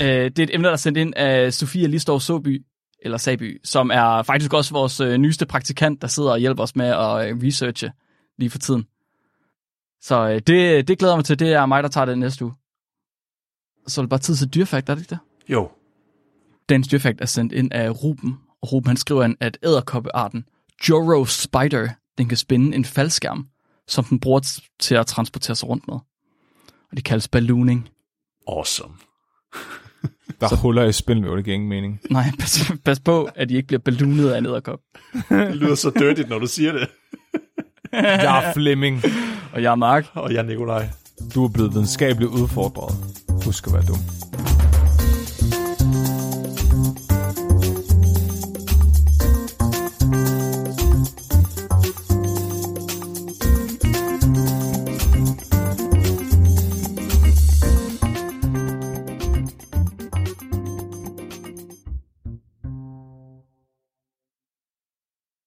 øh, 0.00 0.30
det 0.30 0.38
er 0.38 0.42
et 0.42 0.54
emne, 0.54 0.66
der 0.66 0.72
er 0.72 0.76
sendt 0.76 0.98
ind 0.98 1.14
af 1.16 1.54
Sofia 1.54 1.86
Listorv 1.86 2.20
Soby, 2.20 2.62
eller 3.04 3.18
Saby, 3.18 3.60
som 3.64 3.90
er 3.90 4.22
faktisk 4.22 4.52
også 4.52 4.72
vores 4.72 5.00
øh, 5.00 5.16
nyeste 5.16 5.46
praktikant, 5.46 6.02
der 6.02 6.08
sidder 6.08 6.30
og 6.30 6.38
hjælper 6.38 6.62
os 6.62 6.76
med 6.76 6.86
at 6.86 7.30
øh, 7.30 7.38
researche 7.42 7.92
lige 8.38 8.50
for 8.50 8.58
tiden. 8.58 8.86
Så 10.00 10.28
øh, 10.28 10.34
det, 10.46 10.88
det 10.88 10.98
glæder 10.98 11.14
jeg 11.14 11.18
mig 11.18 11.24
til. 11.24 11.38
Det 11.38 11.52
er 11.52 11.66
mig, 11.66 11.82
der 11.82 11.88
tager 11.88 12.04
det 12.04 12.18
næste 12.18 12.44
uge. 12.44 12.54
Så 13.86 14.00
er 14.00 14.02
det 14.02 14.10
bare 14.10 14.20
tid 14.20 14.36
til 14.36 14.54
dyrfakt, 14.54 14.88
er 14.88 14.94
det 14.94 15.02
ikke 15.02 15.10
det? 15.10 15.18
Jo. 15.48 15.70
Dagens 16.68 16.88
dyrfakt 16.88 17.20
er 17.20 17.26
sendt 17.26 17.52
ind 17.52 17.72
af 17.72 18.04
Ruben, 18.04 18.38
og 18.62 18.72
Ruben 18.72 18.86
han 18.86 18.96
skriver 18.96 19.24
ind, 19.24 19.36
at 19.40 19.58
æderkoppearten 19.62 20.44
Joro 20.88 21.24
Spider, 21.24 21.88
den 22.18 22.28
kan 22.28 22.36
spænde 22.36 22.76
en 22.76 22.84
faldskærm, 22.84 23.48
som 23.88 24.04
den 24.04 24.20
bruger 24.20 24.60
til 24.78 24.94
at 24.94 25.06
transportere 25.06 25.56
sig 25.56 25.68
rundt 25.68 25.88
med. 25.88 25.94
Og 26.90 26.96
det 26.96 27.04
kaldes 27.04 27.28
ballooning. 27.28 27.88
Awesome. 28.48 28.94
Der 30.40 30.46
er 30.52 30.56
huller 30.56 30.84
i 30.84 30.92
spindelvæv, 30.92 31.36
det 31.36 31.44
giver 31.44 31.54
ingen 31.54 31.68
mening. 31.68 32.00
Nej, 32.10 32.24
pas, 32.38 32.72
pas 32.84 33.00
på, 33.00 33.28
at 33.34 33.48
de 33.48 33.54
ikke 33.54 33.66
bliver 33.66 33.80
balloonet 33.80 34.30
af 34.30 34.38
en 34.38 34.46
æderkop. 34.46 34.78
Det 35.28 35.56
lyder 35.56 35.74
så 35.74 35.90
dirty, 35.90 36.22
når 36.28 36.38
du 36.38 36.46
siger 36.46 36.72
det. 36.72 36.88
Jeg 37.92 38.48
er 38.48 38.52
Flemming. 38.52 39.02
Og 39.52 39.62
jeg 39.62 39.70
er 39.70 39.74
Mark. 39.74 40.06
Og 40.14 40.32
jeg 40.32 40.38
er 40.38 40.42
Nikolaj. 40.42 40.88
Du 41.34 41.44
er 41.44 41.48
blevet 41.48 41.74
videnskabeligt 41.74 42.30
udfordret. 42.30 42.94
Husk 43.44 43.66
at 43.66 43.72
være 43.72 43.82
dum. 43.82 43.98